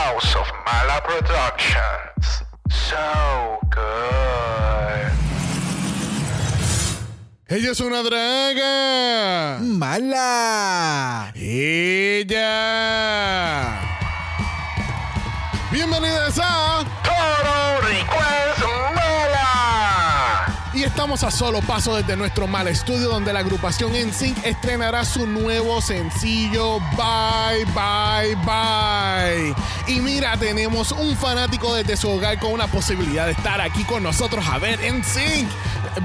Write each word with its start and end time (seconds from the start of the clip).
House 0.00 0.32
of 0.34 0.48
Mala 0.64 0.98
Productions. 1.04 2.24
So 2.70 2.96
good. 3.68 5.12
Ella 7.48 7.72
es 7.72 7.80
una 7.80 8.02
draga. 8.02 9.58
Mala. 9.60 11.32
Ella. 11.34 12.40
Bienvenidas 15.70 16.38
a 16.42 16.82
Todo 17.04 17.80
Request 17.82 18.60
Mala. 18.94 20.70
Y 20.72 20.84
estamos 20.84 21.22
a 21.24 21.30
solo 21.30 21.60
paso 21.60 21.94
desde 21.96 22.16
nuestro 22.16 22.46
mal 22.46 22.68
estudio 22.68 23.08
donde 23.10 23.34
la 23.34 23.40
agrupación 23.40 23.92
NSYNC 23.92 24.46
estrenará 24.46 25.04
su 25.04 25.26
nuevo 25.26 25.82
sencillo 25.82 26.78
Bye 26.96 27.66
Bye 27.74 28.34
Bye. 28.46 29.54
Y 29.90 30.00
mira, 30.00 30.36
tenemos 30.36 30.92
un 30.92 31.16
fanático 31.16 31.74
desde 31.74 31.96
su 31.96 32.08
hogar 32.08 32.38
con 32.38 32.52
una 32.52 32.68
posibilidad 32.68 33.26
de 33.26 33.32
estar 33.32 33.60
aquí 33.60 33.82
con 33.82 34.04
nosotros 34.04 34.46
a 34.46 34.56
ver 34.58 34.78
NSYNC. 34.78 35.50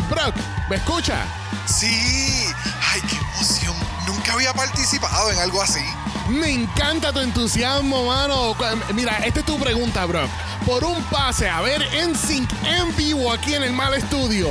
Brock, 0.10 0.34
¿me 0.72 0.78
escucha? 0.78 1.24
Sí. 1.68 2.48
Ay, 2.92 3.02
qué 3.08 3.16
emoción. 3.16 3.76
Nunca 4.08 4.34
había 4.34 4.54
participado 4.54 5.30
en 5.30 5.38
algo 5.38 5.62
así. 5.62 5.86
Me 6.30 6.50
encanta 6.50 7.14
tu 7.14 7.20
entusiasmo, 7.20 8.08
mano. 8.08 8.56
Mira, 8.96 9.18
esta 9.20 9.42
es 9.42 9.46
tu 9.46 9.60
pregunta, 9.60 10.04
Brock. 10.06 10.32
Por 10.66 10.84
un 10.84 11.04
pase 11.04 11.48
a 11.48 11.62
ver 11.62 11.88
NSYNC 12.10 12.50
en 12.64 12.96
vivo 12.96 13.32
aquí 13.32 13.54
en 13.54 13.62
el 13.62 13.74
Mal 13.74 13.94
Estudio, 13.94 14.50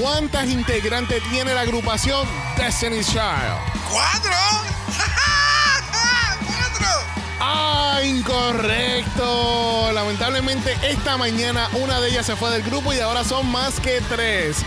¿cuántas 0.00 0.46
integrantes 0.46 1.20
tiene 1.30 1.52
la 1.52 1.62
agrupación 1.62 2.28
Destiny's 2.56 3.08
Child? 3.08 3.58
¡Cuatro! 3.90 4.30
¡Cuatro! 4.86 5.22
Ah, 7.54 8.00
incorrecto. 8.02 9.90
Lamentablemente 9.92 10.76
esta 10.82 11.16
mañana 11.16 11.68
una 11.74 12.00
de 12.00 12.08
ellas 12.08 12.26
se 12.26 12.36
fue 12.36 12.50
del 12.50 12.62
grupo 12.62 12.92
y 12.92 13.00
ahora 13.00 13.24
son 13.24 13.50
más 13.50 13.78
que 13.80 14.00
tres. 14.08 14.58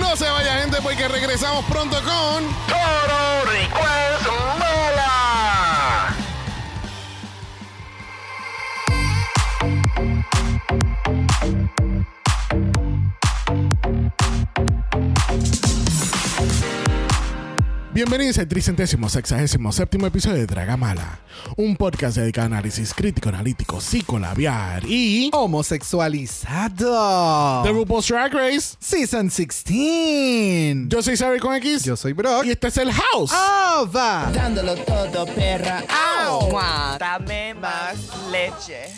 No 0.00 0.16
se 0.16 0.28
vaya 0.30 0.60
gente 0.60 0.78
porque 0.82 1.08
regresamos 1.08 1.64
pronto 1.66 1.96
con... 2.02 2.44
Request 3.46 4.99
Bienvenidos 18.00 18.38
al 18.38 18.48
tricentésimo 18.48 19.10
sexagésimo 19.10 19.70
séptimo 19.72 20.06
episodio 20.06 20.38
de 20.38 20.46
Dragamala, 20.46 21.20
un 21.56 21.76
podcast 21.76 22.16
dedicado 22.16 22.46
a 22.46 22.56
análisis 22.56 22.94
crítico, 22.94 23.28
analítico, 23.28 23.78
psicolabiar 23.78 24.86
y 24.86 25.28
Homosexualizado. 25.34 27.62
The 27.62 27.70
RuPaul's 27.70 28.08
Drag 28.08 28.32
Race. 28.32 28.74
Season 28.80 29.28
16. 29.28 30.88
Yo 30.88 31.02
soy 31.02 31.14
Xavier 31.14 31.42
con 31.42 31.54
X 31.56 31.84
Yo 31.84 31.94
soy 31.94 32.14
Brock. 32.14 32.46
y 32.46 32.52
este 32.52 32.68
es 32.68 32.78
el 32.78 32.90
House. 32.90 33.32
Ah, 33.34 33.84
va. 33.94 34.30
Dándolo 34.32 34.76
todo, 34.76 35.26
perra. 35.34 35.84
¡Au! 36.26 36.48
Dame 36.98 37.52
más 37.52 37.96
leche. 38.32 38.94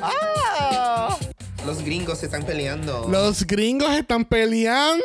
¡Au! 0.00 1.23
Los 1.66 1.82
gringos 1.82 2.18
se 2.18 2.26
están 2.26 2.44
peleando. 2.44 3.06
Los 3.08 3.46
gringos 3.46 3.90
están 3.94 4.24
peleando. 4.26 5.00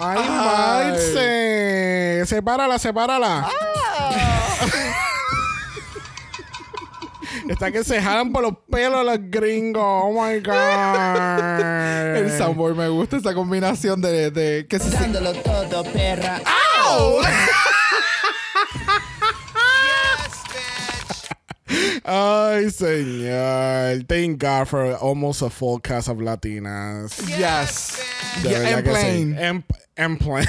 Ay, 0.00 0.18
Ay. 0.20 0.28
Marce. 0.90 2.26
Sepárala, 2.26 2.78
sepárala. 2.78 3.48
Está 7.48 7.70
que 7.72 7.82
se 7.84 8.00
jalan 8.00 8.32
por 8.32 8.42
los 8.42 8.54
pelos 8.70 9.04
los 9.04 9.18
gringos. 9.30 9.82
Oh 9.84 10.12
my 10.12 10.40
God. 10.40 12.16
El 12.16 12.36
soundboard 12.36 12.76
me 12.76 12.88
gusta 12.88 13.16
esa 13.18 13.34
combinación 13.34 14.00
de, 14.00 14.30
de 14.30 14.66
que 14.68 14.78
se 14.78 14.90
Dándolo 14.90 15.32
todo, 15.34 15.84
perra. 15.84 16.40
Ay, 22.04 22.70
señor. 22.70 24.06
Thank 24.08 24.38
God 24.38 24.68
for 24.68 24.94
almost 24.96 25.42
a 25.42 25.50
full 25.50 25.78
cast 25.80 26.08
of 26.08 26.18
Latinas. 26.18 27.20
Yes. 27.38 28.02
De 28.42 28.50
Yeah, 28.50 28.58
verdad 28.60 28.78
en 28.78 28.84
que 28.84 28.90
sí. 28.90 29.00
plain. 29.00 29.38
En, 29.38 29.64
en 29.96 30.16
plain. 30.18 30.46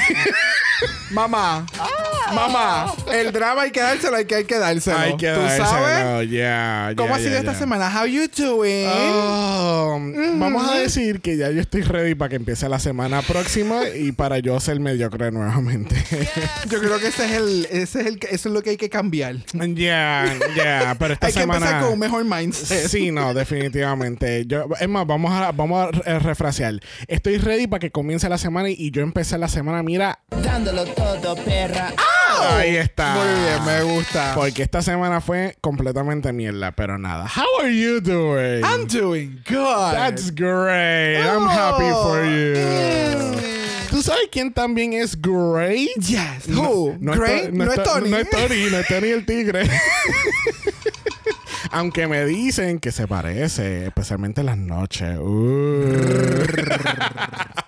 Mamá. 1.12 1.66
Ah. 1.79 2.10
Mamá. 2.36 2.94
El 3.12 3.31
drama 3.31 3.64
hay 3.64 3.72
que 3.72 3.81
dárselo, 3.81 4.18
hay 4.18 4.25
que, 4.25 4.36
hay 4.36 4.46
que 4.46 4.58
dárselo. 4.58 4.97
Hay 4.97 5.18
que 5.18 5.31
¿Tú 5.31 5.40
dárselo. 5.42 5.66
sabes? 5.66 6.30
Yeah, 6.30 6.94
¿Cómo 6.96 7.08
yeah, 7.09 7.16
ha 7.16 7.19
sido 7.19 7.30
yeah, 7.31 7.40
esta 7.40 7.52
yeah. 7.52 7.59
semana? 7.59 7.90
How 8.02 8.06
you 8.06 8.28
doing? 8.36 8.88
Oh, 8.88 10.00
Vamos 10.36 10.69
a 10.69 10.78
decir 10.80 11.22
que 11.22 11.38
ya 11.38 11.50
yo 11.52 11.62
estoy 11.62 11.81
ready 11.81 12.16
para 12.16 12.30
que 12.30 12.36
empiece 12.38 12.68
la 12.69 12.80
semana 12.80 13.22
próxima 13.22 13.88
y 13.90 14.12
para 14.12 14.40
yo 14.40 14.59
ser 14.59 14.80
mediocre 14.80 15.31
nuevamente. 15.31 15.96
Yo 16.69 16.80
creo 16.80 17.00
que 17.00 17.08
ese 17.08 17.25
es 17.25 17.31
el, 17.34 17.68
ese 17.72 18.02
es 18.02 18.06
el, 18.08 18.19
que- 18.19 18.28
eso 18.34 18.50
es 18.50 18.53
lo 18.53 18.62
que 18.62 18.72
hay 18.72 18.78
que 18.78 18.90
cambiar. 18.90 19.36
Ya, 19.53 20.25
ya, 20.56 20.96
pero 20.98 21.13
esta 21.13 21.28
hay 21.28 21.34
que 21.34 21.40
semana. 21.40 21.66
empezar 21.66 21.81
con 21.84 21.94
un 21.94 22.00
mejor 22.00 22.24
mindset. 22.24 22.88
Sí, 22.88 23.12
no, 23.12 23.34
definitivamente. 23.34 24.46
Yo, 24.46 24.66
es 24.80 24.88
más, 24.90 25.06
vamos 25.06 25.31
a, 25.34 25.52
vamos 25.52 25.88
a 25.88 25.92
re- 25.92 26.19
refrasear. 26.19 26.75
Estoy 27.08 27.38
ready 27.38 27.68
para 27.68 27.80
que 27.80 27.92
comience 27.92 28.28
la 28.30 28.38
semana 28.38 28.69
y, 28.69 28.92
yo 28.92 29.02
empecé 29.02 29.38
la 29.38 29.48
semana, 29.48 29.84
mira, 29.84 30.19
Dándolo 30.44 30.86
todo, 30.86 31.36
perra. 31.44 31.94
Ahí 32.40 32.75
está. 32.78 33.14
Muy 33.16 33.28
bien, 33.44 33.66
me 33.66 33.81
gusta. 33.94 34.34
Porque 34.36 34.64
esta 34.64 34.81
semana 34.81 35.22
fue 35.22 35.56
completamente 35.62 36.31
mierda, 36.34 36.72
pero 36.72 36.97
nada. 36.97 37.25
How 37.28 37.62
are 37.64 37.75
you 37.75 38.00
doing? 38.02 38.64
I'm 38.64 38.88
doing 38.88 39.42
good. 39.47 39.94
That's 39.94 40.31
great. 40.34 41.18
I'm 41.25 41.47
happy 41.47 41.90
for 41.92 42.24
you. 42.25 43.42
¿Tú 43.90 44.02
sabes 44.02 44.30
quién 44.31 44.53
también 44.53 44.94
es 44.94 45.16
great? 45.22 45.90
Yes. 45.97 46.47
Who? 46.47 46.96
No, 47.00 47.14
Great? 47.14 47.46
Es, 47.50 47.53
No, 47.53 47.66
es 47.66 47.75
To- 47.75 47.84
Tony. 47.84 48.09
No 48.09 48.18
es 48.18 48.30
Tony, 48.30 48.69
no 48.72 48.78
es 48.78 48.88
Tony 48.88 49.09
el 49.09 49.25
tigre. 49.25 49.69
Aunque 51.72 52.08
me 52.08 52.25
dicen 52.25 52.80
que 52.80 52.92
se 52.92 53.08
parece, 53.08 53.86
especialmente 53.88 54.42
en 54.42 54.48
las 54.48 54.58
noches. 54.58 55.18
Uh. 55.19 56.46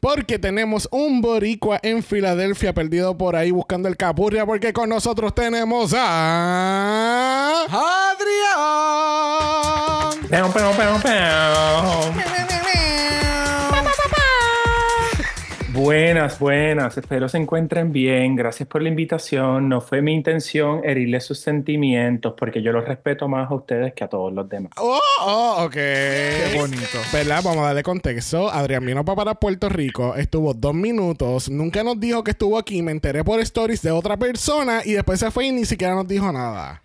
porque 0.00 0.38
tenemos 0.38 0.88
un 0.90 1.20
boricua 1.20 1.78
en 1.82 2.02
Filadelfia 2.02 2.72
perdido 2.72 3.16
por 3.16 3.36
ahí 3.36 3.50
buscando 3.50 3.88
el 3.88 3.96
capurria 3.96 4.46
porque 4.46 4.72
con 4.72 4.88
nosotros 4.88 5.34
tenemos 5.34 5.94
a... 5.96 7.66
Adrián. 7.68 8.28
Buenas, 15.78 16.40
buenas. 16.40 16.98
Espero 16.98 17.28
se 17.28 17.38
encuentren 17.38 17.92
bien. 17.92 18.34
Gracias 18.34 18.68
por 18.68 18.82
la 18.82 18.88
invitación. 18.88 19.68
No 19.68 19.80
fue 19.80 20.02
mi 20.02 20.12
intención 20.12 20.80
herirles 20.84 21.24
sus 21.24 21.38
sentimientos 21.38 22.34
porque 22.36 22.62
yo 22.62 22.72
los 22.72 22.84
respeto 22.84 23.28
más 23.28 23.48
a 23.48 23.54
ustedes 23.54 23.94
que 23.94 24.02
a 24.02 24.08
todos 24.08 24.32
los 24.32 24.48
demás. 24.48 24.72
Oh, 24.76 24.98
oh, 25.20 25.64
ok. 25.66 25.74
Qué 25.74 26.56
bonito. 26.58 26.98
¿Verdad? 27.12 27.42
Vamos 27.44 27.60
a 27.60 27.66
darle 27.66 27.84
contexto. 27.84 28.50
Adrián 28.50 28.84
vino 28.84 29.04
para, 29.04 29.14
para 29.14 29.34
Puerto 29.36 29.68
Rico, 29.68 30.16
estuvo 30.16 30.52
dos 30.52 30.74
minutos, 30.74 31.48
nunca 31.48 31.84
nos 31.84 32.00
dijo 32.00 32.24
que 32.24 32.32
estuvo 32.32 32.58
aquí, 32.58 32.82
me 32.82 32.90
enteré 32.90 33.22
por 33.22 33.38
stories 33.40 33.82
de 33.82 33.92
otra 33.92 34.16
persona 34.16 34.82
y 34.84 34.92
después 34.92 35.20
se 35.20 35.30
fue 35.30 35.46
y 35.46 35.52
ni 35.52 35.64
siquiera 35.64 35.94
nos 35.94 36.08
dijo 36.08 36.32
nada. 36.32 36.82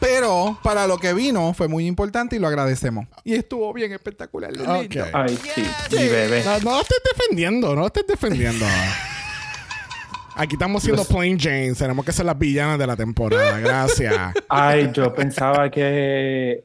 Pero 0.00 0.58
para 0.62 0.86
lo 0.86 0.98
que 0.98 1.12
vino 1.12 1.52
fue 1.54 1.66
muy 1.68 1.86
importante 1.86 2.36
y 2.36 2.38
lo 2.38 2.46
agradecemos. 2.46 3.06
Y 3.24 3.34
estuvo 3.34 3.72
bien 3.72 3.92
espectacular. 3.92 4.52
lo 4.56 4.62
Ok. 4.78 4.80
lindo. 4.94 5.04
Ay, 5.12 5.36
sí, 5.54 5.62
mi 5.96 6.08
bebé. 6.08 6.42
No, 6.44 6.58
no 6.60 6.70
lo 6.76 6.80
estés 6.82 6.98
defendiendo, 7.16 7.74
no 7.74 7.80
lo 7.82 7.86
estés 7.88 8.06
defendiendo. 8.06 8.64
Aquí 10.36 10.54
estamos 10.54 10.84
siendo 10.84 11.02
Los- 11.02 11.08
Plain 11.08 11.36
James, 11.38 11.78
tenemos 11.78 12.04
que 12.04 12.12
ser 12.12 12.24
las 12.24 12.38
villanas 12.38 12.78
de 12.78 12.86
la 12.86 12.94
temporada, 12.94 13.58
gracias. 13.58 14.34
Ay, 14.48 14.90
yo 14.94 15.12
pensaba 15.12 15.68
que, 15.68 16.62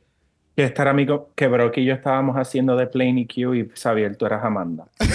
que 0.56 0.64
estar 0.64 0.88
amigo, 0.88 1.32
que 1.36 1.48
Brock 1.48 1.78
y 1.78 1.86
yo 1.86 1.96
estábamos 1.96 2.36
haciendo 2.36 2.76
de 2.76 2.86
Plain 2.86 3.18
EQ 3.18 3.38
y 3.56 3.70
Xavier, 3.76 4.16
tú 4.16 4.28
eras 4.28 4.44
Amanda. 4.46 4.86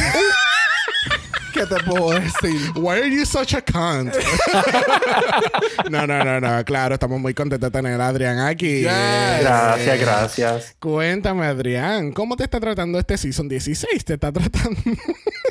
¿Qué 1.52 1.66
te 1.66 1.76
puedo 1.84 2.10
decir? 2.10 2.72
Why 2.76 2.98
are 2.98 3.10
you 3.10 3.24
such 3.24 3.54
a 3.54 3.62
cunt? 3.62 4.14
no, 5.90 6.06
no, 6.06 6.24
no, 6.24 6.40
no, 6.40 6.64
claro, 6.64 6.94
estamos 6.94 7.20
muy 7.20 7.34
contentos 7.34 7.70
de 7.70 7.78
tener 7.78 8.00
a 8.00 8.08
Adrián 8.08 8.38
aquí. 8.40 8.80
Yes. 8.80 9.40
Gracias, 9.40 10.00
gracias. 10.00 10.76
Cuéntame, 10.78 11.46
Adrián, 11.46 12.12
¿cómo 12.12 12.36
te 12.36 12.44
está 12.44 12.60
tratando 12.60 12.98
este 12.98 13.16
season 13.16 13.48
16? 13.48 14.04
¿Te 14.04 14.14
está 14.14 14.32
tratando? 14.32 14.80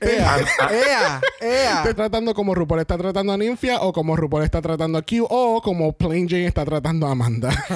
Ea, 0.00 0.36
ea, 0.70 1.20
ea. 1.40 1.82
¿Te 1.82 1.90
está 1.90 1.94
tratando 1.94 2.34
como 2.34 2.54
RuPaul 2.54 2.80
está 2.80 2.96
tratando 2.96 3.32
a 3.32 3.36
Ninfia 3.36 3.80
o 3.80 3.92
como 3.92 4.16
RuPaul 4.16 4.44
está 4.44 4.60
tratando 4.62 4.98
a 4.98 5.02
Q 5.02 5.26
o 5.28 5.60
como 5.62 5.92
Plain 5.92 6.28
Jane 6.28 6.46
está 6.46 6.64
tratando 6.64 7.06
a 7.06 7.12
Amanda? 7.12 7.50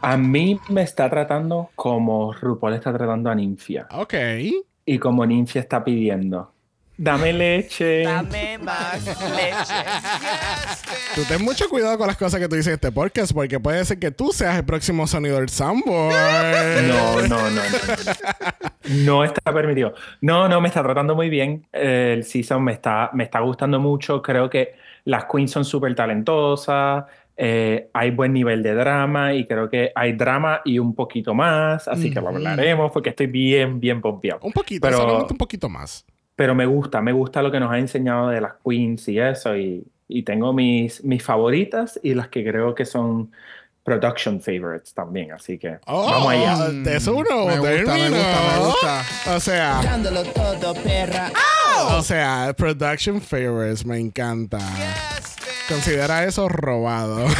A 0.00 0.16
mí 0.16 0.60
me 0.68 0.82
está 0.82 1.08
tratando 1.08 1.70
como 1.74 2.32
RuPaul 2.32 2.74
está 2.74 2.92
tratando 2.92 3.30
a 3.30 3.34
Ninfia. 3.34 3.86
ok. 3.90 4.14
Y 4.86 4.98
como 4.98 5.24
Ninfia 5.24 5.62
está 5.62 5.82
pidiendo. 5.82 6.52
Dame 6.96 7.32
leche. 7.32 8.02
Dame 8.04 8.56
más 8.58 9.04
leche. 9.04 9.74
Tú 11.16 11.22
ten 11.28 11.42
mucho 11.42 11.68
cuidado 11.68 11.98
con 11.98 12.06
las 12.06 12.16
cosas 12.16 12.38
que 12.40 12.48
tú 12.48 12.54
dices 12.54 12.68
en 12.68 12.74
este 12.74 12.92
podcast, 12.92 13.32
porque 13.32 13.58
puede 13.58 13.84
ser 13.84 13.98
que 13.98 14.10
tú 14.12 14.30
seas 14.32 14.56
el 14.56 14.64
próximo 14.64 15.06
sonido 15.08 15.36
del 15.38 15.48
soundboard. 15.48 16.14
No, 16.86 17.20
no, 17.22 17.50
no, 17.50 17.50
no. 17.50 17.62
No 18.90 19.24
está 19.24 19.52
permitido. 19.52 19.94
No, 20.20 20.48
no, 20.48 20.60
me 20.60 20.68
está 20.68 20.82
tratando 20.82 21.14
muy 21.16 21.28
bien. 21.28 21.66
El 21.72 22.22
season 22.24 22.62
me 22.62 22.72
está, 22.72 23.10
me 23.12 23.24
está 23.24 23.40
gustando 23.40 23.80
mucho. 23.80 24.22
Creo 24.22 24.48
que 24.48 24.74
las 25.04 25.24
queens 25.24 25.50
son 25.50 25.64
súper 25.64 25.94
talentosas. 25.96 27.04
eh, 27.36 27.88
hay 27.92 28.12
buen 28.12 28.32
nivel 28.32 28.62
de 28.62 28.72
drama 28.74 29.34
y 29.34 29.44
creo 29.46 29.68
que 29.68 29.90
hay 29.96 30.12
drama 30.12 30.60
y 30.64 30.78
un 30.78 30.94
poquito 30.94 31.34
más. 31.34 31.88
Así 31.88 32.08
que 32.12 32.20
lo 32.20 32.28
hablaremos 32.28 32.92
porque 32.92 33.08
estoy 33.10 33.26
bien, 33.26 33.80
bien 33.80 34.00
pompeado. 34.00 34.38
Un 34.44 34.52
poquito, 34.52 34.82
Pero- 34.86 34.98
solamente 34.98 35.32
un 35.34 35.38
poquito 35.38 35.68
más. 35.68 36.04
Pero 36.36 36.54
me 36.54 36.66
gusta, 36.66 37.00
me 37.00 37.12
gusta 37.12 37.42
lo 37.42 37.50
que 37.52 37.60
nos 37.60 37.70
ha 37.70 37.78
enseñado 37.78 38.28
de 38.28 38.40
las 38.40 38.54
queens 38.64 39.08
y 39.08 39.18
eso. 39.18 39.56
Y, 39.56 39.86
y 40.08 40.22
tengo 40.24 40.52
mis, 40.52 41.04
mis 41.04 41.22
favoritas 41.22 41.98
y 42.02 42.14
las 42.14 42.28
que 42.28 42.44
creo 42.44 42.74
que 42.74 42.84
son 42.84 43.32
production 43.84 44.40
favorites 44.40 44.92
también. 44.94 45.32
Así 45.32 45.58
que 45.58 45.78
Oh, 45.86 46.06
vamos 46.10 46.32
allá. 46.32 46.56
Te 46.82 46.96
es 46.96 47.06
uno, 47.06 47.46
Me 47.46 47.58
gusta, 47.58 47.94
me 47.94 48.10
gusta, 48.10 48.40
me 48.52 48.58
gusta. 48.64 49.04
O 49.36 49.40
sea, 49.40 49.80
Dándolo 49.84 50.22
todo, 50.24 50.74
perra. 50.74 51.30
o 51.90 52.02
sea, 52.02 52.52
production 52.56 53.20
favorites, 53.20 53.84
me 53.86 53.98
encanta. 53.98 54.58
Considera 55.68 56.24
eso 56.24 56.48
robado. 56.48 57.26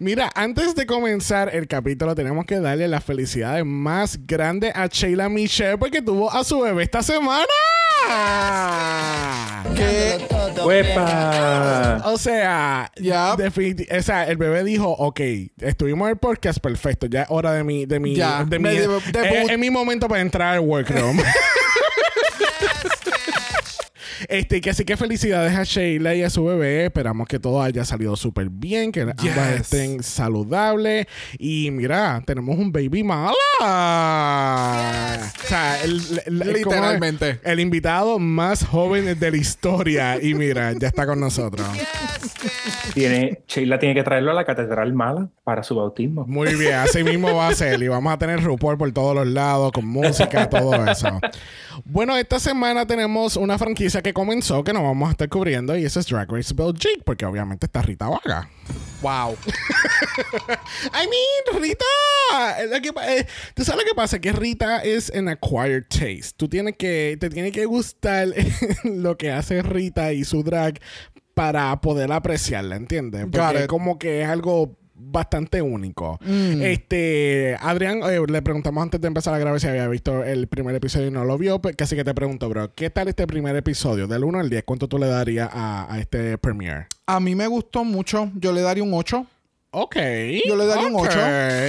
Mira, 0.00 0.30
antes 0.34 0.74
de 0.74 0.84
comenzar 0.86 1.54
el 1.54 1.68
capítulo, 1.68 2.14
tenemos 2.16 2.46
que 2.46 2.58
darle 2.58 2.88
las 2.88 3.04
felicidades 3.04 3.64
más 3.64 4.18
grandes 4.26 4.72
a 4.74 4.86
Sheila 4.86 5.28
Michelle 5.28 5.78
porque 5.78 6.02
tuvo 6.02 6.30
a 6.32 6.42
su 6.42 6.60
bebé 6.60 6.82
esta 6.82 7.02
semana. 7.02 7.44
¿Qué? 9.76 10.26
Todo, 10.28 10.66
¡Huepa! 10.66 12.02
O 12.06 12.18
sea, 12.18 12.90
Ya. 12.96 13.34
o 13.34 14.02
sea, 14.02 14.24
el 14.36 14.50
bebé 14.50 14.64
dijo, 14.64 14.88
ok, 14.90 15.20
estuvimos 15.60 16.06
en 16.06 16.10
el 16.12 16.18
podcast, 16.18 16.58
perfecto, 16.58 17.06
ya 17.06 17.22
es 17.22 17.28
hora 17.30 17.52
de 17.52 17.64
mi, 17.64 17.86
de 17.86 17.98
mi, 18.00 18.14
Ya, 18.14 18.44
de 18.44 18.58
mi, 18.58 18.68
de- 18.68 19.46
es 19.50 19.58
mi 19.58 19.70
momento 19.70 20.08
para 20.08 20.20
entrar 20.20 20.54
al 20.54 20.60
workroom. 20.60 21.18
Este, 24.30 24.62
que 24.62 24.70
así 24.70 24.84
que 24.86 24.96
felicidades 24.96 25.54
a 25.54 25.62
Sheila 25.62 26.14
y 26.14 26.22
a 26.22 26.30
su 26.30 26.42
bebé. 26.44 26.86
Esperamos 26.86 27.28
que 27.28 27.38
todo 27.38 27.60
haya 27.62 27.84
salido 27.84 28.16
súper 28.16 28.48
bien, 28.48 28.90
que 28.90 29.02
ambas 29.02 29.16
Yes. 29.22 29.60
estén 29.60 30.02
saludables. 30.02 31.06
Y 31.38 31.70
mira, 31.70 32.22
tenemos 32.26 32.56
un 32.58 32.72
baby 32.72 33.02
mala. 33.04 33.34
O 33.60 35.48
sea, 35.48 35.82
el, 35.84 36.00
el- 36.24 36.42
el- 36.42 36.52
Literalmente. 36.54 37.40
El 37.44 37.60
invitado 37.60 38.18
más 38.18 38.64
joven 38.64 39.18
de 39.18 39.30
la 39.30 39.36
historia. 39.36 40.18
Y 40.20 40.32
mira, 40.34 40.72
ya 40.72 40.88
está 40.88 41.04
con 41.06 41.20
nosotros. 41.20 41.66
Tiene, 42.96 43.42
Sheila 43.46 43.78
tiene 43.78 43.94
que 43.94 44.02
traerlo 44.02 44.30
a 44.30 44.34
la 44.34 44.44
Catedral 44.46 44.94
Mala 44.94 45.28
para 45.44 45.62
su 45.62 45.74
bautismo. 45.76 46.24
Muy 46.26 46.54
bien, 46.54 46.74
así 46.76 47.04
mismo 47.04 47.34
va 47.34 47.48
a 47.48 47.54
ser. 47.54 47.82
Y 47.82 47.88
vamos 47.88 48.10
a 48.10 48.16
tener 48.16 48.42
RuPaul 48.42 48.78
por 48.78 48.90
todos 48.92 49.14
los 49.14 49.26
lados, 49.26 49.70
con 49.72 49.86
música, 49.86 50.48
todo 50.48 50.74
eso. 50.90 51.20
Bueno, 51.84 52.16
esta 52.16 52.40
semana 52.40 52.86
tenemos 52.86 53.36
una 53.36 53.58
franquicia 53.58 54.00
que 54.00 54.14
comenzó 54.14 54.64
que 54.64 54.72
nos 54.72 54.82
vamos 54.82 55.08
a 55.08 55.10
estar 55.10 55.28
cubriendo 55.28 55.76
y 55.76 55.84
eso 55.84 56.00
es 56.00 56.06
Drag 56.06 56.30
Race 56.30 56.54
Belgique, 56.54 57.02
porque 57.04 57.26
obviamente 57.26 57.66
está 57.66 57.82
Rita 57.82 58.08
Vaga. 58.08 58.48
Wow. 59.02 59.36
I 60.94 61.06
mean, 61.06 61.62
Rita. 61.62 61.84
lo 62.70 62.80
que 62.80 62.92
pa- 62.94 63.12
eh, 63.14 63.26
Tú 63.54 63.62
sabes 63.62 63.82
lo 63.84 63.88
que 63.90 63.94
pasa, 63.94 64.18
que 64.20 64.32
Rita 64.32 64.82
es 64.82 65.12
an 65.14 65.28
acquired 65.28 65.84
taste. 65.88 66.32
Tú 66.36 66.48
tienes 66.48 66.76
que, 66.78 67.18
te 67.20 67.28
tiene 67.28 67.52
que 67.52 67.66
gustar 67.66 68.28
lo 68.84 69.16
que 69.18 69.30
hace 69.32 69.60
Rita 69.62 70.12
y 70.14 70.24
su 70.24 70.42
drag 70.42 70.80
para 71.36 71.78
poder 71.82 72.10
apreciarla, 72.12 72.76
¿entiendes? 72.76 73.26
Porque 73.30 73.64
it. 73.64 73.66
como 73.66 73.98
que 73.98 74.22
es 74.22 74.28
algo 74.28 74.74
bastante 74.94 75.60
único. 75.60 76.18
Mm. 76.22 76.62
Este, 76.62 77.54
Adrián, 77.60 78.00
eh, 78.04 78.18
le 78.26 78.40
preguntamos 78.40 78.82
antes 78.82 78.98
de 79.02 79.06
empezar 79.06 79.34
a 79.34 79.38
grabar 79.38 79.60
si 79.60 79.66
había 79.66 79.86
visto 79.86 80.24
el 80.24 80.46
primer 80.46 80.74
episodio 80.74 81.08
y 81.08 81.10
no 81.10 81.26
lo 81.26 81.36
vio, 81.36 81.60
pues, 81.60 81.76
casi 81.76 81.94
que 81.94 82.04
te 82.04 82.14
pregunto, 82.14 82.48
bro, 82.48 82.74
¿qué 82.74 82.88
tal 82.88 83.08
este 83.08 83.26
primer 83.26 83.54
episodio? 83.54 84.06
Del 84.06 84.24
1 84.24 84.38
al 84.40 84.48
10, 84.48 84.64
¿cuánto 84.64 84.88
tú 84.88 84.96
le 84.96 85.08
darías 85.08 85.50
a, 85.52 85.92
a 85.92 86.00
este 86.00 86.38
premiere? 86.38 86.86
A 87.04 87.20
mí 87.20 87.34
me 87.34 87.46
gustó 87.48 87.84
mucho. 87.84 88.30
Yo 88.36 88.52
le 88.52 88.62
daría 88.62 88.82
un 88.82 88.94
8. 88.94 89.26
Ok. 89.72 89.96
Yo 90.48 90.56
le 90.56 90.64
daría 90.64 90.86
un 90.86 90.94
ok. 90.94 91.02
8. 91.02 91.18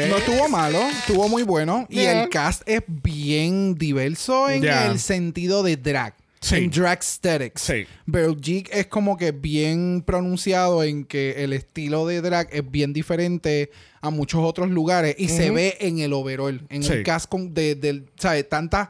No 0.10 0.18
estuvo 0.18 0.48
malo, 0.48 0.80
estuvo 0.80 1.28
muy 1.28 1.44
bueno. 1.44 1.86
Y 1.90 2.06
el 2.06 2.30
cast 2.30 2.62
es 2.66 2.84
bien 2.88 3.76
diverso 3.76 4.50
en 4.50 4.62
Yeah. 4.62 4.90
el 4.92 5.00
sentido 5.00 5.62
de 5.62 5.76
drag. 5.76 6.14
Sí. 6.50 6.56
En 6.56 6.70
drag 6.72 7.00
aesthetics. 7.00 7.62
Sí. 7.62 7.86
Belgique 8.06 8.70
es 8.74 8.88
como 8.88 9.18
que 9.18 9.32
bien 9.32 10.02
pronunciado 10.06 10.84
en 10.84 11.04
que 11.06 11.44
el 11.44 11.54
estilo 11.54 12.06
de 12.08 12.22
drag 12.22 12.48
es 12.52 12.70
bien 12.70 12.94
diferente 12.94 13.70
a 14.02 14.10
muchos 14.10 14.42
otros 14.44 14.70
lugares 14.70 15.16
y 15.18 15.28
se 15.28 15.52
ve 15.52 15.76
en 15.82 16.00
el 16.00 16.14
overall, 16.14 16.66
en 16.70 16.84
Sí. 16.84 16.94
el 16.94 17.04
cast 17.04 17.28
con- 17.30 17.54
de, 17.54 17.76
del, 17.76 18.06
¿sabes? 18.18 18.48
Tantas, 18.48 18.90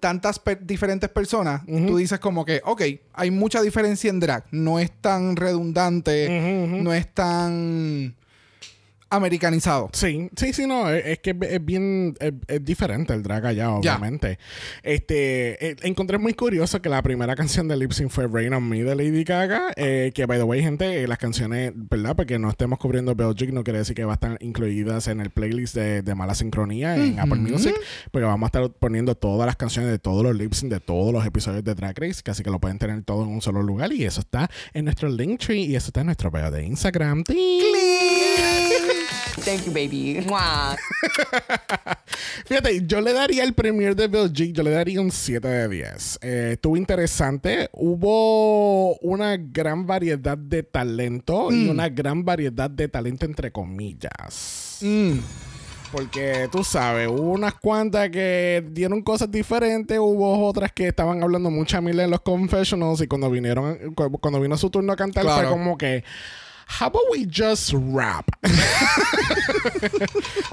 tantas 0.00 0.38
per- 0.38 0.66
diferentes 0.66 1.08
personas. 1.10 1.62
Tú 1.66 1.96
dices 1.96 2.18
como 2.18 2.44
que, 2.44 2.60
ok, 2.64 2.82
hay 3.12 3.30
mucha 3.30 3.62
diferencia 3.62 4.10
en 4.10 4.20
drag. 4.20 4.44
No 4.50 4.78
es 4.78 4.90
tan 5.00 5.36
redundante, 5.36 6.28
no 6.82 6.92
es 6.92 7.06
tan 7.14 8.14
americanizado. 9.10 9.90
Sí, 9.92 10.30
sí, 10.36 10.52
sí, 10.52 10.66
no, 10.66 10.88
es, 10.88 11.04
es 11.04 11.18
que 11.18 11.36
es, 11.48 11.64
bien, 11.64 12.14
es, 12.20 12.32
es 12.46 12.64
diferente 12.64 13.12
el 13.12 13.22
drag 13.22 13.46
allá, 13.46 13.72
obviamente. 13.72 14.38
Este, 14.82 15.70
eh, 15.70 15.76
encontré 15.82 16.18
muy 16.18 16.34
curioso 16.34 16.80
que 16.80 16.88
la 16.88 17.02
primera 17.02 17.34
canción 17.34 17.68
de 17.68 17.76
Lip 17.76 17.92
Sync 17.92 18.10
fue 18.10 18.28
Rain 18.28 18.54
on 18.54 18.68
Me 18.68 18.82
de 18.84 18.94
Lady 18.94 19.24
Gaga, 19.24 19.72
eh, 19.76 20.12
que 20.14 20.26
by 20.26 20.38
the 20.38 20.44
way, 20.44 20.62
gente, 20.62 21.02
eh, 21.02 21.08
las 21.08 21.18
canciones, 21.18 21.72
¿verdad? 21.74 22.14
Porque 22.14 22.38
no 22.38 22.48
estemos 22.50 22.78
cubriendo 22.78 23.14
Belgique, 23.14 23.52
no 23.52 23.64
quiere 23.64 23.80
decir 23.80 23.94
que 23.94 24.04
va 24.04 24.12
a 24.12 24.14
estar 24.14 24.38
incluidas 24.40 25.08
en 25.08 25.20
el 25.20 25.30
playlist 25.30 25.74
de, 25.74 26.02
de 26.02 26.14
Mala 26.14 26.34
Sincronía 26.34 26.96
en 26.96 27.18
Apple 27.18 27.36
Music, 27.40 27.74
porque 28.10 28.26
vamos 28.26 28.46
a 28.46 28.48
estar 28.48 28.70
poniendo 28.78 29.16
todas 29.16 29.46
las 29.46 29.56
canciones 29.56 29.90
de 29.90 29.98
todos 29.98 30.22
los 30.22 30.36
lip 30.36 30.52
sync 30.52 30.70
de 30.70 30.80
todos 30.80 31.12
los 31.12 31.26
episodios 31.26 31.64
de 31.64 31.74
Drag 31.74 31.98
Race, 31.98 32.22
que 32.22 32.30
así 32.30 32.42
que 32.42 32.50
lo 32.50 32.60
pueden 32.60 32.78
tener 32.78 33.02
todo 33.02 33.24
en 33.24 33.30
un 33.30 33.42
solo 33.42 33.62
lugar, 33.62 33.92
y 33.92 34.04
eso 34.04 34.20
está 34.20 34.48
en 34.72 34.84
nuestro 34.84 35.08
Linktree, 35.08 35.64
y 35.64 35.76
eso 35.76 35.88
está 35.88 36.00
en 36.00 36.06
nuestro 36.06 36.30
video 36.30 36.50
de 36.50 36.64
Instagram. 36.64 37.24
Thank 39.44 39.64
you, 39.66 39.72
baby. 39.72 40.24
Fíjate, 42.46 42.86
yo 42.86 43.00
le 43.00 43.12
daría 43.12 43.44
el 43.44 43.54
premier 43.54 43.94
de 43.96 44.08
Belgique, 44.08 44.52
yo 44.52 44.62
le 44.62 44.70
daría 44.70 45.00
un 45.00 45.10
7 45.10 45.46
de 45.46 45.68
10. 45.68 46.18
Eh, 46.22 46.50
estuvo 46.54 46.76
interesante. 46.76 47.68
Hubo 47.72 48.96
una 48.98 49.36
gran 49.36 49.86
variedad 49.86 50.36
de 50.36 50.62
talento 50.62 51.50
y 51.52 51.68
una 51.68 51.88
gran 51.88 52.24
variedad 52.24 52.70
de 52.70 52.88
talento 52.88 53.24
entre 53.26 53.50
comillas. 53.52 54.78
Mm. 54.82 55.18
Porque 55.92 56.48
tú 56.52 56.62
sabes, 56.62 57.08
hubo 57.08 57.32
unas 57.32 57.54
cuantas 57.54 58.10
que 58.10 58.64
dieron 58.70 59.02
cosas 59.02 59.28
diferentes, 59.28 59.98
hubo 59.98 60.46
otras 60.46 60.70
que 60.70 60.86
estaban 60.86 61.20
hablando 61.20 61.50
mucha 61.50 61.80
mil 61.80 61.98
en 61.98 62.10
los 62.10 62.20
confessionals 62.20 63.00
y 63.00 63.08
cuando 63.08 63.28
vinieron, 63.28 63.92
cu- 63.96 64.12
cuando 64.20 64.40
vino 64.40 64.56
su 64.56 64.70
turno 64.70 64.92
a 64.92 64.96
cantar 64.96 65.24
Claro. 65.24 65.48
fue 65.48 65.50
como 65.50 65.76
que, 65.76 66.04
how 66.78 66.86
about 66.86 67.02
we 67.10 67.26
just 67.26 67.72
rap? 67.74 68.24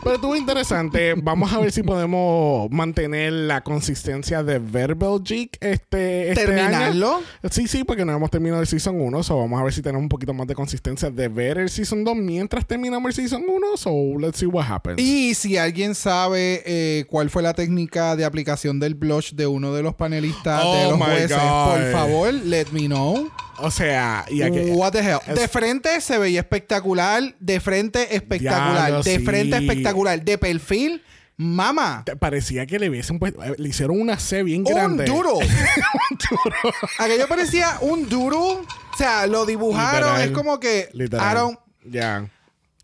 Pero 0.03 0.15
estuvo 0.15 0.35
interesante. 0.35 1.13
Vamos 1.15 1.51
a 1.53 1.59
ver 1.59 1.71
si 1.71 1.83
podemos 1.83 2.69
mantener 2.71 3.31
la 3.33 3.61
consistencia 3.61 4.43
de 4.43 4.59
ver 4.59 4.95
Belgique 4.95 5.57
este, 5.61 6.31
este 6.31 6.45
¿Terminarlo? 6.45 7.17
año. 7.17 7.25
Sí, 7.51 7.67
sí, 7.67 7.83
porque 7.83 8.05
no 8.05 8.13
hemos 8.13 8.29
terminado 8.31 8.61
el 8.61 8.67
Season 8.67 8.99
1. 8.99 9.23
So 9.23 9.37
vamos 9.37 9.59
a 9.59 9.63
ver 9.63 9.73
si 9.73 9.81
tenemos 9.81 10.01
un 10.03 10.09
poquito 10.09 10.33
más 10.33 10.47
de 10.47 10.55
consistencia 10.55 11.09
de 11.09 11.27
ver 11.27 11.57
el 11.57 11.69
Season 11.69 12.03
2 12.03 12.15
mientras 12.15 12.65
terminamos 12.65 13.09
el 13.09 13.15
Season 13.15 13.43
1. 13.47 13.77
So 13.77 13.91
let's 14.19 14.37
see 14.39 14.45
what 14.47 14.65
happens. 14.69 14.99
Y 14.99 15.33
si 15.33 15.57
alguien 15.57 15.95
sabe 15.95 16.63
eh, 16.65 17.05
cuál 17.09 17.29
fue 17.29 17.43
la 17.43 17.53
técnica 17.53 18.15
de 18.15 18.25
aplicación 18.25 18.79
del 18.79 18.95
blush 18.95 19.33
de 19.33 19.47
uno 19.47 19.73
de 19.73 19.83
los 19.83 19.95
panelistas 19.95 20.61
Oh 20.63 20.75
de 20.75 20.83
los 20.89 20.97
jueces, 20.99 21.37
God. 21.37 21.73
por 21.73 21.91
favor, 21.91 22.33
let 22.33 22.67
me 22.71 22.87
know. 22.87 23.29
O 23.59 23.71
sea, 23.71 24.25
y 24.29 24.41
aquí, 24.41 24.59
What 24.71 24.91
the 24.93 24.99
hell. 24.99 25.19
es- 25.27 25.35
De 25.35 25.47
frente 25.47 25.99
se 26.01 26.17
veía 26.17 26.39
espectacular, 26.41 27.35
de 27.39 27.59
frente 27.59 28.15
espectacular, 28.15 28.87
Diablo, 28.87 29.03
de 29.03 29.17
sí. 29.17 29.25
frente 29.25 29.57
espectacular, 29.57 30.23
de 30.23 30.37
perfil, 30.37 31.03
mama. 31.37 32.03
parecía 32.19 32.65
que 32.65 32.79
le 32.79 32.89
hubiesen 32.89 33.19
puesto, 33.19 33.43
eh, 33.43 33.53
le 33.57 33.69
hicieron 33.69 33.99
una 34.01 34.17
C 34.19 34.43
bien 34.43 34.63
Un 34.65 34.73
grande. 34.73 35.05
duro. 35.05 35.37
Aquello 36.99 37.27
parecía 37.27 37.77
un 37.81 38.09
duro. 38.09 38.39
O 38.61 38.97
sea, 38.97 39.27
lo 39.27 39.45
dibujaron. 39.45 40.09
Literal. 40.09 40.21
Es 40.21 40.31
como 40.31 40.59
que. 40.59 40.89
Literal. 40.93 41.59
Ya. 41.83 42.29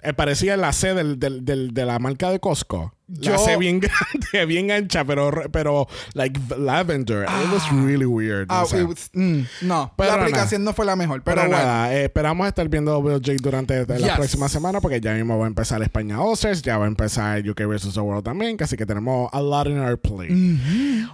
Eh, 0.01 0.13
parecía 0.13 0.58
la 0.58 0.74
C 0.74 0.94
del, 0.94 1.18
del- 1.20 1.46
del- 1.46 1.74
de 1.74 1.86
la 1.86 1.98
marca 2.00 2.30
de 2.30 2.39
Costco. 2.39 2.94
La 3.15 3.22
Yo- 3.22 3.36
hace 3.36 3.58
bien 3.58 3.79
grande, 3.82 4.46
bien 4.46 4.72
ancha, 4.72 5.03
pero, 5.05 5.32
pero 5.51 5.88
like 6.13 6.39
lavender. 6.58 7.24
It 7.24 7.51
was 7.53 7.63
really 7.86 8.05
weird. 8.05 8.48
Ah, 8.50 8.65
sé. 8.65 8.82
it 8.82 8.88
was- 8.88 9.10
mm, 9.13 9.41
no, 9.62 9.91
Pero 9.98 10.10
la 10.10 10.15
nada. 10.17 10.24
aplicación 10.27 10.63
no 10.63 10.74
fue 10.74 10.86
la 10.86 10.96
mejor, 10.96 11.22
pero, 11.24 11.38
Pero 11.41 11.50
bueno. 11.50 11.63
nada, 11.65 11.93
eh, 11.93 12.05
esperamos 12.05 12.48
estar 12.48 12.67
viendo 12.70 12.98
WJ 13.00 13.38
durante 13.41 13.86
la 13.86 13.98
Yes. 13.98 14.12
próxima 14.15 14.50
semana 14.50 14.82
porque 14.82 15.00
ya 15.01 15.13
mismo 15.13 15.38
va 15.38 15.46
a 15.46 15.48
empezar 15.48 15.82
España 15.84 16.20
All-Stars, 16.22 16.62
ya 16.62 16.77
va 16.77 16.86
a 16.86 16.88
empezar 16.88 17.48
UK 17.48 17.65
vs. 17.65 17.93
The 17.93 18.00
World 18.00 18.24
también, 18.24 18.58
así 18.60 18.75
que 18.77 18.86
tenemos 18.86 19.29
a 19.32 19.41
lot 19.41 19.67
in 19.67 19.79
our 19.79 19.98
plate. 19.98 20.34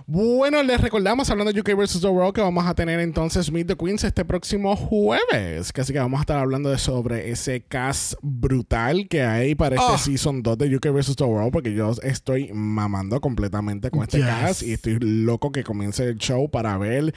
Bueno, 0.08 0.64
les 0.64 0.80
recordamos, 0.82 1.30
hablando 1.30 1.52
de 1.54 1.60
UK 1.60 1.74
vs. 1.76 2.02
The 2.02 2.08
World, 2.08 2.34
que 2.34 2.42
vamos 2.42 2.66
a 2.66 2.74
tener 2.74 3.00
entonces 3.00 3.52
Meet 3.52 3.68
the 3.68 3.76
Queens 3.76 4.04
este 4.04 4.24
próximo 4.26 4.76
jueves, 4.76 5.72
así 5.78 5.94
que 5.94 6.00
vamos 6.00 6.20
a 6.20 6.22
estar 6.22 6.38
hablando 6.40 6.70
de 6.70 6.78
sobre 6.78 7.30
ese 7.32 7.62
cast 7.62 8.14
brutal 8.22 9.08
que 9.10 9.24
hay 9.24 9.56
para 9.56 9.76
este 9.76 9.88
Oh. 9.90 9.98
Season 9.98 10.44
2 10.44 10.58
de 10.58 10.76
UK 10.76 10.88
vs. 10.92 11.16
The 11.16 11.24
World, 11.24 11.52
porque 11.52 11.74
yo 11.74 11.89
estoy 12.04 12.52
mamando 12.54 13.22
completamente 13.22 13.90
con 13.92 14.04
este 14.04 14.18
Yes. 14.18 14.28
cast 14.28 14.64
y 14.64 14.74
estoy 14.74 14.98
loco 15.00 15.52
que 15.52 15.64
comience 15.64 16.04
el 16.04 16.18
show 16.18 16.50
para 16.50 16.78
ver 16.78 17.14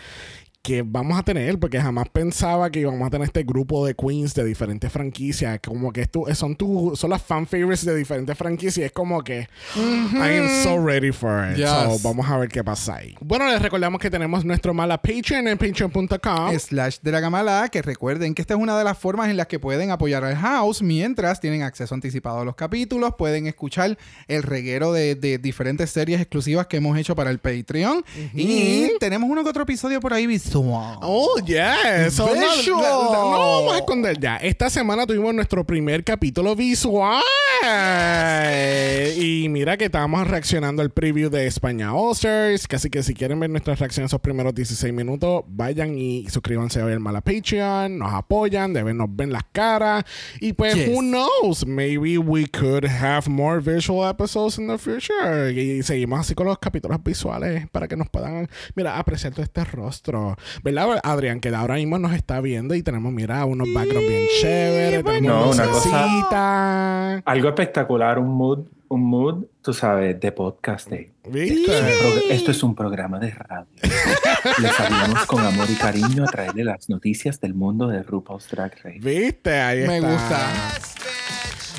que 0.62 0.82
vamos 0.82 1.18
a 1.18 1.24
tener, 1.24 1.58
porque 1.58 1.80
jamás 1.80 2.08
pensaba 2.08 2.70
que 2.70 2.80
íbamos 2.80 3.04
a 3.04 3.10
tener 3.10 3.26
este 3.26 3.42
grupo 3.42 3.84
de 3.84 3.94
queens 3.94 4.32
de 4.32 4.44
diferentes 4.44 4.92
franquicias, 4.92 5.58
como 5.64 5.92
que 5.92 6.02
esto, 6.02 6.24
son, 6.34 6.54
tu, 6.54 6.94
son 6.94 7.10
las 7.10 7.20
fan 7.20 7.46
favorites 7.46 7.84
de 7.84 7.96
diferentes 7.96 8.38
franquicias, 8.38 8.86
es 8.86 8.92
como 8.92 9.22
que 9.22 9.48
I 9.76 10.38
am 10.38 10.48
so 10.62 10.84
ready 10.84 11.10
for 11.10 11.50
it. 11.50 11.56
Yes. 11.56 11.68
So, 11.68 11.98
vamos 12.08 12.30
a 12.30 12.38
ver 12.38 12.48
qué 12.48 12.62
pasa 12.62 12.96
ahí. 12.96 13.16
Bueno, 13.20 13.48
les 13.48 13.60
recordamos 13.60 14.00
que 14.00 14.08
tenemos 14.08 14.44
nuestro 14.44 14.72
mala 14.72 15.02
Patreon 15.02 15.48
en 15.48 15.58
patreon.com. 15.58 16.56
Slash 16.56 16.98
de 17.02 17.10
la 17.10 17.18
Gamala, 17.18 17.68
que 17.68 17.82
recuerden 17.82 18.34
que 18.34 18.42
esta 18.42 18.54
es 18.54 18.60
una 18.60 18.78
de 18.78 18.84
las 18.84 18.96
formas 18.96 19.30
en 19.30 19.36
las 19.36 19.48
que 19.48 19.58
pueden 19.58 19.90
apoyar 19.90 20.24
al 20.24 20.36
house 20.36 20.80
mientras 20.80 21.40
tienen 21.40 21.62
acceso 21.62 21.94
anticipado 21.94 22.40
a 22.40 22.44
los 22.44 22.54
capítulos, 22.54 23.14
pueden 23.18 23.48
escuchar 23.48 23.98
el 24.28 24.42
reguero 24.44 24.92
de, 24.92 25.16
de 25.16 25.38
diferentes 25.38 25.90
series 25.90 26.20
exclusivas 26.20 26.68
que 26.68 26.76
hemos 26.76 26.96
hecho 26.96 27.16
para 27.16 27.30
el 27.30 27.40
Patreon 27.40 28.04
y 28.32 28.90
tenemos 29.00 29.28
uno 29.28 29.42
que 29.42 29.50
otro 29.50 29.64
episodio 29.64 29.98
por 29.98 30.12
ahí 30.12 30.28
visual. 30.60 30.98
Oh, 31.02 31.38
yes. 31.46 32.14
So, 32.14 32.26
no, 32.26 32.32
Visual. 32.56 32.82
la- 32.82 32.88
la- 32.88 33.22
no 33.22 33.38
vamos 33.38 33.74
a 33.74 33.78
esconder 33.78 34.18
ya. 34.20 34.36
Esta 34.36 34.68
semana 34.70 35.06
tuvimos 35.06 35.34
nuestro 35.34 35.64
primer 35.64 36.04
capítulo 36.04 36.54
visual. 36.54 37.22
Y 39.16 39.48
mira 39.48 39.76
que 39.76 39.84
estábamos 39.86 40.26
reaccionando 40.26 40.82
al 40.82 40.90
preview 40.90 41.30
de 41.30 41.46
España 41.46 41.94
All 41.94 42.12
Stars. 42.12 42.66
Así 42.72 42.90
que 42.90 43.02
si 43.02 43.14
quieren 43.14 43.38
ver 43.40 43.50
nuestras 43.50 43.78
reacciones 43.78 44.10
esos 44.10 44.20
primeros 44.20 44.54
16 44.54 44.92
minutos, 44.92 45.44
vayan 45.48 45.96
y 45.96 46.28
suscríbanse 46.28 46.82
hoy 46.82 46.92
al 46.92 47.00
Mala 47.00 47.20
Patreon. 47.20 47.98
Nos 47.98 48.12
apoyan, 48.12 48.72
deben 48.72 48.96
nos 48.96 49.08
ven 49.14 49.32
las 49.32 49.44
caras. 49.52 50.04
Y 50.40 50.52
pues, 50.54 50.74
Yes. 50.74 50.88
who 50.88 51.00
knows? 51.00 51.66
Maybe 51.66 52.18
we 52.18 52.46
could 52.46 52.84
have 52.86 53.28
more 53.28 53.60
visual 53.60 54.08
episodes 54.08 54.58
in 54.58 54.66
the 54.68 54.78
future. 54.78 55.52
Y 55.52 55.82
seguimos 55.82 56.20
así 56.20 56.34
con 56.34 56.46
los 56.46 56.58
capítulos 56.58 56.98
visuales 57.02 57.68
para 57.70 57.86
que 57.88 57.96
nos 57.96 58.08
puedan, 58.08 58.48
mira, 58.74 58.98
apreciar 58.98 59.32
todo 59.32 59.42
este 59.42 59.64
rostro. 59.64 60.36
¿Verdad, 60.62 61.00
Adrián? 61.02 61.40
Que 61.40 61.48
ahora 61.54 61.74
mismo 61.76 61.98
nos 61.98 62.12
está 62.12 62.40
viendo 62.40 62.74
y 62.74 62.82
tenemos, 62.82 63.12
mira, 63.12 63.44
unos 63.44 63.68
backgrounds 63.72 64.08
bien 64.08 64.26
chéveres. 64.40 65.04
No, 65.04 65.10
tenemos 65.12 65.56
una 65.56 65.66
cosa-. 65.68 67.22
Algo 67.24 67.48
espectacular, 67.48 68.18
un 68.18 68.28
mood, 68.28 68.60
un 68.88 69.04
mood, 69.04 69.44
tú 69.62 69.72
sabes, 69.72 70.18
de 70.20 70.32
podcasting. 70.32 71.12
¿Viste? 71.28 71.64
Pro- 71.66 72.30
Esto 72.30 72.50
es 72.50 72.62
un 72.62 72.74
programa 72.74 73.18
de 73.18 73.30
radio. 73.30 73.66
Les 74.60 74.80
hablamos 74.80 75.24
con 75.26 75.44
amor 75.44 75.66
y 75.70 75.74
cariño 75.74 76.24
a 76.24 76.26
traerle 76.26 76.64
las 76.64 76.88
noticias 76.88 77.40
del 77.40 77.54
mundo 77.54 77.86
de 77.88 78.02
RuPaul's 78.02 78.48
Drag 78.50 78.72
Race. 78.82 78.98
¿Viste? 79.00 79.52
Ahí 79.60 79.86
Me 79.86 79.98
está. 79.98 80.10
gusta. 80.10 80.48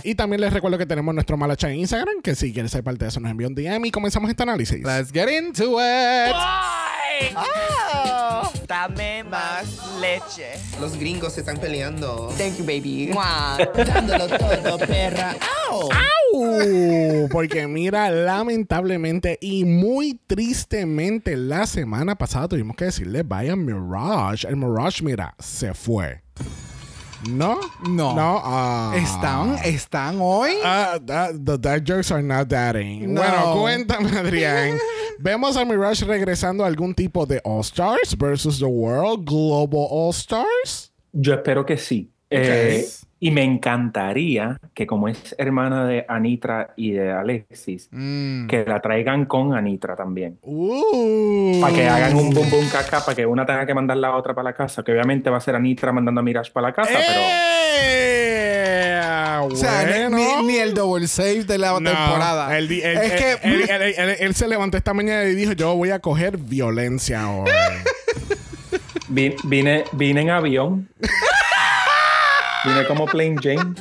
Y 0.04 0.16
también 0.16 0.42
les 0.42 0.52
recuerdo 0.52 0.78
que 0.78 0.86
tenemos 0.86 1.14
nuestro 1.14 1.38
Malacha 1.38 1.70
en 1.70 1.80
Instagram, 1.80 2.22
que 2.22 2.36
si 2.36 2.54
quieres 2.54 2.72
ser 2.72 2.84
parte 2.84 3.06
de 3.06 3.10
eso 3.10 3.20
nos 3.20 3.32
envía 3.32 3.48
un 3.48 3.56
DM 3.56 3.86
y 3.86 3.92
comenzamos 3.92 4.30
este 4.30 4.44
análisis. 4.44 4.84
Let's 4.84 5.12
get 5.12 5.30
into 5.30 5.80
it. 5.80 6.34
Oh, 7.36 8.52
dame 8.68 9.24
más 9.24 9.66
leche. 10.02 10.54
Los 10.80 10.98
gringos 10.98 11.34
se 11.34 11.42
están 11.42 11.58
peleando. 11.58 12.34
Thank 12.38 12.58
you, 12.58 12.66
baby. 12.66 13.12
Dándolo 13.86 14.28
todo, 14.28 14.78
perra. 14.80 15.36
¡Au! 15.72 15.90
Uh, 16.36 17.30
porque 17.30 17.68
mira, 17.68 18.10
lamentablemente 18.10 19.38
y 19.40 19.66
muy 19.66 20.20
tristemente 20.26 21.38
la 21.38 21.68
semana 21.68 22.16
pasada 22.16 22.48
tuvimos 22.48 22.76
que 22.76 22.86
decirle 22.86 23.22
bye 23.22 23.52
a 23.52 23.56
Mirage. 23.56 24.48
El 24.48 24.58
Mirage, 24.58 25.04
mira, 25.04 25.36
se 25.38 25.76
fue. 25.76 26.24
¿No? 27.30 27.60
No. 27.88 28.16
No. 28.16 28.42
ah. 28.44 28.94
¿Están, 28.96 29.58
están 29.64 30.18
hoy? 30.20 30.52
Ah, 30.64 31.00
that- 31.06 31.34
the 31.44 31.58
dark 31.58 31.84
jokes 31.86 32.12
are 32.12 32.24
not 32.24 32.48
dating. 32.48 33.14
No. 33.14 33.22
Bueno, 33.22 33.54
cuéntame, 33.62 34.10
Adrián. 34.18 34.78
¿Vemos 35.20 35.56
a 35.58 35.64
Mirage 35.66 36.06
regresando 36.06 36.64
a 36.64 36.68
algún 36.68 36.94
tipo 36.94 37.26
de 37.26 37.40
All 37.44 37.62
Stars 37.62 38.18
versus 38.18 38.60
the 38.60 38.66
World 38.66 39.26
Global 39.26 39.88
All 39.90 40.12
Stars? 40.12 40.92
Yo 41.14 41.34
espero 41.34 41.66
que 41.66 41.78
sí. 41.78 42.12
Eh, 42.30 42.86
y 43.26 43.32
me 43.32 43.44
encantaría 43.44 44.58
que 44.74 44.86
como 44.86 45.08
es 45.08 45.34
hermana 45.38 45.86
de 45.86 46.06
Anitra 46.10 46.74
y 46.76 46.92
de 46.92 47.12
Alexis, 47.12 47.88
Mm. 47.92 48.48
que 48.48 48.66
la 48.66 48.82
traigan 48.82 49.26
con 49.26 49.54
Anitra 49.54 49.96
también. 49.96 50.38
Uh. 50.42 51.62
Para 51.62 51.74
que 51.74 51.88
hagan 51.88 52.16
un 52.18 52.32
boom 52.32 52.50
boom 52.50 52.68
caca, 52.70 53.00
para 53.06 53.16
que 53.16 53.26
una 53.26 53.46
tenga 53.46 53.66
que 53.66 53.74
mandar 53.74 53.96
la 53.98 54.16
otra 54.18 54.34
para 54.34 54.50
la 54.50 54.54
casa, 54.54 54.84
que 54.84 54.92
obviamente 54.92 55.30
va 55.30 55.38
a 55.38 55.42
ser 55.42 55.56
Anitra 55.56 55.94
mandando 55.94 56.20
a 56.20 56.24
Mirage 56.24 56.52
para 56.52 56.68
la 56.68 56.74
casa, 56.74 56.92
pero... 56.94 57.22
¡Eh! 57.86 59.00
O 59.44 59.56
sea, 59.56 59.84
ni- 59.86 59.92
Bueno. 60.16 60.42
ni, 60.42 60.48
ni 60.48 60.58
el 60.58 60.74
double 60.74 61.08
save 61.08 61.44
de 61.46 61.58
la 61.58 61.72
No, 61.80 61.90
temporada. 61.90 62.50
di- 62.60 62.82
él- 62.82 62.98
es 62.98 63.12
él- 63.12 63.18
que 63.18 63.32
él, 63.48 63.62
él- 63.70 63.94
él- 63.98 64.16
él 64.20 64.36
se 64.36 64.48
levantó 64.48 64.78
esta 64.78 64.94
mañana 64.94 65.24
y 65.26 65.36
dijo: 65.36 65.52
Yo 65.54 65.76
voy 65.76 65.92
a 65.92 66.00
coger 66.00 66.38
violencia. 66.38 67.22
Vi- 69.10 69.36
Vine, 69.44 69.84
vine 69.94 70.22
en 70.22 70.30
avión. 70.30 70.90
Vine 72.66 72.86
como 72.88 73.06
Plain 73.06 73.38
Jane. 73.38 73.74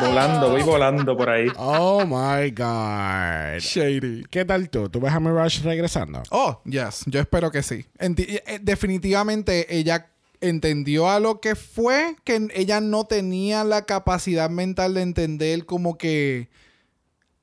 Volando, 0.00 0.50
voy 0.50 0.62
volando 0.62 1.16
por 1.16 1.28
ahí. 1.28 1.46
oh 1.56 2.04
my 2.06 2.50
God. 2.50 3.58
shady. 3.60 4.24
¿Qué 4.30 4.44
tal 4.44 4.68
tú? 4.70 4.88
¿Tú 4.88 5.00
ves 5.00 5.12
a 5.12 5.20
Mirage 5.20 5.62
regresando? 5.62 6.22
Oh, 6.30 6.60
yes. 6.64 7.02
Yo 7.06 7.20
espero 7.20 7.50
que 7.50 7.62
sí. 7.62 7.84
Enti- 7.98 8.40
eh, 8.46 8.58
definitivamente 8.62 9.76
ella 9.76 10.08
entendió 10.40 11.08
a 11.08 11.20
lo 11.20 11.40
que 11.40 11.54
fue, 11.54 12.16
que 12.24 12.48
ella 12.54 12.80
no 12.80 13.04
tenía 13.04 13.62
la 13.64 13.82
capacidad 13.86 14.50
mental 14.50 14.94
de 14.94 15.02
entender 15.02 15.66
como 15.66 15.96
que 15.98 16.48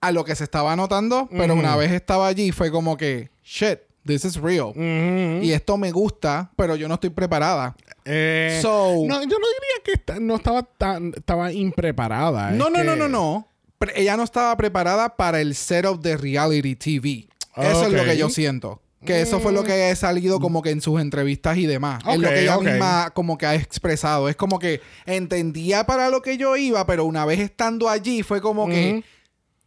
a 0.01 0.12
lo 0.12 0.25
que 0.25 0.36
se 0.36 0.43
estaba 0.43 0.75
notando, 0.75 1.27
pero 1.29 1.53
una 1.53 1.75
vez 1.75 1.91
estaba 1.91 2.27
allí 2.27 2.51
fue 2.51 2.72
como 2.72 2.98
que, 2.98 3.29
shit, 3.43 3.79
this 4.09 4.25
is 4.25 4.35
real. 4.37 4.73
Y 4.75 5.51
esto 5.53 5.77
me 5.77 5.91
gusta, 5.91 6.51
pero 6.55 6.75
yo 6.75 6.87
no 6.87 6.95
estoy 6.95 7.11
preparada. 7.11 7.75
Eh, 8.05 8.59
So- 8.61 9.03
no, 9.05 9.21
yo 9.21 9.37
no 9.37 9.45
diría 9.47 10.05
que 10.05 10.19
no 10.19 10.35
estaba 10.35 10.63
tan 10.63 11.13
estaba 11.15 11.51
impreparada. 11.53 12.51
No, 12.51 12.67
es 12.67 12.73
no, 12.73 12.83
no, 12.83 12.95
no, 12.95 13.07
no. 13.07 13.47
Pre- 13.77 13.93
ella 14.01 14.17
no 14.17 14.23
estaba 14.23 14.55
preparada 14.57 15.15
para 15.15 15.39
el 15.39 15.55
setup 15.55 16.01
de 16.01 16.17
reality 16.17 16.75
TV. 16.75 17.29
Eso 17.55 17.85
es 17.85 17.93
lo 17.93 18.03
que 18.03 18.17
yo 18.17 18.29
siento. 18.29 18.81
Que 19.05 19.21
eso 19.21 19.39
fue 19.39 19.53
lo 19.53 19.63
que 19.63 19.85
ha 19.89 19.95
salido 19.95 20.41
como 20.41 20.61
que 20.61 20.71
en 20.71 20.81
sus 20.81 20.99
entrevistas 20.99 21.57
y 21.57 21.65
demás. 21.65 22.03
es 22.05 22.19
lo 22.19 22.27
que 22.29 22.41
ella 22.41 22.57
misma 22.59 23.11
como 23.11 23.37
que 23.37 23.45
ha 23.45 23.55
expresado. 23.55 24.27
Es 24.27 24.35
como 24.35 24.59
que 24.59 24.81
entendía 25.05 25.85
para 25.85 26.09
lo 26.09 26.21
que 26.21 26.37
yo 26.37 26.57
iba, 26.57 26.85
pero 26.85 27.05
una 27.05 27.25
vez 27.25 27.39
estando 27.39 27.87
allí 27.89 28.23
fue 28.23 28.41
como 28.41 28.67
que... 28.67 29.03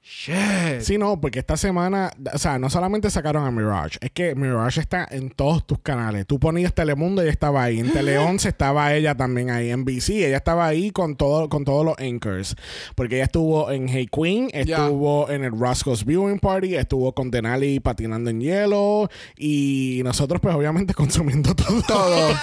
Shit. 0.04 0.80
Sí, 0.80 0.98
no, 0.98 1.20
porque 1.20 1.38
esta 1.38 1.56
semana, 1.56 2.10
o 2.34 2.38
sea, 2.38 2.58
no 2.58 2.68
solamente 2.70 3.08
sacaron 3.08 3.44
a 3.44 3.52
Mirage, 3.52 3.98
es 4.00 4.10
que 4.10 4.34
Mirage 4.34 4.80
está 4.80 5.06
en 5.08 5.30
todos 5.30 5.64
tus 5.64 5.78
canales. 5.78 6.26
Tú 6.26 6.40
ponías 6.40 6.74
Telemundo 6.74 7.24
y 7.24 7.28
estaba 7.28 7.62
ahí. 7.62 7.78
En 7.78 7.92
Tele 7.92 8.18
11 8.18 8.48
estaba 8.48 8.92
ella 8.94 9.14
también 9.14 9.50
ahí. 9.50 9.70
En 9.70 9.84
BC, 9.84 10.26
ella 10.26 10.38
estaba 10.38 10.66
ahí 10.66 10.90
con, 10.90 11.14
todo, 11.14 11.48
con 11.48 11.64
todos 11.64 11.84
los 11.84 11.96
anchors. 11.98 12.56
Porque 12.96 13.16
ella 13.16 13.24
estuvo 13.24 13.70
en 13.70 13.88
Hey 13.88 14.08
Queen, 14.10 14.48
estuvo 14.52 15.30
en 15.30 15.44
el 15.44 15.52
Roscoe's 15.52 16.04
Viewing 16.04 16.40
Party, 16.40 16.74
estuvo 16.74 17.14
con 17.14 17.30
Denali 17.30 17.78
patinando 17.78 18.30
en 18.30 18.40
hielo. 18.40 19.08
Y 19.36 20.00
nosotros, 20.02 20.40
pues, 20.40 20.54
obviamente, 20.54 20.94
consumiendo 21.02 21.54
todo. 21.54 21.80
Todo. 21.82 22.34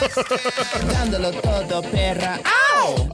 Dándolo 0.93 1.31
todo, 1.31 1.81
perra. 1.91 2.39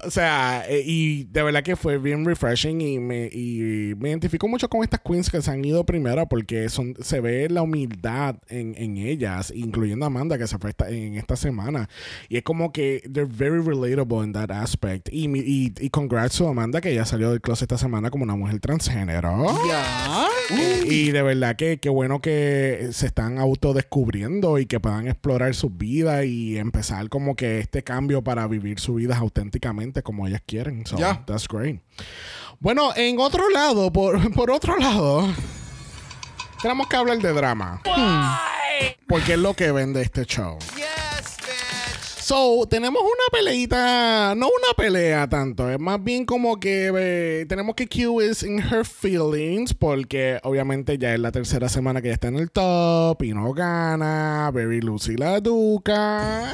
O 0.04 0.12
sea, 0.12 0.66
eh, 0.68 0.84
y 0.86 1.24
de 1.24 1.42
verdad 1.42 1.64
que 1.64 1.76
fue 1.76 1.98
bien 1.98 2.24
refreshing 2.26 2.80
y 2.82 3.00
me, 3.00 3.26
y 3.32 3.96
me 3.98 4.12
identifico 4.36 4.48
mucho 4.50 4.70
con 4.70 4.84
estas 4.84 5.00
queens 5.02 5.30
que 5.30 5.42
se 5.42 5.50
han 5.50 5.64
ido 5.64 5.86
primero 5.86 6.28
porque 6.28 6.68
son, 6.70 6.94
se 7.02 7.22
ve 7.22 7.48
la 7.50 7.62
humildad 7.62 8.36
en, 8.50 8.76
en 8.78 8.98
ellas, 8.98 9.52
incluyendo 9.56 10.06
Amanda 10.06 10.38
que 10.38 10.46
se 10.48 10.58
fue 10.58 10.72
esta- 10.72 10.90
en 10.90 11.16
esta 11.16 11.36
semana. 11.38 11.88
Y 12.28 12.38
es 12.38 12.44
como 12.44 12.72
que 12.74 13.02
they're 13.12 13.26
very 13.32 13.62
relatable 13.62 14.24
in 14.26 14.34
that 14.34 14.52
aspect. 14.52 15.08
Y, 15.12 15.26
y, 15.40 15.74
y 15.80 15.90
congrats 15.90 16.42
a 16.42 16.50
Amanda 16.50 16.82
que 16.82 16.94
ya 16.94 17.06
salió 17.06 17.32
del 17.32 17.40
closet 17.42 17.72
esta 17.72 17.78
semana 17.78 18.10
como 18.10 18.24
una 18.24 18.36
mujer 18.36 18.60
transgénero. 18.60 19.46
ya. 19.70 20.28
Y 20.86 21.12
de 21.12 21.22
verdad 21.24 21.56
que 21.56 21.80
qué 21.80 21.90
bueno 21.90 22.20
que 22.22 22.90
se 22.92 23.08
están 23.08 23.38
autodescubriendo 23.40 24.60
y 24.60 24.66
que 24.66 24.80
puedan 24.80 25.08
explorar 25.08 25.56
sus 25.56 25.76
vidas 25.76 26.26
y 26.26 26.58
empezar 26.58 27.10
como 27.10 27.36
que 27.36 27.60
este 27.60 27.84
cambio 27.84 28.22
para 28.24 28.48
vivir 28.48 28.80
sus 28.80 28.98
vidas 28.98 29.18
auténticamente 29.18 30.04
como 30.04 30.28
ellas 30.28 30.42
quieren. 30.46 30.86
So, 30.86 30.98
Ya. 30.98 31.24
that's 31.26 31.48
great. 31.48 31.80
Bueno, 32.60 32.92
en 32.96 33.20
otro 33.20 33.50
lado, 33.50 33.92
por, 33.92 34.32
por 34.34 34.52
otro 34.52 34.78
lado, 34.78 35.28
tenemos 36.62 36.88
que 36.88 36.96
hablar 36.96 37.20
de 37.20 37.34
drama. 37.34 37.82
Porque 39.08 39.34
es 39.34 39.40
lo 39.40 39.54
que 39.54 39.72
vende 39.72 40.02
este 40.02 40.26
show. 40.26 40.58
So, 42.26 42.66
tenemos 42.68 43.04
una 43.04 43.30
peleita, 43.32 44.34
no 44.36 44.48
una 44.48 44.74
pelea 44.76 45.30
tanto, 45.30 45.70
es 45.70 45.80
más 45.80 46.04
bien 46.04 46.26
como 46.26 46.60
que 46.60 46.92
eh, 46.98 47.46
tenemos 47.48 47.76
que 47.76 47.88
Q 47.88 48.20
is 48.20 48.42
in 48.42 48.58
her 48.58 48.84
feelings, 48.84 49.76
porque 49.76 50.40
obviamente 50.42 50.98
ya 50.98 51.14
es 51.14 51.20
la 51.20 51.32
tercera 51.32 51.70
semana 51.70 52.02
que 52.02 52.08
ya 52.08 52.16
está 52.16 52.30
en 52.30 52.38
el 52.38 52.50
top 52.50 53.22
y 53.22 53.32
no 53.32 53.54
gana, 53.54 54.50
Very 54.52 54.82
Lucy 54.82 55.18
la 55.18 55.40
Duca. 55.40 56.52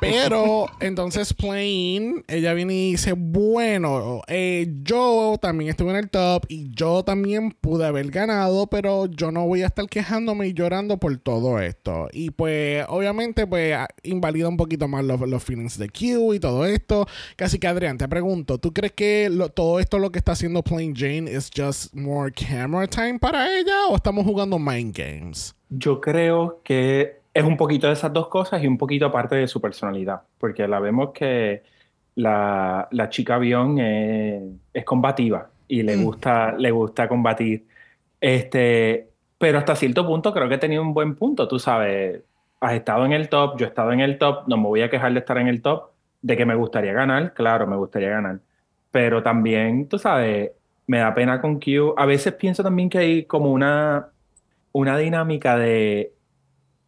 Pero 0.00 0.66
entonces 0.80 1.32
Plain, 1.32 2.24
ella 2.28 2.52
viene 2.54 2.74
y 2.74 2.90
dice, 2.92 3.14
bueno, 3.16 4.22
eh, 4.28 4.68
yo 4.82 5.36
también 5.40 5.70
estuve 5.70 5.90
en 5.90 5.96
el 5.96 6.10
top 6.10 6.44
y 6.48 6.70
yo 6.70 7.02
también 7.02 7.50
pude 7.52 7.86
haber 7.86 8.10
ganado, 8.10 8.66
pero 8.66 9.06
yo 9.06 9.30
no 9.32 9.46
voy 9.46 9.62
a 9.62 9.66
estar 9.66 9.86
quejándome 9.88 10.48
y 10.48 10.52
llorando 10.52 10.98
por 10.98 11.16
todo 11.18 11.60
esto. 11.60 12.08
Y 12.12 12.30
pues 12.30 12.84
obviamente 12.88 13.46
pues 13.46 13.76
invalida 14.02 14.48
un 14.48 14.56
poquito 14.56 14.86
más 14.88 15.04
los, 15.04 15.20
los 15.20 15.42
feelings 15.42 15.78
de 15.78 15.88
Q 15.88 16.34
y 16.34 16.40
todo 16.40 16.66
esto. 16.66 17.06
Casi 17.36 17.58
que 17.58 17.66
Adrián, 17.66 17.98
te 17.98 18.08
pregunto, 18.08 18.58
¿tú 18.58 18.72
crees 18.72 18.92
que 18.92 19.28
lo- 19.30 19.48
todo 19.48 19.80
esto 19.80 19.98
lo 19.98 20.10
que 20.12 20.18
está 20.18 20.32
haciendo 20.32 20.62
Plain 20.62 20.94
Jane 20.94 21.30
es 21.30 21.50
just 21.56 21.94
more 21.94 22.30
camera 22.32 22.86
time 22.86 23.18
para 23.18 23.58
ella 23.58 23.86
o 23.88 23.96
estamos 23.96 24.24
jugando 24.24 24.58
mind 24.58 24.94
games? 24.96 25.54
Yo 25.68 26.00
creo 26.00 26.60
que 26.62 27.15
es 27.36 27.44
un 27.44 27.58
poquito 27.58 27.86
de 27.86 27.92
esas 27.92 28.12
dos 28.14 28.28
cosas 28.28 28.62
y 28.62 28.66
un 28.66 28.78
poquito 28.78 29.04
aparte 29.04 29.36
de 29.36 29.46
su 29.46 29.60
personalidad, 29.60 30.22
porque 30.38 30.66
la 30.66 30.80
vemos 30.80 31.10
que 31.12 31.62
la, 32.14 32.88
la 32.90 33.10
chica 33.10 33.34
avión 33.34 33.78
es, 33.78 34.42
es 34.72 34.84
combativa 34.86 35.50
y 35.68 35.82
le 35.82 35.96
gusta, 35.96 36.52
le 36.52 36.70
gusta 36.70 37.06
combatir. 37.06 37.66
Este, 38.18 39.10
pero 39.36 39.58
hasta 39.58 39.76
cierto 39.76 40.06
punto 40.06 40.32
creo 40.32 40.48
que 40.48 40.54
he 40.54 40.58
tenido 40.58 40.80
un 40.80 40.94
buen 40.94 41.14
punto, 41.14 41.46
tú 41.46 41.58
sabes, 41.58 42.22
has 42.58 42.72
estado 42.72 43.04
en 43.04 43.12
el 43.12 43.28
top, 43.28 43.58
yo 43.58 43.66
he 43.66 43.68
estado 43.68 43.92
en 43.92 44.00
el 44.00 44.16
top, 44.16 44.48
no 44.48 44.56
me 44.56 44.68
voy 44.68 44.80
a 44.80 44.88
quejar 44.88 45.12
de 45.12 45.18
estar 45.18 45.36
en 45.36 45.48
el 45.48 45.60
top, 45.60 45.90
de 46.22 46.38
que 46.38 46.46
me 46.46 46.54
gustaría 46.54 46.94
ganar, 46.94 47.34
claro, 47.34 47.66
me 47.66 47.76
gustaría 47.76 48.08
ganar, 48.08 48.38
pero 48.90 49.22
también, 49.22 49.88
tú 49.90 49.98
sabes, 49.98 50.52
me 50.86 50.98
da 51.00 51.12
pena 51.12 51.42
con 51.42 51.60
Q. 51.60 51.92
A 51.98 52.06
veces 52.06 52.32
pienso 52.32 52.62
también 52.62 52.88
que 52.88 52.98
hay 52.98 53.24
como 53.24 53.52
una, 53.52 54.08
una 54.72 54.96
dinámica 54.96 55.58
de, 55.58 56.15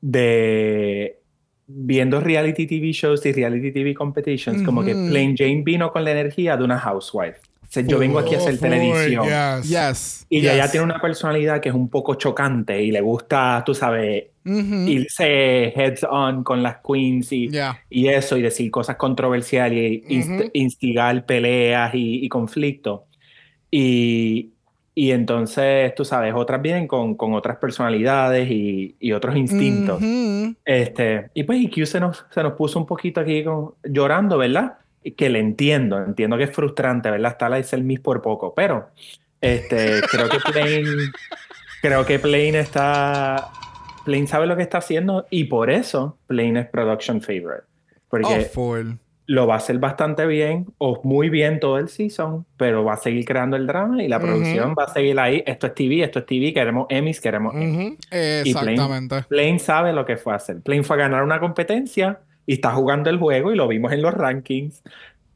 de 0.01 1.19
viendo 1.67 2.21
reality 2.21 2.67
TV 2.67 2.93
shows 2.93 3.25
y 3.27 3.33
reality 3.33 3.73
TV 3.73 3.95
competitions, 3.95 4.63
como 4.63 4.85
que. 4.85 4.95
Plain 4.95 5.37
Jane 5.37 5.63
vino 5.65 5.93
con 5.93 6.05
la 6.05 6.13
energía 6.13 6.57
de 6.57 6.65
una 6.65 6.79
housewife. 6.79 7.41
O 7.63 7.71
sea, 7.71 7.83
yo 7.83 7.99
vengo 7.99 8.19
aquí 8.19 8.35
a 8.35 8.39
hacer 8.39 8.57
Full, 8.57 8.69
televisión. 8.71 9.27
yes. 9.27 9.69
Yes. 9.69 10.27
Y 10.31 10.41
yes. 10.41 10.53
ella 10.53 10.71
tiene 10.71 10.85
una 10.85 11.01
personalidad 11.03 11.61
que 11.61 11.69
es 11.69 11.75
un 11.75 11.91
poco 11.91 12.15
chocante 12.15 12.83
y 12.83 12.91
le 12.91 13.03
gusta, 13.03 13.63
tú 13.67 13.75
sabes, 13.75 14.25
irse 14.45 15.69
heads 15.77 16.03
on 16.09 16.43
con 16.45 16.63
las 16.63 16.79
queens 16.79 17.31
y, 17.33 17.51
Ya. 17.51 17.79
y 17.91 18.09
eso, 18.09 18.39
y 18.39 18.43
decir 18.43 18.71
cosas 18.71 18.97
controversiales 18.97 20.01
y 20.09 20.15
inst- 20.17 20.51
instigar 20.55 21.27
peleas 21.27 21.95
y, 21.95 22.25
y 22.25 22.29
conflictos. 22.31 23.03
Y, 23.71 24.53
y 25.01 25.13
entonces, 25.13 25.95
tú 25.95 26.05
sabes, 26.05 26.35
otras 26.35 26.61
vienen 26.61 26.89
con, 26.89 27.15
con 27.15 27.33
otras 27.35 27.59
personalidades 27.59 28.51
y, 28.51 28.97
y 28.99 29.13
otros 29.13 29.37
instintos. 29.37 29.99
Ujú. 30.03 30.57
Este, 30.65 31.31
y 31.35 31.45
pues 31.45 31.61
IQ 31.61 31.87
se 31.87 32.01
nos, 32.01 32.27
se 32.31 32.43
nos 32.43 32.55
puso 32.55 32.81
un 32.81 32.87
poquito 32.87 33.21
aquí 33.21 33.45
con- 33.45 33.75
llorando, 33.85 34.39
¿verdad? 34.39 34.79
Y 35.05 35.13
Que 35.13 35.29
le 35.29 35.39
entiendo, 35.39 36.03
entiendo 36.03 36.37
que 36.37 36.43
es 36.45 36.51
frustrante, 36.51 37.13
¿verdad? 37.13 37.31
Está 37.31 37.49
la 37.49 37.59
el 37.61 37.85
Miss 37.85 38.01
por 38.01 38.21
poco, 38.23 38.53
pero 38.57 38.89
este, 39.41 40.01
creo 40.11 40.29
que 40.29 40.39
Plain, 40.51 40.85
creo 41.81 42.05
que 42.05 42.19
Plain 42.19 42.57
está, 42.57 43.51
Plain 44.05 44.27
sabe 44.27 44.49
lo 44.49 44.57
que 44.57 44.63
está 44.63 44.79
haciendo 44.79 45.27
y 45.31 45.45
por 45.45 45.71
eso 45.71 46.19
Plain 46.27 46.57
es 46.57 46.67
production 46.67 47.21
favorite. 47.21 47.63
Porque 48.09 48.49
Oh. 48.57 48.57
Lo 49.31 49.47
va 49.47 49.55
a 49.55 49.57
hacer 49.59 49.79
bastante 49.79 50.25
bien 50.27 50.67
o 50.79 51.01
muy 51.05 51.29
bien 51.29 51.61
todo 51.61 51.77
el 51.77 51.89
season, 51.91 52.47
pero 52.57 52.83
va 52.83 52.95
a 52.95 52.97
seguir 52.97 53.27
creando 53.27 53.57
el 53.59 53.67
drama 53.67 54.03
y 54.03 54.09
la 54.09 54.17
Ujú. 54.17 54.27
producción 54.27 54.75
va 54.77 54.85
a 54.85 54.89
seguir 54.93 55.21
ahí. 55.21 55.43
Esto 55.47 55.67
es 55.67 55.75
TV, 55.75 56.03
esto 56.03 56.21
es 56.21 56.27
TV, 56.27 56.55
queremos 56.55 56.87
Emmys, 56.89 57.21
queremos 57.21 57.55
Emmys. 57.55 57.77
Ujú. 57.77 57.97
Y 58.11 58.55
Plain- 58.55 58.69
Exactamente. 58.71 59.23
Plain 59.29 59.61
sabe 59.61 59.93
lo 59.93 60.07
que 60.07 60.17
fue 60.17 60.35
hacer. 60.35 60.63
Plain 60.63 60.83
fue 60.83 60.97
a 60.97 61.01
ganar 61.01 61.23
una 61.25 61.41
competencia 61.41 62.21
y 62.47 62.55
está 62.55 62.71
jugando 62.73 63.11
el 63.11 63.19
juego 63.19 63.53
y 63.53 63.57
lo 63.57 63.69
vimos 63.69 63.93
en 63.93 64.01
los 64.01 64.15
rankings. 64.15 64.83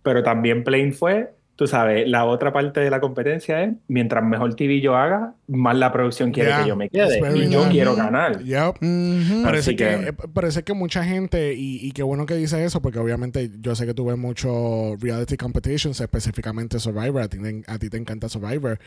Pero 0.02 0.22
también 0.22 0.64
Plain 0.64 0.94
fue, 0.94 1.28
tú 1.56 1.66
sabes, 1.66 2.08
la 2.08 2.24
otra 2.24 2.50
parte 2.50 2.80
de 2.80 2.88
la 2.88 2.98
competencia 2.98 3.62
es, 3.62 3.74
mientras 3.88 4.24
mejor 4.24 4.54
TV 4.56 4.80
yo 4.80 4.96
haga, 4.96 5.34
más 5.52 5.76
la 5.76 5.92
producción 5.92 6.32
quiere 6.32 6.50
Yeah, 6.50 6.62
que 6.62 6.68
yo 6.68 6.76
me 6.76 6.88
quede. 6.88 7.20
very 7.20 7.44
Y 7.44 7.50
yo 7.50 7.68
quiero 7.70 7.94
ganar. 7.94 8.42
Yep. 8.42 8.82
Ujú. 8.82 9.42
Parece 9.42 9.70
Así 9.70 9.76
que, 9.76 9.84
que- 9.84 10.08
eh, 10.08 10.12
parece 10.32 10.62
que 10.62 10.72
mucha 10.74 11.04
gente, 11.04 11.54
y, 11.54 11.78
y 11.86 11.92
qué 11.92 12.02
bueno 12.02 12.26
que 12.26 12.34
dice 12.34 12.64
eso, 12.64 12.82
porque 12.82 12.98
obviamente 12.98 13.50
yo 13.60 13.74
sé 13.74 13.86
que 13.86 13.94
tú 13.94 14.06
ves 14.06 14.18
mucho 14.18 14.96
reality 15.00 15.36
competitions, 15.36 16.00
específicamente 16.00 16.78
Survivor, 16.80 17.22
a 17.22 17.28
ti, 17.28 17.38
te- 17.38 17.62
a 17.66 17.78
ti 17.78 17.88
te 17.90 17.96
encanta 17.96 18.28
Survivor, 18.28 18.78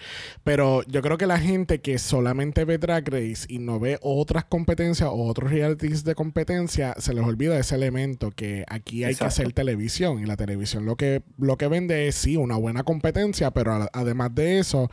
pero 0.43 0.83
yo 0.87 1.01
creo 1.01 1.17
que 1.17 1.27
la 1.27 1.39
gente 1.39 1.79
que 1.81 1.97
solamente 1.97 2.65
ve 2.65 2.77
Drag 2.77 3.07
Race 3.09 3.45
y 3.47 3.59
no 3.59 3.79
ve 3.79 3.97
otras 4.01 4.45
competencias 4.45 5.09
o 5.09 5.23
otros 5.25 5.51
realities 5.51 6.03
de 6.03 6.15
competencia, 6.15 6.95
se 6.97 7.13
les 7.13 7.23
olvida 7.23 7.57
ese 7.59 7.75
elemento 7.75 8.31
que 8.31 8.65
aquí 8.67 9.03
hay 9.03 9.09
que 9.15 9.23
Exacto. 9.25 9.25
hacer 9.43 9.53
televisión, 9.53 10.19
y 10.21 10.25
la 10.25 10.35
televisión 10.37 10.85
lo 10.85 10.95
que, 10.95 11.21
lo 11.37 11.57
que 11.57 11.67
vende 11.67 12.07
es 12.07 12.15
sí, 12.15 12.37
una 12.37 12.55
buena 12.57 12.83
competencia, 12.83 13.51
pero 13.51 13.73
a- 13.73 13.89
además 13.93 14.33
de 14.33 14.59
eso, 14.59 14.89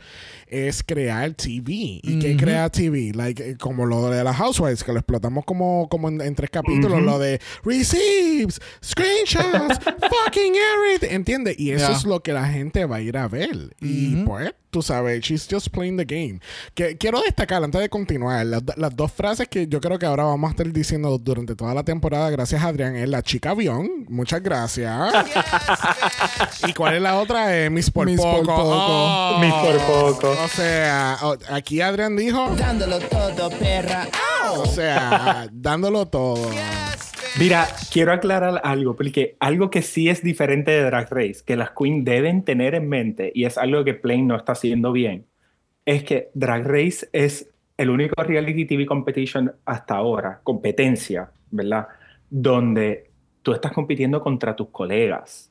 es 0.47 0.83
crear 0.83 1.33
TV. 1.33 1.62
¿Y 1.71 2.19
qué 2.19 2.31
Ujú. 2.31 2.39
crea 2.39 2.69
TV? 2.69 3.11
Like, 3.13 3.51
eh, 3.51 3.57
como 3.57 3.85
lo 3.85 4.09
de 4.09 4.23
las 4.23 4.35
Housewives, 4.37 4.83
que 4.83 4.91
lo 4.91 4.99
explotamos 4.99 5.45
como, 5.45 5.87
como 5.89 6.07
en, 6.09 6.21
en 6.21 6.35
tres 6.35 6.49
capítulos, 6.49 6.93
Ujú. 6.99 7.01
lo 7.01 7.19
de 7.19 7.39
receipts, 7.63 8.59
screenshots, 8.83 9.79
fucking 10.25 10.53
everything. 10.55 11.13
¿Entiendes? 11.15 11.59
Y 11.59 11.71
eso 11.71 11.87
Yeah. 11.87 11.97
es 11.97 12.05
lo 12.05 12.21
que 12.21 12.33
la 12.33 12.45
gente 12.47 12.85
va 12.85 12.97
a 12.97 13.01
ir 13.01 13.17
a 13.17 13.27
ver. 13.27 13.75
Y 13.81 14.15
pues, 14.23 14.53
tú 14.69 14.81
sabes, 14.81 15.21
she's 15.21 15.47
just 15.49 15.67
playing 15.69 15.97
the 15.97 16.05
game. 16.05 16.39
Que, 16.73 16.97
quiero 16.97 17.21
destacar, 17.21 17.63
antes 17.63 17.79
de 17.81 17.89
continuar, 17.89 18.45
las, 18.45 18.63
las 18.77 18.95
dos 18.95 19.11
frases 19.11 19.47
que 19.47 19.67
yo 19.67 19.79
creo 19.81 19.99
que 19.99 20.05
ahora 20.05 20.23
vamos 20.23 20.47
a 20.47 20.51
estar 20.51 20.71
diciendo 20.71 21.17
durante 21.17 21.55
toda 21.55 21.73
la 21.73 21.83
temporada, 21.83 22.29
gracias 22.29 22.63
Adrián, 22.63 22.95
es 22.95 23.07
la 23.09 23.21
chica 23.21 23.51
avión. 23.51 24.05
Muchas 24.09 24.41
gracias. 24.41 25.13
¿Y 26.67 26.73
cuál 26.73 26.95
es 26.95 27.01
la 27.01 27.19
otra? 27.19 27.55
Eh, 27.57 27.69
Miss 27.69 27.91
por 27.91 28.05
Miss 28.07 28.19
por 28.19 28.41
poco. 28.41 28.55
poco. 28.55 28.69
Oh. 28.75 29.39
Miss 29.39 29.53
por 29.53 29.77
poco. 29.85 30.31
O 30.43 30.47
sea, 30.47 31.17
aquí 31.53 31.81
Adrián 31.81 32.15
dijo, 32.15 32.55
Dándolo 32.55 32.99
todo, 32.99 33.49
perra. 33.51 34.07
o 34.57 34.65
sea, 34.65 35.47
dándolo 35.51 36.07
todo. 36.07 36.49
Mira, 37.39 37.67
quiero 37.91 38.13
aclarar 38.13 38.61
algo, 38.63 38.95
porque 38.95 39.35
algo 39.39 39.69
que 39.69 39.81
sí 39.81 40.09
es 40.09 40.21
diferente 40.21 40.71
de 40.71 40.83
Drag 40.83 41.07
Race, 41.11 41.41
que 41.45 41.55
las 41.55 41.71
queens 41.71 42.05
deben 42.05 42.43
tener 42.43 42.75
en 42.75 42.87
mente, 42.87 43.31
y 43.33 43.45
es 43.45 43.57
algo 43.57 43.83
que 43.83 43.95
Plain 43.95 44.27
no 44.27 44.35
está 44.35 44.51
haciendo 44.51 44.91
bien, 44.91 45.25
es 45.85 46.03
que 46.03 46.29
Drag 46.35 46.63
Race 46.65 47.09
es 47.11 47.49
el 47.77 47.89
único 47.89 48.21
reality 48.21 48.65
TV 48.65 48.85
competition 48.85 49.51
hasta 49.65 49.95
ahora, 49.95 50.41
competencia, 50.43 51.31
¿verdad? 51.49 51.87
Donde 52.29 53.09
tú 53.41 53.51
estás 53.53 53.71
compitiendo 53.71 54.21
contra 54.21 54.55
tus 54.55 54.69
colegas. 54.69 55.49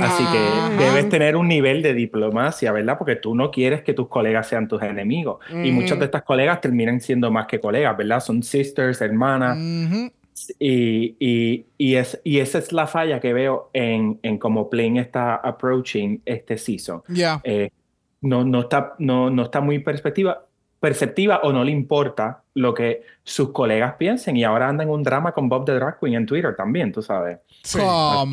Así 0.00 0.24
que 0.32 0.38
Ajá. 0.38 0.76
debes 0.78 1.08
tener 1.08 1.36
un 1.36 1.46
nivel 1.46 1.82
de 1.82 1.94
diplomacia, 1.94 2.72
¿verdad? 2.72 2.96
Porque 2.98 3.16
tú 3.16 3.34
no 3.34 3.50
quieres 3.50 3.82
que 3.82 3.92
tus 3.92 4.08
colegas 4.08 4.48
sean 4.48 4.66
tus 4.66 4.82
enemigos. 4.82 5.38
Y 5.50 5.70
Ujú. 5.70 5.80
muchas 5.80 5.98
de 5.98 6.06
estas 6.06 6.22
colegas 6.22 6.60
terminan 6.60 7.00
siendo 7.00 7.30
más 7.30 7.46
que 7.46 7.60
colegas, 7.60 7.96
¿verdad? 7.96 8.20
Son 8.20 8.42
sisters, 8.42 9.00
hermanas. 9.00 9.58
Ujú. 9.58 10.10
Y, 10.58 11.16
y, 11.20 11.66
y, 11.78 11.94
es, 11.94 12.20
y 12.24 12.40
esa 12.40 12.58
es 12.58 12.72
la 12.72 12.86
falla 12.86 13.20
que 13.20 13.32
veo 13.32 13.70
en, 13.72 14.18
en 14.22 14.38
cómo 14.38 14.68
Plain 14.68 14.96
está 14.96 15.36
approaching 15.36 16.20
este 16.24 16.58
season. 16.58 17.02
Ya. 17.08 17.40
Eh, 17.44 17.70
no, 18.20 18.42
no, 18.42 18.62
está, 18.62 18.94
no, 18.98 19.30
no 19.30 19.42
está 19.44 19.60
muy 19.60 19.78
perspectiva, 19.78 20.44
perceptiva 20.80 21.40
o 21.44 21.52
no 21.52 21.62
le 21.62 21.70
importa 21.70 22.42
lo 22.54 22.74
que 22.74 23.02
sus 23.22 23.50
colegas 23.52 23.94
piensen. 23.94 24.36
Y 24.36 24.44
ahora 24.44 24.68
anda 24.68 24.82
en 24.82 24.90
un 24.90 25.02
drama 25.02 25.32
con 25.32 25.48
Bob 25.48 25.66
the 25.66 25.72
Drag 25.72 26.00
Queen 26.00 26.14
en 26.14 26.26
Twitter 26.26 26.56
también, 26.56 26.90
tú 26.90 27.00
sabes. 27.00 27.38
Sí. 27.64 27.78
On. 27.80 28.30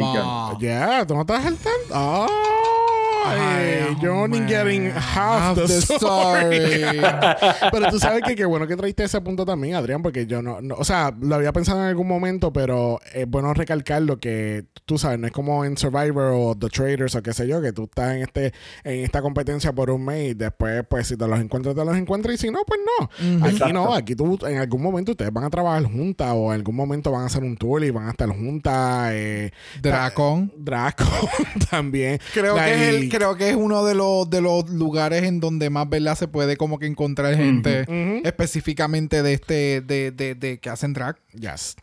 Yeah, 0.60 1.06
¿tú 1.08 1.16
no 1.16 1.22
estás 1.22 1.46
al 1.46 1.56
tanto? 1.56 1.94
Oh, 1.94 2.81
Ay, 3.26 3.96
you're 4.02 4.12
only 4.18 4.40
getting 4.48 4.92
half, 4.92 5.56
Half 5.56 5.56
the, 5.56 5.68
the 5.68 5.78
story. 5.82 6.56
story. 6.58 7.02
pero 7.72 7.90
tú 7.90 8.00
sabes 8.00 8.24
que 8.26 8.36
qué 8.36 8.46
bueno 8.46 8.68
que 8.68 8.76
traiste 8.76 9.04
ese 9.04 9.22
punto 9.22 9.46
también, 9.46 9.76
Adrián, 9.76 10.02
porque 10.02 10.26
yo 10.26 10.42
no, 10.42 10.62
no- 10.62 10.76
o 10.76 10.84
sea, 10.84 11.14
lo 11.20 11.36
había 11.36 11.52
pensado 11.54 11.80
en 11.82 11.88
algún 11.88 12.08
momento, 12.08 12.52
pero 12.52 13.00
es 13.14 13.28
bueno 13.28 13.54
recalcar 13.54 14.02
lo 14.02 14.18
que 14.20 14.66
tú 14.86 14.98
sabes, 14.98 15.20
no 15.20 15.28
es 15.28 15.34
como 15.34 15.64
en 15.66 15.78
Survivor 15.78 16.32
o 16.36 16.56
The 16.58 16.68
Traders 16.70 17.16
o 17.16 17.22
qué 17.24 17.34
sé 17.34 17.48
yo, 17.48 17.62
que 17.62 17.72
tú 17.74 17.84
estás 17.84 18.16
en 18.16 18.22
este 18.24 18.54
en 18.84 19.04
esta 19.04 19.22
competencia 19.22 19.72
por 19.74 19.90
un 19.90 20.04
mes 20.06 20.32
y 20.32 20.34
después, 20.34 20.84
pues 20.90 21.08
si 21.08 21.18
te 21.18 21.28
los 21.28 21.40
encuentras, 21.40 21.76
te 21.76 21.86
los 21.86 21.96
encuentras 21.96 22.36
y 22.36 22.38
si 22.38 22.50
no, 22.52 22.60
pues 22.66 22.80
no. 23.00 23.10
Aquí 23.46 23.56
Exacto. 23.56 23.74
no, 23.74 23.94
aquí 23.94 24.16
tú 24.16 24.38
en 24.48 24.58
algún 24.58 24.82
momento 24.82 25.12
ustedes 25.12 25.32
van 25.32 25.44
a 25.44 25.50
trabajar 25.50 25.84
juntas 25.84 26.32
o 26.36 26.48
en 26.52 26.60
algún 26.60 26.76
momento 26.76 27.12
van 27.12 27.24
a 27.24 27.26
hacer 27.28 27.44
un 27.44 27.56
tour 27.58 27.84
y 27.84 27.92
van 27.92 28.08
a 28.08 28.12
estar 28.12 28.30
juntas. 28.30 29.12
Eh, 29.14 29.52
Dracon. 29.82 30.52
Draco 30.58 31.06
también. 31.70 32.20
Creo 32.34 32.56
que 32.56 32.74
es 32.74 32.82
el, 32.96 33.10
creo 33.12 33.36
que 33.36 33.50
es 33.50 33.56
uno 33.56 33.86
de 33.86 33.94
los, 33.94 34.30
de 34.30 34.42
los 34.42 34.70
lugares 34.70 35.24
en 35.24 35.40
donde 35.40 35.70
más, 35.70 35.88
¿verdad? 35.90 36.18
Se 36.18 36.28
puede 36.28 36.58
como 36.58 36.80
que 36.80 36.88
encontrar 36.88 37.36
gente 37.36 37.86
específicamente 38.24 39.22
de 39.22 39.34
este, 39.34 39.82
de, 39.82 40.12
de, 40.12 40.36
de 40.36 40.60
que 40.60 40.70
hacen 40.70 40.94
drag. 40.94 41.18
Yes. 41.34 41.76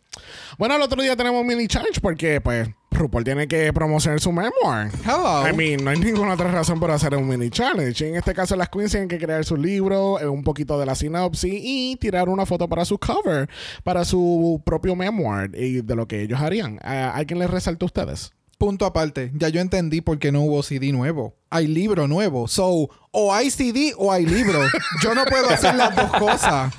Bueno, 0.59 0.75
el 0.77 0.83
otro 0.83 1.01
día 1.01 1.15
tenemos 1.15 1.45
mini 1.45 1.69
challenge 1.69 2.01
porque, 2.01 2.41
pues, 2.41 2.69
RuPaul 2.91 3.23
tiene 3.23 3.47
que 3.47 3.73
promocionar 3.73 4.19
su 4.19 4.33
memoir. 4.33 4.91
Hello. 5.05 5.49
I 5.49 5.53
mean, 5.55 5.85
no 5.85 5.91
hay 5.91 6.01
ninguna 6.01 6.35
otra 6.35 6.51
razón 6.51 6.81
para 6.81 6.95
hacer 6.95 7.15
un 7.15 7.29
mini 7.29 7.51
challenge. 7.51 8.09
En 8.09 8.17
este 8.17 8.35
caso, 8.35 8.57
las 8.57 8.69
queens 8.69 8.91
tienen 8.91 9.09
que 9.09 9.19
crear 9.19 9.45
su 9.45 9.57
libro, 9.57 10.19
eh, 10.19 10.27
un 10.27 10.43
poquito 10.43 10.81
de 10.81 10.87
la 10.87 10.95
sinopsis 10.95 11.55
y 11.55 11.97
tirar 12.01 12.29
una 12.29 12.47
foto 12.47 12.69
para 12.69 12.85
su 12.85 12.99
cover, 12.99 13.49
para 13.85 14.05
su 14.05 14.61
propio 14.65 14.97
memoir 14.97 15.53
y 15.55 15.83
de 15.83 15.95
lo 15.95 16.09
que 16.09 16.23
ellos 16.23 16.41
harían. 16.41 16.81
¿A 16.83 17.11
alguien 17.11 17.39
les 17.39 17.51
resalta 17.51 17.85
a 17.85 17.87
ustedes? 17.87 18.33
Punto 18.59 18.87
aparte. 18.87 19.31
Ya 19.35 19.49
yo 19.49 19.61
entendí 19.61 20.01
por 20.01 20.19
qué 20.19 20.33
no 20.33 20.41
hubo 20.43 20.63
CD 20.65 20.91
nuevo. 20.93 21.37
Hay 21.49 21.69
libro 21.69 22.09
nuevo. 22.09 22.49
So, 22.49 22.91
o 23.13 23.33
hay 23.33 23.51
CD 23.51 23.95
o 23.97 24.13
hay 24.13 24.27
libro. 24.27 24.61
yo 25.03 25.15
no 25.15 25.25
puedo 25.27 25.49
hacer 25.49 25.77
las 25.77 25.95
dos 25.95 26.11
cosas. 26.13 26.75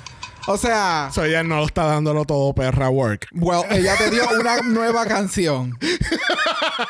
O 0.46 0.56
sea, 0.56 1.10
So, 1.12 1.24
ella 1.24 1.42
no 1.42 1.64
está 1.64 1.84
dándolo 1.84 2.24
todo 2.24 2.54
perra 2.54 2.88
work. 2.88 3.26
well, 3.32 3.62
ella 3.70 3.94
te 3.96 4.10
dio 4.10 4.22
una 4.38 4.62
nueva 4.62 5.06
canción. 5.06 5.78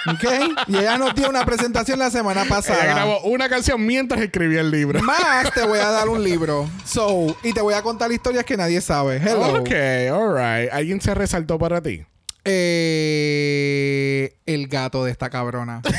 ¿Ok? 0.07 0.25
Y 0.69 0.77
ella 0.77 0.97
nos 0.99 1.15
dio 1.15 1.29
una 1.29 1.45
presentación 1.45 1.99
la 1.99 2.11
semana 2.11 2.43
Ella 2.43 2.51
pasada. 2.51 2.85
grabó 2.85 3.21
una 3.23 3.49
canción 3.49 3.85
mientras 3.85 4.21
escribía 4.23 4.61
el 4.61 4.71
libro. 4.71 5.03
Más 5.03 5.53
te 5.53 5.65
voy 5.67 5.79
a 5.81 5.91
dar 5.91 6.09
un 6.09 6.23
libro. 6.23 6.69
So, 6.85 7.37
y 7.43 7.53
te 7.53 7.61
voy 7.61 7.75
a 7.75 7.83
contar 7.83 8.11
historias 8.13 8.45
que 8.45 8.57
nadie 8.57 8.81
sabe. 8.81 9.17
Hello. 9.17 9.61
Ok, 9.61 9.71
alright. 10.13 10.73
¿Alguien 10.73 11.01
se 11.01 11.15
resaltó 11.15 11.59
para 11.59 11.81
ti? 11.81 12.05
Eh, 12.45 14.37
el 14.47 14.69
gato 14.69 15.05
de 15.05 15.11
esta 15.13 15.31
cabrona. 15.31 15.83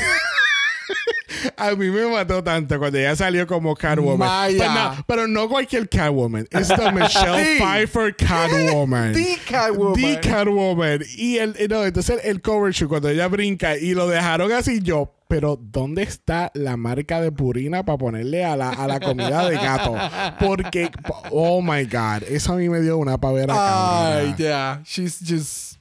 A 1.56 1.72
mí 1.72 1.90
me 1.90 2.06
mató 2.06 2.42
tanto 2.44 2.78
cuando 2.78 2.98
ella 2.98 3.16
salió 3.16 3.46
como 3.48 3.74
Catwoman. 3.74 4.18
Maya. 4.28 4.58
Pero 4.58 4.72
no, 4.72 5.04
pero 5.06 5.28
no 5.28 5.48
cualquier 5.48 5.88
Catwoman. 5.88 6.46
Es 6.50 6.68
la 6.68 6.92
Michelle 6.92 7.44
Sí. 7.44 7.60
Pfeiffer 7.62 8.14
Catwoman. 8.14 9.12
The 9.14 9.38
Catwoman. 9.48 9.94
The 9.94 10.20
Catwoman. 10.20 11.00
Y 11.16 11.38
el, 11.38 11.56
eh, 11.58 11.66
no, 11.68 11.84
entonces 11.84 12.20
el 12.24 12.40
cover 12.42 12.72
shoot, 12.72 12.88
cuando 12.88 13.08
ella 13.08 13.26
brinca 13.28 13.76
y 13.76 13.92
lo 13.94 14.06
dejaron 14.08 14.52
así, 14.52 14.80
yo, 14.82 15.14
pero 15.26 15.58
¿dónde 15.60 16.02
está 16.04 16.52
la 16.54 16.76
marca 16.76 17.20
de 17.20 17.32
Purina 17.32 17.84
para 17.84 17.98
ponerle 17.98 18.44
a 18.44 18.56
la, 18.56 18.70
a 18.70 18.86
la 18.86 19.00
comida 19.00 19.48
de 19.48 19.56
gato? 19.56 19.96
Porque, 20.38 20.90
oh 21.30 21.60
my 21.60 21.84
God, 21.86 22.22
eso 22.28 22.52
a 22.52 22.56
mí 22.56 22.68
me 22.68 22.80
dio 22.80 22.98
una 22.98 23.18
pavera. 23.18 23.54
Ay, 23.56 24.26
cabrona. 24.32 24.36
ya. 24.38 24.80
She's 24.84 25.18
just. 25.20 25.78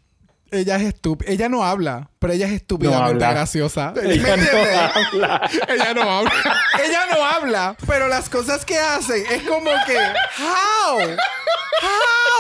Ella 0.52 0.76
es 0.76 0.82
estúpida. 0.84 1.32
Ella 1.32 1.48
no 1.50 1.64
habla, 1.64 2.10
pero 2.20 2.34
ella 2.34 2.46
es 2.48 2.52
estúpidamente 2.54 3.24
habla. 3.24 3.32
graciosa. 3.32 3.94
¿Me 3.96 4.14
Ella 4.16 4.36
no 4.36 4.44
habla. 4.44 5.50
Ella 5.70 5.94
no 5.94 6.02
habla. 6.12 6.32
ella 6.86 7.00
no 7.10 7.26
habla, 7.26 7.76
pero 7.88 8.08
las 8.10 8.30
cosas 8.30 8.66
que 8.66 8.78
hace 8.78 9.22
es 9.34 9.44
como 9.44 9.70
que. 9.88 9.98
¿How? 9.98 11.00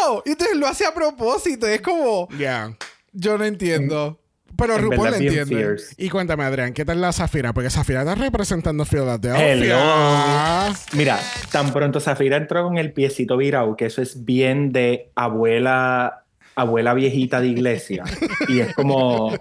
¿How? 0.10 0.24
Y 0.26 0.32
entonces 0.32 0.58
lo 0.58 0.68
hace 0.68 0.86
a 0.86 0.94
propósito. 0.94 1.68
Es 1.68 1.82
como. 1.82 2.28
Ya. 2.38 2.76
Yo 3.14 3.38
no 3.38 3.46
entiendo. 3.46 4.18
Pero 4.58 4.76
En 4.76 4.82
RuPaul 4.82 5.10
bien 5.12 5.24
entiende. 5.24 5.56
fierce. 5.56 5.96
Y 5.98 6.10
cuéntame, 6.10 6.44
Adrián, 6.44 6.74
¿qué 6.74 6.86
tal 6.86 7.02
la 7.02 7.12
Zafira? 7.14 7.52
Porque 7.54 7.70
Zafira 7.72 8.02
está 8.02 8.14
representando 8.14 8.86
Philadelphia. 8.86 9.54
Hello. 9.54 10.76
Mira, 10.94 11.18
tan 11.52 11.72
pronto 11.74 12.00
Zafira 12.00 12.38
entró 12.38 12.64
con 12.66 12.78
el 12.78 12.92
piecito 12.94 13.38
virado, 13.38 13.76
que 13.76 13.86
eso 13.88 14.02
es 14.04 14.24
bien 14.24 14.72
de 14.72 15.12
abuela, 15.16 16.21
abuela 16.56 16.94
viejita 16.94 17.42
de 17.42 17.48
iglesia. 17.48 18.04
Y 18.48 18.60
es 18.60 18.74
como, 18.76 19.34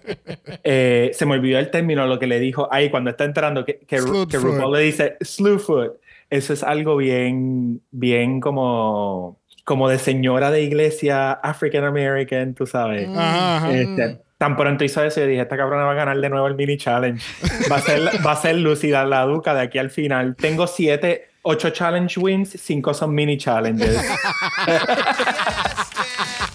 eh, 0.62 1.11
se 1.12 1.27
me 1.27 1.35
olvidó 1.35 1.59
el 1.59 1.70
término, 1.70 2.07
lo 2.07 2.18
que 2.18 2.27
le 2.27 2.40
dijo 2.40 2.68
ahí 2.70 2.90
cuando 2.90 3.11
está 3.11 3.25
entrando, 3.25 3.64
que, 3.64 3.79
que, 3.79 3.96
que. 4.29 4.38
RuPaul 4.38 4.73
le 4.73 4.81
dice 4.81 5.16
Slewfoot. 5.20 5.94
Eso 6.31 6.53
es 6.53 6.62
algo 6.62 6.96
bien, 6.96 7.83
bien 7.90 8.40
como, 8.40 9.40
como 9.64 9.88
de 9.88 9.99
señora 9.99 10.51
de 10.51 10.62
iglesia 10.62 11.33
African 11.33 11.85
American, 11.85 12.55
tú 12.55 12.66
sabes. 12.66 13.09
Ajá, 13.09 13.57
ajá. 13.57 13.73
Este, 13.77 14.20
tan 14.38 14.57
pronto 14.57 14.85
hizo 14.85 15.03
eso, 15.05 15.20
yo 15.20 15.27
dije, 15.27 15.42
esta 15.42 15.57
cabrona 15.57 15.85
va 15.85 15.92
a 15.92 15.94
ganar 15.94 16.18
de 16.18 16.31
nuevo 16.31 16.46
el 16.46 16.55
mini 16.55 16.79
challenge. 16.79 17.23
Va 17.70 17.77
a 17.77 17.81
ser, 17.81 18.01
va 18.27 18.33
a 18.33 18.37
ser 18.37 18.57
lúcida 18.57 19.05
la 19.05 19.25
duca 19.27 19.53
de 19.53 19.61
aquí 19.61 19.79
al 19.79 19.90
final. 19.90 20.35
Tengo 20.35 20.66
siete, 20.66 21.29
ocho 21.42 21.68
challenge 21.70 22.18
wins, 22.18 22.51
cinco 22.51 22.94
son 22.94 23.14
mini 23.14 23.37
challenges. 23.37 24.01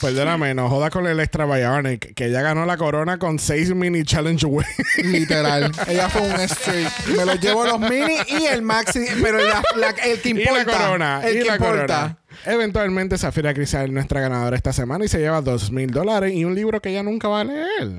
Perdóname, 0.02 0.54
no 0.54 0.70
joda 0.70 0.90
con 0.90 1.08
el 1.08 1.20
Extra 1.20 1.46
Bionic, 1.46 2.14
que 2.14 2.26
ella 2.26 2.42
ganó 2.42 2.66
la 2.66 2.78
corona 2.78 3.18
con 3.18 3.40
seis 3.40 3.74
mini 3.74 4.04
challenge 4.04 4.46
wins. 4.46 4.68
Literal. 5.04 5.72
Ella 5.88 6.10
fue 6.10 6.22
un 6.22 6.38
streak. 6.48 7.08
Me 7.16 7.26
lo 7.26 7.34
llevo 7.36 7.66
los 7.66 7.80
mini 7.80 8.16
y 8.28 8.46
el 8.46 8.62
maxi. 8.62 9.06
Pero 9.22 9.38
la- 9.40 9.64
la- 9.78 9.90
el 10.04 10.22
que 10.22 10.30
y 10.30 10.32
importa. 10.32 10.58
la 10.58 10.66
corona. 10.66 11.22
El 11.24 11.36
y 11.38 11.40
que 11.40 11.46
la 11.46 11.56
importa. 11.56 11.86
corona. 11.86 12.18
Eventualmente, 12.46 13.18
Zafira 13.18 13.54
Crisal, 13.54 13.94
nuestra 13.94 14.20
ganadora 14.20 14.56
esta 14.58 14.74
semana, 14.74 15.06
y 15.06 15.08
se 15.08 15.20
lleva 15.20 15.42
dos 15.42 15.72
mil 15.72 15.90
dólares 15.90 16.34
y 16.34 16.44
un 16.46 16.54
libro 16.54 16.82
que 16.82 16.90
ella 16.90 17.02
nunca 17.02 17.28
va 17.30 17.42
a 17.42 17.44
leer. 17.46 17.90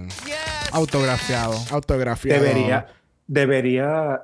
Autografiado. 0.72 1.54
Autografiado. 1.70 2.42
Debería, 2.42 2.86
debería, 3.26 4.20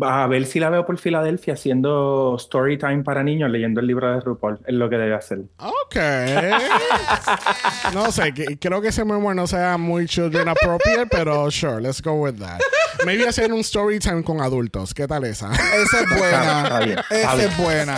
a 0.00 0.26
ver 0.26 0.46
si 0.46 0.58
la 0.58 0.70
veo 0.70 0.86
por 0.86 0.98
Filadelfia 0.98 1.54
haciendo 1.54 2.36
story 2.38 2.78
time 2.78 3.02
para 3.04 3.22
niños 3.22 3.50
leyendo 3.50 3.80
el 3.80 3.86
libro 3.86 4.10
de 4.12 4.20
RuPaul. 4.20 4.58
Es 4.66 4.74
lo 4.74 4.88
que 4.88 4.96
debe 4.96 5.14
hacer. 5.14 5.40
Ok. 5.58 5.96
no 7.94 8.10
sé, 8.10 8.32
que- 8.32 8.58
creo 8.58 8.80
que 8.80 8.88
ese 8.88 9.04
memoir 9.04 9.36
no 9.36 9.46
sea 9.46 9.76
muy 9.76 10.06
children 10.06 10.48
appropriate, 10.48 11.06
pero 11.10 11.50
sure, 11.50 11.80
let's 11.80 12.00
go 12.02 12.12
with 12.14 12.34
that. 12.38 12.60
Maybe 13.04 13.26
hacer 13.26 13.52
un 13.52 13.60
story 13.60 13.98
time 13.98 14.22
con 14.22 14.40
adultos. 14.40 14.94
¿Qué 14.94 15.06
tal 15.06 15.24
esa? 15.24 15.50
Esa 15.52 16.00
es 16.00 16.18
buena. 16.18 16.62
Está 16.62 16.78
bien, 16.80 16.98
está 16.98 17.16
Esa 17.34 17.44
es 17.44 17.56
buena. 17.58 17.96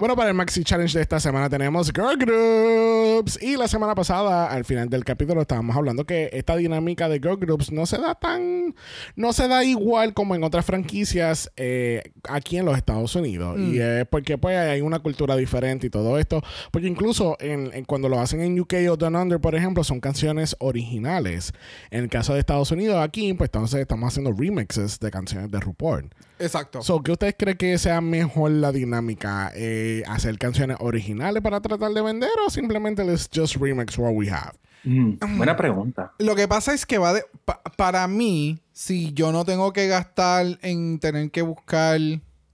Bueno, 0.00 0.16
para 0.16 0.30
el 0.30 0.34
Maxi 0.34 0.64
Challenge 0.64 0.96
de 0.96 1.02
esta 1.02 1.20
semana 1.20 1.50
tenemos 1.50 1.92
Girl 1.92 2.16
Groups. 2.16 3.38
Y 3.42 3.58
la 3.58 3.68
semana 3.68 3.94
pasada, 3.94 4.46
al 4.46 4.64
final 4.64 4.88
del 4.88 5.04
capítulo, 5.04 5.42
estábamos 5.42 5.76
hablando 5.76 6.06
que 6.06 6.30
esta 6.32 6.56
dinámica 6.56 7.06
de 7.10 7.18
Girl 7.18 7.36
Groups 7.36 7.70
no 7.70 7.84
se 7.84 7.98
da 7.98 8.14
tan. 8.14 8.74
No 9.14 9.34
se 9.34 9.46
da 9.46 9.62
igual 9.62 10.14
como 10.14 10.34
en 10.34 10.42
otras 10.42 10.64
franquicias 10.64 11.52
eh, 11.58 12.02
aquí 12.26 12.56
en 12.56 12.64
los 12.64 12.78
Estados 12.78 13.14
Unidos. 13.14 13.60
Y 13.60 13.78
es 13.78 14.06
porque 14.06 14.38
pues 14.38 14.56
hay 14.56 14.80
una 14.80 15.00
cultura 15.00 15.36
diferente 15.36 15.88
y 15.88 15.90
todo 15.90 16.18
esto. 16.18 16.42
Porque 16.70 16.88
incluso 16.88 17.36
en, 17.38 17.70
en 17.74 17.84
cuando 17.84 18.08
lo 18.08 18.20
hacen 18.20 18.40
en 18.40 18.58
UK 18.58 18.72
o 18.90 18.96
Down 18.96 19.16
Under, 19.16 19.38
por 19.38 19.54
ejemplo, 19.54 19.84
son 19.84 20.00
canciones 20.00 20.56
originales. 20.60 21.52
En 21.90 22.04
el 22.04 22.08
caso 22.08 22.32
de 22.32 22.40
Estados 22.40 22.70
Unidos, 22.70 22.96
aquí, 23.02 23.34
pues 23.34 23.48
entonces 23.48 23.78
estamos 23.78 24.08
haciendo 24.08 24.32
remixes 24.32 24.98
de 24.98 25.10
canciones 25.10 25.50
de 25.50 25.60
RuPaul. 25.60 26.08
Exacto. 26.40 26.82
So, 26.82 27.02
¿Qué 27.02 27.12
ustedes 27.12 27.34
creen 27.38 27.56
que 27.56 27.78
sea 27.78 28.00
mejor 28.00 28.50
la 28.50 28.72
dinámica? 28.72 29.52
Eh, 29.54 30.02
¿Hacer 30.08 30.38
canciones 30.38 30.76
originales 30.80 31.42
para 31.42 31.60
tratar 31.60 31.90
de 31.92 32.02
vender 32.02 32.30
o 32.46 32.50
simplemente 32.50 33.04
let's 33.04 33.28
just 33.32 33.56
remix 33.56 33.96
what 33.98 34.12
we 34.14 34.30
have? 34.30 34.52
Mm, 34.84 35.36
buena 35.36 35.56
pregunta. 35.56 36.12
Lo 36.18 36.34
que 36.34 36.48
pasa 36.48 36.72
es 36.72 36.86
que 36.86 36.96
va 36.98 37.12
de. 37.12 37.22
pa- 37.44 37.60
para 37.76 38.06
mí, 38.08 38.60
si 38.72 39.12
yo 39.12 39.30
no 39.30 39.44
tengo 39.44 39.72
que 39.74 39.86
gastar 39.88 40.58
en 40.62 40.98
tener 40.98 41.30
que 41.30 41.42
buscar 41.42 42.00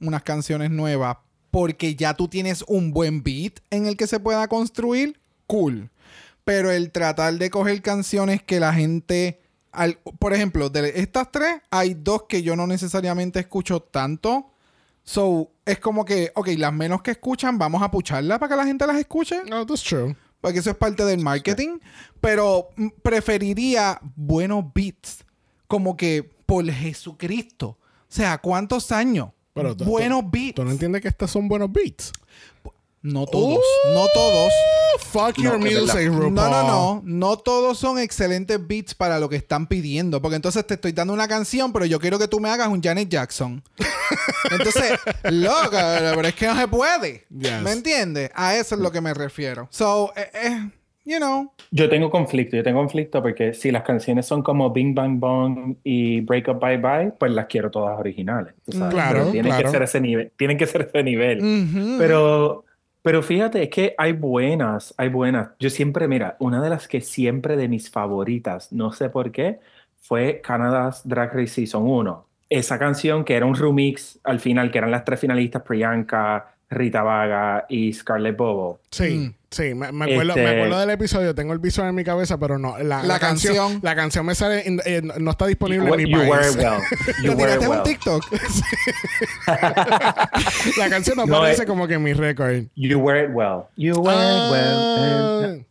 unas 0.00 0.22
canciones 0.24 0.70
nuevas, 0.70 1.18
porque 1.52 1.94
ya 1.94 2.14
tú 2.14 2.26
tienes 2.28 2.64
un 2.66 2.90
buen 2.92 3.22
beat 3.22 3.60
en 3.70 3.86
el 3.86 3.96
que 3.96 4.06
se 4.08 4.18
pueda 4.18 4.48
construir, 4.48 5.20
cool. 5.46 5.88
Pero 6.44 6.70
el 6.72 6.90
tratar 6.90 7.34
de 7.34 7.48
coger 7.50 7.80
canciones 7.82 8.42
que 8.42 8.58
la 8.60 8.72
gente. 8.74 9.40
Al- 9.76 9.98
por 10.18 10.32
ejemplo, 10.34 10.68
de 10.70 10.92
estas 10.96 11.30
tres, 11.30 11.60
hay 11.70 11.94
dos 11.94 12.24
que 12.28 12.42
yo 12.42 12.56
no 12.56 12.66
necesariamente 12.66 13.38
escucho 13.40 13.80
tanto. 13.80 14.50
So, 15.04 15.50
es 15.64 15.78
como 15.78 16.04
que, 16.04 16.32
ok, 16.34 16.48
las 16.56 16.72
menos 16.72 17.00
que 17.02 17.12
escuchan, 17.12 17.58
vamos 17.58 17.82
a 17.82 17.90
pucharlas 17.90 18.38
para 18.40 18.50
que 18.50 18.56
la 18.56 18.66
gente 18.66 18.86
las 18.86 18.96
escuche. 18.96 19.40
No, 19.48 19.64
that's 19.64 19.82
true. 19.84 20.16
Porque 20.40 20.58
eso 20.58 20.70
es 20.70 20.76
parte 20.76 21.04
del 21.04 21.20
marketing. 21.20 21.78
Pero 22.20 22.68
preferiría 23.02 24.00
buenos 24.16 24.64
beats. 24.74 25.24
Como 25.68 25.96
que 25.96 26.28
por 26.46 26.68
Jesucristo. 26.70 27.68
O 27.68 27.78
sea, 28.08 28.38
¿cuántos 28.38 28.92
años? 28.92 29.30
Pero 29.54 29.74
buenos 29.74 30.22
beats. 30.30 30.54
¿Tú 30.56 30.64
no 30.64 30.70
entiendes 30.70 31.02
que 31.02 31.08
estos 31.08 31.30
son 31.30 31.48
buenos 31.48 31.72
beats? 31.72 32.12
No 33.06 33.24
todos. 33.24 33.60
No 33.94 34.04
todos. 34.12 34.52
Fuck 34.98 35.38
No, 35.38 35.44
your 35.44 35.62
verdad. 35.62 35.80
music, 35.80 36.08
RuPaul. 36.08 36.34
No, 36.34 36.48
no, 36.50 36.62
no. 36.66 37.02
No 37.04 37.36
todos 37.36 37.78
son 37.78 37.98
excelentes 37.98 38.58
beats 38.66 38.94
para 38.94 39.20
lo 39.20 39.28
que 39.28 39.36
están 39.36 39.66
pidiendo. 39.68 40.20
Porque 40.20 40.36
entonces 40.36 40.66
te 40.66 40.74
estoy 40.74 40.90
dando 40.92 41.12
una 41.12 41.28
canción, 41.28 41.72
pero 41.72 41.84
yo 41.84 42.00
quiero 42.00 42.18
que 42.18 42.26
tú 42.26 42.40
me 42.40 42.48
hagas 42.48 42.68
un 42.68 42.82
Janet 42.82 43.08
Jackson. 43.08 43.62
entonces, 44.50 44.98
loca, 45.30 46.12
pero 46.16 46.26
es 46.28 46.34
que 46.34 46.46
no 46.46 46.56
se 46.58 46.66
puede. 46.68 47.24
Yes. 47.30 47.62
¿Me 47.62 47.72
entiendes? 47.72 48.30
A 48.34 48.56
eso 48.56 48.74
es 48.74 48.80
lo 48.80 48.90
que 48.90 49.00
me 49.00 49.14
refiero. 49.14 49.68
So, 49.70 50.12
eh, 50.16 50.30
eh, 50.34 50.70
you 51.04 51.18
know. 51.18 51.52
Yo 51.70 51.88
tengo 51.88 52.10
conflicto, 52.10 52.56
yo 52.56 52.62
tengo 52.64 52.80
conflicto 52.80 53.22
porque 53.22 53.54
si 53.54 53.70
las 53.70 53.82
canciones 53.84 54.26
son 54.26 54.42
como 54.42 54.70
Bing 54.72 54.94
Bang 54.94 55.18
Bong 55.20 55.76
y 55.84 56.20
Break 56.22 56.48
Up 56.48 56.58
Bye 56.60 56.78
Bye, 56.78 57.12
pues 57.18 57.30
las 57.32 57.46
quiero 57.46 57.70
todas 57.70 57.98
originales. 57.98 58.54
tú 58.64 58.72
sabes. 58.72 58.94
Claro, 58.94 59.18
Pero 59.20 59.30
tienen 59.32 59.52
claro. 59.52 59.64
que 59.66 59.70
ser 59.70 59.82
ese 59.82 60.00
nivel, 60.00 60.32
tienen 60.36 60.58
que 60.58 60.66
ser 60.66 60.82
ese 60.82 61.02
nivel. 61.04 61.96
Pero, 61.98 62.64
pero 63.06 63.22
fíjate, 63.22 63.62
es 63.62 63.70
que 63.70 63.94
hay 63.98 64.14
buenas, 64.14 64.92
hay 64.96 65.10
buenas. 65.10 65.50
Yo 65.60 65.70
siempre, 65.70 66.08
mira, 66.08 66.36
una 66.40 66.60
de 66.60 66.70
las 66.70 66.88
que 66.88 67.00
siempre 67.00 67.56
de 67.56 67.68
mis 67.68 67.88
favoritas, 67.88 68.72
no 68.72 68.90
sé 68.90 69.10
por 69.10 69.30
qué, 69.30 69.60
fue 70.00 70.40
Canada's 70.42 71.02
Drag 71.06 71.32
Race 71.32 71.54
Season 71.54 71.84
1. 71.86 72.26
esa 72.48 72.80
canción 72.80 73.24
que 73.24 73.34
era 73.34 73.46
un 73.46 73.54
remix 73.54 74.18
al 74.24 74.40
final, 74.40 74.72
que 74.72 74.78
eran 74.78 74.90
las 74.90 75.04
tres 75.04 75.20
finalistas, 75.20 75.62
Priyanka, 75.62 76.56
Rita 76.68 77.04
Vaga 77.04 77.66
y 77.68 77.92
Scarlett 77.92 78.36
Bobo. 78.36 78.80
Sí, 78.90 79.32
sí, 79.50 79.74
me, 79.74 79.90
me 79.92 80.04
acuerdo, 80.12 80.30
Este- 80.32 80.42
me 80.42 80.48
acuerdo 80.50 80.80
del 80.80 80.90
episodio, 80.90 81.34
tengo 81.34 81.52
el 81.52 81.58
visual 81.58 81.88
en 81.88 81.94
mi 81.94 82.04
cabeza, 82.04 82.38
pero 82.38 82.58
no, 82.58 82.76
la, 82.78 83.02
La 83.02 83.18
canción. 83.18 83.78
La 83.82 83.94
canción 83.94 84.26
me 84.26 84.34
sale, 84.34 84.66
en- 84.66 84.80
en- 84.84 85.12
no 85.18 85.30
está 85.30 85.46
disponible 85.46 85.86
You, 85.88 85.94
en 85.94 86.02
mi 86.04 86.10
you 86.10 86.18
wear 86.18 86.40
país. 86.42 86.54
it 86.56 86.60
well. 86.62 86.80
You 87.22 87.30
¿Te 87.30 87.36
wear 87.36 87.48
it 87.50 87.60
tiraste 87.60 87.68
un 87.68 87.70
well. 87.70 87.82
TikTok? 87.82 88.24
la 90.78 90.88
canción 90.90 91.16
no 91.16 91.26
No, 91.26 91.36
aparece 91.36 91.62
eh, 91.62 91.66
como 91.66 91.86
que 91.86 91.94
en 91.94 92.02
mi 92.02 92.12
récord. 92.12 92.64
You 92.74 92.98
wear 92.98 93.24
it 93.24 93.30
well. 93.34 93.64
You 93.76 93.94
wear 94.00 94.16
it 94.18 94.50
well. 94.52 95.60
Ah, 95.60 95.64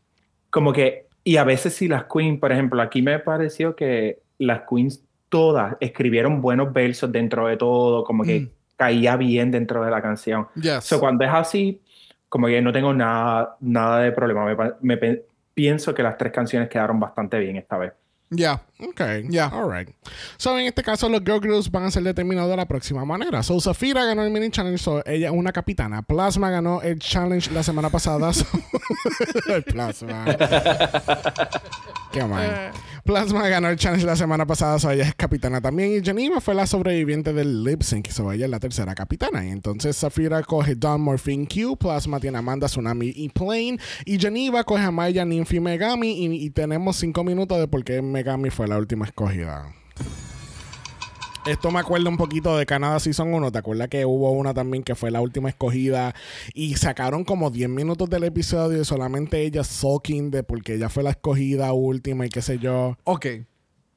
Como 0.50 0.72
que, 0.74 1.08
y 1.24 1.38
a 1.38 1.44
veces 1.44 1.74
si 1.76 1.88
las 1.88 2.06
queens, 2.06 2.40
por 2.40 2.52
ejemplo, 2.52 2.82
aquí 2.82 3.02
me 3.02 3.20
pareció 3.20 3.76
que 3.76 4.20
las 4.38 4.62
queens 4.70 5.02
todas 5.30 5.76
escribieron 5.80 6.42
buenos 6.42 6.72
versos 6.72 7.12
dentro 7.12 7.48
de 7.48 7.58
todo, 7.58 8.04
como 8.04 8.24
que 8.24 8.42
Mm. 8.42 8.50
caía 8.78 9.16
bien 9.18 9.52
dentro 9.52 9.84
de 9.84 9.92
la 9.92 10.02
canción. 10.02 10.48
Yes. 10.56 10.84
So, 10.84 11.00
cuando 11.00 11.26
es 11.26 11.32
así, 11.34 11.82
como 12.36 12.48
que 12.48 12.62
no 12.62 12.74
tengo 12.74 12.94
nada, 12.94 13.56
nada 13.62 14.02
de 14.02 14.12
problema. 14.12 14.46
Me, 14.82 14.98
pienso 15.54 15.94
que 15.94 16.04
las 16.04 16.18
tres 16.18 16.34
canciones 16.34 16.68
quedaron 16.68 17.00
bastante 17.00 17.40
bien 17.40 17.56
esta 17.56 17.78
vez. 17.78 17.94
Ya. 18.30 18.62
Ok, 18.82 19.00
Ya. 19.30 19.46
alright. 19.46 19.88
So, 20.36 20.60
en 20.60 20.66
este 20.66 20.84
caso, 20.84 21.08
los 21.08 21.22
Girl 21.22 21.40
Groups 21.40 21.72
van 21.72 21.84
a 21.86 21.92
ser 21.92 22.04
determinados 22.04 22.50
de 22.52 22.58
la 22.58 22.66
próxima 22.66 23.06
manera. 23.06 23.42
So, 23.42 23.62
Zafira 23.62 24.04
ganó 24.04 24.22
el 24.26 24.32
mini 24.32 24.50
challenge, 24.50 24.80
so 24.80 25.02
ella 25.06 25.28
es 25.30 25.34
una 25.34 25.54
capitana. 25.54 26.02
Plasma 26.02 26.50
ganó 26.50 26.82
el 26.82 27.00
challenge 27.00 27.50
la 27.54 27.64
semana 27.64 27.90
pasada. 27.90 28.34
so- 28.34 28.46
el 29.48 29.64
Plasma. 29.64 30.26
Qué 32.16 32.24
mal. 32.24 32.72
Plasma 33.04 33.46
ganó 33.50 33.68
el 33.68 33.76
challenge 33.76 34.06
la 34.06 34.16
semana 34.16 34.48
pasada, 34.48 34.80
so 34.80 34.90
ella 34.90 35.04
es 35.04 35.14
capitana 35.16 35.60
también. 35.60 35.92
Y 35.92 36.02
Geneva 36.02 36.40
fue 36.40 36.56
la 36.56 36.66
sobreviviente 36.66 37.34
del 37.34 37.62
lip 37.62 37.82
sync, 37.82 38.08
so 38.08 38.32
ella 38.32 38.46
es 38.46 38.52
la 38.52 38.62
tercera 38.62 38.96
capitana. 38.96 39.46
Y 39.46 39.50
entonces 39.50 39.98
Zafira 39.98 40.42
coge 40.42 40.76
Dawn, 40.76 41.02
Morphine 41.02 41.46
Q, 41.46 41.76
Plasma 41.76 42.22
tiene 42.22 42.38
Amanda, 42.38 42.68
Tsunami 42.68 43.12
y 43.14 43.28
Plane. 43.28 43.80
Y 44.06 44.18
Geneva 44.18 44.64
coge 44.64 44.84
a 44.84 44.92
Maya, 44.92 45.26
Nymphy 45.26 45.58
y 45.58 45.60
Megami. 45.60 46.26
Y, 46.26 46.46
y 46.46 46.50
tenemos 46.52 46.96
cinco 46.96 47.26
minutos 47.26 47.60
de 47.60 47.68
por 47.68 47.84
qué 47.84 48.02
Megami 48.02 48.50
fue 48.50 48.66
la 48.70 48.78
última 48.78 49.04
escogida. 49.04 49.74
Esto 51.46 51.70
me 51.70 51.80
acuerda 51.80 52.10
un 52.10 52.18
poquito 52.18 52.58
de 52.58 52.66
Canadá 52.66 53.00
Season 53.00 53.32
1. 53.32 53.52
¿Te 53.52 53.60
acuerdas 53.60 53.88
que 53.88 54.04
hubo 54.04 54.32
una 54.32 54.56
también 54.56 54.84
que 54.84 54.96
fue 54.96 55.12
la 55.12 55.22
última 55.22 55.48
escogida? 55.48 56.16
Y 56.56 56.76
sacaron 56.76 57.24
como 57.24 57.52
10 57.52 57.70
minutos 57.70 58.10
del 58.10 58.24
episodio 58.24 58.82
y 58.82 58.86
solamente 58.86 59.42
ella 59.42 59.64
sulking 59.64 60.32
de 60.32 60.42
porque 60.42 60.74
ella 60.74 60.90
fue 60.90 61.04
la 61.04 61.12
escogida 61.12 61.72
última 61.72 62.26
y 62.26 62.30
qué 62.30 62.42
sé 62.42 62.58
yo. 62.58 62.98
Ok. 63.04 63.28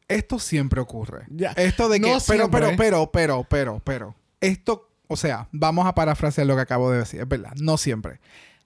Esto 0.08 0.38
siempre 0.38 0.82
ocurre. 0.82 1.24
Ya. 1.30 1.52
Esto 1.52 1.88
de 1.88 2.00
que. 2.00 2.10
No 2.10 2.18
pero, 2.26 2.50
pero, 2.50 2.70
pero, 2.76 3.10
pero, 3.10 3.46
pero, 3.48 3.80
pero. 3.82 4.14
Esto, 4.42 4.90
o 5.06 5.16
sea, 5.16 5.48
vamos 5.50 5.86
a 5.86 5.94
parafrasear 5.94 6.46
lo 6.46 6.54
que 6.54 6.62
acabo 6.62 6.90
de 6.90 6.98
decir. 6.98 7.20
Es 7.20 7.28
verdad. 7.28 7.52
No 7.58 7.78
siempre. 7.78 8.20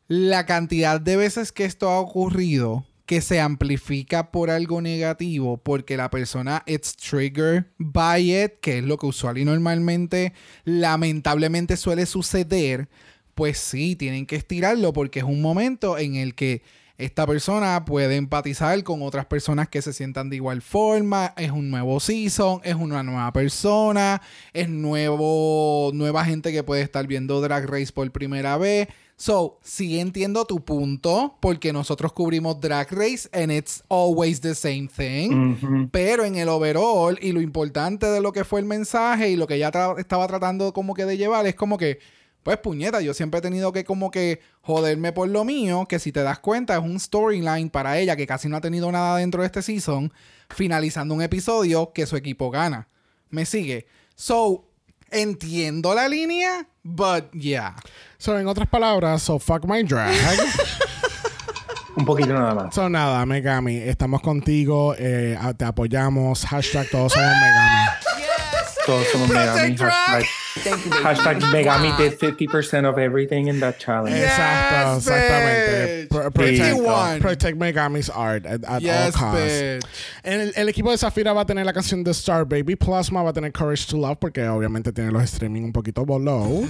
La 0.08 0.44
cantidad 0.44 1.00
de 1.00 1.16
veces 1.16 1.52
que 1.52 1.64
esto 1.64 1.88
ha 1.88 2.00
ocurrido 2.00 2.84
que 3.12 3.20
se 3.20 3.42
amplifica 3.42 4.30
por 4.30 4.48
algo 4.48 4.80
negativo 4.80 5.58
porque 5.58 5.98
la 5.98 6.08
persona 6.08 6.62
it's 6.64 6.96
triggered 6.96 7.66
by 7.76 8.44
it, 8.44 8.52
que 8.62 8.78
es 8.78 8.84
lo 8.84 8.96
que 8.96 9.04
usual 9.04 9.36
y 9.36 9.44
normalmente 9.44 10.32
lamentablemente 10.64 11.76
suele 11.76 12.06
suceder, 12.06 12.88
pues 13.34 13.58
sí, 13.58 13.96
tienen 13.96 14.24
que 14.24 14.36
estirarlo 14.36 14.94
porque 14.94 15.18
es 15.18 15.26
un 15.26 15.42
momento 15.42 15.98
en 15.98 16.14
el 16.14 16.34
que 16.34 16.62
esta 16.96 17.26
persona 17.26 17.84
puede 17.84 18.16
empatizar 18.16 18.82
con 18.82 19.02
otras 19.02 19.26
personas 19.26 19.68
que 19.68 19.82
se 19.82 19.92
sientan 19.92 20.30
de 20.30 20.36
igual 20.36 20.62
forma, 20.62 21.34
es 21.36 21.50
un 21.50 21.70
nuevo 21.70 22.00
season, 22.00 22.62
es 22.64 22.76
una 22.76 23.02
nueva 23.02 23.30
persona, 23.34 24.22
es 24.54 24.70
nuevo 24.70 25.90
nueva 25.92 26.24
gente 26.24 26.50
que 26.50 26.62
puede 26.62 26.80
estar 26.80 27.06
viendo 27.06 27.42
Drag 27.42 27.66
Race 27.66 27.92
por 27.92 28.10
primera 28.10 28.56
vez. 28.56 28.88
So, 29.24 29.60
sí 29.62 30.00
entiendo 30.00 30.44
tu 30.46 30.64
punto, 30.64 31.36
porque 31.40 31.72
nosotros 31.72 32.12
cubrimos 32.12 32.60
Drag 32.60 32.90
Race 32.90 33.28
and 33.32 33.52
it's 33.52 33.84
always 33.88 34.40
the 34.40 34.52
same 34.52 34.88
thing. 34.88 35.88
Pero 35.92 36.24
en 36.24 36.34
el 36.34 36.48
overall 36.48 37.16
y 37.22 37.30
lo 37.30 37.40
importante 37.40 38.06
de 38.06 38.20
lo 38.20 38.32
que 38.32 38.42
fue 38.42 38.58
el 38.58 38.66
mensaje 38.66 39.30
y 39.30 39.36
lo 39.36 39.46
que 39.46 39.54
ella 39.54 39.70
tra- 39.70 39.96
estaba 39.96 40.26
tratando 40.26 40.72
como 40.72 40.92
que 40.94 41.04
de 41.04 41.16
llevar 41.16 41.46
es 41.46 41.54
como 41.54 41.78
que, 41.78 42.00
pues 42.42 42.58
puñeta, 42.58 43.00
yo 43.00 43.14
siempre 43.14 43.38
he 43.38 43.42
tenido 43.42 43.70
que 43.70 43.84
como 43.84 44.10
que 44.10 44.40
joderme 44.60 45.12
por 45.12 45.28
lo 45.28 45.44
mío, 45.44 45.86
que 45.88 46.00
si 46.00 46.10
te 46.10 46.24
das 46.24 46.40
cuenta 46.40 46.74
es 46.76 46.82
un 46.82 46.98
storyline 46.98 47.70
para 47.70 48.00
ella 48.00 48.16
que 48.16 48.26
casi 48.26 48.48
no 48.48 48.56
ha 48.56 48.60
tenido 48.60 48.90
nada 48.90 49.18
dentro 49.18 49.42
de 49.42 49.46
este 49.46 49.62
season, 49.62 50.12
finalizando 50.50 51.14
un 51.14 51.22
episodio 51.22 51.92
que 51.94 52.06
su 52.06 52.16
equipo 52.16 52.50
gana. 52.50 52.88
¿Me 53.30 53.46
sigue? 53.46 53.86
So, 54.16 54.64
entiendo 55.12 55.94
la 55.94 56.08
línea, 56.08 56.66
but 56.82 57.30
yeah. 57.32 57.74
So, 58.18 58.38
en 58.38 58.46
otras 58.46 58.68
palabras, 58.68 59.22
so 59.22 59.38
fuck 59.38 59.64
my 59.64 59.82
drag. 59.82 60.14
Un 61.96 62.06
poquito 62.06 62.32
nada 62.32 62.54
más. 62.54 62.74
so, 62.74 62.88
nada, 62.88 63.24
Megami, 63.26 63.76
estamos 63.76 64.22
contigo, 64.22 64.94
eh, 64.98 65.36
te 65.56 65.64
apoyamos. 65.64 66.44
Hashtag 66.46 66.88
todos 66.90 67.12
somos 67.12 67.28
Megami. 67.28 68.01
Todos 68.86 69.06
somos 69.12 69.28
Megami. 69.30 69.76
Hashtag, 69.78 70.24
Thank 70.64 70.84
you, 70.84 70.90
baby. 70.90 71.04
hashtag 71.04 71.40
Megami 71.52 71.96
did 71.96 72.18
50% 72.18 72.84
of 72.88 72.98
everything 72.98 73.46
in 73.48 73.60
that 73.60 73.78
challenge. 73.78 74.16
Exacto, 74.16 74.94
Yes, 74.96 75.06
exactamente. 75.06 76.02
bitch. 76.02 76.08
Pro- 76.10 76.30
protect, 76.30 76.58
51. 76.58 77.20
protect 77.20 77.58
Megami's 77.58 78.10
art 78.10 78.44
at, 78.44 78.64
at 78.64 78.70
all 78.70 78.80
Yes, 78.82 79.14
costs. 79.14 79.38
bitch. 79.40 79.82
El, 80.24 80.52
el 80.56 80.68
equipo 80.68 80.90
de 80.90 80.98
Zafira 80.98 81.32
va 81.32 81.42
a 81.42 81.46
tener 81.46 81.64
la 81.64 81.72
canción 81.72 82.02
de 82.02 82.10
Star 82.10 82.44
Baby. 82.44 82.74
Plasma 82.76 83.22
va 83.22 83.30
a 83.30 83.32
tener 83.32 83.52
Courage 83.52 83.86
to 83.86 83.96
Love 83.96 84.18
porque 84.18 84.46
obviamente 84.48 84.92
tiene 84.92 85.12
los 85.12 85.22
streaming 85.24 85.62
un 85.62 85.72
poquito 85.72 86.04
below. 86.04 86.66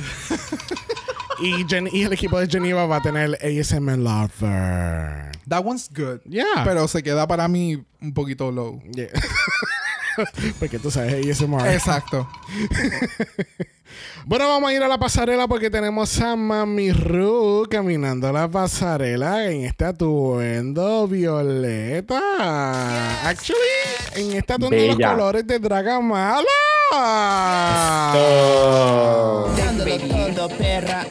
y, 1.41 1.65
Gen- 1.69 1.89
y 1.91 2.03
el 2.05 2.13
equipo 2.13 2.39
de 2.39 2.47
Geneva 2.47 2.87
va 2.87 2.97
a 2.97 3.01
tener 3.03 3.39
ASMR 3.43 3.97
Lover. 3.99 5.33
That 5.49 5.65
one's 5.65 5.89
good. 5.89 6.21
Yeah. 6.27 6.63
Pero 6.65 6.87
se 6.89 7.03
queda 7.03 7.27
para 7.27 7.49
mí 7.49 7.83
un 8.01 8.13
poquito 8.13 8.51
low. 8.53 8.81
Yeah. 8.95 9.09
porque 10.59 10.79
tú 10.79 10.91
sabes 10.91 11.15
ASMR. 11.15 11.69
Exacto. 11.69 12.29
Bueno, 14.25 14.49
vamos 14.49 14.71
a 14.71 14.73
ir 14.73 14.83
a 14.83 14.89
la 14.89 14.99
pasarela 14.99 15.49
porque 15.49 15.69
tenemos 15.69 16.21
a 16.21 16.37
Mami 16.37 16.93
Ru 16.93 17.67
caminando 17.69 18.33
la 18.33 18.49
pasarela 18.49 19.51
en 19.51 19.65
este 19.65 19.85
atuendo 19.85 21.09
violeta. 21.09 22.21
Actually, 23.29 23.59
en 24.15 24.33
este 24.33 24.53
atuendo 24.53 24.77
de 24.77 24.87
los 24.89 24.97
colores 24.97 25.47
de 25.47 25.59
Dragamala. 25.59 26.47
Oh. 28.15 29.53
Dándolo 29.57 29.99
todo, 29.99 30.49
perra. 30.57 31.05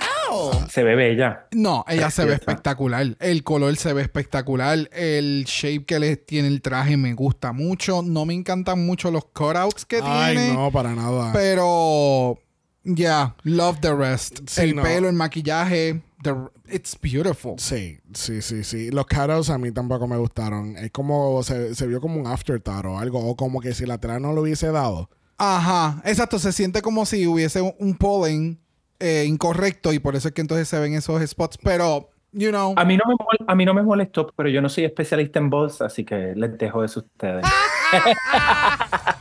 Se 0.71 0.84
ve 0.84 0.95
bella. 0.95 1.47
No, 1.51 1.84
ella 1.89 2.10
se 2.10 2.23
ve 2.23 2.34
espectacular. 2.34 3.17
El 3.19 3.43
color 3.43 3.75
se 3.75 3.91
ve 3.91 4.03
espectacular. 4.03 4.89
El 4.93 5.43
shape 5.45 5.84
que 5.84 5.99
le 5.99 6.15
tiene 6.15 6.47
el 6.47 6.62
traje 6.62 6.95
me 6.95 7.13
gusta 7.13 7.51
mucho. 7.51 8.01
No 8.01 8.25
me 8.25 8.34
encantan 8.34 8.86
mucho 8.86 9.12
los 9.12 9.25
cutouts 9.25 9.86
que 9.86 9.99
Ay, 10.01 10.38
tiene. 10.38 10.53
no, 10.53 10.71
para 10.71 10.95
nada. 10.95 11.34
Pero. 11.34 12.39
Yeah, 12.86 13.36
love 13.43 13.81
the 13.81 13.93
rest. 13.93 14.39
Sí, 14.47 14.62
el 14.62 14.77
no. 14.77 14.84
pelo, 14.84 15.10
el 15.10 15.15
maquillaje. 15.15 16.03
The, 16.23 16.36
it's 16.69 16.97
beautiful. 17.01 17.55
Sí, 17.57 17.97
sí, 18.13 18.41
sí, 18.41 18.63
sí. 18.63 18.91
Los 18.91 19.07
caros 19.07 19.49
a 19.49 19.57
mí 19.57 19.73
tampoco 19.73 20.07
me 20.07 20.15
gustaron. 20.15 20.77
Es 20.77 20.91
como, 20.91 21.43
se, 21.43 21.75
se 21.75 21.86
vio 21.86 21.99
como 21.99 22.17
un 22.17 22.27
afterthought 22.27 22.86
o 22.86 22.97
algo, 22.97 23.19
o 23.19 23.36
como 23.36 23.60
que 23.60 23.73
si 23.73 23.86
la 23.86 23.97
tela 23.97 24.21
no 24.21 24.31
lo 24.31 24.43
hubiese 24.43 24.71
dado. 24.71 25.10
Ajá, 25.38 26.01
exacto. 26.05 26.39
Se 26.39 26.53
siente 26.53 26.81
como 26.81 27.05
si 27.05 27.27
hubiese 27.27 27.60
un, 27.60 27.73
un 27.77 27.95
pollen 27.97 28.62
eh, 29.02 29.26
incorrecto 29.28 29.92
y 29.94 30.00
por 30.00 30.16
eso 30.16 30.30
es 30.30 30.34
que 30.34 30.42
entonces 30.42 30.68
se 30.70 30.80
ven 30.80 30.94
esos 30.94 31.22
spots. 31.28 31.58
Pero, 31.64 32.10
you 32.32 32.50
know. 32.50 32.74
A 32.78 32.86
mí, 32.86 32.96
no 32.98 33.04
me 33.08 33.16
a 33.48 33.56
mí 33.56 33.66
no 33.66 33.74
me 33.74 33.82
molestó, 33.84 34.32
pero 34.36 34.48
yo 34.50 34.62
no 34.62 34.70
soy 34.70 34.86
especialista 34.86 35.40
en 35.40 35.50
bolsa, 35.50 35.86
así 35.86 36.06
que 36.06 36.34
les 36.36 36.58
dejo 36.58 36.84
eso 36.84 37.02
a 37.02 37.04
ustedes. 37.04 37.46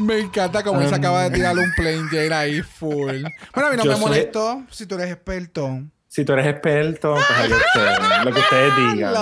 Me 0.00 0.18
encanta 0.18 0.64
como 0.64 0.80
él 0.80 0.88
se 0.88 0.94
acaba 0.96 1.22
de 1.22 1.30
tirar 1.36 1.56
un 1.56 1.70
plain 1.76 2.08
Jane 2.08 2.34
ahí 2.34 2.62
full. 2.62 3.22
Bueno, 3.54 3.68
a 3.68 3.70
mí 3.70 3.76
no 3.76 3.84
Yo 3.84 3.90
me 3.92 3.96
soy- 3.96 4.00
molestó 4.00 4.64
si 4.68 4.86
tú 4.86 4.96
eres 4.96 5.12
experto. 5.12 5.82
Si 6.08 6.24
tú 6.24 6.32
eres 6.32 6.46
experto, 6.48 7.14
pues 7.14 7.30
ahí 7.38 7.52
ustedes, 7.52 8.24
lo 8.24 8.32
que 8.32 8.40
ustedes 8.40 8.72
digan. 8.94 9.14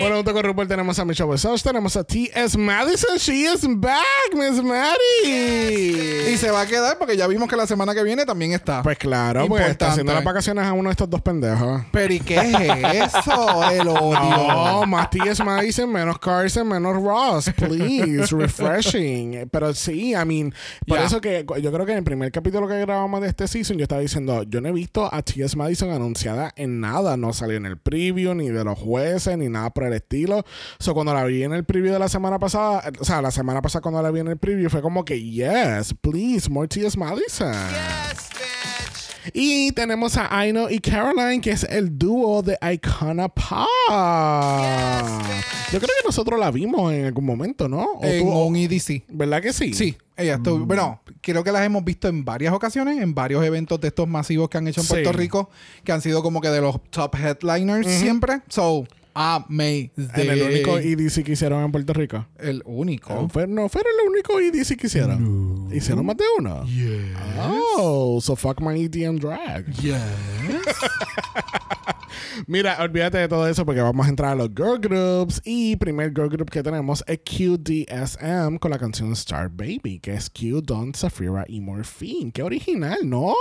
Bueno, 0.00 0.16
junto 0.16 0.32
con 0.32 0.42
RuPaul 0.42 0.66
tenemos 0.66 0.98
a 0.98 1.04
Michelle 1.04 1.30
Visage, 1.30 1.62
tenemos 1.62 1.94
a 1.94 2.02
T.S. 2.02 2.56
Madison. 2.56 3.18
She 3.18 3.44
is 3.44 3.66
back, 3.68 4.32
Miss 4.32 4.62
Maddie. 4.62 6.32
Y 6.32 6.36
se 6.38 6.50
va 6.50 6.62
a 6.62 6.66
quedar 6.66 6.96
porque 6.96 7.18
ya 7.18 7.26
vimos 7.26 7.50
que 7.50 7.56
la 7.56 7.66
semana 7.66 7.94
que 7.94 8.02
viene 8.02 8.24
también 8.24 8.52
está. 8.52 8.82
Pues 8.82 8.96
claro, 8.96 9.46
pues 9.46 9.68
está 9.68 9.90
haciendo 9.90 10.14
las 10.14 10.24
vacaciones 10.24 10.64
a 10.64 10.72
uno 10.72 10.88
de 10.88 10.92
estos 10.92 11.10
dos 11.10 11.20
pendejos. 11.20 11.82
Pero 11.92 12.14
¿y 12.14 12.20
qué 12.20 12.38
es 12.38 13.14
eso? 13.14 13.70
El 13.70 13.88
odio. 13.88 14.20
No, 14.20 14.86
más 14.86 15.10
T.S. 15.10 15.44
Madison, 15.44 15.92
menos 15.92 16.18
Carson, 16.18 16.66
menos 16.66 16.94
Ross. 16.94 17.50
Please, 17.54 18.34
refreshing. 18.34 19.50
Pero 19.52 19.74
sí, 19.74 20.14
I 20.14 20.24
mean, 20.24 20.54
por 20.86 20.98
eso 20.98 21.20
que 21.20 21.44
yo 21.60 21.70
creo 21.70 21.84
que 21.84 21.92
en 21.92 21.98
el 21.98 22.04
primer 22.04 22.32
capítulo 22.32 22.66
que 22.66 22.80
grabamos 22.80 23.20
de 23.20 23.28
este 23.28 23.46
season, 23.46 23.76
yo 23.76 23.82
estaba 23.82 24.00
diciendo, 24.00 24.44
yo 24.44 24.62
no 24.62 24.68
he 24.70 24.72
visto 24.72 25.12
a 25.12 25.20
T.S. 25.20 25.54
Madison 25.58 25.90
anunciada 25.90 26.52
en 26.56 26.80
nada. 26.80 27.18
No 27.18 27.34
salió 27.34 27.58
en 27.58 27.66
el 27.66 27.76
preview, 27.76 28.32
ni 28.34 28.48
de 28.48 28.64
los 28.64 28.78
jueces, 28.78 29.36
ni 29.36 29.50
nada 29.50 29.68
por 29.68 29.84
el 29.84 29.89
el 29.90 29.96
estilo. 29.96 30.44
So, 30.78 30.94
cuando 30.94 31.12
la 31.14 31.24
vi 31.24 31.42
en 31.42 31.52
el 31.52 31.64
preview 31.64 31.92
de 31.92 31.98
la 31.98 32.08
semana 32.08 32.38
pasada, 32.38 32.90
o 32.98 33.04
sea, 33.04 33.20
la 33.22 33.30
semana 33.30 33.60
pasada 33.62 33.82
cuando 33.82 34.00
la 34.02 34.10
vi 34.10 34.20
en 34.20 34.28
el 34.28 34.36
preview 34.38 34.70
fue 34.70 34.82
como 34.82 35.04
que, 35.04 35.20
yes, 35.22 35.94
please, 36.00 36.48
more 36.48 36.68
T.S. 36.68 36.98
Madison. 36.98 37.52
Y 39.34 39.70
tenemos 39.72 40.16
a 40.16 40.34
Aino 40.36 40.70
y 40.70 40.78
Caroline, 40.80 41.40
que 41.42 41.50
es 41.50 41.64
el 41.64 41.98
dúo 41.98 42.42
de 42.42 42.56
Icona 42.72 43.28
Pop. 43.28 43.66
Yo 45.72 45.78
creo 45.78 45.90
que 46.00 46.06
nosotros 46.06 46.40
la 46.40 46.50
vimos 46.50 46.92
en 46.92 47.04
algún 47.04 47.24
momento, 47.26 47.68
¿no? 47.68 47.84
¿O 47.84 48.04
En 48.04 48.22
tú- 48.22 48.30
un 48.30 48.56
EDC. 48.56 49.04
¿Verdad 49.08 49.40
que 49.42 49.52
sí? 49.52 49.72
Sí, 49.74 49.96
ella 50.16 50.34
estuvo. 50.36 50.58
Mm. 50.58 50.66
Bueno, 50.66 51.00
creo 51.20 51.44
que 51.44 51.52
las 51.52 51.62
hemos 51.64 51.84
visto 51.84 52.08
en 52.08 52.24
varias 52.24 52.52
ocasiones, 52.54 53.00
en 53.00 53.14
varios 53.14 53.44
eventos 53.44 53.78
de 53.80 53.88
estos 53.88 54.08
masivos 54.08 54.48
que 54.48 54.58
han 54.58 54.66
hecho 54.66 54.80
en 54.80 54.86
Sí. 54.86 54.92
Puerto 54.94 55.12
Rico, 55.12 55.50
que 55.84 55.92
han 55.92 56.00
sido 56.00 56.22
como 56.22 56.40
que 56.40 56.48
de 56.48 56.60
los 56.62 56.80
top 56.90 57.14
headliners 57.16 57.86
siempre. 57.88 58.40
So, 58.48 58.84
amazing. 59.20 59.90
En 60.14 60.30
el 60.30 60.42
único 60.42 60.78
EDC 60.78 61.22
que 61.24 61.32
hicieron 61.32 61.62
en 61.64 61.72
Puerto 61.72 61.92
Rico. 61.92 62.26
El 62.38 62.62
único. 62.64 63.28
Fue- 63.28 63.46
no 63.46 63.68
fueron 63.68 63.92
el 64.02 64.08
único 64.10 64.38
EDC 64.38 64.76
que 64.76 64.86
hicieron. 64.86 65.68
Hicieron 65.72 66.04
más 66.06 66.16
de 66.16 66.24
uno. 66.38 66.64
Oh, 67.76 68.20
so 68.20 68.36
fuck 68.36 68.60
my 68.60 68.80
EDM 68.84 69.16
drag. 69.18 69.66
Mira, 72.46 72.78
olvídate 72.80 73.18
de 73.18 73.28
todo 73.28 73.46
eso 73.46 73.66
porque 73.66 73.80
vamos 73.80 74.06
a 74.06 74.08
entrar 74.08 74.32
a 74.32 74.34
los 74.34 74.48
girl 74.48 74.78
groups. 74.80 75.40
Y 75.44 75.76
primer 75.76 76.10
girl 76.14 76.28
group 76.28 76.50
que 76.50 76.62
tenemos 76.62 77.04
es 77.06 77.18
QDSM 77.18 78.56
con 78.58 78.70
la 78.70 78.78
canción 78.78 79.12
Star 79.12 79.50
Baby, 79.50 80.00
que 80.00 80.14
es 80.14 80.30
Q, 80.30 80.62
Don, 80.62 80.94
Safira 80.94 81.44
y 81.48 81.60
Morphine. 81.60 82.32
Qué 82.32 82.42
original, 82.42 82.98
¿no? 83.04 83.34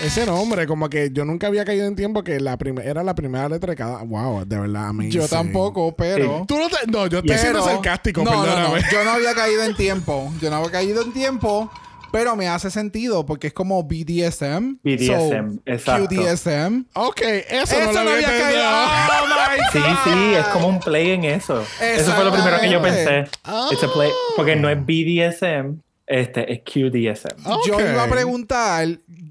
Ese 0.00 0.24
nombre, 0.26 0.66
como 0.66 0.88
que 0.88 1.10
yo 1.12 1.24
nunca 1.24 1.48
había 1.48 1.64
caído 1.64 1.86
en 1.86 1.94
tiempo 1.96 2.24
que 2.24 2.40
la 2.40 2.56
era 2.82 3.02
la 3.04 3.14
primera 3.14 3.48
letra 3.48 3.70
de 3.72 3.76
cada. 3.76 4.02
Wow, 4.02 4.29
de 4.44 4.58
verdad. 4.58 4.92
Yo 5.08 5.26
tampoco, 5.28 5.94
pero. 5.96 6.44
Tú 6.48 6.56
no, 6.58 6.68
te- 6.68 6.86
no, 6.90 7.06
yo 7.06 7.18
estoy 7.18 7.28
Pero- 7.30 7.40
siendo 7.40 7.62
sarcástico, 7.64 8.22
no, 8.22 8.30
no, 8.32 8.36
no. 8.38 8.44
perdóname. 8.44 8.82
Yo 8.92 9.04
no 9.04 9.10
había 9.10 9.34
caído 9.34 9.62
en 9.64 9.76
tiempo. 9.76 10.32
Yo 10.40 10.50
no 10.50 10.56
había 10.56 10.70
caído 10.70 11.02
en 11.02 11.12
tiempo. 11.12 11.70
Pero 12.12 12.34
me 12.34 12.48
hace 12.48 12.72
sentido 12.72 13.24
porque 13.24 13.46
es 13.46 13.52
como 13.52 13.84
BDSM. 13.84 14.78
BDSM, 14.82 15.54
So, 15.54 15.62
exacto. 15.64 16.08
QDSM. 16.08 16.84
Ok, 16.94 17.20
eso, 17.20 17.76
Eso 17.78 17.92
no 17.92 18.02
lo 18.02 18.10
había 18.10 18.26
caído. 18.26 18.62
Oh 18.64 19.26
my 19.28 19.60
Sí, 19.72 19.78
sí, 20.04 20.34
es 20.34 20.46
como 20.48 20.66
un 20.66 20.80
play 20.80 21.10
en 21.10 21.24
eso. 21.24 21.64
Eso 21.80 22.10
fue 22.12 22.24
lo 22.24 22.32
primero 22.32 22.58
que 22.60 22.68
yo 22.68 22.82
pensé. 22.82 23.20
It's 23.70 23.84
a 23.84 23.92
play, 23.92 24.10
porque 24.36 24.56
no 24.56 24.68
es 24.68 24.78
BDSM, 24.84 25.80
este 26.08 26.52
es 26.52 26.60
QDSM. 26.64 27.44
Yo 27.66 27.74
Ok. 27.76 27.80
iba 27.92 28.02
a 28.02 28.08
preguntar 28.08 28.88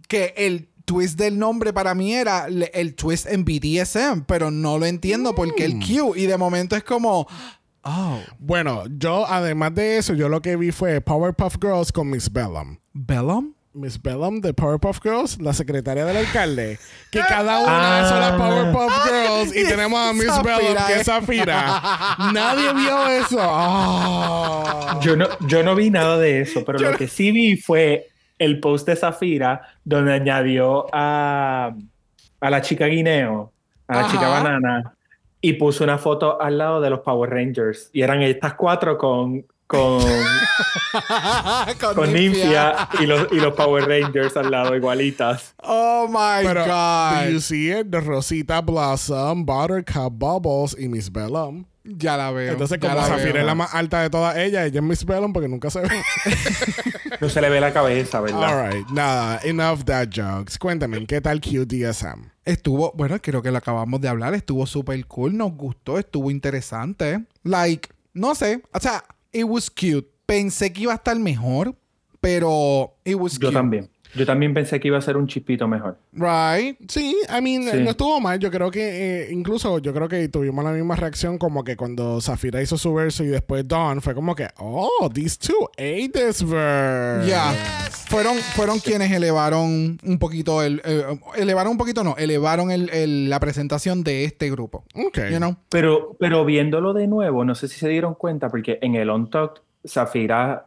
que 0.08 0.34
el 0.38 0.70
twist 0.90 1.20
del 1.20 1.38
nombre 1.38 1.72
para 1.72 1.94
mí 1.94 2.14
era 2.16 2.48
el 2.74 2.96
twist 2.96 3.28
en 3.28 3.46
BDSM, 3.46 4.24
pero 4.26 4.50
no 4.50 4.78
lo 4.80 4.86
entiendo 4.88 5.36
porque 5.36 5.68
Mm. 5.68 5.72
el 5.82 5.86
Q 5.88 6.16
y 6.16 6.26
de 6.26 6.36
momento 6.38 6.76
es 6.76 6.84
como, 6.84 7.28
oh, 7.84 8.20
Bueno, 8.40 8.84
yo 8.98 9.26
además 9.28 9.76
de 9.76 9.98
eso, 9.98 10.14
yo 10.16 10.30
lo 10.30 10.42
que 10.42 10.56
vi 10.56 10.72
fue 10.72 11.00
Powerpuff 11.02 11.58
Girls 11.62 11.92
con 11.92 12.10
Miss 12.10 12.32
Bellum. 12.32 12.78
Bellum. 12.94 13.54
Miss 13.72 14.02
Bellum 14.02 14.42
de 14.42 14.52
Powerpuff 14.52 15.00
Girls, 15.04 15.40
la 15.40 15.54
secretaria 15.54 16.04
del 16.04 16.18
alcalde, 16.18 16.80
que 17.12 17.20
cada 17.30 17.60
una 17.60 18.10
son 18.10 18.20
las 18.20 18.32
Ah. 18.34 18.38
Powerpuff 18.38 18.94
Girls 19.06 19.56
y 19.56 19.64
tenemos 19.70 20.00
a 20.00 20.12
Miss 20.12 20.26
Zafira, 20.26 20.58
Bellum 20.58 20.76
que 20.88 20.94
eh. 20.94 21.00
es 21.00 21.06
Zafira. 21.06 21.82
Nadie 22.34 22.74
vio 22.74 23.08
eso. 23.10 23.38
Ah. 23.42 25.00
Yo 25.04 25.16
no, 25.16 25.28
yo 25.48 25.62
no 25.64 25.76
vi 25.76 25.90
nada 25.92 26.18
de 26.18 26.42
eso, 26.42 26.66
pero 26.66 26.80
lo 26.80 26.98
que 26.98 27.08
sí 27.08 27.32
vi 27.32 27.58
fue 27.58 28.08
el 28.40 28.60
post 28.60 28.88
de 28.88 28.96
Zafira 28.96 29.62
donde 29.84 30.14
añadió 30.14 30.88
a, 30.92 31.76
a 32.42 32.50
la 32.50 32.62
chica 32.62 32.88
guineo, 32.88 33.52
a 33.88 33.94
la 33.96 34.00
Ajá. 34.02 34.12
chica 34.12 34.28
banana, 34.30 34.94
y 35.42 35.54
puso 35.54 35.84
una 35.84 35.98
foto 35.98 36.42
al 36.42 36.58
lado 36.58 36.82
de 36.82 36.90
los 36.90 37.00
Power 37.02 37.30
Rangers. 37.30 37.90
Y 37.94 38.02
eran 38.02 38.22
estas 38.22 38.56
cuatro 38.56 38.98
con, 38.98 39.46
con, 39.68 40.00
con 41.96 42.12
Ninfia 42.14 42.90
y 43.00 43.06
los, 43.06 43.32
y 43.32 43.36
los 43.36 43.54
Power 43.54 43.88
Rangers 43.88 44.36
al 44.36 44.52
lado, 44.52 44.76
igualitas. 44.76 45.54
Oh 45.64 46.08
my 46.10 46.46
Pero, 46.46 46.66
do 46.66 47.26
you 47.28 47.34
God. 47.36 47.42
see 47.42 47.72
it? 47.72 47.88
Rosita 47.94 48.62
Blossom, 48.62 49.46
Buttercup 49.46 50.14
Bubbles 50.18 50.76
y 50.78 50.88
Miss 50.90 51.12
Bellum. 51.12 51.66
Ya 51.98 52.16
la 52.18 52.32
veo. 52.32 52.52
Entonces, 52.54 52.78
como 52.80 52.96
la 52.96 53.04
Zafira 53.06 53.34
veo. 53.34 53.42
es 53.42 53.46
la 53.46 53.56
más 53.56 53.74
alta 53.74 54.02
de 54.02 54.10
todas 54.10 54.38
ellas, 54.38 54.66
ella 54.68 54.80
es 54.80 54.84
Miss 54.84 55.06
Bellum 55.06 55.34
porque 55.34 55.48
nunca 55.48 55.70
se 55.70 55.82
ve. 55.82 55.90
No 57.20 57.30
se 57.30 57.42
le 57.42 57.50
ve 57.50 57.60
la 57.60 57.74
cabeza, 57.74 58.22
¿verdad? 58.22 58.44
All 58.68 58.72
right, 58.74 58.88
nada, 58.90 59.40
enough 59.44 59.84
that 59.86 60.08
jokes. 60.14 60.58
Cuéntame, 60.58 61.06
¿qué 61.06 61.20
tal 61.22 61.42
QDSM? 61.42 62.30
Estuvo, 62.46 62.94
bueno, 62.96 63.18
creo 63.22 63.42
que 63.42 63.52
lo 63.52 63.58
acabamos 63.58 64.00
de 64.02 64.08
hablar, 64.08 64.34
estuvo 64.34 64.66
súper 64.66 65.06
cool, 65.08 65.36
nos 65.36 65.52
gustó, 65.54 66.00
estuvo 66.00 66.32
interesante. 66.32 67.26
Like, 67.44 67.90
no 68.14 68.36
sé, 68.36 68.62
o 68.74 68.80
sea, 68.80 69.04
it 69.32 69.46
was 69.46 69.70
cute. 69.70 70.08
Pensé 70.26 70.72
que 70.72 70.82
iba 70.82 70.94
a 70.94 70.96
estar 70.98 71.18
mejor, 71.18 71.76
pero 72.22 72.96
it 73.04 73.16
was 73.16 73.34
Yo 73.34 73.48
cute. 73.48 73.54
también. 73.54 73.90
Yo 74.16 74.26
también 74.26 74.54
pensé 74.54 74.80
que 74.80 74.88
iba 74.88 74.98
a 74.98 75.02
ser 75.02 75.18
un 75.18 75.28
chispito 75.28 75.68
mejor. 75.68 75.98
Right? 76.14 76.78
Sí, 76.90 77.16
I 77.30 77.42
mean, 77.42 77.64
Sí. 77.72 77.84
no 77.84 77.92
estuvo 77.92 78.20
mal. 78.20 78.40
Yo 78.40 78.50
creo 78.50 78.72
que, 78.72 79.24
eh, 79.24 79.32
incluso, 79.32 79.78
yo 79.80 79.94
creo 79.94 80.08
que 80.10 80.28
tuvimos 80.30 80.64
la 80.66 80.72
misma 80.72 80.96
reacción 80.96 81.38
como 81.38 81.64
que 81.64 81.76
cuando 81.78 82.20
Zafira 82.20 82.62
hizo 82.62 82.78
su 82.78 82.94
verso 82.94 83.24
y 83.24 83.28
después 83.28 83.68
Dawn 83.68 84.02
fue 84.02 84.16
como 84.16 84.36
que, 84.36 84.48
oh, 84.58 85.10
these 85.14 85.38
two 85.38 85.70
ate 85.78 86.10
this 86.10 86.44
verse. 86.44 87.30
Ya. 87.30 87.52
Fueron, 88.10 88.36
fueron 88.38 88.80
quienes 88.80 89.12
elevaron 89.12 90.00
un 90.04 90.18
poquito 90.20 90.64
el, 90.64 90.82
eh, 90.84 91.04
elevaron 91.38 91.74
un 91.74 91.78
poquito, 91.78 92.04
no, 92.04 92.16
elevaron 92.18 92.72
el- 92.72 92.90
el- 92.90 93.30
la 93.30 93.40
presentación 93.40 94.04
de 94.04 94.24
este 94.24 94.50
grupo. 94.50 94.84
Ok. 94.96 95.20
You 95.32 95.38
know? 95.38 95.56
Pero, 95.70 96.16
pero 96.20 96.44
viéndolo 96.46 96.94
de 96.94 97.06
nuevo, 97.08 97.46
no 97.46 97.54
sé 97.54 97.68
si 97.68 97.78
se 97.80 97.88
dieron 97.90 98.16
cuenta, 98.16 98.50
porque 98.50 98.80
en 98.82 98.96
el 98.96 99.12
On 99.12 99.30
Talk, 99.30 99.62
Zafira, 99.88 100.66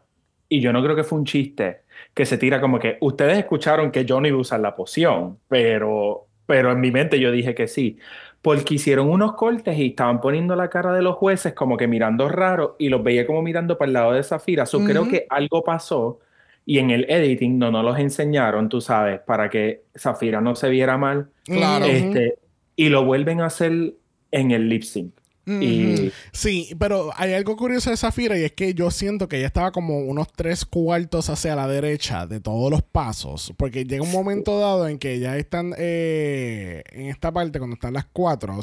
y 0.48 0.60
yo 0.60 0.72
no 0.72 0.82
creo 0.82 0.94
que 0.94 1.02
fue 1.04 1.18
un 1.18 1.24
chiste, 1.24 1.80
que 2.14 2.26
se 2.26 2.38
tira 2.38 2.60
como 2.60 2.78
que 2.78 2.98
ustedes 3.00 3.38
escucharon 3.38 3.90
que 3.90 4.04
yo 4.04 4.20
no 4.20 4.28
iba 4.28 4.36
a 4.36 4.40
usar 4.40 4.60
la 4.60 4.76
poción, 4.76 5.38
pero, 5.48 6.26
pero 6.46 6.72
en 6.72 6.80
mi 6.80 6.90
mente 6.90 7.18
yo 7.18 7.30
dije 7.30 7.54
que 7.54 7.68
sí. 7.68 7.98
Porque 8.40 8.74
hicieron 8.74 9.08
unos 9.08 9.34
cortes 9.34 9.78
y 9.78 9.88
estaban 9.88 10.20
poniendo 10.20 10.56
la 10.56 10.68
cara 10.68 10.92
de 10.92 11.00
los 11.00 11.14
jueces 11.14 11.54
como 11.54 11.76
que 11.76 11.86
mirando 11.86 12.28
raro 12.28 12.74
y 12.78 12.88
los 12.88 13.02
veía 13.02 13.24
como 13.24 13.40
mirando 13.40 13.78
para 13.78 13.86
el 13.86 13.92
lado 13.92 14.12
de 14.12 14.22
Zafira. 14.24 14.66
So, 14.66 14.84
Creo 14.84 15.06
que 15.08 15.26
algo 15.30 15.62
pasó 15.62 16.18
y 16.66 16.78
en 16.78 16.90
el 16.90 17.08
editing 17.08 17.58
no 17.58 17.70
nos 17.70 17.84
los 17.84 17.98
enseñaron, 17.98 18.68
tú 18.68 18.80
sabes, 18.80 19.20
para 19.20 19.48
que 19.48 19.82
Zafira 19.96 20.40
no 20.40 20.56
se 20.56 20.68
viera 20.70 20.96
mal. 20.96 21.28
Claro. 21.44 21.84
Este, 21.86 22.34
y 22.74 22.88
lo 22.88 23.04
vuelven 23.04 23.40
a 23.40 23.46
hacer 23.46 23.94
en 24.32 24.50
el 24.50 24.68
lip 24.68 24.82
sync. 24.82 25.12
Y 25.44 26.12
Sí, 26.32 26.74
pero 26.78 27.10
hay 27.16 27.32
algo 27.34 27.56
curioso 27.56 27.90
de 27.90 27.96
Zafira 27.96 28.38
y 28.38 28.44
es 28.44 28.52
que 28.52 28.74
yo 28.74 28.90
siento 28.90 29.28
que 29.28 29.38
ella 29.38 29.48
estaba 29.48 29.72
como 29.72 29.98
unos 29.98 30.32
tres 30.32 30.64
cuartos 30.64 31.30
hacia 31.30 31.56
la 31.56 31.66
derecha 31.66 32.26
de 32.26 32.40
todos 32.40 32.70
los 32.70 32.82
pasos. 32.82 33.52
Porque 33.56 33.84
llega 33.84 34.02
un 34.02 34.12
momento 34.12 34.58
dado 34.58 34.86
en 34.86 34.98
que 34.98 35.18
ya 35.18 35.36
están 35.36 35.74
eh, 35.76 36.82
en 36.92 37.06
esta 37.06 37.32
parte, 37.32 37.58
cuando 37.58 37.74
están 37.74 37.94
las 37.94 38.06
cuatro, 38.12 38.58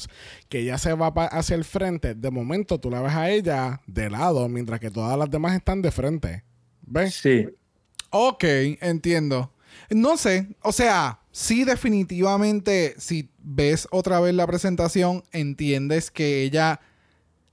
que 0.48 0.60
ella 0.60 0.78
se 0.78 0.94
va 0.94 1.08
hacia 1.08 1.56
el 1.56 1.65
frente. 1.65 2.15
De 2.15 2.32
momento 2.32 2.80
tú 2.80 2.89
la 2.89 3.02
ves 3.02 3.13
a 3.13 3.30
ella 3.30 3.82
de 3.88 4.10
lado, 4.10 4.48
mientras 4.48 4.80
que 4.80 4.89
todas 4.89 5.18
las 5.18 5.30
demás 5.30 5.56
están 5.56 5.82
de 5.82 5.92
frente. 5.92 6.44
¿Ves? 6.82 7.15
sí, 7.15 7.48
Ok, 8.12 8.44
entiendo. 8.82 9.54
No 9.92 10.18
sé, 10.18 10.48
o 10.62 10.72
sea, 10.72 11.20
sí 11.39 11.63
definitivamente, 11.63 12.95
si 12.97 13.30
ves 13.41 13.88
otra 13.91 14.19
vez 14.19 14.34
la 14.34 14.45
presentación, 14.45 15.23
entiendes 15.32 16.12
que 16.12 16.43
ella 16.43 16.82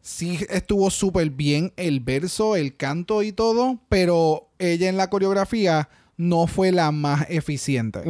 sí 0.01 0.41
estuvo 0.51 0.91
súper 0.91 1.31
bien 1.31 1.73
el 1.77 2.01
verso, 2.01 2.57
el 2.57 2.77
canto 2.77 3.23
y 3.23 3.31
todo, 3.31 3.79
pero 3.89 4.49
ella 4.59 4.89
en 4.89 4.97
la 4.97 5.09
coreografía 5.09 5.89
no 6.17 6.49
fue 6.49 6.73
la 6.73 6.91
más 6.91 7.27
eficiente. 7.29 8.01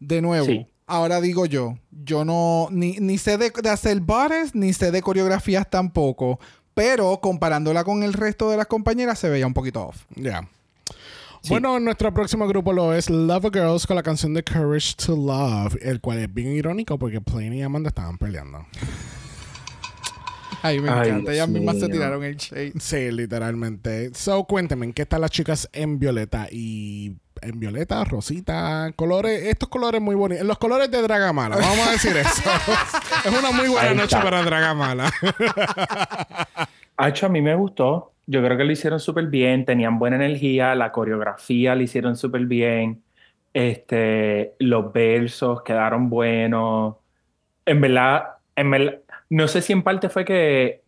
De 0.00 0.20
nuevo, 0.20 0.46
Sí. 0.46 0.66
ahora 0.86 1.20
digo 1.20 1.46
yo, 1.46 1.78
yo 1.92 2.24
no, 2.24 2.66
ni, 2.72 2.96
ni 2.98 3.18
sé 3.18 3.38
de, 3.38 3.50
de 3.50 3.68
hacer 3.70 4.00
bares, 4.00 4.54
ni 4.56 4.72
sé 4.72 4.90
de 4.90 5.00
coreografías 5.00 5.70
tampoco, 5.70 6.40
pero 6.74 7.20
comparándola 7.20 7.84
con 7.84 8.02
el 8.02 8.14
resto 8.14 8.50
de 8.50 8.56
las 8.56 8.66
compañeras 8.66 9.18
se 9.20 9.28
veía 9.28 9.46
un 9.46 9.54
poquito 9.54 9.86
off. 9.86 10.04
Ya. 10.16 10.48
Bueno, 11.48 11.78
nuestro 11.80 12.12
próximo 12.12 12.46
grupo 12.48 12.72
lo 12.72 12.92
es 12.94 13.08
Love 13.08 13.50
Girls 13.52 13.86
con 13.86 13.96
la 13.96 14.02
canción 14.02 14.34
de 14.34 14.42
Courage 14.42 14.94
to 14.96 15.16
Love, 15.16 15.76
el 15.82 16.00
cual 16.00 16.18
es 16.18 16.32
bien 16.32 16.52
irónico 16.52 16.98
porque 16.98 17.20
Plane 17.20 17.56
y 17.56 17.62
Amanda 17.62 17.88
estaban 17.88 18.18
peleando. 18.18 18.66
Ay, 20.62 20.80
me 20.80 20.90
Ay, 20.90 21.08
encanta. 21.08 21.32
Ellas 21.32 21.48
mismas 21.48 21.78
se 21.78 21.88
tiraron 21.88 22.24
el 22.24 22.36
shade. 22.36 22.72
Sí, 22.80 23.10
literalmente. 23.12 24.10
So, 24.14 24.44
cuéntenme, 24.44 24.92
¿qué 24.92 25.06
tal 25.06 25.20
las 25.20 25.30
chicas 25.30 25.68
en 25.72 25.98
violeta? 25.98 26.48
Y 26.50 27.16
en 27.42 27.60
violeta, 27.60 28.02
rosita, 28.04 28.92
colores, 28.96 29.44
estos 29.44 29.68
colores 29.68 30.00
muy 30.00 30.16
bonitos. 30.16 30.44
Los 30.44 30.58
colores 30.58 30.90
de 30.90 31.00
Dragamala, 31.00 31.56
vamos 31.56 31.86
a 31.86 31.92
decir 31.92 32.16
eso. 32.16 32.42
es 33.24 33.38
una 33.38 33.52
muy 33.52 33.68
buena 33.68 33.94
noche 33.94 34.16
para 34.16 34.42
Dragamala. 34.42 35.12
Hacho, 36.96 37.26
a 37.26 37.28
mí 37.28 37.40
me 37.40 37.54
gustó. 37.54 38.12
Yo 38.30 38.42
creo 38.44 38.58
que 38.58 38.64
lo 38.64 38.72
hicieron 38.72 39.00
súper 39.00 39.26
bien, 39.28 39.64
tenían 39.64 39.98
buena 39.98 40.16
energía, 40.16 40.74
la 40.74 40.92
coreografía 40.92 41.74
lo 41.74 41.80
hicieron 41.82 42.14
súper 42.14 42.44
bien, 42.44 43.02
este, 43.54 44.52
los 44.58 44.92
versos 44.92 45.62
quedaron 45.62 46.10
buenos. 46.10 46.96
En 47.64 47.80
verdad, 47.80 48.24
en 48.54 48.70
verdad, 48.70 48.98
No 49.30 49.48
sé 49.48 49.62
si 49.62 49.72
en 49.72 49.82
parte 49.82 50.08
fue 50.10 50.24
que 50.24 50.82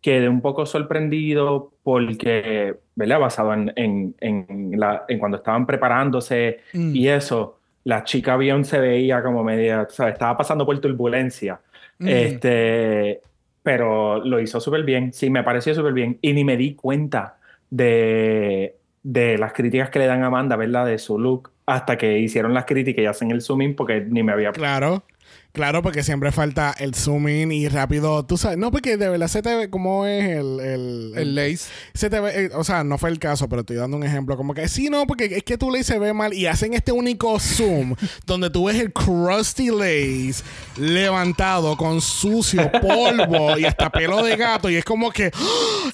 quedé 0.00 0.28
un 0.28 0.40
poco 0.40 0.66
sorprendido 0.66 1.72
porque, 1.82 2.76
¿verdad? 2.94 3.20
Basado 3.20 3.52
en, 3.54 3.72
en, 3.76 4.14
en, 4.20 4.78
la, 4.80 5.04
en 5.08 5.18
cuando 5.18 5.38
estaban 5.38 5.66
preparándose 5.66 6.60
Mm. 6.72 6.94
y 6.96 7.08
eso, 7.08 7.58
la 7.84 8.04
chica 8.04 8.34
avión 8.34 8.64
se 8.64 8.78
veía 8.80 9.22
como 9.22 9.42
media, 9.44 9.82
o 9.82 9.90
sea, 9.90 10.08
estaba 10.10 10.36
pasando 10.36 10.64
por 10.66 10.80
turbulencia. 10.80 11.60
Mm. 11.98 12.08
Este, 12.08 13.20
pero 13.62 14.24
lo 14.24 14.40
hizo 14.40 14.60
súper 14.60 14.84
bien, 14.84 15.12
sí, 15.12 15.30
me 15.30 15.42
pareció 15.42 15.74
súper 15.74 15.92
bien. 15.92 16.18
Y 16.20 16.32
ni 16.32 16.44
me 16.44 16.56
di 16.56 16.74
cuenta 16.74 17.38
de, 17.70 18.76
de 19.02 19.38
las 19.38 19.52
críticas 19.52 19.90
que 19.90 19.98
le 19.98 20.06
dan 20.06 20.22
a 20.22 20.26
Amanda, 20.26 20.56
¿verdad? 20.56 20.86
De 20.86 20.98
su 20.98 21.18
look, 21.18 21.50
hasta 21.66 21.96
que 21.96 22.18
hicieron 22.18 22.54
las 22.54 22.64
críticas 22.64 23.02
y 23.02 23.06
hacen 23.06 23.30
el 23.30 23.42
zooming 23.42 23.74
porque 23.76 24.00
ni 24.00 24.22
me 24.22 24.32
había... 24.32 24.52
Claro. 24.52 25.04
Claro, 25.52 25.82
porque 25.82 26.02
siempre 26.02 26.32
falta 26.32 26.74
el 26.78 26.94
zooming 26.94 27.52
y 27.52 27.68
rápido, 27.68 28.24
tú 28.24 28.38
sabes, 28.38 28.56
no, 28.56 28.70
porque 28.70 28.96
de 28.96 29.08
verdad 29.10 29.28
se 29.28 29.42
te 29.42 29.54
ve 29.54 29.68
como 29.68 30.06
es 30.06 30.24
el... 30.24 30.60
El, 30.60 30.91
El 31.20 31.34
lace. 31.34 31.68
Se 31.94 32.08
te 32.10 32.20
ve, 32.20 32.44
eh, 32.46 32.50
o 32.54 32.64
sea, 32.64 32.84
no 32.84 32.98
fue 32.98 33.10
el 33.10 33.18
caso, 33.18 33.48
pero 33.48 33.60
estoy 33.60 33.76
dando 33.76 33.96
un 33.96 34.04
ejemplo. 34.04 34.36
Como 34.36 34.54
que 34.54 34.68
sí, 34.68 34.88
no, 34.90 35.06
porque 35.06 35.24
es 35.26 35.42
que 35.42 35.58
tu 35.58 35.70
lace 35.70 35.84
se 35.84 35.98
ve 35.98 36.12
mal 36.12 36.32
y 36.34 36.46
hacen 36.46 36.74
este 36.74 36.92
único 36.92 37.38
zoom 37.40 37.94
donde 38.26 38.50
tú 38.50 38.66
ves 38.66 38.76
el 38.80 38.92
crusty 38.92 39.70
lace 39.70 40.42
levantado 40.76 41.76
con 41.76 42.00
sucio, 42.00 42.70
polvo 42.80 43.58
y 43.58 43.64
hasta 43.64 43.90
pelo 43.90 44.22
de 44.22 44.36
gato. 44.36 44.70
Y 44.70 44.76
es 44.76 44.84
como 44.84 45.10
que, 45.10 45.30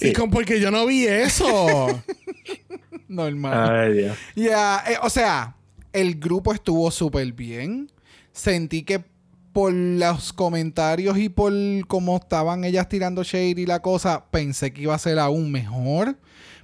y 0.01 0.07
Sí. 0.09 0.13
como 0.13 0.33
porque 0.33 0.61
yo 0.61 0.71
no 0.71 0.87
vi 0.87 1.07
eso. 1.07 2.03
Normal. 3.09 3.71
Ay, 3.71 3.93
Dios. 3.95 4.17
Eh, 4.37 4.97
o 5.03 5.11
sea, 5.11 5.55
el 5.93 6.17
grupo 6.19 6.53
estuvo 6.53 6.91
súper 6.91 7.33
bien. 7.33 7.91
Sentí 8.33 8.83
que 8.83 9.03
por 9.59 9.73
los 9.73 10.33
comentarios 10.33 11.19
y 11.19 11.29
por 11.29 11.53
cómo 11.89 12.19
estaban 12.19 12.63
ellas 12.63 12.89
tirando 12.89 13.25
shade 13.25 13.61
y 13.61 13.67
la 13.67 13.83
cosa, 13.83 14.27
pensé 14.31 14.73
que 14.73 14.83
iba 14.83 14.95
a 14.95 14.99
ser 15.01 15.19
aún 15.19 15.51
mejor. 15.51 16.17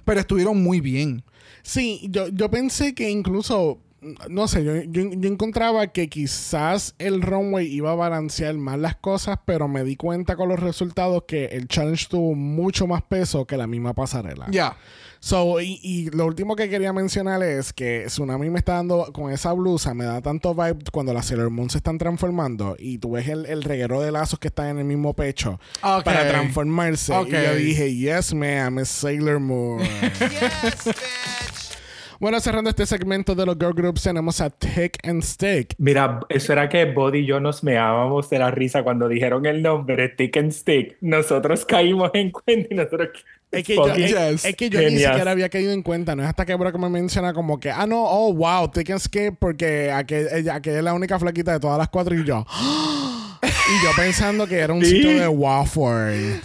Pero 0.05 0.21
estuvieron 0.21 0.63
muy 0.63 0.79
bien. 0.79 1.21
Sí, 1.61 2.07
yo, 2.09 2.29
yo 2.29 2.49
pensé 2.49 2.95
que 2.95 3.09
incluso, 3.09 3.81
no 4.29 4.47
sé, 4.47 4.63
yo, 4.63 4.77
yo, 4.83 5.11
yo 5.11 5.29
encontraba 5.29 5.87
que 5.87 6.07
quizás 6.07 6.95
el 6.97 7.21
runway 7.21 7.67
iba 7.67 7.91
a 7.91 7.95
balancear 7.95 8.55
más 8.55 8.79
las 8.79 8.95
cosas, 8.95 9.39
pero 9.43 9.67
me 9.67 9.83
di 9.83 9.97
cuenta 9.97 10.37
con 10.37 10.47
los 10.47 10.61
resultados 10.61 11.25
que 11.27 11.47
el 11.47 11.67
challenge 11.67 12.05
tuvo 12.09 12.33
mucho 12.33 12.87
más 12.87 13.01
peso 13.01 13.45
que 13.45 13.57
la 13.57 13.67
misma 13.67 13.93
pasarela. 13.93 14.47
Ya. 14.51 14.77
So, 15.25 15.59
y, 15.59 15.79
y 15.81 16.11
lo 16.11 16.27
último 16.27 16.55
que 16.55 16.69
quería 16.69 16.93
mencionar 16.93 17.41
es 17.41 17.73
que 17.73 18.03
Tsunami 18.05 18.51
me 18.51 18.59
está 18.59 18.73
dando 18.73 19.11
con 19.11 19.31
esa 19.31 19.53
blusa, 19.53 19.95
me 19.95 20.05
da 20.05 20.21
tanto 20.21 20.53
vibe 20.53 20.77
cuando 20.91 21.15
las 21.15 21.25
Sailor 21.25 21.49
Moon 21.49 21.67
se 21.67 21.79
están 21.79 21.97
transformando 21.97 22.75
y 22.77 22.99
tú 22.99 23.13
ves 23.13 23.27
el, 23.29 23.47
el 23.47 23.63
reguero 23.63 23.99
de 24.01 24.11
lazos 24.11 24.37
que 24.37 24.49
están 24.49 24.67
en 24.67 24.77
el 24.77 24.85
mismo 24.85 25.15
pecho 25.15 25.59
para 25.81 26.29
transformarse. 26.29 27.11
Y 27.27 27.31
yo 27.31 27.55
dije, 27.55 27.95
yes, 27.95 28.35
ma'am, 28.35 28.77
es 28.77 28.89
Sailor 28.89 29.39
Moon. 29.39 29.79
bueno, 32.19 32.39
cerrando 32.39 32.69
este 32.69 32.85
segmento 32.85 33.33
de 33.33 33.47
los 33.47 33.55
girl 33.55 33.73
groups, 33.73 34.03
tenemos 34.03 34.39
a 34.41 34.51
Tick 34.51 34.99
and 35.07 35.23
Stick. 35.23 35.73
Mira, 35.79 36.19
eso 36.29 36.53
era 36.53 36.69
que 36.69 36.85
Body 36.85 37.21
y 37.21 37.25
yo 37.25 37.39
nos 37.39 37.63
meábamos 37.63 38.29
de 38.29 38.37
la 38.37 38.51
risa 38.51 38.83
cuando 38.83 39.07
dijeron 39.07 39.47
el 39.47 39.63
nombre 39.63 40.07
Tick 40.07 40.37
and 40.37 40.51
Stick. 40.51 40.97
Nosotros 41.01 41.65
caímos 41.65 42.11
en 42.13 42.29
cuenta 42.29 42.67
y 42.69 42.77
nosotros. 42.77 43.09
Es 43.59 43.63
que, 43.65 43.75
yo, 43.75 43.87
es, 43.87 43.97
Yes. 44.11 44.45
es 44.45 44.55
que 44.55 44.69
yo 44.69 44.79
ni 44.81 44.97
siquiera 44.97 45.31
había 45.31 45.49
caído 45.49 45.71
en 45.71 45.81
cuenta. 45.81 46.15
No 46.15 46.23
es 46.23 46.29
hasta 46.29 46.45
que 46.45 46.55
Brock 46.55 46.77
me 46.77 46.89
menciona 46.89 47.33
como 47.33 47.59
que, 47.59 47.71
ah, 47.71 47.85
no, 47.87 48.03
oh, 48.03 48.33
wow, 48.33 48.69
Tick 48.69 48.89
and 48.91 48.99
Skip, 48.99 49.35
porque 49.39 49.91
aquel- 49.91 50.27
ella, 50.33 50.55
aquella 50.55 50.77
es 50.79 50.83
la 50.83 50.93
única 50.93 51.17
flaquita 51.19 51.53
de 51.53 51.59
todas 51.59 51.77
las 51.77 51.89
cuatro. 51.89 52.15
Y 52.15 52.23
yo, 52.23 52.45
y 53.43 53.83
yo 53.83 53.91
pensando 53.95 54.47
que 54.47 54.59
era 54.59 54.73
un 54.73 54.83
Sí. 54.83 54.91
sitio 54.91 55.19
de 55.19 55.27
waffle. 55.27 56.39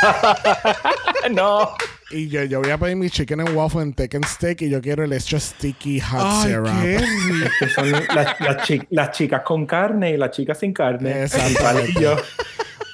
no. 1.30 1.70
Y 2.12 2.28
yo, 2.28 2.42
yo 2.44 2.60
voy 2.60 2.70
a 2.70 2.78
pedir 2.78 2.96
mi 2.96 3.08
chicken 3.08 3.40
and 3.40 3.50
waffle 3.56 3.82
en 3.82 3.92
Tick 3.92 4.16
and 4.16 4.24
Stick 4.26 4.62
y 4.62 4.68
yo 4.70 4.80
quiero 4.80 5.04
el 5.04 5.12
extra 5.12 5.38
sticky 5.38 6.00
hot 6.00 6.20
Ay, 6.24 6.48
syrup. 6.50 6.66
qué 6.82 6.98
rico. 6.98 7.50
Que 7.60 7.68
son 7.68 7.92
las, 7.92 8.40
las 8.40 8.56
chi- 8.66 8.82
las 8.90 9.10
chicas 9.12 9.42
con 9.44 9.64
carne 9.64 10.10
y 10.10 10.16
las 10.16 10.32
chicas 10.32 10.58
sin 10.58 10.72
carne. 10.72 11.22
Exactamente. 11.22 11.92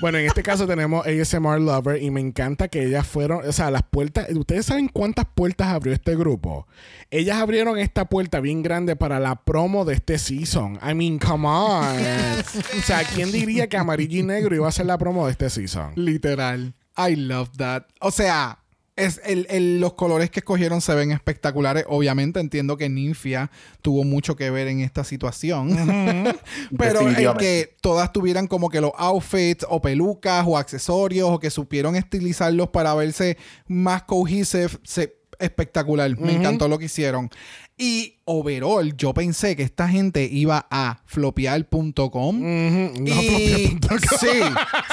Bueno, 0.01 0.19
en 0.19 0.27
este 0.27 0.43
caso 0.43 0.67
tenemos 0.67 1.07
ASMR 1.07 1.61
Lover 1.61 2.03
y 2.03 2.11
me 2.11 2.21
encanta 2.21 2.69
que 2.69 2.85
ellas 2.85 3.07
fueron, 3.07 3.47
o 3.49 3.53
sea, 3.53 3.71
las 3.71 3.83
puertas, 3.83 4.29
¿ustedes 4.31 4.67
saben 4.67 4.89
cuántas 4.89 5.25
puertas 5.25 5.69
abrió 5.69 5.95
este 5.95 6.15
grupo? 6.17 6.67
Ellas 7.11 7.39
abrieron 7.39 7.79
esta 7.79 8.05
puerta 8.05 8.41
bien 8.41 8.63
grande 8.63 8.97
para 8.97 9.19
la 9.21 9.37
promo 9.37 9.85
de 9.85 9.95
este 9.95 10.19
season. 10.19 10.79
I 10.87 10.95
mean, 10.95 11.19
come 11.19 11.49
on. 11.49 11.97
o 12.79 12.83
sea, 12.83 13.05
¿quién 13.05 13.33
diría 13.33 13.69
que 13.69 13.77
amarillo 13.77 14.19
y 14.19 14.23
negro 14.23 14.55
iba 14.55 14.69
a 14.69 14.73
ser 14.73 14.87
la 14.87 14.99
promo 14.99 15.27
de 15.27 15.33
este 15.33 15.49
season? 15.49 15.93
Literal. 15.97 16.75
I 16.97 17.17
love 17.17 17.51
that. 17.57 17.85
O 18.01 18.11
sea, 18.11 18.59
es 18.97 19.21
el, 19.25 19.47
el- 19.51 19.79
los 19.81 19.93
colores 19.95 20.31
que 20.31 20.41
escogieron 20.41 20.81
se 20.81 20.95
ven 20.95 21.13
espectaculares. 21.13 21.85
Obviamente 21.89 22.41
entiendo 22.41 22.77
que 22.79 22.89
Ninfia 22.89 23.51
tuvo 23.83 24.05
mucho 24.05 24.37
que 24.37 24.51
ver 24.51 24.69
en 24.69 24.81
esta 24.81 25.05
situación. 25.05 25.69
Pero 26.79 27.01
el 27.09 27.37
que 27.37 27.77
todas 27.83 28.13
tuvieran 28.13 28.47
como 28.47 28.71
que 28.71 28.81
los 28.81 28.93
outfits 28.97 29.67
o 29.69 29.81
pelucas 29.83 30.45
o 30.49 30.57
accesorios 30.57 31.29
o 31.31 31.39
que 31.39 31.51
supieron 31.51 31.95
estilizarlos 31.95 32.69
para 32.71 32.95
verse 32.95 33.37
más 33.69 34.03
cohesive, 34.05 34.69
se, 34.83 35.15
espectacular. 35.39 36.19
Me 36.19 36.33
encantó 36.35 36.67
lo 36.67 36.79
que 36.79 36.87
hicieron. 36.87 37.29
Y 37.79 38.17
overall, 38.25 38.97
yo 38.97 39.13
pensé 39.13 39.55
que 39.55 39.63
esta 39.63 39.87
gente 39.87 40.25
iba 40.25 40.67
a 40.71 41.03
flopear.com. 41.05 42.37
Ujú, 42.41 43.03
no, 43.03 43.23
Y 43.23 43.79
sí, 44.19 44.41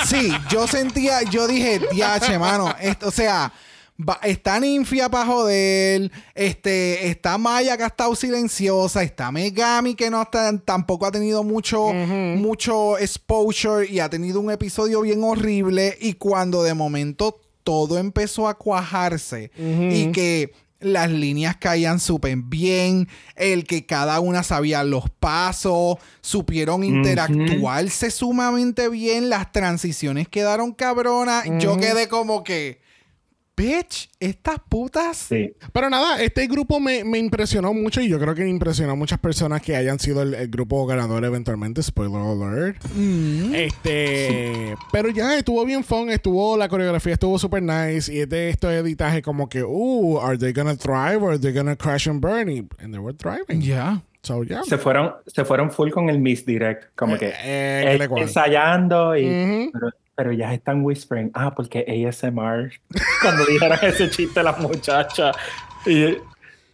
sí, 0.06 0.32
yo 0.49 0.68
sentía, 0.68 1.22
yo 1.24 1.47
dije, 1.47 1.80
diache, 1.93 2.38
mano, 2.38 2.74
esto, 2.82 3.08
o 3.08 3.12
sea, 3.12 3.54
va- 4.00 4.20
está 4.24 4.60
Ninfia 4.60 5.10
para 5.10 5.26
joder, 5.26 6.12
este, 6.36 7.08
está 7.08 7.38
Maya 7.38 7.78
que 7.78 7.84
ha 7.84 7.88
estado 7.88 8.16
silenciosa, 8.16 9.04
está 9.04 9.32
Megami 9.32 9.96
que 9.96 10.10
no 10.10 10.22
está, 10.22 10.58
tampoco 10.60 11.06
ha 11.06 11.12
tenido 11.12 11.44
mucho, 11.44 11.91
mucho 12.38 12.98
exposure 12.98 13.88
y 13.89 14.00
ha 14.00 14.10
tenido 14.10 14.39
un 14.39 14.52
episodio 14.52 15.02
bien 15.02 15.24
horrible 15.24 15.98
y 16.02 16.14
cuando 16.14 16.64
de 16.64 16.74
momento 16.74 17.39
todo 17.64 17.98
empezó 17.98 18.48
a 18.48 18.58
cuajarse 18.58 19.52
y 19.94 20.12
que 20.12 20.52
las 20.82 21.10
líneas 21.10 21.56
caían 21.56 22.02
súper 22.02 22.36
bien, 22.36 23.08
el 23.38 23.64
que 23.66 23.86
cada 23.86 24.20
una 24.20 24.44
sabía 24.44 24.84
los 24.84 25.10
pasos, 25.10 25.96
supieron 26.20 26.84
interactuarse 26.84 28.12
sumamente 28.12 28.89
bien, 28.89 29.30
las 29.30 29.54
transiciones 29.54 30.28
quedaron 30.28 30.74
cabronas. 30.74 31.46
Yo 31.60 31.78
quedé 31.78 32.10
como 32.10 32.44
que, 32.44 32.82
bitch, 33.56 34.10
estas 34.20 34.58
putas. 34.68 35.18
sí. 35.18 35.54
Pero 35.72 35.89
nada, 35.89 36.22
este 36.22 36.47
grupo 36.47 36.80
me, 36.80 37.04
me 37.04 37.18
impresionó 37.20 37.74
mucho 37.74 38.01
y 38.01 38.08
yo 38.10 38.20
creo 38.20 38.34
que 38.36 38.47
impresionó 38.47 38.93
a 38.93 38.95
muchas 38.95 39.20
personas 39.20 39.62
que 39.62 39.76
hayan 39.76 39.99
sido 39.99 40.22
el, 40.24 40.34
el 40.34 40.47
grupo 40.49 40.86
ganador 40.86 41.24
eventualmente. 41.26 41.82
Spoiler 41.84 42.22
alert. 42.22 42.84
Mm. 42.95 43.54
Este, 43.54 44.76
pero 44.91 45.10
ya 45.10 45.38
estuvo 45.38 45.64
bien 45.66 45.84
fun, 45.84 46.10
estuvo 46.10 46.58
la 46.58 46.68
coreografía 46.70 47.14
estuvo 47.14 47.38
super 47.38 47.62
nice 47.62 48.12
y 48.14 48.22
este 48.22 48.49
esto 48.49 48.72
editaje 48.72 49.22
como 49.22 49.47
que, 49.49 49.64
uh, 49.64 50.20
are 50.22 50.38
they 50.38 50.54
gonna 50.54 50.76
thrive 50.76 51.18
or 51.18 51.32
are 51.32 51.39
they 51.39 51.54
gonna 51.54 51.76
crash 51.76 52.08
and 52.08 52.22
burn? 52.22 52.49
Y, 52.49 52.68
and 52.80 52.91
they 52.93 52.99
were 52.99 53.16
thriving. 53.16 53.62
Ya. 53.62 54.01
So 54.24 54.43
yeah. 54.43 54.64
Se 54.64 54.78
fueron, 54.78 55.14
se 55.28 55.43
fueron 55.43 55.70
full 55.70 55.89
con 55.91 56.10
el 56.10 56.18
Miss 56.20 56.45
Direct. 56.45 56.95
Como 56.95 57.18
que 57.18 57.28
Eh, 57.28 57.34
eh, 57.43 57.86
¿qué 57.91 57.97
le 57.99 58.08
cual? 58.08 58.24
ensayando 58.24 59.18
y. 59.18 59.26
Ujú. 59.26 59.72
pero, 59.74 59.89
pero 60.16 60.32
ya 60.32 60.53
están 60.53 60.84
whispering. 60.84 61.32
Ah, 61.34 61.53
porque 61.55 61.80
ASMR. 62.07 62.72
Cuando 63.22 63.45
dijeron 63.45 63.78
ese 63.82 64.09
chiste 64.09 64.41
las 64.43 64.59
muchachas. 64.59 65.36
Y, 65.86 65.91
y 66.03 66.18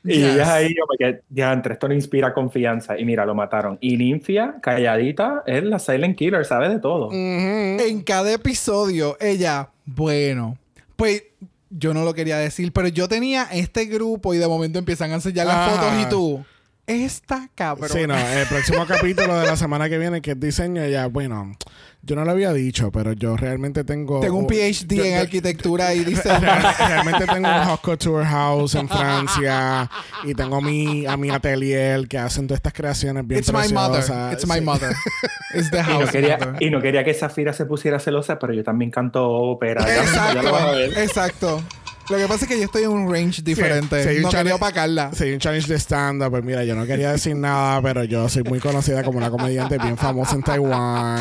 Yes. 0.02 0.34
ellas 0.34 0.48
ahí, 0.48 0.74
como 0.76 0.98
que 0.98 1.22
ya 1.30 1.52
entre 1.52 1.74
esto 1.74 1.88
no 1.90 1.94
inspira 1.94 2.34
confianza. 2.34 2.98
Y 2.98 3.04
mira, 3.06 3.26
lo 3.26 3.36
mataron. 3.36 3.78
Y 3.82 3.98
Ninfia, 3.98 4.56
calladita, 4.62 5.44
es 5.46 5.64
la 5.64 5.78
Silent 5.78 6.18
Killer, 6.18 6.46
sabe 6.46 6.70
de 6.70 6.80
todo. 6.80 7.10
En 7.12 8.02
cada 8.04 8.32
episodio, 8.32 9.18
ella, 9.20 9.70
bueno, 9.86 10.58
pues 10.96 11.24
yo 11.70 11.94
no 11.94 12.04
lo 12.06 12.14
quería 12.14 12.38
decir, 12.38 12.72
pero 12.74 12.88
yo 12.88 13.08
tenía 13.10 13.44
este 13.52 13.86
grupo 13.86 14.34
y 14.34 14.38
de 14.38 14.48
momento 14.48 14.80
empiezan 14.80 15.12
a 15.12 15.16
enseñar 15.16 15.48
las 15.48 15.70
fotos 15.70 15.94
y 16.02 16.10
tú, 16.10 16.46
esta 16.90 17.48
cabrona. 17.56 17.94
Sí, 17.94 18.08
no, 18.08 18.18
el 18.18 18.48
próximo 18.48 18.86
capítulo 18.88 19.38
de 19.40 19.46
la 19.46 19.56
semana 19.56 19.88
que 19.90 19.98
viene, 19.98 20.22
que 20.22 20.32
es 20.32 20.40
diseño, 20.40 20.86
ya, 20.88 21.08
bueno, 21.08 21.56
yo 22.02 22.16
no 22.16 22.26
lo 22.26 22.32
había 22.32 22.52
dicho, 22.54 22.92
pero 22.92 23.14
yo 23.14 23.38
realmente 23.38 23.84
tengo. 23.84 24.20
Tengo 24.22 24.38
un 24.38 24.48
PhD 24.48 24.96
yo- 24.96 25.04
en 25.06 25.16
yo- 25.16 25.22
arquitectura 25.22 25.94
y 25.94 26.04
dice... 26.06 26.38
Real- 26.40 26.76
Realmente 26.80 27.26
tengo 27.28 27.48
un 27.48 27.64
hot 27.66 27.82
couture 27.82 28.26
house 28.26 28.76
en 28.76 28.88
Francia 28.90 29.90
y 30.24 30.34
tengo 30.34 30.62
mi, 30.62 31.06
a 31.06 31.16
mi 31.18 31.30
atelier 31.30 32.08
que 32.08 32.18
hacen 32.18 32.48
todas 32.48 32.58
estas 32.60 32.74
creaciones 32.74 33.26
bien 33.28 33.40
It's 33.42 33.52
my 33.54 33.72
mother. 33.74 33.98
preciosas. 33.98 34.34
It's 34.34 34.48
my 34.48 34.56
Sí. 34.56 34.62
mother. 34.62 34.96
It's 35.54 35.72
the 35.72 35.78
Y 35.80 35.82
house 35.84 36.06
no, 36.06 36.12
quería, 36.12 36.38
mother. 36.38 36.56
y 36.60 36.70
no 36.70 36.82
quería 36.82 37.04
que 37.04 37.14
Zafira 37.14 37.54
se 37.54 37.66
pusiera 37.66 38.00
celosa, 38.00 38.40
pero 38.40 38.54
yo 38.54 38.64
también 38.64 38.92
canto 38.92 39.28
ópera. 39.30 39.86
Ya, 39.86 40.34
ya 40.34 40.42
lo 40.42 40.56
a 40.56 40.60
Exacto. 40.60 40.76
ver. 40.76 40.98
Exacto. 40.98 41.64
Lo 42.10 42.18
que 42.18 42.28
pasa 42.28 42.46
es 42.46 42.50
que 42.52 42.58
yo 42.58 42.66
estoy 42.66 42.84
en 42.84 42.90
un 42.90 43.12
range 43.12 43.42
diferente. 43.44 44.04
sí, 44.04 44.22
no 44.22 44.30
quería 44.32 44.56
opacarla. 44.56 45.12
Sí, 45.14 45.32
un 45.32 45.38
challenge 45.40 45.68
de 45.68 45.78
stand-up. 45.80 46.32
Pues 46.32 46.44
mira, 46.44 46.64
yo 46.64 46.74
no 46.76 46.86
quería 46.88 47.12
decir 47.12 47.36
nada, 47.36 47.82
pero 47.84 48.04
yo 48.04 48.28
soy 48.30 48.44
muy 48.44 48.60
conocida 48.60 49.04
como 49.04 49.20
una 49.20 49.30
comediante 49.30 49.78
bien 49.78 49.96
famosa 49.98 50.36
en 50.36 50.42
Taiwán. 50.42 51.20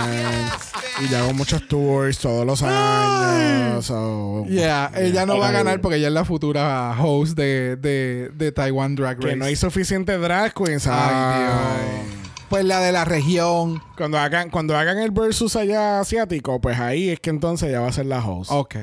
Y 1.04 1.08
ya 1.08 1.20
hago 1.20 1.34
muchos 1.34 1.68
tours 1.68 2.18
todos 2.18 2.46
los 2.46 2.62
años. 2.62 3.84
so- 3.84 4.46
Yeah, 4.48 4.90
ella 4.96 5.26
no 5.26 5.38
va 5.38 5.48
a 5.48 5.52
ganar 5.52 5.80
porque 5.80 5.96
ella 5.98 6.08
es 6.08 6.14
la 6.14 6.24
futura 6.24 6.96
host 6.98 7.36
de, 7.36 7.76
de, 7.76 8.30
de 8.34 8.52
Taiwan 8.52 8.96
Drag 8.96 9.16
Race. 9.18 9.28
Que 9.28 9.36
no 9.36 9.44
hay 9.44 9.56
suficiente 9.56 10.16
drag 10.18 10.54
queens. 10.54 10.86
Ay, 10.86 10.94
Ay. 11.12 11.40
Dios. 11.42 12.16
Pues 12.48 12.64
la 12.64 12.80
de 12.80 12.92
la 12.92 13.04
región. 13.04 13.82
Cuando 13.96 14.18
hagan, 14.18 14.48
cuando 14.48 14.74
hagan 14.76 14.98
el 14.98 15.10
versus 15.10 15.54
allá 15.54 16.00
asiático, 16.00 16.60
pues 16.62 16.78
ahí 16.80 17.10
es 17.10 17.20
que 17.20 17.28
entonces 17.28 17.70
ya 17.70 17.80
va 17.80 17.88
a 17.88 17.92
ser 17.92 18.06
la 18.06 18.24
host. 18.26 18.50
Ok. 18.50 18.76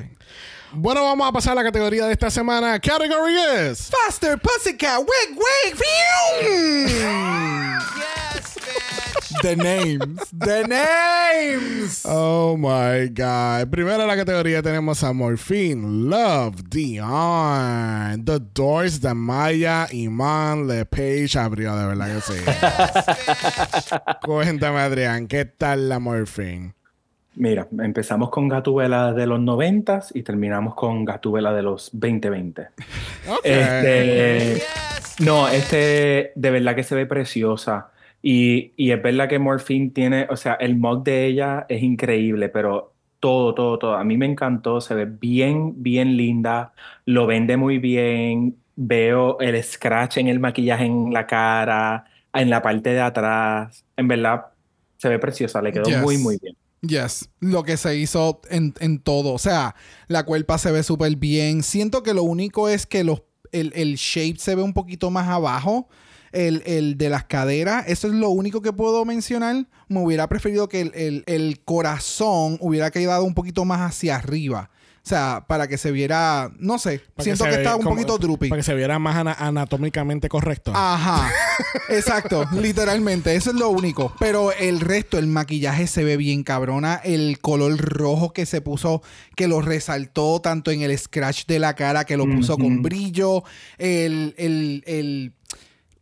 Bueno, 0.77 1.03
vamos 1.03 1.29
a 1.29 1.31
pasar 1.31 1.53
a 1.53 1.55
la 1.55 1.63
categoría 1.63 2.05
de 2.05 2.11
esta 2.11 2.29
semana. 2.29 2.77
Category 2.79 3.33
is 3.69 3.89
Faster 3.89 4.37
Pussycat, 4.37 4.99
wig, 4.99 5.37
wig, 5.37 5.75
The 9.41 9.55
names. 9.55 10.29
The 10.37 10.67
names. 10.67 12.01
Oh 12.05 12.57
my 12.57 13.07
God. 13.07 13.69
Primero 13.69 14.01
en 14.01 14.07
la 14.07 14.15
categoría 14.17 14.61
tenemos 14.61 15.01
a 15.03 15.13
Morphine, 15.13 16.09
Love, 16.09 16.63
Dion, 16.69 18.25
The 18.25 18.39
Doors, 18.53 18.99
de 18.99 19.13
Maya, 19.13 19.87
Iman, 19.91 20.67
LePage 20.67 21.37
abrió, 21.37 21.75
de 21.75 21.85
verdad 21.85 22.15
que 22.15 22.21
sí. 22.21 22.39
Cuéntame, 24.25 24.79
Adrián, 24.79 25.27
¿qué 25.27 25.45
tal 25.45 25.87
la 25.87 25.99
Morphine? 25.99 26.73
Mira, 27.37 27.67
empezamos 27.79 28.29
con 28.29 28.47
Gatubela 28.47 29.13
de 29.13 29.27
los 29.27 29.39
90 29.39 30.01
y 30.13 30.23
terminamos 30.23 30.73
con 30.75 31.03
Gatubela 31.03 31.53
de 31.53 31.61
los 31.63 31.89
2020. 31.93 32.61
Ok. 33.27 33.39
Este, 33.43 34.61
no, 35.19 35.47
este 35.47 36.31
de 36.35 36.51
verdad 36.51 36.75
que 36.75 36.83
se 36.83 36.95
ve 36.95 37.05
preciosa. 37.05 37.91
Y, 38.21 38.71
y 38.75 38.91
es 38.91 39.01
verdad 39.01 39.29
que 39.29 39.37
Morphine 39.37 39.91
tiene, 39.91 40.27
o 40.29 40.35
sea, 40.35 40.53
el 40.55 40.75
mug 40.75 41.03
de 41.03 41.25
ella 41.25 41.65
es 41.69 41.83
increíble, 41.83 42.49
pero 42.49 42.93
todo, 43.19 43.53
todo, 43.53 43.77
todo. 43.79 43.95
A 43.95 44.03
mí 44.03 44.17
me 44.17 44.25
encantó, 44.25 44.81
se 44.81 44.95
ve 44.95 45.05
bien, 45.05 45.81
bien 45.83 46.17
linda, 46.17 46.73
lo 47.05 47.27
vende 47.27 47.57
muy 47.57 47.77
bien. 47.79 48.55
Veo 48.75 49.39
el 49.39 49.61
scratch 49.63 50.17
en 50.17 50.27
el 50.27 50.39
maquillaje 50.39 50.85
en 50.85 51.13
la 51.13 51.25
cara, 51.27 52.05
en 52.33 52.49
la 52.49 52.61
parte 52.61 52.89
de 52.91 53.01
atrás. 53.01 53.83
En 53.95 54.07
verdad, 54.07 54.45
se 54.97 55.09
ve 55.09 55.19
preciosa, 55.19 55.61
le 55.61 55.71
quedó 55.71 55.85
Yes. 55.85 56.01
muy, 56.01 56.17
muy 56.17 56.37
bien. 56.41 56.55
Yes, 56.81 57.29
lo 57.39 57.63
que 57.63 57.77
se 57.77 57.97
hizo 57.97 58.41
en, 58.49 58.73
en 58.79 58.99
todo. 58.99 59.33
O 59.33 59.39
sea, 59.39 59.75
la 60.07 60.23
cuerpa 60.23 60.57
se 60.57 60.71
ve 60.71 60.83
súper 60.83 61.15
bien. 61.15 61.63
Siento 61.63 62.03
que 62.03 62.13
lo 62.13 62.23
único 62.23 62.69
es 62.69 62.85
que 62.85 63.03
los, 63.03 63.23
el, 63.51 63.71
el 63.75 63.95
shape 63.95 64.37
se 64.37 64.53
ve 64.55 64.61
un 64.61 64.73
poquito 64.73 65.09
más 65.09 65.27
abajo. 65.27 65.87
El, 66.31 66.63
el 66.65 66.97
de 66.97 67.09
las 67.09 67.23
caderas, 67.23 67.85
eso 67.87 68.07
es 68.07 68.13
lo 68.13 68.29
único 68.29 68.61
que 68.61 68.73
puedo 68.73 69.05
mencionar. 69.05 69.67
Me 69.87 70.01
hubiera 70.03 70.27
preferido 70.27 70.67
que 70.67 70.81
el, 70.81 70.91
el- 70.93 71.23
el 71.27 71.63
corazón 71.63 72.57
hubiera 72.59 72.91
quedado 72.91 73.23
un 73.23 73.33
poquito 73.33 73.63
más 73.63 73.79
hacia 73.79 74.17
arriba. 74.17 74.69
O 75.05 75.07
sea, 75.07 75.45
para 75.47 75.67
que 75.67 75.77
se 75.77 75.91
viera, 75.91 76.51
no 76.57 76.79
sé, 76.79 76.99
Para 77.15 77.23
siento 77.25 77.43
que, 77.43 77.51
ve 77.51 77.55
está 77.57 77.75
un 77.75 77.83
poquito 77.83 78.17
droopy. 78.17 78.49
Para 78.49 78.59
que 78.59 78.63
se 78.63 78.73
viera 78.73 78.97
más 78.97 79.15
ana- 79.15 79.35
anatómicamente 79.37 80.27
correcto. 80.29 80.71
Ajá. 80.73 81.29
Exacto, 81.89 82.43
literalmente, 82.53 83.35
eso 83.35 83.51
es 83.51 83.55
lo 83.55 83.69
único. 83.69 84.15
Pero 84.19 84.51
el 84.51 84.79
resto, 84.79 85.19
el 85.19 85.27
maquillaje 85.27 85.85
se 85.85 86.03
ve 86.03 86.17
bien 86.17 86.41
cabrona. 86.41 86.95
El 87.03 87.37
color 87.39 87.77
rojo 87.77 88.33
que 88.33 88.47
se 88.47 88.61
puso, 88.61 89.03
que 89.35 89.47
lo 89.47 89.61
resaltó 89.61 90.39
tanto 90.41 90.71
en 90.71 90.81
el 90.81 90.97
scratch 90.97 91.45
de 91.45 91.59
la 91.59 91.75
cara, 91.75 92.05
que 92.05 92.17
lo 92.17 92.25
puso 92.25 92.57
con 92.57 92.81
brillo. 92.81 93.43
El, 93.77 94.33
el, 94.39 94.83
el- 94.87 95.33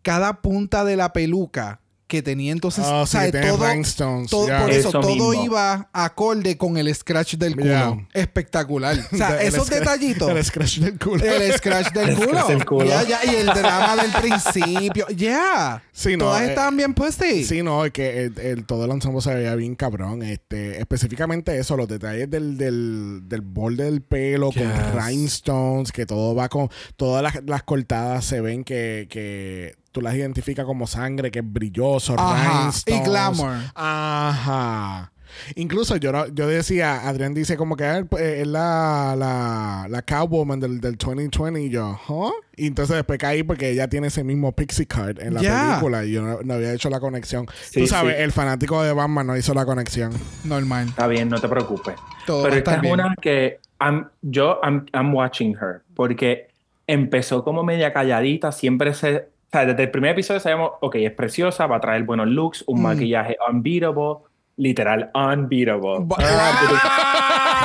cada 0.02 0.42
punta 0.42 0.86
de 0.86 0.96
la 0.96 1.12
peluca 1.12 1.82
que 2.14 2.22
tenía 2.22 2.52
entonces, 2.52 2.86
Ah, 2.88 3.02
o 3.02 3.06
sí, 3.08 3.14
sea, 3.14 3.32
tiene 3.32 3.48
todo, 3.48 3.68
rhinestones, 3.68 4.30
todo- 4.30 4.46
por 4.48 4.70
eso, 4.70 4.90
Eso 4.90 5.00
todo 5.02 5.10
mismo. 5.10 5.34
iba 5.46 5.90
acorde 5.92 6.56
con 6.58 6.78
el 6.78 6.94
scratch 6.94 7.36
del 7.38 7.56
culo. 7.56 8.06
Espectacular. 8.14 8.98
O 9.12 9.18
sea, 9.18 9.38
El 9.42 9.48
esos 9.48 9.68
scratch- 9.68 9.80
detallitos. 9.80 10.30
El 10.30 10.44
scratch 10.46 10.78
del 10.78 11.00
culo. 11.00 11.26
El 11.26 11.54
scratch 11.54 11.92
del 11.92 12.10
El 12.10 12.16
culo. 12.16 12.28
scratch 12.30 12.48
del 12.50 12.66
culo. 12.66 12.86
Ya, 12.86 13.02
ya, 13.04 13.20
y 13.26 13.36
el 13.36 13.48
drama 13.48 13.96
del 13.96 14.12
principio. 14.12 15.08
Ya. 15.10 15.82
Sí, 15.92 16.12
no, 16.18 16.26
Todas 16.26 16.44
eh, 16.44 16.50
estaban 16.50 16.78
bien 16.78 16.94
pussy. 16.94 17.44
Sí, 17.46 17.64
no, 17.64 17.84
es 17.86 17.92
que 17.92 18.26
el, 18.26 18.40
el- 18.40 18.66
todo 18.66 18.86
el 18.86 18.92
ensemble 18.92 19.22
se 19.22 19.34
veía 19.34 19.56
bien 19.56 19.74
cabrón. 19.76 20.22
Este, 20.22 20.80
específicamente 20.80 21.58
eso, 21.58 21.76
los 21.76 21.88
detalles 21.88 22.30
del, 22.30 22.58
del, 22.58 23.22
del 23.24 23.42
borde 23.42 23.86
del 23.86 24.02
pelo 24.04 24.52
Yes. 24.52 24.62
con 24.64 25.02
rhinestones, 25.02 25.92
que 25.92 26.06
todo 26.06 26.36
va 26.36 26.48
con. 26.50 26.70
Todas 26.96 27.24
las, 27.24 27.44
las 27.46 27.64
cortadas 27.64 28.24
se 28.26 28.40
ven 28.42 28.64
que, 28.64 29.08
que 29.10 29.76
tú 29.94 30.02
las 30.02 30.16
identificas 30.16 30.66
como 30.66 30.86
sangre, 30.88 31.32
que 31.32 31.40
es 31.40 31.46
brilloso, 31.54 32.16
Ajá, 32.18 32.70
y 32.86 33.00
glamour. 33.00 33.56
Ajá. 33.76 35.10
Incluso 35.56 35.96
yo, 35.98 36.12
no- 36.12 36.28
yo 36.28 36.48
decía, 36.48 37.08
Adrián 37.08 37.34
dice 37.34 37.58
como 37.58 37.76
que 37.76 37.86
"Ah, 37.86 38.06
pues, 38.08 38.22
es 38.22 38.46
la, 38.48 39.16
la, 39.18 39.88
la 39.90 40.02
cowwoman 40.04 40.60
del, 40.60 40.80
del 40.80 40.96
2020 40.96 41.60
y 41.64 41.70
yo, 41.72 42.00
¿huh? 42.08 42.32
Y 42.56 42.68
entonces 42.68 42.96
después 42.98 43.18
caí 43.18 43.42
porque 43.42 43.72
ella 43.72 43.88
tiene 43.88 44.08
ese 44.08 44.24
mismo 44.24 44.52
pixie 44.52 44.86
card 44.86 45.20
en 45.20 45.34
la 45.34 45.42
película 45.42 46.06
y 46.06 46.12
yo 46.12 46.22
no, 46.22 46.40
no 46.44 46.54
había 46.54 46.72
hecho 46.74 46.90
la 46.92 47.00
conexión. 47.00 47.48
Sí, 47.68 47.80
Tú 47.82 47.88
sabes, 47.88 48.16
sí. 48.16 48.22
el 48.22 48.32
fanático 48.32 48.84
de 48.84 48.94
Batman 48.94 49.26
no 49.26 49.36
hizo 49.36 49.56
la 49.56 49.66
conexión. 49.66 50.12
Normal. 50.44 50.90
Está 50.90 51.08
bien, 51.08 51.30
no 51.30 51.40
te 51.42 51.48
preocupes. 51.50 51.96
Todo 52.28 52.44
Pero 52.44 52.56
esta 52.58 52.76
es 52.76 52.92
una 52.92 53.16
que 53.20 53.60
I'm- 53.80 54.10
yo 54.22 54.60
I'm, 54.64 54.86
I'm 54.94 55.16
watching 55.16 55.56
her 55.56 55.82
porque 55.96 56.48
empezó 56.86 57.44
como 57.44 57.64
media 57.64 57.92
calladita, 57.92 58.52
siempre 58.52 58.94
se, 58.94 59.30
sea, 59.54 59.66
desde 59.66 59.84
el 59.84 59.92
primer 59.92 60.12
episodio 60.12 60.40
sabemos, 60.40 60.72
ok, 60.82 60.96
es 60.96 61.12
preciosa, 61.12 61.66
va 61.68 61.78
a 61.78 61.80
traer 61.80 62.04
buenos 62.04 62.28
looks, 62.28 62.64
un 62.68 62.80
Mm. 62.80 62.84
maquillaje 62.84 63.38
unbeatable, 63.50 64.18
literal 64.58 65.10
unbeatable. 65.14 66.00
Ba- 66.02 66.18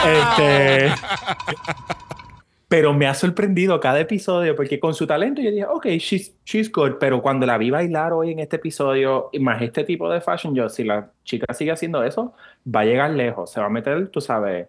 Este, 0.05 0.91
pero 2.68 2.93
me 2.93 3.07
ha 3.07 3.14
sorprendido 3.14 3.80
cada 3.80 3.99
episodio 4.01 4.55
porque 4.55 4.78
con 4.78 4.95
su 4.95 5.07
talento 5.07 5.41
yo 5.41 5.51
dije, 5.51 5.66
ok, 5.66 5.86
she's, 5.99 6.34
she's 6.45 6.70
good, 6.70 6.93
pero 7.01 7.22
cuando 7.22 7.47
la 7.47 7.57
vi 7.59 7.70
bailar 7.70 8.12
hoy 8.12 8.32
en 8.32 8.39
este 8.41 8.57
episodio, 8.57 9.30
y 9.32 9.39
más 9.41 9.61
este 9.62 9.84
tipo 9.84 10.09
de 10.11 10.20
fashion, 10.20 10.55
yo, 10.55 10.68
si 10.68 10.84
la 10.84 11.11
chica 11.24 11.53
sigue 11.55 11.72
haciendo 11.72 12.05
eso, 12.05 12.34
va 12.66 12.80
a 12.80 12.84
llegar 12.84 13.11
lejos, 13.11 13.51
se 13.51 13.59
va 13.61 13.66
a 13.66 13.70
meter, 13.70 14.09
tú 14.09 14.20
sabes, 14.20 14.68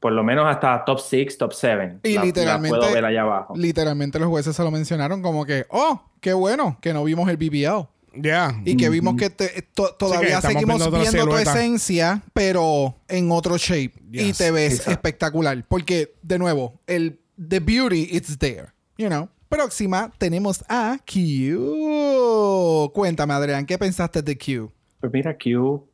por 0.00 0.12
lo 0.12 0.22
menos 0.22 0.46
hasta 0.46 0.84
top 0.84 1.00
6, 1.00 1.38
top 1.38 1.52
7. 1.52 1.98
Y 2.04 2.14
la, 2.14 2.20
la 2.20 2.24
literalmente- 2.26 2.76
puedo 2.78 2.92
ver 2.92 3.04
allá 3.04 3.22
abajo. 3.22 3.54
Literalmente 3.56 4.18
los 4.18 4.28
jueces 4.28 4.54
se 4.54 4.62
lo 4.62 4.70
mencionaron 4.70 5.22
como 5.22 5.44
que, 5.44 5.66
oh, 5.70 6.00
qué 6.20 6.32
bueno 6.32 6.78
que 6.80 6.92
no 6.92 7.02
vimos 7.04 7.28
el 7.28 7.36
BBL. 7.36 7.88
Ya. 8.14 8.60
Y 8.64 8.76
que 8.76 8.88
vimos 8.88 9.14
que 9.16 9.30
te- 9.30 9.62
to- 9.74 9.94
todavía 9.98 10.36
estamos 10.38 10.54
seguimos 10.54 10.78
viendo 10.90 10.98
viendo 11.00 11.26
tu 11.28 11.36
esencia, 11.36 12.22
pero 12.32 12.96
en 13.06 13.30
otro 13.30 13.56
shape. 13.58 13.92
Y 14.10 14.18
Yes, 14.28 14.38
te 14.38 14.50
ves 14.50 14.72
exacto. 14.72 14.90
espectacular. 14.92 15.64
Porque, 15.68 16.14
de 16.22 16.38
nuevo, 16.38 16.80
el 16.86 17.20
the 17.48 17.60
beauty 17.60 18.08
it's 18.10 18.36
there. 18.38 18.68
You 18.96 19.08
know. 19.08 19.28
Próxima 19.48 20.10
tenemos 20.18 20.64
a 20.68 20.98
Q. 21.06 22.90
Cuéntame, 22.92 23.34
Adrián, 23.34 23.66
¿qué 23.66 23.78
pensaste 23.78 24.22
de 24.22 24.36
Q? 24.36 24.70
Pues 25.00 25.12
mira, 25.12 25.36
Q, 25.36 25.86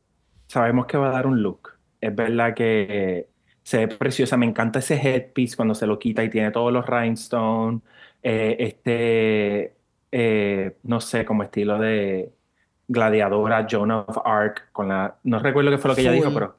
sabemos 0.47 0.85
que 0.87 0.97
va 0.97 1.09
a 1.09 1.11
dar 1.11 1.27
un 1.27 1.41
look. 1.41 1.69
Es 2.01 2.13
verdad 2.15 2.53
que 2.55 2.87
eh, 2.89 3.29
se 3.65 3.79
ve 3.79 3.87
preciosa. 3.89 4.37
Me 4.37 4.45
encanta 4.45 4.79
ese 4.79 4.95
headpiece 4.95 5.55
cuando 5.55 5.73
se 5.75 5.87
lo 5.87 5.97
quita 5.97 6.23
y 6.23 6.29
tiene 6.29 6.51
todos 6.51 6.71
los 6.71 6.85
rhinestones. 6.85 7.81
Eh, 8.21 8.55
este, 8.59 9.75
eh, 10.11 10.77
no 10.83 11.01
sé, 11.01 11.25
como 11.25 11.43
estilo 11.43 11.79
de 11.79 12.31
gladiadora, 12.87 13.67
Joan 13.69 13.91
of 13.91 14.17
Arc, 14.23 14.71
con 14.71 14.89
la... 14.89 15.17
No 15.23 15.39
recuerdo 15.39 15.71
qué 15.71 15.79
fue 15.79 15.89
lo 15.89 15.95
que 15.95 16.01
ella 16.01 16.11
dijo, 16.11 16.31
pero 16.31 16.57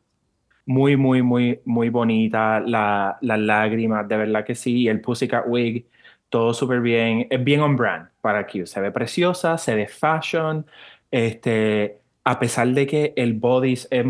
muy, 0.66 0.96
muy, 0.96 1.22
muy, 1.22 1.61
muy 1.64 1.90
bonita. 1.90 2.59
La, 2.61 3.18
las 3.20 3.38
lágrimas, 3.38 4.09
de 4.09 4.16
verdad 4.16 4.44
que 4.44 4.57
sí. 4.57 4.82
Y 4.82 4.88
el 4.88 5.00
Pussycat 5.00 5.44
Wig, 5.46 5.86
todo 6.28 6.52
súper 6.54 6.80
bien. 6.80 7.28
Es 7.30 7.42
bien 7.44 7.61
on 7.61 7.76
brand 7.76 8.09
para 8.20 8.46
Q. 8.48 8.66
Se 8.66 8.80
ve 8.80 8.90
preciosa, 8.90 9.59
se 9.59 9.76
ve 9.76 9.86
fashion. 9.86 10.66
Este, 11.12 12.00
a 12.24 12.40
pesar 12.40 12.66
de 12.68 12.84
que 12.88 13.12
el 13.14 13.34
body 13.34 13.74
es 13.74 14.07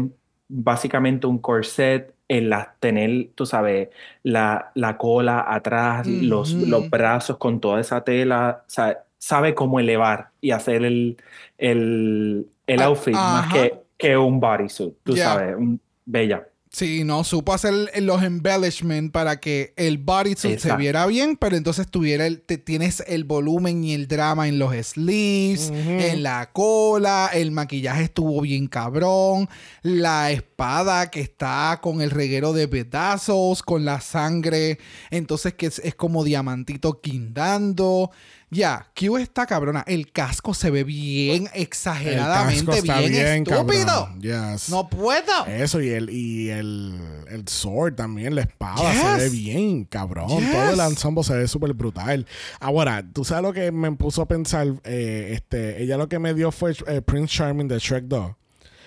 básicamente 0.49 1.27
un 1.27 1.39
corset, 1.39 2.16
en 2.29 2.51
la, 2.51 2.77
tener, 2.81 3.31
tú 3.35 3.47
sabes, 3.47 3.89
la, 4.23 4.73
la 4.75 4.97
cola 4.99 5.45
atrás, 5.49 6.07
los, 6.07 6.57
los 6.59 6.89
brazos 6.91 7.39
con 7.39 7.61
toda 7.61 7.81
esa 7.81 8.03
tela, 8.05 8.65
sea, 8.67 9.05
sabe 9.19 9.55
cómo 9.55 9.81
elevar 9.81 10.31
y 10.41 10.51
hacer 10.53 10.85
el, 10.85 11.17
el, 11.59 12.51
el 12.67 12.83
Ah, 12.83 12.87
outfit 12.87 13.23
más 13.23 13.47
que, 13.49 13.73
que 13.97 14.17
un 14.17 14.41
bodysuit, 14.41 14.95
tú 15.05 15.17
sabes, 15.17 15.57
un- 15.57 15.81
bella. 16.05 16.49
Sí, 16.79 17.05
no, 17.05 17.25
supo 17.25 17.55
hacer 17.55 17.73
los 18.03 18.23
embellishments 18.23 19.11
para 19.11 19.41
que 19.41 19.73
el 19.79 19.97
bodysuit 19.97 20.59
se 20.59 20.69
viera 20.77 21.07
bien, 21.07 21.39
pero 21.39 21.57
entonces 21.57 21.89
tuviera 21.89 22.27
el, 22.27 22.43
te- 22.43 22.59
tienes 22.59 23.03
el 23.07 23.25
volumen 23.25 23.83
y 23.83 23.95
el 23.95 24.09
drama 24.09 24.47
en 24.47 24.59
los 24.59 24.75
sleeves, 24.87 25.71
en 25.71 26.23
la 26.23 26.51
cola, 26.53 27.31
el 27.33 27.51
maquillaje 27.51 28.03
estuvo 28.03 28.43
bien 28.43 28.67
cabrón, 28.67 29.49
la 29.81 30.31
espada 30.31 31.11
que 31.11 31.23
está 31.23 31.79
con 31.83 32.03
el 32.03 32.11
reguero 32.11 32.53
de 32.53 32.69
pedazos, 32.69 33.63
con 33.63 33.87
la 33.87 34.03
sangre, 34.03 34.79
entonces 35.11 35.55
que 35.55 35.67
es, 35.69 35.79
es 35.79 35.95
como 35.95 36.25
diamantito 36.25 37.01
quindando. 37.01 38.11
Ya, 38.49 38.87
Q 38.95 39.17
está 39.19 39.45
cabrona. 39.45 39.83
El 39.89 40.13
casco 40.13 40.55
se 40.55 40.71
ve 40.71 40.85
bien 40.85 41.49
El 41.53 41.63
exageradamente 41.63 42.65
casco 42.65 42.73
está 42.75 42.99
bien, 43.01 43.13
bien, 43.13 43.43
estúpido. 43.43 44.09
Yes. 44.21 44.71
No 44.71 44.89
puedo. 44.89 45.47
Eso 45.47 45.81
y 45.81 45.89
el 45.89 46.11
y 46.11 46.51
el, 46.51 46.95
el 47.29 47.49
sword 47.49 47.95
también, 47.97 48.37
la 48.37 48.43
espada 48.43 48.93
Yes. 48.93 49.03
se 49.03 49.17
ve 49.19 49.29
bien, 49.31 49.85
cabrón. 49.85 50.29
Yes. 50.29 50.53
Todo 50.53 50.71
el 50.71 50.81
ensemble 50.81 51.25
se 51.25 51.35
ve 51.35 51.49
súper 51.49 51.73
brutal. 51.75 52.25
Ahora, 52.61 53.05
tú 53.13 53.25
sabes 53.25 53.43
lo 53.43 53.53
que 53.53 53.73
me 53.73 53.91
puso 53.93 54.23
a 54.23 54.29
pensar, 54.29 54.69
Eh, 54.85 55.31
este, 55.33 55.83
ella 55.83 55.97
lo 55.97 56.09
que 56.09 56.19
me 56.21 56.33
dio 56.33 56.53
fue 56.53 56.73
eh, 56.87 57.03
Prince 57.03 57.35
Charming 57.37 57.67
de 57.67 57.79
Shrek 57.81 58.05
2. 58.05 58.33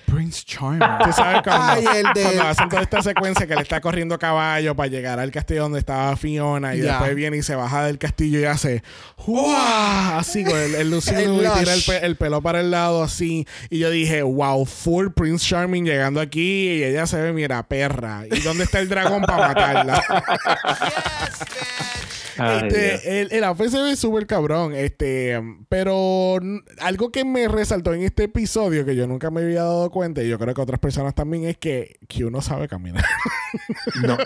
Prince 0.09 0.43
Charming. 0.45 0.79
Tú 1.03 1.11
sabes 1.13 1.41
cuando, 1.43 1.63
Ay, 1.73 1.85
el 1.97 2.13
de- 2.13 2.21
cuando 2.23 2.43
hacen 2.43 2.69
toda 2.69 2.81
esta 2.81 3.01
secuencia 3.03 3.45
que 3.47 3.55
le 3.55 3.61
está 3.61 3.79
corriendo 3.81 4.15
a 4.15 4.17
caballo 4.19 4.75
para 4.75 4.87
llegar 4.87 5.19
al 5.19 5.31
castillo 5.31 5.63
donde 5.63 5.79
estaba 5.79 6.15
Fiona 6.17 6.75
y 6.75 6.79
después 6.79 7.13
viene 7.15 7.37
y 7.37 7.43
se 7.43 7.55
baja 7.55 7.85
del 7.85 7.97
castillo 7.97 8.39
y 8.39 8.45
hace 8.45 8.83
¡Wow! 9.27 9.55
así 10.17 10.43
con 10.43 10.57
el, 10.57 10.75
el 10.75 10.89
Lucy 10.89 11.11
El 11.15 11.35
y 11.35 11.37
tira 11.39 11.59
el, 11.59 11.65
lush. 11.65 11.87
pe- 11.87 12.05
el 12.05 12.15
pelo 12.15 12.41
para 12.41 12.59
el 12.61 12.71
lado 12.71 13.03
así 13.03 13.45
y 13.69 13.79
yo 13.79 13.89
dije 13.89 14.21
wow 14.23 14.65
full 14.65 15.09
Prince 15.15 15.45
Charming 15.47 15.85
llegando 15.85 16.19
aquí 16.21 16.69
y 16.69 16.83
ella 16.83 17.05
se 17.07 17.21
ve 17.21 17.31
mira 17.33 17.61
perra 17.67 18.23
y 18.31 18.39
dónde 18.41 18.63
está 18.63 18.79
el 18.79 18.89
dragón 18.89 19.21
para 19.23 19.49
matarla 19.49 20.03
este, 22.63 23.21
el, 23.21 23.31
el 23.31 23.43
outfit 23.43 23.67
se 23.69 23.81
ve 23.81 23.95
súper 23.97 24.25
cabrón. 24.25 24.73
Este, 24.73 25.41
pero 25.67 26.39
algo 26.79 27.11
que 27.11 27.25
me 27.25 27.49
resaltó 27.49 27.93
en 27.93 28.03
este 28.03 28.23
episodio 28.23 28.85
que 28.85 28.95
yo 28.95 29.07
nunca 29.07 29.29
me 29.29 29.41
había 29.41 29.63
dado 29.63 29.89
cuenta, 29.91 29.98
y 30.23 30.27
yo 30.29 30.37
creo 30.39 30.53
que 30.53 30.61
otras 30.61 30.79
personas 30.79 31.13
también, 31.15 31.45
es 31.45 31.57
que 31.57 31.99
Q 32.07 32.29
no 32.31 32.41
sabe 32.41 32.67
caminar. 32.67 33.05
No. 34.03 34.17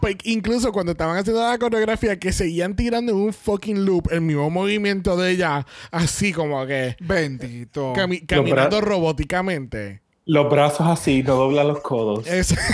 Pues, 0.00 0.16
incluso 0.24 0.72
cuando 0.72 0.92
estaban 0.92 1.18
haciendo 1.18 1.46
la 1.46 1.58
coreografía, 1.58 2.18
que 2.18 2.32
seguían 2.32 2.74
tirando 2.74 3.12
en 3.12 3.18
un 3.18 3.32
fucking 3.34 3.84
loop 3.84 4.08
el 4.10 4.22
mismo 4.22 4.48
movimiento 4.48 5.14
de 5.16 5.32
ella, 5.32 5.66
así 5.90 6.32
como 6.32 6.64
que 6.66 6.96
Bendito. 7.00 7.92
cami- 7.94 8.24
caminando 8.26 8.78
bra- 8.80 8.84
robóticamente. 8.84 10.00
Los 10.24 10.48
brazos 10.50 10.86
así, 10.86 11.22
no 11.22 11.34
dobla 11.34 11.64
los 11.64 11.80
codos. 11.80 12.26
Es- 12.26 12.54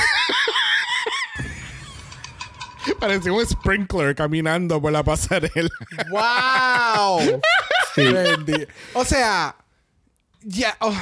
Parecía 3.01 3.32
un 3.32 3.44
sprinkler 3.44 4.14
caminando 4.14 4.80
por 4.80 4.92
la 4.92 5.03
pasarela. 5.03 5.68
¡Wow! 6.11 7.40
Sí. 7.94 8.05
O 8.94 9.05
sea, 9.05 9.57
ya. 10.47 10.76
oh, 10.80 10.94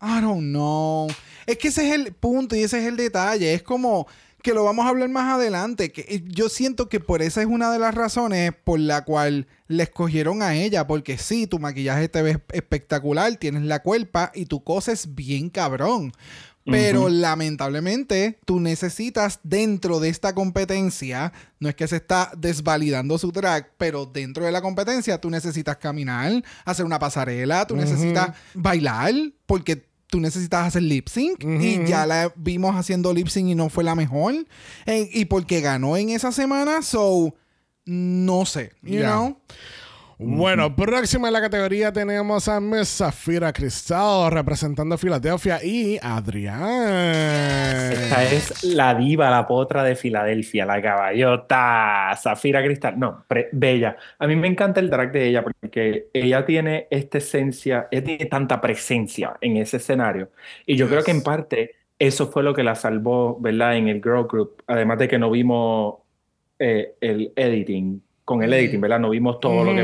I 0.00 0.20
don't 0.20 0.50
know. 0.50 1.08
Es 1.46 1.58
que 1.58 1.68
ese 1.68 1.88
es 1.88 1.94
el 1.94 2.12
punto 2.12 2.56
y 2.56 2.62
ese 2.62 2.78
es 2.78 2.86
el 2.86 2.96
detalle. 2.96 3.54
Es 3.54 3.62
como 3.62 4.06
que 4.42 4.54
lo 4.54 4.64
vamos 4.64 4.84
a 4.86 4.88
hablar 4.88 5.08
más 5.08 5.34
adelante. 5.34 5.92
Que 5.92 6.02
eh, 6.02 6.22
yo 6.26 6.48
siento 6.48 6.88
que 6.88 7.00
por 7.00 7.22
esa 7.22 7.40
es 7.40 7.46
una 7.46 7.72
de 7.72 7.78
las 7.78 7.94
razones 7.94 8.52
por 8.64 8.78
la 8.78 9.04
cual 9.04 9.46
le 9.68 9.82
escogieron 9.84 10.42
a 10.42 10.54
ella. 10.54 10.86
Porque 10.86 11.18
sí, 11.18 11.46
tu 11.46 11.58
maquillaje 11.58 12.08
te 12.08 12.22
ve 12.22 12.40
espectacular, 12.52 13.36
tienes 13.36 13.62
la 13.62 13.82
cuerpa 13.82 14.30
y 14.34 14.46
tu 14.46 14.62
cosa 14.62 14.92
es 14.92 15.14
bien 15.14 15.50
cabrón. 15.50 16.12
Pero 16.64 17.08
lamentablemente 17.08 18.38
tú 18.44 18.60
necesitas 18.60 19.40
dentro 19.42 19.98
de 20.00 20.08
esta 20.08 20.34
competencia, 20.34 21.32
no 21.58 21.68
es 21.68 21.74
que 21.74 21.88
se 21.88 21.96
está 21.96 22.30
desvalidando 22.36 23.18
su 23.18 23.32
drag, 23.32 23.72
pero 23.76 24.06
dentro 24.06 24.44
de 24.44 24.52
la 24.52 24.62
competencia 24.62 25.20
tú 25.20 25.28
necesitas 25.30 25.76
caminar, 25.78 26.42
hacer 26.64 26.84
una 26.84 26.98
pasarela, 26.98 27.66
tú 27.66 27.74
necesitas 27.76 28.36
bailar, 28.54 29.12
porque 29.46 29.84
tú 30.06 30.20
necesitas 30.20 30.66
hacer 30.68 30.82
lip 30.82 31.08
sync 31.08 31.42
y 31.42 31.84
ya 31.86 32.06
la 32.06 32.32
vimos 32.36 32.76
haciendo 32.76 33.12
lip 33.12 33.28
sync 33.28 33.48
y 33.48 33.54
no 33.54 33.68
fue 33.68 33.82
la 33.82 33.94
mejor. 33.94 34.34
Eh, 34.86 35.08
y 35.12 35.24
porque 35.24 35.60
ganó 35.60 35.96
en 35.96 36.10
esa 36.10 36.30
semana, 36.32 36.82
so 36.82 37.34
no 37.84 38.46
sé, 38.46 38.72
you 38.82 39.00
Ya. 39.00 39.12
know. 39.12 39.36
Bueno, 40.24 40.74
próxima 40.74 41.28
en 41.28 41.34
la 41.34 41.40
categoría 41.40 41.92
tenemos 41.92 42.48
a 42.48 42.60
Miss 42.60 42.98
Zafira 42.98 43.52
Cristal 43.52 44.30
representando 44.30 44.96
Filadelfia 44.96 45.62
y 45.64 45.98
Adrián. 46.00 46.62
Esta 47.92 48.24
es 48.24 48.64
la 48.64 48.94
diva, 48.94 49.30
la 49.30 49.46
potra 49.46 49.82
de 49.82 49.96
Filadelfia, 49.96 50.64
la 50.64 50.80
caballota, 50.80 52.16
Zafira 52.20 52.62
Cristal. 52.64 52.98
No, 52.98 53.24
pre- 53.26 53.48
bella. 53.52 53.96
A 54.18 54.26
mí 54.26 54.36
me 54.36 54.48
encanta 54.48 54.80
el 54.80 54.90
drag 54.90 55.12
de 55.12 55.28
ella 55.28 55.44
porque 55.44 56.08
ella 56.12 56.44
tiene 56.44 56.86
esta 56.90 57.18
esencia, 57.18 57.88
ella 57.90 58.04
tiene 58.04 58.26
tanta 58.26 58.60
presencia 58.60 59.36
en 59.40 59.56
ese 59.56 59.78
escenario. 59.78 60.30
Y 60.66 60.76
yo 60.76 60.88
creo 60.88 61.02
que 61.02 61.10
en 61.10 61.22
parte 61.22 61.74
eso 61.98 62.28
fue 62.30 62.42
lo 62.42 62.54
que 62.54 62.62
la 62.62 62.74
salvó, 62.74 63.38
¿verdad? 63.40 63.76
En 63.76 63.88
el 63.88 63.96
Girl 64.02 64.26
Group. 64.26 64.62
Además 64.66 64.98
de 64.98 65.08
que 65.08 65.18
no 65.18 65.30
vimos 65.30 65.96
eh, 66.58 66.94
el 67.00 67.32
editing. 67.36 68.02
Con 68.38 68.42
el 68.44 68.52
editing, 68.52 68.80
¿verdad? 68.80 69.00
No 69.00 69.10
vimos 69.10 69.40
todo 69.40 69.64
lo 69.64 69.74
que 69.76 69.82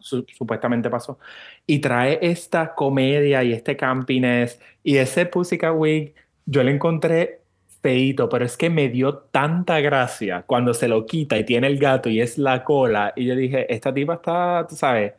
su- 0.00 0.24
supuestamente 0.32 0.88
pasó. 0.90 1.18
Y 1.66 1.78
trae 1.78 2.18
esta 2.22 2.74
comedia 2.74 3.42
y 3.44 3.52
este 3.52 3.76
campiness 3.76 4.60
y 4.82 4.96
ese 4.96 5.26
Pussycat 5.26 5.74
Wig 5.76 6.14
yo 6.46 6.62
lo 6.64 6.70
encontré 6.70 7.40
feíto, 7.80 8.28
pero 8.28 8.44
es 8.44 8.56
que 8.56 8.70
me 8.70 8.88
dio 8.88 9.14
tanta 9.16 9.80
gracia 9.80 10.44
cuando 10.46 10.72
se 10.72 10.86
lo 10.88 11.04
quita 11.04 11.36
y 11.36 11.44
tiene 11.44 11.66
el 11.66 11.78
gato 11.78 12.08
y 12.08 12.20
es 12.20 12.38
la 12.38 12.62
cola. 12.62 13.12
Y 13.16 13.26
yo 13.26 13.34
dije, 13.34 13.72
esta 13.72 13.92
tipa 13.92 14.14
está, 14.14 14.66
tú 14.68 14.76
sabes, 14.76 15.12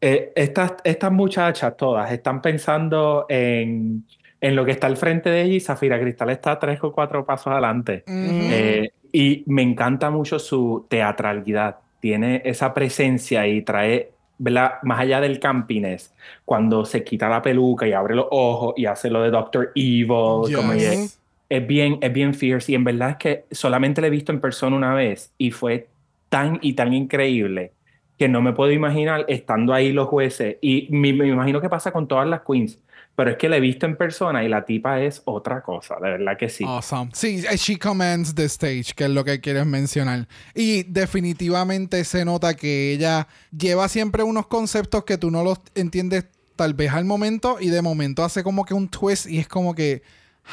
eh, 0.00 0.32
estas, 0.36 0.74
estas 0.84 1.10
muchachas 1.12 1.76
todas 1.78 2.12
están 2.12 2.42
pensando 2.42 3.24
en, 3.28 4.04
en 4.38 4.54
lo 4.56 4.66
que 4.66 4.72
está 4.72 4.86
al 4.86 4.98
frente 4.98 5.30
de 5.30 5.42
ella 5.42 5.54
y 5.54 5.60
Zafira 5.60 5.98
Cristal 5.98 6.28
está 6.28 6.58
tres 6.58 6.78
o 6.82 6.92
cuatro 6.92 7.24
pasos 7.24 7.46
adelante. 7.46 8.04
Eh, 8.06 8.90
y 9.12 9.44
me 9.46 9.62
encanta 9.62 10.10
mucho 10.10 10.38
su 10.38 10.86
teatralidad. 10.90 11.76
Tiene 12.04 12.42
esa 12.44 12.74
presencia 12.74 13.46
y 13.48 13.62
trae, 13.62 14.12
¿verdad? 14.36 14.74
Más 14.82 15.00
allá 15.00 15.20
del 15.22 15.40
campiness, 15.40 16.12
cuando 16.44 16.84
se 16.84 17.02
quita 17.02 17.30
la 17.30 17.40
peluca 17.40 17.88
y 17.88 17.92
abre 17.94 18.14
los 18.14 18.26
ojos 18.30 18.74
y 18.76 18.84
hace 18.86 19.08
lo 19.10 19.22
de 19.22 19.30
Doctor 19.30 19.72
Evil, 19.74 20.52
como 20.52 20.74
Yes. 20.74 20.82
es, 20.84 21.22
es 21.48 21.66
bien, 21.66 21.98
es 22.02 22.12
bien 22.12 22.34
fierce. 22.34 22.72
Y 22.72 22.74
en 22.74 22.84
verdad 22.84 23.10
es 23.12 23.16
que 23.16 23.44
solamente 23.50 24.02
la 24.02 24.08
he 24.08 24.10
visto 24.10 24.32
en 24.32 24.40
persona 24.40 24.76
una 24.76 24.94
vez 24.94 25.32
y 25.38 25.50
fue 25.50 25.88
tan 26.28 26.58
y 26.62 26.74
tan 26.74 26.92
increíble 26.92 27.72
que 28.18 28.28
no 28.28 28.42
me 28.42 28.52
puedo 28.52 28.70
imaginar 28.72 29.24
estando 29.28 29.72
ahí 29.72 29.92
los 29.92 30.08
jueces. 30.08 30.58
Y 30.60 30.88
me, 30.90 31.12
me 31.14 31.26
imagino 31.28 31.60
que 31.62 31.70
pasa 31.70 31.90
con 31.92 32.06
todas 32.08 32.28
las 32.28 32.42
queens, 32.42 32.78
pero 33.16 33.30
es 33.30 33.36
que 33.36 33.48
la 33.48 33.56
he 33.56 33.60
visto 33.60 33.86
en 33.86 33.96
persona 33.96 34.42
y 34.42 34.48
la 34.48 34.64
tipa 34.64 35.00
es 35.00 35.22
otra 35.24 35.62
cosa, 35.62 35.96
de 35.96 36.10
verdad 36.10 36.36
que 36.36 36.48
sí. 36.48 36.64
Awesome. 36.64 37.10
Sí, 37.14 37.44
eh, 37.48 37.56
she 37.56 37.78
commands 37.78 38.34
the 38.34 38.44
stage, 38.44 38.92
que 38.94 39.04
es 39.04 39.10
lo 39.10 39.24
que 39.24 39.40
quieres 39.40 39.66
mencionar. 39.66 40.26
Y 40.54 40.82
definitivamente 40.84 42.04
se 42.04 42.24
nota 42.24 42.54
que 42.54 42.92
ella 42.92 43.28
lleva 43.56 43.88
siempre 43.88 44.22
unos 44.22 44.48
conceptos 44.48 45.04
que 45.04 45.16
tú 45.16 45.30
no 45.30 45.44
los 45.44 45.60
entiendes 45.74 46.26
tal 46.56 46.74
vez 46.74 46.92
al 46.92 47.04
momento 47.04 47.58
y 47.60 47.68
de 47.68 47.82
momento 47.82 48.24
hace 48.24 48.42
como 48.42 48.64
que 48.64 48.74
un 48.74 48.88
twist 48.88 49.26
y 49.26 49.38
es 49.38 49.48
como 49.48 49.74
que, 49.74 50.02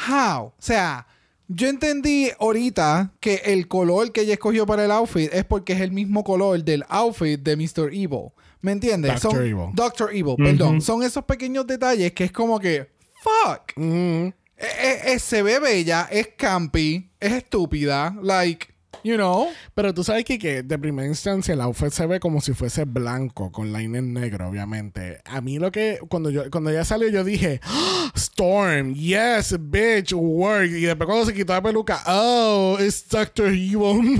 how? 0.09 0.45
O 0.45 0.53
sea, 0.59 1.07
yo 1.47 1.67
entendí 1.67 2.29
ahorita 2.39 3.11
que 3.19 3.41
el 3.45 3.67
color 3.67 4.11
que 4.11 4.21
ella 4.21 4.33
escogió 4.33 4.65
para 4.65 4.85
el 4.85 4.91
outfit 4.91 5.33
es 5.33 5.45
porque 5.45 5.73
es 5.73 5.81
el 5.81 5.91
mismo 5.91 6.23
color 6.23 6.63
del 6.63 6.85
outfit 6.89 7.41
de 7.41 7.55
Mr. 7.55 7.93
Evil. 7.93 8.31
¿Me 8.61 8.71
entiendes? 8.73 9.19
Son- 9.19 9.35
Evil. 9.41 9.69
Doctor 9.73 10.09
Evil, 10.13 10.35
perdón. 10.37 10.81
Son 10.81 11.03
esos 11.03 11.23
pequeños 11.25 11.65
detalles 11.67 12.11
que 12.13 12.25
es 12.25 12.31
como 12.31 12.59
que, 12.59 12.89
fuck. 13.21 13.73
Eh, 13.77 15.17
se 15.19 15.41
ve 15.41 15.59
bella, 15.59 16.07
es 16.11 16.29
campy, 16.37 17.09
es 17.19 17.31
estúpida, 17.33 18.15
like, 18.21 18.67
you 19.03 19.15
know. 19.15 19.49
Pero 19.73 19.93
tú 19.93 20.03
sabes 20.03 20.25
que, 20.25 20.37
que 20.39 20.63
de 20.63 20.79
primera 20.79 21.07
instancia 21.07 21.53
el 21.53 21.61
outfit 21.61 21.91
se 21.91 22.05
ve 22.05 22.19
como 22.19 22.41
si 22.41 22.53
fuese 22.53 22.85
blanco, 22.85 23.51
con 23.51 23.73
line 23.73 23.97
en 23.97 24.13
negro, 24.13 24.49
obviamente. 24.49 25.21
A 25.25 25.41
mí 25.41 25.59
lo 25.59 25.71
que, 25.71 25.99
cuando 26.09 26.29
yo 26.29 26.49
cuando 26.51 26.69
ella 26.69 26.85
salió, 26.85 27.09
yo 27.09 27.23
dije, 27.23 27.59
"Ah, 27.63 28.11
Storm, 28.15 28.93
yes, 28.93 29.55
bitch, 29.59 30.13
work. 30.13 30.69
Y 30.71 30.81
después 30.81 31.07
cuando 31.07 31.25
se 31.25 31.33
quitó 31.33 31.53
la 31.53 31.61
peluca, 31.61 32.01
oh, 32.07 32.77
it's 32.79 33.07
Dr. 33.07 33.47
Evil. 33.47 34.01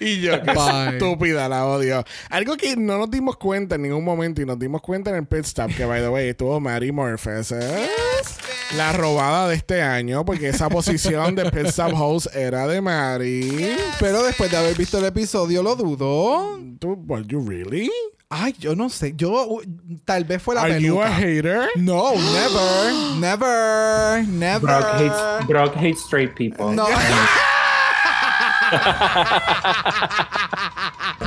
y 0.00 0.20
yo, 0.20 0.42
qué 0.42 0.52
Bye. 0.52 0.96
estúpida, 0.96 1.48
la 1.48 1.66
odio. 1.66 2.04
Algo 2.30 2.56
que 2.56 2.76
no 2.76 2.98
nos 2.98 3.10
dimos 3.10 3.36
cuenta 3.36 3.76
en 3.76 3.82
ningún 3.82 4.04
momento 4.04 4.42
y 4.42 4.46
nos 4.46 4.58
dimos 4.58 4.82
cuenta 4.82 5.10
en 5.10 5.16
el 5.16 5.26
pit 5.26 5.44
stop, 5.44 5.70
que 5.74 5.84
by 5.84 6.00
the 6.00 6.08
way, 6.08 6.28
estuvo 6.28 6.58
Mary 6.60 6.92
Murphy. 6.92 7.30
Esa 7.30 7.58
es 7.84 8.38
la 8.74 8.92
robada 8.92 9.48
de 9.48 9.56
este 9.56 9.82
año, 9.82 10.24
porque 10.24 10.48
esa 10.48 10.68
posición 10.68 11.34
de 11.34 11.50
pit 11.50 11.66
stop 11.66 11.92
host 11.94 12.34
era 12.34 12.66
de 12.66 12.80
Mary. 12.80 13.76
Pero 14.00 14.22
después 14.22 14.50
de 14.50 14.56
haber 14.56 14.76
visto 14.76 14.98
el 14.98 15.04
episodio, 15.04 15.62
lo 15.62 15.76
dudo. 15.76 16.58
¿Tú, 16.78 16.94
what, 17.06 17.24
you 17.26 17.46
really? 17.46 17.90
Ay, 18.28 18.54
yo 18.58 18.74
no 18.74 18.90
sé. 18.90 19.14
Yo, 19.16 19.60
tal 20.04 20.24
vez 20.24 20.42
fue 20.42 20.56
la 20.56 20.62
Are 20.62 20.80
you 20.80 21.00
a 21.00 21.06
peluca. 21.06 21.20
hater? 21.20 21.68
No, 21.76 22.12
never, 22.14 22.92
never, 23.18 24.26
never. 24.26 24.60
Brock 24.60 24.84
hates, 24.94 25.46
Brock 25.46 25.76
hates 25.76 26.00
straight 26.04 26.34
people. 26.34 26.74
No. 26.74 26.86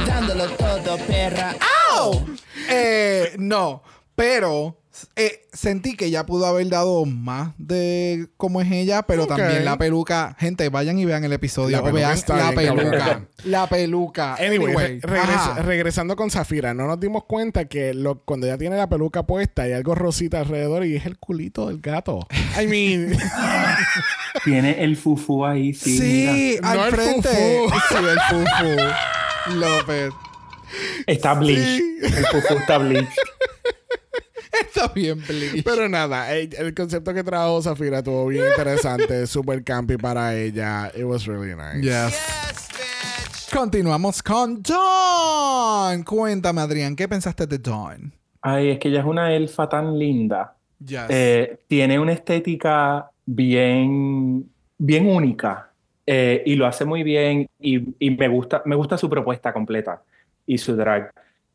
Dándolo 0.06 0.50
todo, 0.52 0.98
perra. 1.08 1.56
Eh, 2.70 3.34
no, 3.38 3.82
pero 4.16 4.79
eh, 5.16 5.48
sentí 5.54 5.96
que 5.96 6.06
ella 6.06 6.26
pudo 6.26 6.46
haber 6.46 6.68
dado 6.70 7.06
más 7.06 7.54
de 7.58 8.28
cómo 8.38 8.62
es 8.62 8.72
ella, 8.72 9.04
pero 9.04 9.28
también 9.28 9.64
la 9.66 9.78
peluca. 9.78 10.36
Gente, 10.40 10.70
vayan 10.70 10.98
y 11.00 11.06
vean 11.06 11.24
el 11.24 11.34
episodio. 11.34 11.78
La 11.78 11.84
peluca 11.84 12.00
vean 12.00 12.14
está 12.14 12.36
la 12.38 12.52
bien, 12.52 12.76
peluca. 12.76 12.98
cabrón. 12.98 13.30
La 13.46 13.68
peluca. 13.68 14.36
Anyway, 14.36 15.00
regresa- 15.00 15.56
regresando 15.64 16.16
con 16.18 16.30
Zafira, 16.30 16.74
no 16.74 16.88
nos 16.88 17.00
dimos 17.00 17.24
cuenta 17.24 17.66
que 17.66 17.94
lo- 17.94 18.20
cuando 18.26 18.48
ella 18.48 18.58
tiene 18.58 18.76
la 18.76 18.90
peluca 18.90 19.24
puesta 19.26 19.62
hay 19.64 19.72
algo 19.72 19.96
rosita 19.96 20.40
alrededor 20.40 20.86
y 20.86 20.96
es 20.98 21.06
el 21.06 21.18
culito 21.18 21.68
del 21.68 21.80
gato. 21.80 22.28
I 22.62 22.68
mean, 22.68 23.18
Tiene 24.44 24.84
el 24.84 24.96
fufu 24.98 25.46
ahí, 25.46 25.74
sí. 25.74 25.98
Sí, 25.98 26.58
No 26.62 26.70
al 26.70 26.80
el 26.80 26.92
frente. 26.96 27.30
fufú. 27.30 27.80
Sí, 27.90 27.96
el 27.96 28.20
fufu. 28.30 29.56
López. 29.56 30.12
mira. 30.14 31.04
Está 31.08 31.34
bleach. 31.34 31.60
Sí. 31.78 31.98
El 32.04 32.26
fufu 32.28 32.54
está 32.60 32.78
bleach. 32.78 33.08
Está 34.62 34.88
bien, 34.90 35.22
please. 35.22 35.62
pero 35.64 35.88
nada, 35.88 36.34
el, 36.36 36.50
el 36.58 36.74
concepto 36.74 37.14
que 37.14 37.24
trajo 37.24 37.62
Zafira 37.62 38.00
estuvo 38.00 38.28
bien 38.28 38.46
interesante, 38.48 39.28
super 39.28 39.64
campy 39.64 39.98
para 39.98 40.36
ella. 40.36 40.92
It 40.96 41.04
was 41.04 41.26
really 41.26 41.56
nice. 41.56 41.82
Yes. 41.82 43.50
Continuamos 43.54 44.22
con 44.22 44.62
Dawn. 44.62 46.04
Cuéntame, 46.04 46.62
Adrián, 46.62 46.96
¿qué 46.96 47.08
pensaste 47.08 47.48
de 47.48 47.58
Dawn? 47.58 48.14
Ay, 48.42 48.70
es 48.72 48.80
que 48.80 48.90
ella 48.90 49.00
es 49.00 49.06
una 49.06 49.34
elfa 49.34 49.68
tan 49.68 49.98
linda. 49.98 50.56
Yes. 50.86 51.06
Eh, 51.10 51.60
tiene 51.68 52.00
una 52.00 52.14
estética 52.14 53.10
bien, 53.26 54.50
bien 54.78 55.08
única 55.08 55.70
eh, 56.06 56.42
y 56.46 56.56
lo 56.56 56.66
hace 56.66 56.86
muy 56.86 57.04
bien 57.04 57.48
y, 57.60 57.82
y 58.00 58.12
me 58.12 58.28
gusta, 58.28 58.62
me 58.66 58.76
gusta 58.76 58.98
su 58.98 59.10
propuesta 59.10 59.52
completa 59.52 60.02
y 60.46 60.58
su 60.58 60.76
drag. 60.76 61.12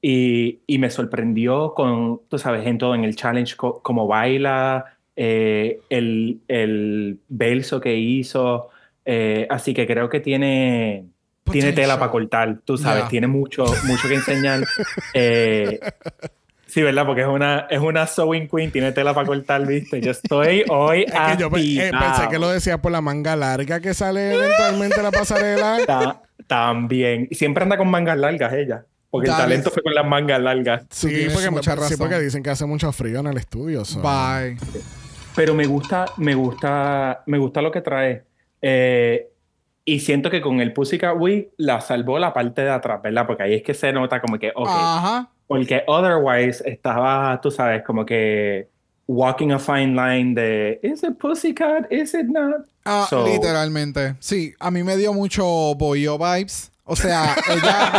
Y, 0.06 0.58
y 0.66 0.76
me 0.78 0.90
sorprendió 0.90 1.72
con, 1.72 2.20
tú 2.28 2.38
sabes, 2.38 2.66
en 2.66 2.76
todo, 2.76 2.94
en 2.94 3.04
el 3.04 3.16
challenge, 3.16 3.56
co- 3.56 3.80
como 3.82 4.06
baila, 4.06 4.96
eh, 5.16 5.80
el, 5.88 6.40
el 6.46 7.20
verso 7.28 7.80
que 7.80 7.96
hizo. 7.96 8.68
eh, 9.06 9.46
así 9.48 9.72
que 9.72 9.86
creo 9.86 10.10
que 10.10 10.20
tiene, 10.20 11.06
tiene 11.50 11.72
tela 11.72 11.98
para 11.98 12.10
cortar, 12.10 12.58
tú 12.66 12.76
sabes, 12.76 13.04
Ya. 13.04 13.08
tiene 13.08 13.28
mucho, 13.28 13.64
mucho 13.64 14.08
que 14.08 14.14
enseñar. 14.16 14.60
Eh, 15.14 15.80
sí, 16.66 16.82
¿verdad? 16.82 17.06
Porque 17.06 17.22
es 17.22 17.26
una, 17.28 17.66
es 17.70 17.80
una 17.80 18.06
sewing 18.06 18.46
queen, 18.48 18.70
tiene 18.70 18.92
tela 18.92 19.14
para 19.14 19.26
cortar, 19.26 19.66
¿viste? 19.66 20.00
Yo 20.02 20.10
estoy 20.10 20.64
hoy 20.68 21.02
Es 21.06 21.12
que 21.12 21.36
yo 21.40 21.46
eh, 21.56 21.90
pensé 21.98 22.28
que 22.30 22.38
lo 22.38 22.48
decía 22.50 22.82
por 22.82 22.92
la 22.92 23.00
manga 23.00 23.36
larga 23.36 23.80
que 23.80 23.94
sale 23.94 24.34
eventualmente 24.34 24.96
en 24.96 25.02
la 25.02 25.10
pasarela. 25.12 25.78
Ta- 25.86 26.22
También. 26.46 27.28
Siempre 27.30 27.62
anda 27.62 27.76
con 27.78 27.88
mangas 27.88 28.18
largas 28.18 28.52
ella. 28.52 28.84
Porque 29.14 29.28
el 29.30 29.32
Dale. 29.36 29.44
talento 29.44 29.70
fue 29.70 29.80
con 29.84 29.94
las 29.94 30.04
mangas 30.04 30.40
largas. 30.40 30.82
Sí, 30.90 31.06
tienes 31.08 31.32
porque, 31.32 31.46
me- 31.50 31.56
mucha 31.56 31.74
sí, 31.74 31.80
razón. 31.80 31.98
porque 31.98 32.18
dicen 32.20 32.42
que 32.42 32.50
hace 32.50 32.66
mucho 32.66 32.90
frío 32.90 33.20
en 33.20 33.28
el 33.28 33.36
estudio. 33.36 33.84
so. 33.84 34.00
Bye. 34.00 34.56
Pero 35.36 35.54
me 35.54 35.66
gusta, 35.66 36.06
me 36.16 36.34
gusta, 36.34 37.22
me 37.26 37.38
gusta 37.38 37.62
lo 37.62 37.70
que 37.70 37.80
trae. 37.80 38.24
Eh, 38.60 39.28
y 39.84 40.00
siento 40.00 40.30
que 40.30 40.40
con 40.40 40.60
el 40.60 40.72
Pussycat 40.72 41.14
Wig 41.16 41.50
la 41.58 41.80
salvó 41.80 42.18
la 42.18 42.32
parte 42.32 42.62
de 42.62 42.70
atrás, 42.70 43.00
¿verdad? 43.02 43.24
Porque 43.24 43.44
ahí 43.44 43.54
es 43.54 43.62
que 43.62 43.72
se 43.72 43.92
nota 43.92 44.20
como 44.20 44.36
que, 44.36 44.50
ok. 44.52 44.68
Ajá. 44.68 45.30
Porque 45.46 45.84
otherwise 45.86 46.60
estaba, 46.66 47.40
tú 47.40 47.52
sabes, 47.52 47.84
como 47.84 48.04
que 48.04 48.68
walking 49.06 49.50
a 49.52 49.58
fine 49.60 49.88
line 49.94 50.34
de 50.34 50.80
¿Is 50.82 51.04
it 51.04 51.18
Pussycat? 51.20 51.92
¿Is 51.92 52.14
it 52.14 52.24
not? 52.26 52.66
Ah, 52.84 53.06
So- 53.08 53.24
literalmente. 53.26 54.16
Sí, 54.18 54.54
a 54.58 54.72
mí 54.72 54.82
me 54.82 54.96
dio 54.96 55.12
mucho 55.12 55.44
Boyo 55.76 56.18
vibes. 56.18 56.72
O 56.86 56.94
sea, 56.94 57.34
ella 57.48 57.92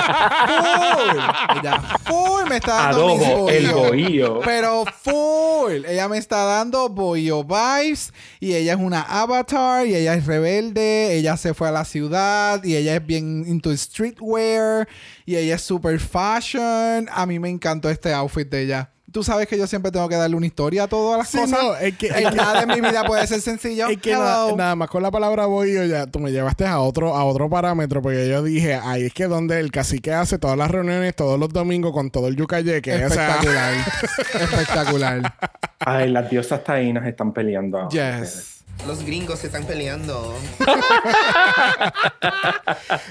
full, 0.47 1.57
ella 1.57 1.81
full 2.03 2.47
me 2.47 2.57
está 2.57 2.91
dando 2.91 3.15
mis 3.15 3.25
Adobo, 3.25 3.49
el 3.49 3.71
bohío. 3.71 3.87
bohío. 3.87 4.39
Pero 4.45 4.85
full. 5.01 5.85
Ella 5.87 6.07
me 6.07 6.19
está 6.19 6.43
dando 6.43 6.87
Boyo 6.89 7.43
vibes. 7.43 8.13
Y 8.39 8.53
ella 8.53 8.73
es 8.73 8.79
una 8.79 9.01
avatar. 9.01 9.87
Y 9.87 9.95
ella 9.95 10.13
es 10.13 10.27
rebelde. 10.27 11.15
Ella 11.15 11.35
se 11.35 11.55
fue 11.55 11.67
a 11.69 11.71
la 11.71 11.83
ciudad. 11.83 12.63
Y 12.63 12.75
ella 12.75 12.95
es 12.95 13.05
bien 13.05 13.43
into 13.47 13.75
streetwear. 13.75 14.87
Y 15.25 15.35
ella 15.35 15.55
es 15.55 15.63
super 15.63 15.99
fashion. 15.99 17.09
A 17.11 17.25
mí 17.25 17.39
me 17.39 17.49
encantó 17.49 17.89
este 17.89 18.13
outfit 18.13 18.47
de 18.47 18.61
ella. 18.61 18.91
Tú 19.15 19.23
sabes 19.23 19.47
que 19.47 19.57
yo 19.57 19.65
siempre 19.65 19.91
tengo 19.93 20.09
que 20.09 20.17
darle 20.17 20.35
una 20.35 20.45
historia 20.45 20.83
a 20.83 20.87
todas 20.89 21.17
las 21.19 21.29
Sí, 21.29 21.37
cosas. 21.37 21.57
no, 21.57 21.73
es 21.77 21.97
que- 21.97 22.07
es 22.07 22.13
que- 22.15 22.31
Nada 22.35 22.63
en 22.63 22.67
mi 22.67 22.81
vida 22.81 23.05
puede 23.05 23.25
ser 23.27 23.39
sencillo. 23.39 23.87
Es 23.89 23.97
que 24.01 24.11
na- 24.11 24.17
Hello. 24.17 24.57
nada 24.57 24.75
más 24.75 24.89
con 24.89 25.01
la 25.01 25.09
palabra 25.09 25.45
bohío 25.45 25.85
ya 25.85 26.05
tú 26.05 26.19
me 26.19 26.33
llevaste 26.33 26.65
a 26.65 26.79
otro, 26.81 27.15
a 27.15 27.23
otro 27.23 27.49
parámetro 27.49 28.01
porque 28.01 28.27
yo 28.27 28.43
dije, 28.43 28.73
ahí 28.75 29.03
es 29.05 29.13
que 29.13 29.27
donde 29.27 29.57
el 29.61 29.71
cacique 29.71 30.11
hace 30.11 30.37
todas 30.37 30.57
las 30.57 30.69
reuniones 30.69 31.15
todos 31.15 31.39
los 31.39 31.47
domingos 31.47 31.93
con 31.93 32.11
todo 32.11 32.27
el 32.27 32.35
yucayeque. 32.35 33.05
o 33.05 33.09
sea, 33.09 33.35
Espectacular. 33.37 33.73
Espectacular. 34.41 35.33
Ay, 35.79 36.09
las 36.09 36.29
diosas 36.29 36.61
taínas 36.65 37.07
están 37.07 37.31
peleando. 37.31 37.87
Yes. 37.89 38.64
Los 38.87 39.03
gringos 39.03 39.39
se 39.39 39.47
están 39.47 39.65
peleando. 39.65 40.35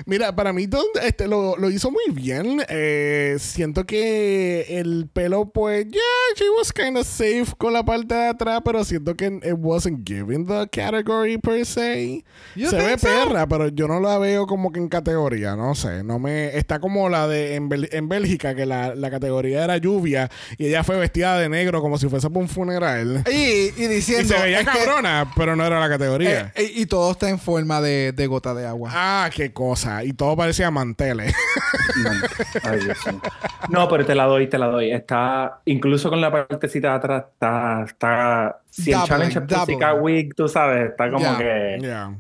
Mira, 0.07 0.35
para 0.35 0.53
mí 0.53 0.67
Don, 0.67 0.85
este, 1.03 1.27
lo, 1.27 1.57
lo 1.57 1.69
hizo 1.71 1.91
muy 1.91 2.05
bien. 2.13 2.63
Eh, 2.69 3.37
siento 3.41 3.85
que 3.85 4.79
el 4.79 5.09
pelo, 5.13 5.47
pues, 5.51 5.85
yeah, 5.87 6.01
she 6.37 6.45
was 6.57 6.73
kind 6.73 6.97
of 6.97 7.07
safe 7.07 7.47
con 7.59 7.73
la 7.73 7.85
parte 7.85 8.15
de 8.15 8.29
atrás, 8.29 8.61
pero 8.65 8.85
siento 8.85 9.17
que 9.17 9.27
it 9.27 9.55
wasn't 9.59 10.09
given 10.09 10.47
the 10.47 10.69
category 10.71 11.39
per 11.39 11.67
se. 11.67 12.25
Se 12.55 12.77
ve 12.77 12.97
so? 12.97 13.09
perra, 13.09 13.47
pero 13.49 13.67
yo 13.69 13.89
no 13.89 13.99
la 14.01 14.19
veo 14.19 14.47
como 14.47 14.71
que 14.71 14.79
en 14.79 14.89
categoría, 14.89 15.57
no 15.57 15.75
sé. 15.75 16.05
No 16.05 16.21
me 16.21 16.57
está 16.57 16.79
como 16.79 17.09
la 17.09 17.27
de 17.27 17.57
en, 17.57 17.69
Bel- 17.69 17.89
en 17.91 18.09
Bélgica, 18.09 18.55
que 18.55 18.65
la, 18.65 18.95
la 18.95 19.11
categoría 19.11 19.65
era 19.65 19.77
lluvia 19.79 20.31
y 20.57 20.67
ella 20.67 20.85
fue 20.85 20.97
vestida 20.99 21.37
de 21.37 21.49
negro 21.49 21.81
como 21.81 21.99
si 21.99 22.09
fuese 22.09 22.29
para 22.31 22.41
un 22.41 22.49
funeral. 22.49 23.25
Y, 23.29 23.35
y 23.35 23.73
Y 23.77 23.89
diciendo. 23.89 24.35
se 24.37 24.41
veía 24.41 24.61
es 24.61 24.69
que- 24.69 24.79
cabrona, 24.79 25.33
pero 25.55 25.71
no 25.71 25.77
era 25.77 25.81
la 25.81 25.89
categoría. 25.89 26.41
eh, 26.41 26.53
eh, 26.57 26.73
y 26.75 26.87
todo 26.87 27.13
está 27.13 27.29
en 27.29 27.39
forma 27.39 27.81
de, 27.81 28.13
de 28.13 28.27
gota 28.27 28.55
de 28.55 28.67
agua. 28.67 28.91
Ah, 28.93 29.31
qué 29.35 29.53
cosa. 29.53 30.05
Y 30.05 30.13
todo 30.13 30.37
parecía 30.37 30.71
manteles. 30.71 31.35
No. 31.97 32.11
Ay, 32.65 32.81
Dios 32.81 32.99
mío. 33.07 33.21
No, 33.69 33.89
pero 33.89 34.05
te 34.05 34.15
la 34.15 34.25
doy, 34.25 34.49
te 34.49 34.59
la 34.59 34.67
doy. 34.67 34.91
Está, 34.93 35.61
incluso 35.65 36.09
con 36.11 36.21
la 36.21 36.31
partecita 36.31 36.91
de 36.91 36.95
atrás, 36.95 37.25
está, 37.33 37.85
está, 37.87 38.61
si 38.71 38.93
el 38.93 39.03
challenge 39.05 39.39
es. 39.39 39.79
Wig, 40.01 40.35
tú 40.35 40.49
sabes, 40.49 40.91
está 40.91 41.11
como 41.11 41.39
que 41.39 41.79
Ya. 41.81 42.13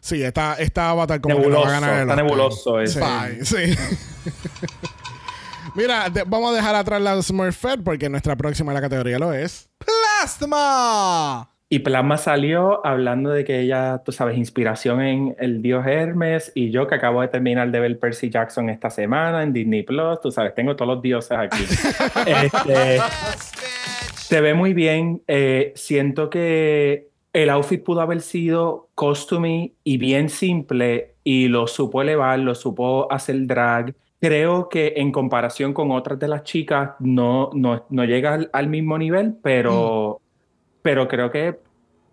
Sí, 0.00 0.22
está, 0.22 0.54
está 0.54 0.90
Avatar 0.90 1.20
como 1.20 1.36
que 1.36 1.42
no 1.42 1.48
nebuloso, 1.48 1.68
va 1.70 1.76
a 1.76 1.80
ganar 1.80 1.94
el 1.94 2.00
está 2.02 2.16
nebuloso 2.16 2.80
eso. 2.80 3.00
Bye. 3.00 3.44
Sí. 3.44 3.76
Mira, 5.74 6.10
de- 6.10 6.24
vamos 6.24 6.52
a 6.52 6.56
dejar 6.56 6.74
atrás 6.74 7.00
la 7.00 7.22
Smurfette 7.22 7.82
porque 7.84 8.08
nuestra 8.08 8.34
próxima 8.36 8.72
en 8.72 8.74
la 8.74 8.80
categoría 8.80 9.18
lo 9.18 9.32
es. 9.32 9.68
¡Plasma! 9.78 11.48
Y 11.72 11.78
Plasma 11.78 12.18
salió 12.18 12.84
hablando 12.84 13.30
de 13.30 13.46
que 13.46 13.60
ella, 13.60 14.02
tú 14.04 14.12
sabes, 14.12 14.36
inspiración 14.36 15.00
en 15.00 15.36
el 15.38 15.62
dios 15.62 15.86
Hermes 15.86 16.52
y 16.54 16.70
yo 16.70 16.86
que 16.86 16.96
acabo 16.96 17.22
de 17.22 17.28
terminar 17.28 17.70
de 17.70 17.80
ver 17.80 17.98
Percy 17.98 18.28
Jackson 18.28 18.68
esta 18.68 18.90
semana 18.90 19.42
en 19.42 19.54
Disney 19.54 19.82
Plus, 19.82 20.20
tú 20.20 20.30
sabes, 20.30 20.54
tengo 20.54 20.76
todos 20.76 20.96
los 20.96 21.02
dioses 21.02 21.38
aquí. 21.38 21.64
Este, 22.26 22.98
se 24.16 24.42
ve 24.42 24.52
muy 24.52 24.74
bien. 24.74 25.22
eh, 25.26 25.72
siento 25.74 26.28
que 26.28 27.08
el 27.32 27.48
outfit 27.48 27.82
pudo 27.82 28.02
haber 28.02 28.20
sido 28.20 28.90
costumey 28.94 29.72
y 29.82 29.96
bien 29.96 30.28
simple 30.28 31.14
y 31.24 31.48
lo 31.48 31.66
supo 31.66 32.02
elevar, 32.02 32.38
lo 32.40 32.54
supo 32.54 33.10
hacer 33.10 33.46
drag. 33.46 33.94
Creo 34.20 34.68
que 34.68 34.92
en 34.96 35.10
comparación 35.10 35.72
con 35.72 35.90
otras 35.90 36.18
de 36.18 36.28
las 36.28 36.42
chicas 36.42 36.90
no, 36.98 37.48
no, 37.54 37.86
no 37.88 38.04
llega 38.04 38.34
al, 38.34 38.50
al 38.52 38.68
mismo 38.68 38.98
nivel, 38.98 39.36
pero, 39.42 40.21
pero 40.82 41.08
creo 41.08 41.30
que, 41.30 41.58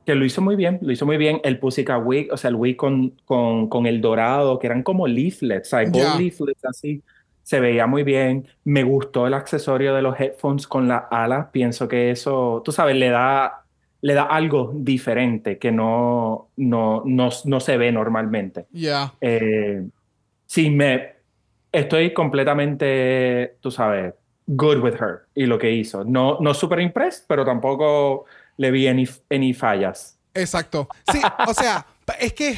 que 0.06 0.16
lo 0.16 0.26
hizo 0.26 0.42
muy 0.42 0.56
bien, 0.56 0.80
lo 0.82 0.92
hizo 0.92 1.06
muy 1.06 1.18
bien. 1.18 1.42
El 1.44 1.60
Pussycat 1.60 2.02
Wig, 2.04 2.32
o 2.32 2.38
sea, 2.38 2.50
el 2.50 2.56
wig 2.56 2.76
con, 2.78 3.12
con, 3.26 3.68
con 3.68 3.86
el 3.86 4.02
dorado, 4.02 4.60
que 4.60 4.68
eran 4.68 4.84
como 4.84 5.08
leaflets, 5.08 5.70
¿sabes? 5.70 5.92
Gold 5.92 6.04
Ya. 6.06 6.18
leaflets 6.18 6.66
así. 6.66 7.02
Se 7.44 7.60
veía 7.60 7.88
muy 7.88 8.04
bien. 8.04 8.48
Me 8.64 8.84
gustó 8.84 9.26
el 9.28 9.34
accesorio 9.34 9.96
de 9.96 10.02
los 10.04 10.20
headphones 10.20 10.68
con 10.68 10.88
las 10.88 11.04
alas. 11.10 11.48
Pienso 11.52 11.88
que 11.88 12.12
eso, 12.12 12.62
tú 12.64 12.72
sabes, 12.72 12.96
le 12.96 13.10
da, 13.10 13.64
le 14.02 14.14
da 14.14 14.24
algo 14.24 14.72
diferente 14.76 15.58
que 15.58 15.72
no, 15.72 16.50
no, 16.58 17.02
no, 17.06 17.30
no 17.46 17.60
se 17.60 17.78
ve 17.78 17.92
normalmente. 17.92 18.68
Ya. 18.72 19.14
Eh, 19.20 19.84
sí, 20.46 20.70
me 20.70 21.14
estoy 21.72 22.14
completamente, 22.14 23.56
tú 23.62 23.72
sabes, 23.72 24.14
good 24.48 24.78
with 24.84 24.94
her 25.00 25.22
y 25.36 25.46
lo 25.46 25.58
que 25.58 25.72
hizo. 25.72 26.04
No, 26.04 26.38
no 26.40 26.54
super 26.54 26.80
impressed, 26.80 27.26
pero 27.28 27.46
tampoco 27.46 28.26
le 28.60 28.72
vi 28.72 28.88
any, 28.90 29.08
any 29.32 29.54
fallas. 29.54 30.18
Exacto. 30.34 30.90
Sí, 31.12 31.22
o 31.48 31.54
sea, 31.54 31.88
es 32.20 32.34
que 32.34 32.50
eh, 32.52 32.58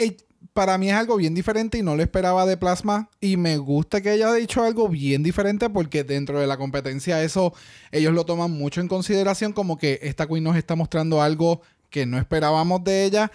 eh, 0.00 0.16
para 0.52 0.76
mí 0.76 0.90
es 0.90 0.96
algo 0.96 1.16
bien 1.16 1.36
diferente 1.36 1.78
y 1.78 1.82
no 1.82 1.94
lo 1.94 2.02
esperaba 2.02 2.44
de 2.46 2.56
Plasma. 2.56 3.08
Y 3.20 3.36
me 3.36 3.56
gusta 3.56 4.00
que 4.00 4.10
haya 4.10 4.32
dicho 4.34 4.64
algo 4.64 4.88
bien 4.88 5.22
diferente 5.22 5.70
porque 5.70 6.02
dentro 6.02 6.40
de 6.40 6.48
la 6.48 6.56
competencia 6.56 7.22
eso 7.22 7.54
ellos 7.92 8.12
lo 8.12 8.26
toman 8.26 8.50
mucho 8.50 8.80
en 8.80 8.88
consideración 8.88 9.52
como 9.52 9.78
que 9.78 10.00
esta 10.02 10.26
queen 10.26 10.42
nos 10.42 10.56
está 10.56 10.74
mostrando 10.74 11.22
algo 11.22 11.62
que 11.90 12.06
no 12.06 12.18
esperábamos 12.18 12.82
de 12.82 13.04
ella. 13.04 13.30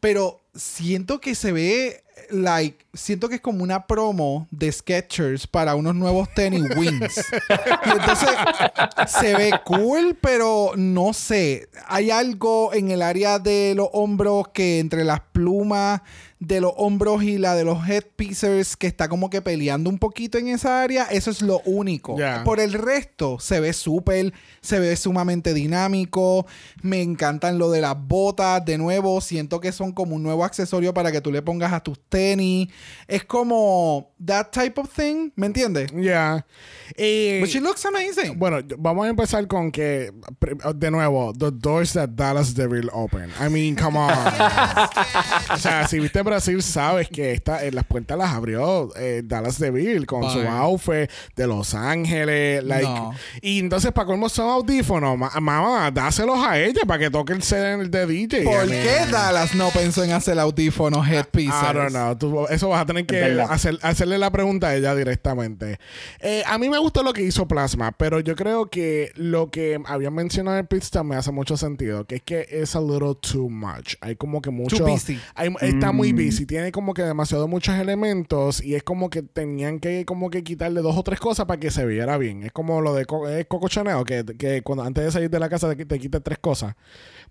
Pero 0.00 0.46
siento 0.54 1.20
que 1.20 1.34
se 1.34 1.52
ve 1.52 2.03
like 2.30 2.84
siento 2.94 3.28
que 3.28 3.36
es 3.36 3.40
como 3.40 3.62
una 3.62 3.86
promo 3.86 4.46
de 4.50 4.70
Skechers 4.70 5.46
para 5.46 5.74
unos 5.74 5.94
nuevos 5.94 6.28
tenis 6.34 6.64
wings. 6.76 7.24
y 7.86 7.90
entonces 7.90 8.30
se 9.06 9.34
ve 9.34 9.52
cool, 9.64 10.16
pero 10.20 10.72
no 10.76 11.12
sé, 11.12 11.68
hay 11.86 12.10
algo 12.10 12.72
en 12.72 12.90
el 12.90 13.02
área 13.02 13.38
de 13.38 13.74
los 13.76 13.88
hombros 13.92 14.48
que 14.48 14.78
entre 14.78 15.04
las 15.04 15.20
plumas 15.34 16.00
de 16.38 16.60
los 16.60 16.72
hombros 16.76 17.22
y 17.24 17.38
la 17.38 17.54
de 17.54 17.64
los 17.64 17.88
headpieces 17.88 18.76
que 18.76 18.86
está 18.86 19.08
como 19.08 19.30
que 19.30 19.40
peleando 19.42 19.88
un 19.90 19.98
poquito 19.98 20.38
en 20.38 20.48
esa 20.48 20.82
área, 20.82 21.04
eso 21.04 21.30
es 21.30 21.42
lo 21.42 21.60
único. 21.64 22.16
Por 22.44 22.60
el 22.60 22.72
resto 22.74 23.38
se 23.40 23.60
ve 23.60 23.72
súper, 23.72 24.32
se 24.60 24.78
ve 24.78 24.94
sumamente 24.96 25.52
dinámico, 25.54 26.46
me 26.82 27.02
encantan 27.02 27.58
lo 27.58 27.70
de 27.70 27.80
las 27.80 27.96
botas, 27.98 28.64
de 28.64 28.78
nuevo, 28.78 29.20
siento 29.20 29.58
que 29.60 29.72
son 29.72 29.92
como 29.92 30.14
un 30.16 30.22
nuevo 30.22 30.44
accesorio 30.44 30.94
para 30.94 31.10
que 31.10 31.20
tú 31.20 31.32
le 31.32 31.42
pongas 31.42 31.72
a 31.72 31.80
tus 31.80 31.98
tenis. 32.08 32.68
Es 33.08 33.24
como 33.24 34.12
that 34.24 34.48
type 34.52 34.80
of 34.80 34.88
thing, 34.94 35.30
¿me 35.36 35.46
entiendes? 35.46 35.90
Ya. 35.94 36.46
Y- 36.96 37.40
But 37.40 37.48
she 37.48 37.60
looks 37.60 37.84
amazing. 37.86 38.38
Bueno, 38.38 38.58
vamos 38.78 39.06
a 39.06 39.08
empezar 39.08 39.46
con 39.48 39.72
que, 39.72 40.12
de 40.76 40.90
nuevo, 40.90 41.32
the 41.32 41.50
doors 41.50 41.94
that 41.94 42.10
Dallas 42.10 42.54
Devil 42.54 42.90
open. 42.92 43.30
I 43.44 43.48
mean, 43.48 43.74
come 43.74 43.98
on. 43.98 44.10
o 45.52 45.56
sea, 45.58 45.86
si 45.88 45.98
viste 45.98 46.22
Brasil, 46.22 46.62
sabes 46.62 47.08
que 47.08 47.32
esta, 47.32 47.64
eh, 47.64 47.72
las 47.72 47.84
puertas 47.84 48.16
las 48.18 48.32
abrió 48.32 48.90
eh, 48.96 49.22
Dallas 49.24 49.58
Devil 49.58 50.06
con 50.06 50.30
su 50.30 50.40
outfit 50.40 51.10
de 51.36 51.46
Los 51.46 51.74
Ángeles. 51.74 52.62
Like, 52.64 52.84
No. 52.88 53.12
Y 53.42 53.58
entonces, 53.58 53.92
para 53.92 54.06
colmo, 54.06 54.28
son 54.28 54.48
audífonos. 54.50 55.16
Ma- 55.18 55.30
mamá, 55.40 55.90
dáselos 55.90 56.38
a 56.38 56.58
ella 56.60 56.82
para 56.86 56.98
que 57.00 57.10
toque 57.10 57.32
el 57.32 57.42
set 57.42 57.78
de 57.78 58.06
DJ. 58.06 58.44
¿Por 58.44 58.66
qué 58.68 59.06
Dallas 59.10 59.54
no 59.54 59.68
pensó 59.70 60.04
en 60.04 60.12
hacer 60.12 60.38
audífonos 60.38 61.06
headpieces? 61.06 61.54
I 61.70 61.74
don't 61.74 61.90
know. 61.90 62.16
Tú- 62.16 62.46
eso 62.48 62.68
vas 62.68 62.82
a 62.82 62.86
tener 62.86 63.06
que 63.06 63.40
hacer- 63.48 63.78
hacerle 63.82 64.18
la 64.18 64.30
pregunta 64.30 64.68
a 64.68 64.76
ella 64.76 64.94
directamente. 64.94 65.78
Eh, 66.20 66.42
a 66.46 66.58
mí 66.58 66.68
me 66.68 66.78
gustó 66.78 67.02
lo 67.02 67.12
que 67.12 67.22
hizo 67.22 67.46
Plasma, 67.48 67.92
pero 67.92 68.20
yo 68.20 68.36
creo 68.36 68.66
que 68.66 69.12
lo 69.16 69.50
que 69.50 69.80
había 69.86 70.10
mencionado 70.10 70.56
en 70.56 70.62
el 70.62 70.66
pista 70.66 71.02
me 71.02 71.16
hace 71.16 71.30
mucho 71.32 71.56
sentido, 71.56 72.04
que 72.06 72.16
es 72.16 72.22
que 72.22 72.46
es 72.50 72.74
a 72.76 72.80
little 72.80 73.14
too 73.20 73.48
much. 73.48 73.94
Hay 74.00 74.16
como 74.16 74.40
que 74.42 74.50
mucho... 74.50 74.76
Too 74.76 74.86
busy. 75.14 75.20
hay- 75.34 75.50
está 75.62 75.92
muy 75.92 76.12
busy. 76.12 76.46
Tiene 76.46 76.72
como 76.72 76.94
que 76.94 77.02
demasiado 77.02 77.48
muchos 77.48 77.74
elementos 77.76 78.62
y 78.62 78.74
es 78.74 78.82
como 78.82 79.10
que 79.10 79.22
tenían 79.22 79.78
que 79.80 80.04
como 80.04 80.30
que 80.30 80.42
quitarle 80.44 80.80
dos 80.80 80.96
o 80.96 81.02
tres 81.02 81.20
cosas 81.20 81.46
para 81.46 81.60
que 81.60 81.70
se 81.70 81.84
viera 81.86 82.18
bien. 82.18 82.42
Es 82.42 82.52
como 82.52 82.80
lo 82.80 82.94
de 82.94 83.04
Co- 83.06 83.26
Coco 83.48 83.68
Chanel, 83.68 84.04
que, 84.04 84.24
que 84.38 84.62
cuando 84.62 84.84
antes 84.84 85.04
de 85.04 85.10
salir 85.10 85.30
de 85.30 85.38
la 85.40 85.48
casa 85.48 85.74
te, 85.74 85.84
te 85.86 85.98
tres 86.20 86.38
cosas. 86.38 86.74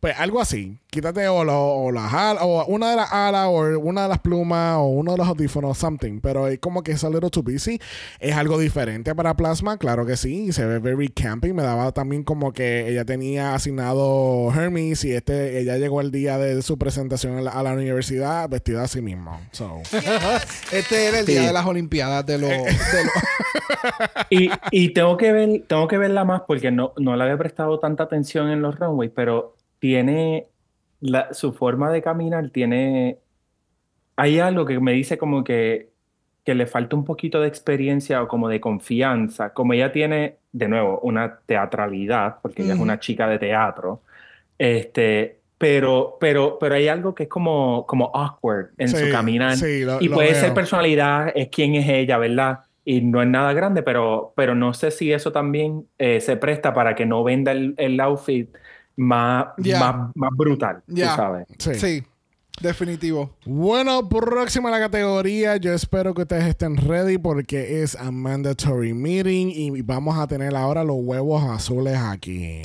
Pues 0.03 0.19
algo 0.19 0.41
así. 0.41 0.77
Quítate 0.89 1.25
o, 1.29 1.45
lo- 1.45 1.75
o 1.75 1.89
las 1.89 2.13
alas, 2.13 2.43
o 2.45 2.65
una 2.65 2.89
de 2.89 2.97
las 2.97 3.09
alas, 3.13 3.47
o 3.47 3.79
una 3.79 4.03
de 4.03 4.09
las 4.09 4.19
plumas, 4.19 4.75
o 4.75 4.83
uno 4.87 5.13
de 5.13 5.17
los 5.17 5.25
audífonos, 5.29 5.77
something. 5.77 6.19
Pero 6.19 6.49
es 6.49 6.59
como 6.59 6.83
que 6.83 6.91
es 6.91 7.05
a 7.05 7.09
little 7.09 7.29
too 7.29 7.41
busy. 7.41 7.79
Es 8.19 8.35
algo 8.35 8.59
diferente 8.59 9.15
para 9.15 9.33
Plasma, 9.37 9.77
claro 9.77 10.05
que 10.05 10.17
sí. 10.17 10.47
Y 10.47 10.51
se 10.51 10.65
ve 10.65 10.79
very 10.79 11.07
camping. 11.07 11.53
Me 11.53 11.63
daba 11.63 11.93
también 11.93 12.23
como 12.25 12.51
que 12.51 12.89
ella 12.89 13.05
tenía 13.05 13.53
asignado 13.55 14.51
Hermes 14.53 15.05
y 15.05 15.13
este, 15.13 15.59
ella 15.61 15.77
llegó 15.77 16.01
el 16.01 16.11
día 16.11 16.37
de 16.37 16.61
su 16.63 16.77
presentación 16.77 17.37
a 17.37 17.41
la, 17.41 17.51
a 17.51 17.63
la 17.63 17.71
universidad 17.71 18.49
vestida 18.49 18.83
así 18.83 19.01
mismo. 19.01 19.39
So. 19.53 19.81
Este 20.73 21.07
era 21.07 21.19
el 21.21 21.25
día 21.25 21.39
Sí. 21.39 21.45
de 21.47 21.53
las 21.53 21.65
Olimpiadas 21.65 22.25
de 22.25 22.39
los... 22.39 22.49
Eh, 22.51 22.57
de 22.57 23.03
los- 23.05 23.13
Y, 24.29 24.49
y 24.71 24.89
tengo 24.93 25.15
que 25.15 25.31
ver, 25.31 25.63
tengo 25.67 25.87
que 25.87 25.97
verla 25.97 26.25
más 26.25 26.41
porque 26.45 26.71
no, 26.71 26.91
no 26.97 27.15
le 27.15 27.23
había 27.23 27.37
prestado 27.37 27.79
tanta 27.79 28.03
atención 28.03 28.49
en 28.49 28.61
los 28.61 28.77
runways, 28.77 29.11
pero 29.15 29.55
tiene 29.83 30.47
la- 31.01 31.33
su 31.33 31.51
forma 31.53 31.91
de 31.91 32.01
caminar, 32.01 32.49
tiene. 32.51 33.19
Hay 34.15 34.39
algo 34.39 34.65
que 34.65 34.79
me 34.79 34.93
dice 34.93 35.17
como 35.17 35.43
que, 35.43 35.91
que 36.45 36.55
le 36.55 36.67
falta 36.67 36.95
un 36.95 37.05
poquito 37.05 37.41
de 37.41 37.47
experiencia 37.49 38.21
o 38.23 38.27
como 38.27 38.49
de 38.49 38.61
confianza. 38.61 39.53
Como 39.53 39.73
ella 39.73 39.91
tiene, 39.91 40.37
de 40.51 40.67
nuevo, 40.69 40.99
una 41.01 41.39
teatralidad, 41.45 42.37
porque 42.41 42.63
ella 42.63 42.73
es 42.73 42.77
Ujú. 42.77 42.83
una 42.83 42.99
chica 42.99 43.27
de 43.27 43.39
teatro. 43.39 44.03
Este, 44.57 45.41
pero, 45.57 46.17
pero, 46.19 46.57
pero 46.59 46.75
hay 46.75 46.87
algo 46.89 47.15
que 47.15 47.23
es 47.23 47.29
como, 47.29 47.85
como 47.87 48.11
awkward 48.15 48.71
en 48.77 48.89
Sí, 48.89 48.97
su 48.97 49.09
caminar. 49.09 49.57
sí, 49.57 49.83
lo- 49.85 49.99
y 50.01 50.09
puede 50.09 50.29
veo. 50.31 50.41
ser 50.41 50.53
personalidad, 50.53 51.31
es 51.35 51.49
quién 51.49 51.75
es 51.75 51.87
ella, 51.89 52.17
¿verdad? 52.17 52.61
Y 52.85 53.01
no 53.01 53.21
es 53.21 53.27
nada 53.29 53.53
grande, 53.53 53.83
pero, 53.83 54.33
pero 54.35 54.55
no 54.55 54.73
sé 54.73 54.91
si 54.91 55.13
eso 55.13 55.31
también 55.31 55.87
eh, 55.97 56.19
se 56.21 56.37
presta 56.37 56.73
para 56.73 56.95
que 56.95 57.05
no 57.05 57.23
venda 57.23 57.51
el, 57.53 57.75
el 57.77 57.99
outfit 58.01 58.49
más, 58.95 59.47
más, 59.57 60.11
más 60.15 60.29
brutal, 60.35 60.83
Ya. 60.87 61.09
tú 61.11 61.15
sabes. 61.15 61.47
Sí. 61.57 61.75
Sí, 61.75 62.03
definitivo. 62.61 63.35
Bueno, 63.45 64.07
próxima 64.07 64.69
a 64.69 64.71
la 64.73 64.79
categoría. 64.79 65.57
Yo 65.57 65.73
espero 65.73 66.13
que 66.13 66.21
ustedes 66.23 66.45
estén 66.45 66.77
ready 66.77 67.17
porque 67.17 67.81
es 67.83 67.95
a 67.95 68.11
mandatory 68.11 68.93
meeting 68.93 69.47
y 69.49 69.81
vamos 69.81 70.17
a 70.17 70.27
tener 70.27 70.55
ahora 70.55 70.83
los 70.83 70.97
huevos 70.99 71.43
azules 71.43 71.97
aquí. 71.97 72.61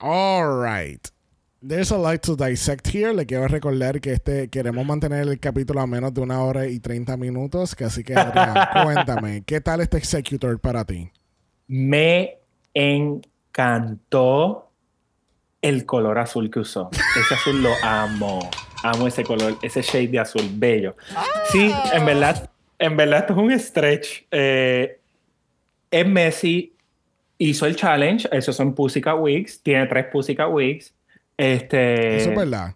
All 0.00 0.62
right. 0.62 1.00
There's 1.66 1.90
a 1.92 1.96
lot 1.96 2.20
to 2.24 2.36
dissect 2.36 2.86
here. 2.88 3.14
Le 3.14 3.24
quiero 3.24 3.48
recordar 3.48 3.98
que 4.02 4.12
este 4.12 4.48
queremos 4.48 4.84
mantener 4.84 5.26
el 5.26 5.40
capítulo 5.40 5.80
a 5.80 5.86
menos 5.86 6.12
de 6.12 6.20
una 6.20 6.42
hora 6.42 6.66
y 6.66 6.78
30 6.78 7.16
minutos. 7.16 7.74
Que 7.74 7.84
así 7.84 8.04
que, 8.04 8.14
Adrián, 8.14 8.54
cuéntame, 8.84 9.42
¿qué 9.46 9.62
tal 9.62 9.80
este 9.80 9.96
executor 9.96 10.58
para 10.60 10.84
ti? 10.84 11.10
Me 11.66 12.36
encantó 13.54 14.70
el 15.62 15.86
color 15.86 16.18
azul 16.18 16.50
que 16.50 16.60
usó. 16.60 16.90
Ese 16.92 17.34
azul 17.34 17.62
lo 17.62 17.70
amo. 17.82 18.50
Amo 18.82 19.06
ese 19.06 19.24
color, 19.24 19.54
ese 19.62 19.80
shade 19.80 20.08
de 20.08 20.18
azul, 20.18 20.42
bello. 20.52 20.94
Sí, 21.46 21.72
en 21.92 22.04
verdad, 22.04 22.50
en 22.78 22.96
verdad 22.96 23.20
esto 23.20 23.32
es 23.32 23.38
un 23.38 23.58
stretch. 23.58 24.24
Eh, 24.30 25.00
es 25.90 26.06
Messi, 26.06 26.76
hizo 27.38 27.64
el 27.66 27.76
challenge, 27.76 28.28
esos 28.32 28.54
son 28.56 28.74
Pussycat 28.74 29.16
Wigs, 29.18 29.62
tiene 29.62 29.86
tres 29.86 30.06
Pussycat 30.12 30.48
Wigs. 30.50 30.92
Este, 31.36 32.16
Eso 32.18 32.30
es 32.30 32.36
verdad. 32.36 32.74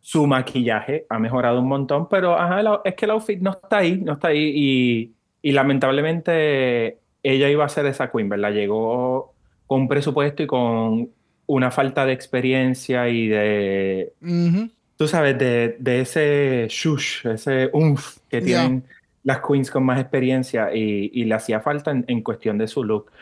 su 0.00 0.26
maquillaje 0.26 1.06
ha 1.08 1.18
mejorado 1.18 1.60
un 1.60 1.68
montón, 1.68 2.08
pero 2.08 2.38
ajá, 2.38 2.82
es 2.84 2.94
que 2.96 3.04
el 3.06 3.12
outfit 3.12 3.40
no 3.40 3.52
está 3.52 3.78
ahí, 3.78 3.96
no 3.96 4.12
está 4.14 4.28
ahí 4.28 4.52
y, 4.54 5.14
y 5.42 5.52
lamentablemente 5.52 6.98
ella 7.22 7.48
iba 7.48 7.64
a 7.64 7.68
ser 7.68 7.86
esa 7.86 8.10
queen, 8.10 8.28
¿verdad? 8.28 8.52
Llegó 8.52 9.32
con 9.70 9.86
presupuesto 9.86 10.42
y 10.42 10.48
con 10.48 11.10
una 11.46 11.70
falta 11.70 12.04
de 12.04 12.12
experiencia 12.12 13.08
y 13.08 13.28
de, 13.28 14.12
Ujú. 14.20 14.68
tú 14.96 15.06
sabes, 15.06 15.38
de, 15.38 15.76
de 15.78 16.00
ese 16.00 16.66
shush, 16.68 17.24
ese 17.28 17.70
umf 17.72 18.16
que 18.28 18.40
tienen 18.40 18.82
las 19.22 19.38
queens 19.46 19.70
con 19.70 19.84
más 19.84 20.00
experiencia 20.00 20.74
y, 20.74 21.12
y 21.14 21.22
le 21.24 21.36
hacía 21.36 21.60
falta 21.60 21.92
en, 21.92 22.04
en 22.08 22.20
cuestión 22.22 22.58
de 22.58 22.66
su 22.66 22.82
look. 22.82 23.12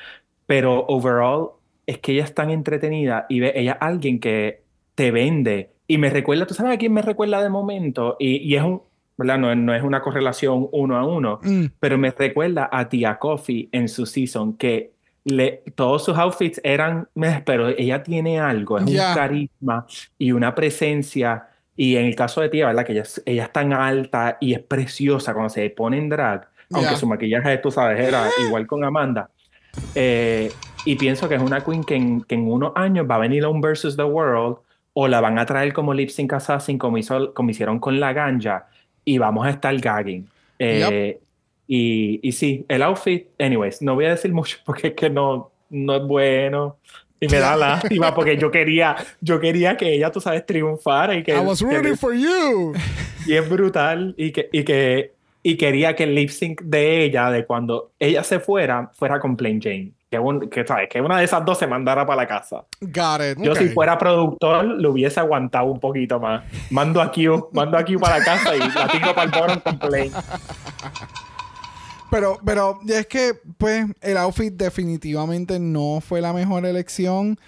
Pero 0.47 0.87
overall, 0.87 1.49
es 1.85 1.99
que 1.99 2.13
ella 2.13 2.25
es 2.25 2.33
tan 2.35 2.49
entretenida 2.49 3.27
y 3.29 3.41
ve, 3.41 3.53
ella 3.55 3.73
es 3.73 3.79
alguien 3.83 4.19
que 4.19 4.63
te 4.95 5.11
vende 5.11 5.73
y 5.87 5.99
me 5.99 6.09
recuerda, 6.09 6.47
¿tú 6.47 6.55
sabes 6.55 6.73
a 6.73 6.79
quién 6.79 6.95
me 6.95 7.03
recuerda 7.03 7.43
de 7.43 7.51
momento? 7.51 8.17
Y, 8.19 8.37
y 8.39 8.57
es 8.57 8.63
un, 8.63 8.81
¿verdad? 9.19 9.37
No, 9.39 9.55
no 9.55 9.75
es 9.75 9.83
una 9.83 10.01
correlación 10.01 10.67
uno 10.73 10.97
a 10.97 11.05
uno, 11.07 11.41
Mm. 11.43 11.65
pero 11.79 11.99
me 11.99 12.11
recuerda 12.11 12.71
a 12.73 12.89
Tia 12.89 13.19
Coffee 13.19 13.69
en 13.71 13.89
su 13.91 14.07
season 14.07 14.57
que 14.57 14.97
le, 15.29 15.63
todos 15.75 16.05
sus 16.05 16.17
outfits 16.19 16.61
eran, 16.65 17.09
pero 17.45 17.69
ella 17.69 18.03
tiene 18.03 18.41
algo, 18.41 18.79
es 18.79 18.87
Ya. 18.87 19.11
un 19.11 19.15
carisma 19.15 19.87
y 20.19 20.33
una 20.33 20.55
presencia. 20.55 21.49
Y 21.77 21.97
en 21.97 22.07
el 22.07 22.17
caso 22.17 22.41
de 22.41 22.49
Tia, 22.49 22.67
¿verdad? 22.67 22.85
Que 22.85 22.93
ella, 22.93 23.03
es- 23.03 23.23
ella 23.25 23.45
es 23.45 23.53
tan 23.53 23.73
alta 23.73 24.37
y 24.41 24.53
es 24.55 24.61
preciosa 24.61 25.33
cuando 25.33 25.51
se 25.51 25.69
pone 25.71 25.99
en 25.99 26.09
drag, 26.09 26.49
aunque 26.73 26.91
Ya. 26.91 26.97
su 26.97 27.07
maquillaje, 27.07 27.59
tú 27.59 27.71
sabes, 27.71 28.01
era 28.01 28.25
igual 28.49 28.67
con 28.67 28.85
Amanda. 28.85 29.31
Eh, 29.95 30.51
y 30.85 30.97
pienso 30.97 31.29
que 31.29 31.35
es 31.37 31.43
una 31.43 31.61
queen 31.63 31.85
que 31.85 31.95
en, 31.97 32.23
que 32.23 32.35
en 32.35 32.51
unos 32.51 32.73
años 32.75 33.07
va 33.09 33.17
a 33.17 33.19
venir 33.19 33.45
a 33.45 33.49
un 33.49 33.61
Versus 33.61 33.97
the 33.97 34.03
World 34.05 34.57
o 34.95 35.07
la 35.07 35.21
van 35.21 35.39
a 35.39 35.47
traer 35.47 35.73
como 35.73 35.95
Lip 35.95 36.09
Sync 36.11 36.33
Assassin 36.33 36.79
como, 36.79 36.99
hizo, 36.99 37.33
como 37.35 37.51
hicieron 37.51 37.79
con 37.79 38.01
la 38.01 38.13
ganja 38.13 38.67
y 39.05 39.19
vamos 39.19 39.47
a 39.47 39.51
estar 39.51 39.77
gagging. 39.79 40.27
Eh, 40.59 41.21
y, 41.69 42.19
y 42.27 42.33
sí, 42.33 42.65
el 42.69 42.83
outfit, 42.83 43.27
anyways, 43.39 43.83
no 43.83 43.95
voy 43.95 44.07
a 44.07 44.11
decir 44.11 44.33
mucho 44.33 44.57
porque 44.65 44.89
es 44.89 44.95
que 44.95 45.11
no, 45.11 45.51
no 45.71 45.95
es 45.97 46.03
bueno 46.03 46.77
y 47.21 47.29
me 47.29 47.39
da 47.39 47.57
lástima 47.57 48.15
porque 48.15 48.37
yo 48.39 48.51
quería, 48.51 48.97
yo 49.21 49.39
quería 49.39 49.77
que 49.77 49.93
ella, 49.93 50.11
tú 50.11 50.21
sabes, 50.21 50.47
triunfara 50.47 51.15
y 51.15 51.23
que, 51.23 51.35
I 51.35 51.39
was 51.41 51.59
que- 51.61 51.67
rooting 51.67 51.97
for 51.97 52.15
you. 52.15 52.73
y 53.27 53.35
es 53.35 53.49
brutal 53.49 54.15
y 54.17 54.33
que, 54.33 54.49
y 54.53 54.65
que 54.65 55.13
y 55.43 55.57
quería 55.57 55.95
que 55.95 56.03
el 56.05 56.15
lip 56.15 56.31
sync 56.31 56.63
de 56.63 57.05
ella, 57.05 57.31
de 57.31 57.47
cuando 57.47 57.93
ella 57.99 58.23
se 58.25 58.41
fuera, 58.41 58.91
fuera 58.93 59.21
con 59.21 59.37
Plain 59.37 59.61
Jane. 59.63 59.93
Que, 60.11 60.19
un- 60.19 60.49
que, 60.51 60.67
¿sabes? 60.67 60.89
que 60.89 61.01
una 61.01 61.19
de 61.19 61.25
esas 61.25 61.45
dos 61.45 61.59
se 61.59 61.67
mandara 61.67 62.05
para 62.05 62.23
la 62.23 62.27
casa. 62.27 62.65
Got 62.81 63.21
it. 63.33 63.39
Yo, 63.45 63.53
Ok. 63.53 63.59
si 63.59 63.69
fuera 63.69 63.97
productor, 63.99 64.65
lo 64.65 64.91
hubiese 64.91 65.21
aguantado 65.21 65.67
un 65.67 65.79
poquito 65.81 66.19
más. 66.19 66.43
Mando 66.71 67.01
a 67.01 67.11
Q, 67.13 67.51
mando 67.53 67.79
a 67.79 67.85
Q 67.85 67.99
para 68.01 68.19
la 68.19 68.25
casa 68.25 68.57
y 68.57 68.59
la 68.59 68.89
tengo 68.89 69.15
para 69.15 69.53
el 69.55 69.61
con 69.63 69.79
Plain. 69.79 70.13
Pero, 72.11 72.41
pero 72.45 72.81
es 72.89 73.07
que, 73.07 73.35
pues, 73.59 73.87
el 74.01 74.17
outfit 74.17 74.53
definitivamente 74.53 75.59
no 75.59 76.01
fue 76.01 76.21
la 76.21 76.33
mejor 76.33 76.65
elección. 76.65 77.39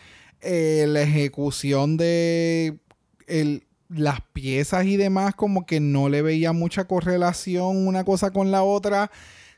Eh, 0.42 0.86
la 0.88 1.02
ejecución 1.02 1.96
de 1.96 2.78
el 3.26 3.64
las 3.90 4.20
piezas 4.32 4.86
y 4.86 4.96
demás, 4.96 5.34
como 5.34 5.66
que 5.66 5.80
no 5.80 6.08
le 6.08 6.22
veía 6.22 6.52
mucha 6.52 6.84
correlación 6.84 7.86
una 7.86 8.04
cosa 8.04 8.30
con 8.30 8.50
la 8.50 8.62
otra. 8.62 9.10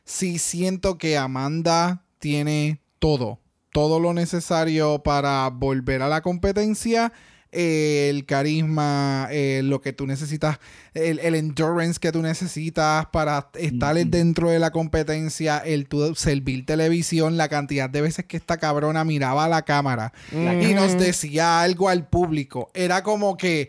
Sí 0.05 0.39
siento 0.39 0.99
que 0.99 1.17
Amanda 1.17 2.03
tiene 2.19 2.81
todo, 2.99 3.39
todo 3.73 4.01
lo 4.01 4.15
necesario 4.15 5.03
para 5.03 5.49
volver 5.51 6.03
a 6.03 6.09
la 6.09 6.23
competencia. 6.23 7.13
Eh, 7.55 8.09
el 8.09 8.25
carisma, 8.25 9.29
eh, 9.31 9.61
lo 9.63 9.83
que 9.83 9.93
tú 9.93 10.07
necesitas, 10.07 10.59
el, 10.95 11.19
el 11.19 11.35
endurance 11.35 12.01
que 12.01 12.11
tú 12.11 12.23
necesitas 12.23 13.07
para 13.13 13.51
estar 13.55 13.95
dentro 13.95 14.49
de 14.49 14.59
la 14.59 14.71
competencia, 14.71 15.59
el 15.59 15.87
tu 15.87 16.15
servir 16.15 16.65
televisión, 16.65 17.37
la 17.37 17.51
cantidad 17.51 17.91
de 17.91 18.01
veces 18.01 18.25
que 18.25 18.39
esta 18.39 18.57
cabrona 18.57 19.05
miraba 19.05 19.45
a 19.45 19.49
la 19.49 19.63
cámara 19.63 20.15
y 20.33 20.73
nos 20.73 20.99
decía 20.99 21.61
algo 21.61 21.91
al 21.91 22.09
público. 22.09 22.71
Era 22.73 23.03
como 23.03 23.37
que, 23.37 23.69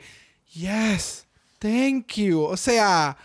yes, 0.53 1.25
thank 1.59 2.13
you. 2.13 2.41
O 2.41 2.55
sea, 2.55 3.17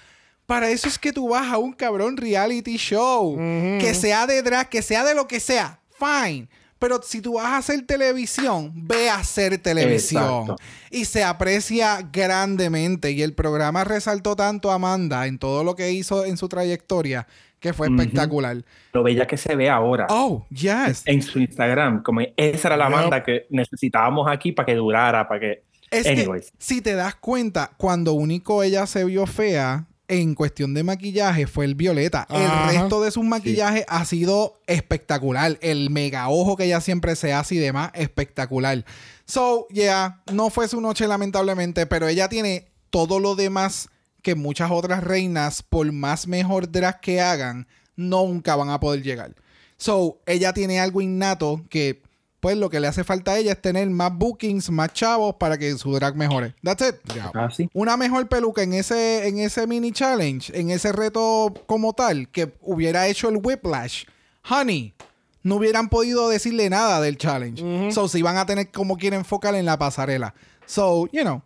para 0.46 0.70
eso 0.70 0.88
es 0.88 0.98
que 0.98 1.12
tú 1.12 1.28
vas 1.28 1.52
a 1.52 1.58
un 1.58 1.72
cabrón 1.72 2.16
reality 2.16 2.78
show. 2.78 3.36
Que 3.36 3.94
sea 3.94 4.26
de 4.26 4.42
drag, 4.42 4.68
que 4.68 4.82
sea 4.82 5.04
de 5.04 5.14
lo 5.14 5.28
que 5.28 5.38
sea. 5.38 5.78
Fine. 5.98 6.48
Pero 6.78 7.00
si 7.02 7.20
tú 7.20 7.34
vas 7.34 7.46
a 7.46 7.56
hacer 7.58 7.84
televisión, 7.86 8.72
ve 8.74 9.10
a 9.10 9.16
hacer 9.16 9.58
televisión. 9.58 10.42
Exacto. 10.42 10.56
Y 10.90 11.04
se 11.04 11.24
aprecia 11.24 12.08
grandemente. 12.12 13.10
Y 13.10 13.22
el 13.22 13.34
programa 13.34 13.84
resaltó 13.84 14.36
tanto 14.36 14.70
a 14.70 14.74
Amanda 14.74 15.26
en 15.26 15.38
todo 15.38 15.64
lo 15.64 15.74
que 15.74 15.90
hizo 15.90 16.24
en 16.24 16.36
su 16.36 16.48
trayectoria 16.48 17.26
que 17.60 17.72
fue 17.72 17.88
espectacular. 17.88 18.62
Lo 18.92 19.02
bella 19.02 19.26
que 19.26 19.36
se 19.36 19.56
ve 19.56 19.68
ahora. 19.68 20.06
Oh, 20.10 20.46
yes. 20.50 21.02
En 21.06 21.22
su 21.22 21.40
Instagram. 21.40 22.02
Como 22.02 22.20
esa 22.36 22.68
era 22.68 22.76
la 22.76 22.88
Yup. 22.88 22.94
banda 22.94 23.24
que 23.24 23.46
necesitábamos 23.50 24.28
aquí 24.30 24.52
para 24.52 24.66
que 24.66 24.74
durara, 24.76 25.26
para 25.26 25.40
que. 25.40 25.64
Es 25.90 26.06
Anyways. 26.06 26.50
que, 26.50 26.56
si 26.58 26.82
te 26.82 26.94
das 26.94 27.16
cuenta, 27.16 27.72
cuando 27.76 28.12
único 28.12 28.62
ella 28.62 28.86
se 28.86 29.04
vio 29.04 29.26
fea 29.26 29.87
en 30.08 30.34
cuestión 30.34 30.74
de 30.74 30.82
maquillaje 30.82 31.46
fue 31.46 31.66
el 31.66 31.74
violeta. 31.74 32.26
Ajá. 32.28 32.70
El 32.70 32.78
resto 32.80 33.02
de 33.02 33.10
sus 33.10 33.24
maquillajes 33.24 33.84
ha 33.88 34.04
sido 34.04 34.58
espectacular. 34.66 35.58
El 35.60 35.90
mega 35.90 36.28
ojo 36.28 36.56
que 36.56 36.64
ella 36.64 36.80
siempre 36.80 37.14
se 37.14 37.32
hace 37.32 37.56
y 37.56 37.58
demás, 37.58 37.90
espectacular. 37.94 38.84
So, 39.26 39.68
yeah, 39.68 40.22
no 40.32 40.48
fue 40.48 40.66
su 40.68 40.80
noche 40.80 41.06
lamentablemente, 41.06 41.86
pero 41.86 42.08
ella 42.08 42.28
tiene 42.28 42.68
todo 42.90 43.20
lo 43.20 43.34
demás 43.34 43.90
que 44.22 44.34
muchas 44.34 44.70
otras 44.70 45.04
reinas, 45.04 45.62
por 45.62 45.92
más 45.92 46.26
mejor 46.26 46.72
drag 46.72 47.00
que 47.00 47.20
hagan, 47.20 47.68
nunca 47.94 48.56
van 48.56 48.70
a 48.70 48.80
poder 48.80 49.02
llegar. 49.02 49.34
So, 49.76 50.20
ella 50.26 50.52
tiene 50.54 50.80
algo 50.80 51.00
innato 51.00 51.64
que, 51.68 52.02
pues, 52.40 52.56
lo 52.56 52.70
que 52.70 52.80
le 52.80 52.86
hace 52.86 53.04
falta 53.04 53.32
a 53.32 53.38
ella 53.38 53.52
es 53.52 53.60
tener 53.60 53.88
más 53.90 54.16
bookings, 54.16 54.70
más 54.70 54.92
chavos 54.92 55.36
para 55.36 55.58
que 55.58 55.76
su 55.76 55.92
drag 55.94 56.16
mejore. 56.16 56.54
That's 56.62 56.88
it. 56.88 56.96
Ah, 57.34 57.48
sí. 57.54 57.68
Una 57.72 57.96
mejor 57.96 58.28
peluca 58.28 58.62
en 58.62 58.74
ese, 58.74 59.26
en 59.26 59.38
ese 59.38 59.66
mini 59.66 59.92
challenge, 59.92 60.52
en 60.58 60.70
ese 60.70 60.92
reto 60.92 61.52
como 61.66 61.92
tal, 61.92 62.28
que 62.28 62.52
hubiera 62.62 63.08
hecho 63.08 63.28
el 63.28 63.40
whiplash. 63.42 64.04
Honey, 64.48 64.94
no 65.42 65.56
hubieran 65.56 65.88
podido 65.88 66.28
decirle 66.28 66.70
nada 66.70 67.00
del 67.00 67.16
challenge. 67.16 67.92
So, 67.92 68.08
si 68.08 68.22
van 68.22 68.36
a 68.36 68.46
tener 68.46 68.70
como 68.70 68.96
quieren 68.96 69.20
enfocar 69.20 69.54
en 69.54 69.64
la 69.64 69.78
pasarela. 69.78 70.34
So, 70.66 71.08
you 71.12 71.22
know. 71.22 71.42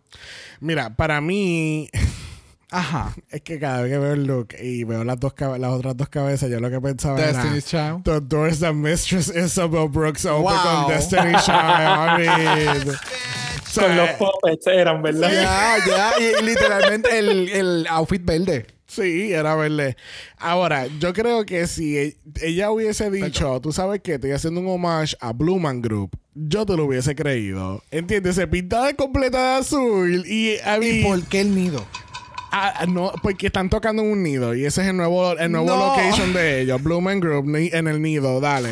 Mira, 0.59 0.95
para 0.95 1.21
mí, 1.21 1.89
Ajá. 2.73 3.13
es 3.29 3.41
que 3.41 3.59
cada 3.59 3.81
vez 3.83 3.91
que 3.91 3.97
veo 3.99 4.13
el 4.13 4.25
look 4.25 4.49
y 4.59 4.83
veo 4.83 5.03
las, 5.03 5.19
dos 5.19 5.33
las 5.59 5.71
otras 5.71 5.95
dos 5.95 6.09
cabezas, 6.09 6.49
yo 6.49 6.59
lo 6.59 6.69
que 6.69 6.81
pensaba 6.81 7.15
Destiny's 7.19 7.73
era... 7.73 7.91
Child. 7.93 8.03
The 8.03 8.21
doors 8.21 8.59
that 8.59 8.73
Mistress 8.73 9.29
Isabel 9.35 9.87
Brooks 9.89 10.25
open 10.25 10.43
Wow. 10.43 10.53
con 10.85 10.93
Destiny's 10.93 11.45
Child. 11.45 11.55
I 11.55 12.17
mean, 12.17 12.97
Con 13.75 13.97
los 13.97 14.09
puppets 14.11 14.67
eran, 14.67 15.01
¿verdad? 15.01 15.31
Ya, 15.31 15.77
ya. 15.87 16.11
Y, 16.19 16.41
y 16.41 16.45
literalmente 16.45 17.17
el, 17.17 17.49
el 17.49 17.87
outfit 17.89 18.23
verde. 18.23 18.67
Sí, 18.85 19.33
era 19.33 19.55
verle. 19.55 19.97
Ahora, 20.37 20.85
yo 20.99 21.13
creo 21.13 21.45
que 21.45 21.65
si 21.65 21.97
e- 21.97 22.17
ella 22.41 22.69
hubiese 22.69 23.09
dicho, 23.09 23.59
tú 23.61 23.71
sabes 23.71 24.01
que 24.01 24.15
estoy 24.15 24.31
haciendo 24.31 24.59
un 24.61 24.67
homage 24.67 25.15
a 25.19 25.33
Blue 25.33 25.57
Man 25.59 25.81
Group, 25.81 26.11
yo 26.35 26.63
te 26.65 26.77
lo 26.77 26.85
hubiese 26.85 27.15
creído. 27.15 27.81
¿Entiendes? 27.89 28.35
Se 28.35 28.45
pintada 28.45 28.93
completa 28.93 29.53
de 29.53 29.59
azul 29.61 30.23
y 30.27 30.57
a 30.63 30.77
mí... 30.77 30.87
¿Y 30.87 31.03
por 31.03 31.23
qué 31.23 31.41
el 31.41 31.55
nido? 31.55 31.83
Ah, 32.55 32.85
no, 32.87 33.11
porque 33.23 33.47
están 33.47 33.67
tocando 33.69 34.03
en 34.03 34.11
un 34.11 34.21
nido 34.21 34.53
y 34.53 34.63
ese 34.65 34.83
es 34.83 34.87
el 34.89 34.95
nuevo, 34.97 35.31
el 35.31 35.51
nuevo 35.51 35.65
No. 35.65 35.75
location 35.87 36.33
de 36.33 36.61
ellos, 36.61 36.81
Blue 36.83 37.01
Man 37.01 37.19
Group 37.19 37.47
en 37.55 37.87
el 37.87 37.99
nido, 38.01 38.39
dale. 38.39 38.69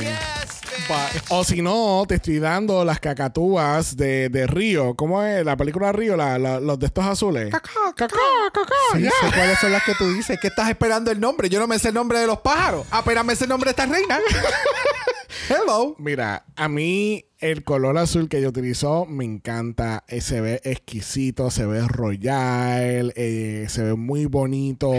O 1.30 1.44
si 1.46 1.62
no, 1.62 2.04
te 2.08 2.16
estoy 2.16 2.40
dando 2.40 2.84
las 2.84 3.00
cacatúas 3.00 3.96
de, 3.96 4.28
de 4.30 4.46
Río. 4.46 4.94
¿Cómo 4.96 5.24
es? 5.24 5.44
La 5.46 5.56
película 5.56 5.92
Río, 5.94 6.18
la- 6.18 6.38
la- 6.38 6.60
los 6.60 6.78
de 6.80 6.88
estos 6.88 7.06
azules. 7.06 7.50
Cacá, 7.50 7.70
Cacá, 7.96 8.18
cacá, 8.54 8.74
Sí, 8.94 9.04
sé 9.04 9.28
cuáles 9.34 9.58
son 9.60 9.72
las 9.72 9.84
que 9.84 9.94
tú 9.96 10.12
dices. 10.14 10.38
¿Qué 10.42 10.48
estás 10.48 10.70
esperando 10.70 11.10
el 11.10 11.20
nombre? 11.20 11.48
Yo 11.50 11.60
no 11.60 11.68
me 11.68 11.80
sé 11.80 11.90
el 11.90 11.94
nombre 11.94 12.20
de 12.20 12.28
los 12.28 12.40
pájaros. 12.40 12.86
Apenas 12.92 13.24
me 13.24 13.36
sé 13.36 13.46
el 13.46 13.50
nombre 13.52 13.70
de 13.70 13.72
esta 13.72 13.86
reina. 13.86 14.20
Hello. 15.50 15.96
Mira, 15.98 16.46
a 16.56 16.68
mí 16.70 17.26
el 17.40 17.64
color 17.64 17.98
azul 17.98 18.30
que 18.30 18.38
ella 18.38 18.50
utilizó 18.50 19.06
me 19.06 19.26
encanta. 19.26 20.04
Eh, 20.08 20.22
se 20.22 20.42
ve 20.42 20.62
exquisito, 20.64 21.50
se 21.50 21.66
ve 21.66 21.82
royal, 21.88 23.14
eh, 23.16 23.66
se 23.68 23.84
ve 23.84 23.96
muy 23.96 24.26
bonito. 24.26 24.92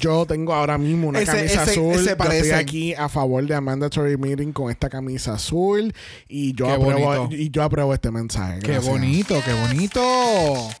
Yo 0.00 0.24
tengo 0.26 0.54
ahora 0.54 0.78
mismo 0.78 1.08
una 1.08 1.20
Ese- 1.20 1.32
camisa 1.32 1.62
ese- 1.64 1.72
azul. 1.72 1.92
ese 1.94 2.16
Yo 2.18 2.24
estoy 2.32 2.50
aquí 2.52 2.94
a 2.94 3.08
favor 3.08 3.46
de 3.46 3.54
a 3.54 3.60
mandatory 3.60 4.16
meeting 4.16 4.52
con 4.52 4.70
esta 4.70 4.88
camisa 4.88 5.34
azul 5.34 5.92
y 6.26 6.54
yo 6.54 6.66
Qué 6.66 6.72
apruebo 6.72 7.04
bonito. 7.16 7.36
y 7.42 7.50
yo 7.50 7.62
apruebo 7.62 7.92
este 7.94 8.10
mensaje. 8.10 8.60
Qué 8.60 8.78
bonito, 8.78 9.34
qué 9.44 9.52
bonito. 9.52 10.00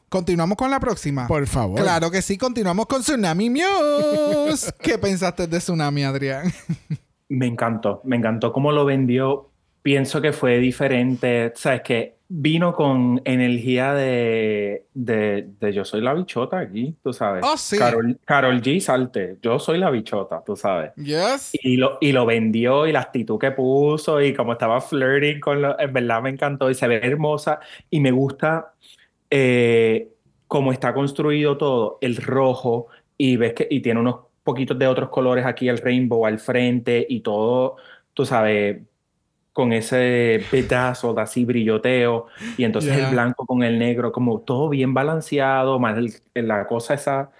Continuamos 0.08 0.56
con 0.56 0.70
la 0.70 0.80
próxima. 0.80 1.28
Por 1.28 1.46
favor. 1.46 1.80
Claro 1.80 2.10
que 2.10 2.22
sí, 2.22 2.38
continuamos 2.38 2.86
con 2.86 3.02
Tsunami 3.02 3.50
News. 3.50 4.72
¿Qué 4.80 4.96
pensaste 4.98 5.46
de 5.46 5.58
Tsunami, 5.58 6.04
Adrián? 6.04 6.52
Me 7.28 7.46
encantó, 7.46 8.00
me 8.04 8.16
encantó 8.16 8.52
cómo 8.52 8.72
lo 8.72 8.84
vendió. 8.84 9.50
Pienso 9.82 10.20
que 10.20 10.32
fue 10.32 10.58
diferente, 10.58 11.52
sabes 11.54 11.82
que 11.82 12.18
vino 12.30 12.74
con 12.74 13.22
energía 13.24 13.94
de, 13.94 14.86
de, 14.92 15.48
de 15.58 15.72
yo 15.72 15.84
soy 15.84 16.02
la 16.02 16.12
bichota 16.12 16.58
aquí, 16.58 16.94
tú 17.02 17.12
sabes. 17.12 17.42
Oh, 17.46 17.56
sí. 17.56 17.78
Carol, 17.78 18.18
Carol 18.24 18.60
G. 18.60 18.80
Salte, 18.80 19.38
yo 19.40 19.58
soy 19.58 19.78
la 19.78 19.90
bichota, 19.90 20.42
tú 20.44 20.54
sabes. 20.54 20.94
Yes. 20.96 21.52
Y 21.62 21.78
lo, 21.78 21.96
y 22.00 22.12
lo 22.12 22.26
vendió 22.26 22.86
y 22.86 22.92
la 22.92 23.00
actitud 23.00 23.38
que 23.38 23.52
puso 23.52 24.20
y 24.20 24.34
cómo 24.34 24.52
estaba 24.52 24.80
flirting 24.80 25.40
con 25.40 25.62
lo, 25.62 25.80
en 25.80 25.92
verdad 25.92 26.20
me 26.20 26.30
encantó 26.30 26.70
y 26.70 26.74
se 26.74 26.86
ve 26.86 27.00
hermosa 27.02 27.60
y 27.88 28.00
me 28.00 28.10
gusta 28.10 28.74
eh, 29.30 30.10
cómo 30.46 30.72
está 30.72 30.92
construido 30.92 31.56
todo, 31.56 31.98
el 32.02 32.16
rojo 32.16 32.88
y 33.16 33.36
ves 33.36 33.54
que 33.54 33.66
y 33.70 33.80
tiene 33.80 34.00
unos 34.00 34.27
poquitos 34.48 34.78
de 34.78 34.86
otros 34.86 35.10
colores 35.10 35.44
aquí, 35.44 35.68
el 35.68 35.76
rainbow 35.78 36.24
al 36.24 36.38
frente 36.38 37.04
y 37.08 37.20
todo, 37.20 37.76
tú 38.14 38.24
sabes, 38.24 38.78
con 39.52 39.72
ese 39.74 40.40
pedazo 40.50 41.12
de 41.12 41.20
así 41.22 41.44
brilloteo 41.44 42.26
y 42.56 42.64
entonces 42.64 42.94
Yeah. 42.96 43.08
el 43.08 43.12
blanco 43.12 43.44
con 43.44 43.62
el 43.62 43.78
negro, 43.78 44.10
como 44.10 44.40
todo 44.40 44.68
bien 44.70 44.94
balanceado, 44.94 45.78
más 45.78 45.98
el- 45.98 46.14
la 46.48 46.66
cosa 46.66 46.94
esa 46.94 47.30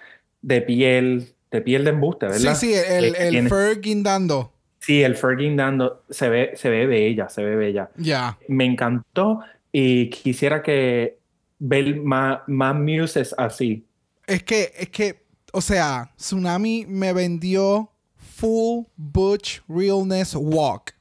de 0.41 0.61
piel, 0.61 1.33
de 1.49 1.61
piel 1.61 1.83
de 1.83 1.89
embuste, 1.89 2.27
Sí, 2.33 2.43
¿verdad? 2.43 2.55
sí, 2.59 2.73
el, 2.73 3.13
Que 3.15 3.23
el 3.27 3.29
tiene- 3.31 3.49
fur 3.49 3.81
guindando. 3.81 4.51
Sí, 4.81 5.01
el 5.03 5.15
Fergin 5.15 5.57
dando 5.57 6.03
se 6.09 6.29
ve, 6.29 6.51
se 6.55 6.69
ve 6.69 6.85
bella, 6.85 7.27
se 7.27 7.43
ve 7.43 7.55
bella. 7.55 7.89
Ya. 7.97 8.37
Me 8.47 8.65
encantó 8.65 9.41
y 9.71 10.09
quisiera 10.09 10.61
que 10.61 11.17
ver 11.57 11.95
más, 11.97 12.39
más 12.47 12.75
muses 12.75 13.33
así. 13.37 13.83
Es 14.27 14.43
que, 14.43 14.71
es 14.77 14.89
que, 14.89 15.23
o 15.53 15.61
sea, 15.61 16.11
Tsunami 16.17 16.85
me 16.87 17.13
vendió 17.13 17.91
full 18.15 18.85
butch 18.95 19.61
realness 19.67 20.35
walk. 20.35 20.93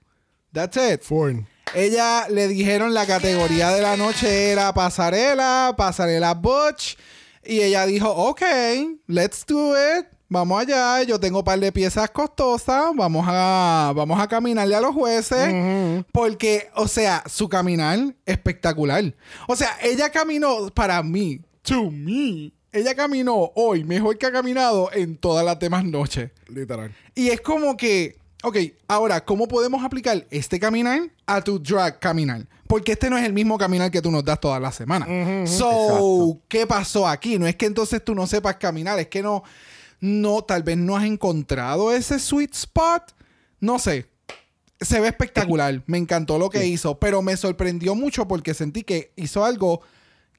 That's 0.52 0.76
it. 0.76 1.02
Ford. 1.02 1.44
Ella 1.74 2.26
le 2.28 2.48
dijeron 2.48 2.94
la 2.94 3.06
categoría 3.06 3.70
de 3.70 3.82
la 3.82 3.96
noche 3.96 4.50
era 4.50 4.72
pasarela, 4.72 5.74
pasarela 5.76 6.34
butch. 6.34 6.96
Y 7.44 7.60
ella 7.60 7.86
dijo, 7.86 8.10
ok, 8.10 8.42
let's 9.06 9.44
do 9.46 9.74
it. 9.74 10.06
Vamos 10.30 10.60
allá, 10.60 11.02
yo 11.04 11.18
tengo 11.18 11.38
un 11.38 11.44
par 11.44 11.58
de 11.58 11.72
piezas 11.72 12.10
costosas. 12.10 12.90
Vamos 12.94 13.24
a, 13.28 13.92
vamos 13.94 14.20
a 14.20 14.28
caminarle 14.28 14.74
a 14.74 14.80
los 14.80 14.94
jueces. 14.94 16.04
Porque, 16.12 16.70
o 16.74 16.88
sea, 16.88 17.22
su 17.26 17.48
caminar 17.48 18.14
espectacular. 18.26 19.14
O 19.46 19.56
sea, 19.56 19.78
ella 19.82 20.10
caminó 20.10 20.68
para 20.74 21.02
mí, 21.02 21.40
to 21.62 21.90
me. 21.90 22.52
Ella 22.72 22.94
caminó 22.94 23.50
hoy 23.54 23.84
mejor 23.84 24.18
que 24.18 24.26
ha 24.26 24.32
caminado 24.32 24.90
en 24.92 25.16
todas 25.16 25.44
las 25.44 25.58
demás 25.58 25.84
noches. 25.84 26.30
Literal. 26.48 26.94
Y 27.14 27.28
es 27.28 27.40
como 27.40 27.76
que, 27.76 28.18
ok, 28.42 28.56
ahora, 28.86 29.24
¿cómo 29.24 29.48
podemos 29.48 29.82
aplicar 29.82 30.26
este 30.30 30.60
caminar 30.60 31.10
a 31.26 31.40
tu 31.42 31.58
drag 31.58 31.98
caminar? 31.98 32.46
Porque 32.66 32.92
este 32.92 33.08
no 33.08 33.16
es 33.16 33.24
el 33.24 33.32
mismo 33.32 33.56
caminar 33.56 33.90
que 33.90 34.02
tú 34.02 34.10
nos 34.10 34.22
das 34.22 34.38
todas 34.38 34.60
las 34.60 34.74
semanas. 34.74 35.08
So, 35.50 35.70
Exacto. 35.70 36.40
¿qué 36.48 36.66
pasó 36.66 37.08
aquí? 37.08 37.38
No 37.38 37.46
es 37.46 37.56
que 37.56 37.64
entonces 37.64 38.04
tú 38.04 38.14
no 38.14 38.26
sepas 38.26 38.56
caminar, 38.56 38.98
es 38.98 39.08
que 39.08 39.22
no, 39.22 39.42
no, 40.00 40.42
tal 40.42 40.62
vez 40.62 40.76
no 40.76 40.94
has 40.94 41.04
encontrado 41.04 41.92
ese 41.92 42.18
sweet 42.18 42.54
spot. 42.54 43.14
No 43.60 43.78
sé. 43.78 44.06
Se 44.80 45.00
ve 45.00 45.08
espectacular. 45.08 45.82
Me 45.86 45.96
encantó 45.96 46.38
lo 46.38 46.50
que 46.50 46.66
hizo, 46.66 46.98
pero 46.98 47.22
me 47.22 47.36
sorprendió 47.36 47.94
mucho 47.94 48.28
porque 48.28 48.52
sentí 48.52 48.84
que 48.84 49.12
hizo 49.16 49.44
algo 49.44 49.80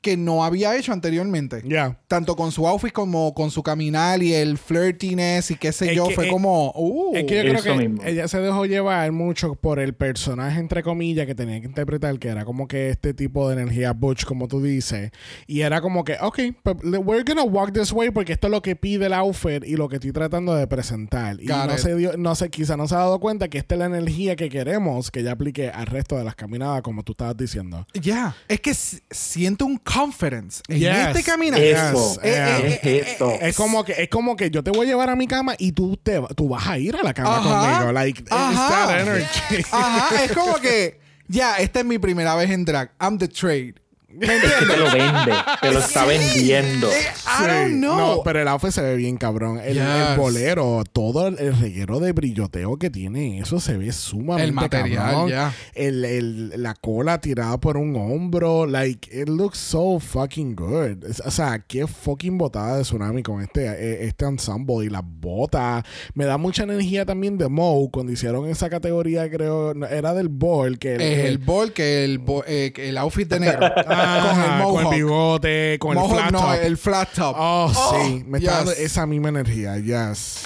que 0.02 0.16
no 0.16 0.44
había 0.46 0.78
hecho 0.78 0.94
anteriormente. 0.94 1.62
Ya. 1.66 2.00
Tanto 2.08 2.36
con 2.38 2.52
su 2.54 2.66
outfit 2.68 2.94
como 2.94 3.34
con 3.34 3.52
su 3.52 3.64
caminar 3.64 4.24
y 4.24 4.34
el 4.34 4.58
flirtiness 4.58 5.52
y 5.52 5.56
qué 5.56 5.72
sé 5.74 5.90
Es 5.92 5.96
yo. 5.98 6.08
que- 6.08 6.16
fue 6.16 6.26
es- 6.28 6.32
como. 6.32 6.72
Uh, 6.76 7.16
Es 7.18 7.26
que 7.26 7.36
yo 7.36 7.42
creo 7.42 7.54
Eso 7.56 7.64
que 7.64 7.76
mismo. 7.88 8.04
ella 8.06 8.28
se 8.28 8.40
dejó 8.40 8.66
llevar 8.66 9.12
mucho 9.12 9.56
por 9.56 9.78
el 9.80 9.94
personaje, 9.94 10.60
entre 10.60 10.84
comillas, 10.84 11.26
que 11.26 11.36
tenía 11.36 11.60
que 11.60 11.68
interpretar, 11.68 12.18
que 12.18 12.30
era 12.30 12.46
como 12.46 12.68
que 12.68 12.90
este 12.90 13.14
tipo 13.14 13.50
de 13.50 13.62
energía 13.62 13.92
butch, 13.94 14.24
como 14.24 14.48
tú 14.48 14.62
dices. 14.62 15.12
Y 15.48 15.62
era 15.62 15.82
como 15.82 16.04
que, 16.06 16.16
ok, 16.22 16.40
but 16.64 16.78
we're 16.84 17.24
gonna 17.24 17.44
walk 17.44 17.74
this 17.74 17.92
way 17.92 18.10
porque 18.12 18.34
esto 18.34 18.48
es 18.48 18.52
lo 18.52 18.62
que 18.62 18.76
pide 18.78 19.08
el 19.08 19.14
outfit 19.14 19.66
y 19.66 19.76
lo 19.76 19.90
que 19.90 19.96
estoy 19.98 20.14
tratando 20.14 20.56
de 20.56 20.66
presentar. 20.68 21.38
Y 21.42 21.48
Got 21.48 21.66
no 21.68 21.74
it. 21.74 21.80
se 21.80 21.96
dio, 21.96 22.18
no 22.18 22.36
sé, 22.36 22.50
quizá 22.50 22.78
no 22.78 22.88
se 22.88 22.96
ha 22.96 23.00
dado 23.00 23.20
cuenta 23.20 23.50
que 23.50 23.58
esta 23.58 23.76
es 23.76 23.80
la 23.80 23.86
energía 23.88 24.36
que 24.38 24.48
queremos 24.50 25.12
que 25.12 25.20
ella 25.20 25.34
aplique 25.34 25.70
al 25.70 25.88
resto 25.88 26.18
de 26.18 26.24
las 26.24 26.36
caminadas, 26.36 26.82
como 26.84 27.04
tú 27.04 27.12
estabas 27.12 27.36
diciendo. 27.36 27.86
Ya. 27.94 28.36
Es 28.48 28.62
que 28.62 28.74
siento 28.74 29.66
un 29.66 29.78
confidence 29.92 30.62
en 30.68 30.80
Yes. 30.80 31.08
este 31.10 31.24
caminar. 31.24 31.60
Eso, 31.60 32.16
Yes, 32.16 32.24
yeah. 32.24 32.58
eh, 32.60 33.18
es 33.42 33.56
como 33.56 33.84
que 33.84 33.94
es 33.94 34.10
como 34.10 34.36
que 34.36 34.52
yo 34.52 34.64
te 34.64 34.72
voy 34.72 34.86
a 34.86 34.90
llevar 34.90 35.10
a 35.10 35.16
mi 35.16 35.28
cama 35.28 35.56
y 35.58 35.72
tú 35.72 35.98
te 35.98 36.22
tú 36.36 36.50
vas 36.50 36.68
a 36.68 36.78
ir 36.78 36.96
a 36.96 37.04
la 37.04 37.14
cama 37.14 37.38
Ajá. 37.38 37.78
conmigo. 37.78 37.92
Like 37.94 38.22
it's 38.22 38.32
Ajá. 38.32 38.70
that 38.88 39.02
energy. 39.02 39.66
Ajá, 39.72 40.24
es 40.24 40.32
como 40.34 40.56
que. 40.60 41.00
Ya, 41.32 41.58
esta 41.58 41.82
es 41.82 41.86
mi 41.86 42.00
primera 42.00 42.34
vez 42.36 42.50
en 42.50 42.66
drag. 42.66 42.92
I'm 43.00 43.18
the 43.20 43.28
trade. 43.28 43.76
¿Me 44.12 44.26
entiendes? 44.26 44.68
Te 44.68 44.78
lo 44.78 44.86
vende, 44.92 45.34
te 45.62 45.72
lo 45.72 45.80
está 45.80 46.06
vendiendo. 46.06 46.88
Eh, 46.88 46.94
I 47.26 47.48
don't 47.48 47.68
Sí. 47.70 47.74
know. 47.76 47.98
No, 47.98 48.22
pero 48.24 48.42
el 48.42 48.48
outfit 48.48 48.72
se 48.72 48.82
ve 48.82 48.96
bien 48.96 49.18
cabrón. 49.18 49.60
El, 49.60 49.76
Yes. 49.76 49.84
el 50.12 50.18
bolero, 50.18 50.84
todo 50.92 51.28
el, 51.28 51.38
el 51.40 51.58
reguero 51.60 52.00
de 52.00 52.12
brilloteo 52.12 52.78
que 52.78 52.90
tiene, 52.90 53.40
eso 53.40 53.60
se 53.60 53.78
ve 53.78 53.92
sumamente 53.92 54.48
El 54.48 54.54
material, 54.54 55.04
cabrón. 55.12 55.30
ya. 55.30 55.54
El, 55.74 56.04
el- 56.06 56.64
la 56.64 56.74
cola 56.74 57.22
tirada 57.22 57.60
por 57.60 57.78
un 57.78 57.96
hombro, 57.96 58.66
like, 58.66 59.10
it 59.16 59.30
looks 59.30 59.58
so 59.60 60.00
fucking 60.00 60.56
good. 60.56 61.04
Es- 61.06 61.22
O 61.26 61.32
sea, 61.32 61.60
qué 61.60 61.86
fucking 61.86 62.38
botada 62.38 62.78
de 62.78 62.84
tsunami 62.84 63.22
con 63.24 63.42
este, 63.42 63.66
eh, 63.68 64.06
este 64.08 64.26
ensemble 64.26 64.86
y 64.86 64.90
las 64.90 65.04
botas. 65.06 65.84
Me 66.16 66.26
da 66.26 66.38
mucha 66.38 66.64
energía 66.64 67.06
también 67.06 67.38
de 67.38 67.48
Moe 67.48 67.90
cuando 67.92 68.12
hicieron 68.12 68.48
esa 68.50 68.70
categoría, 68.70 69.30
creo, 69.30 69.74
era 69.86 70.14
del 70.14 70.30
ball, 70.30 70.80
que 70.80 70.96
Es 70.96 71.26
el 71.26 71.38
bol 71.38 71.74
que 71.74 72.04
el, 72.04 72.18
bo- 72.20 72.44
eh, 72.48 72.72
que 72.74 72.90
el 72.90 72.98
outfit 72.98 73.30
de 73.30 73.40
negro. 73.42 73.70
Ajá, 74.02 74.24
con 74.24 74.40
el 74.40 74.64
con 74.64 74.78
el 74.80 74.84
mohawk. 74.84 74.94
bigote, 74.96 75.78
con 75.80 75.96
Mohawk, 75.96 76.12
el 76.12 76.18
flat 76.20 76.32
no, 76.32 76.40
top. 76.40 76.54
el 76.64 76.78
flat 76.78 77.10
top. 77.14 77.36
Oh, 77.38 77.72
Oh, 77.76 78.00
sí, 78.04 78.24
me 78.28 78.38
está 78.40 78.52
dando 78.58 78.72
yes. 78.74 78.80
esa 78.82 79.06
misma 79.06 79.30
energía, 79.30 79.78
yes. 79.78 80.46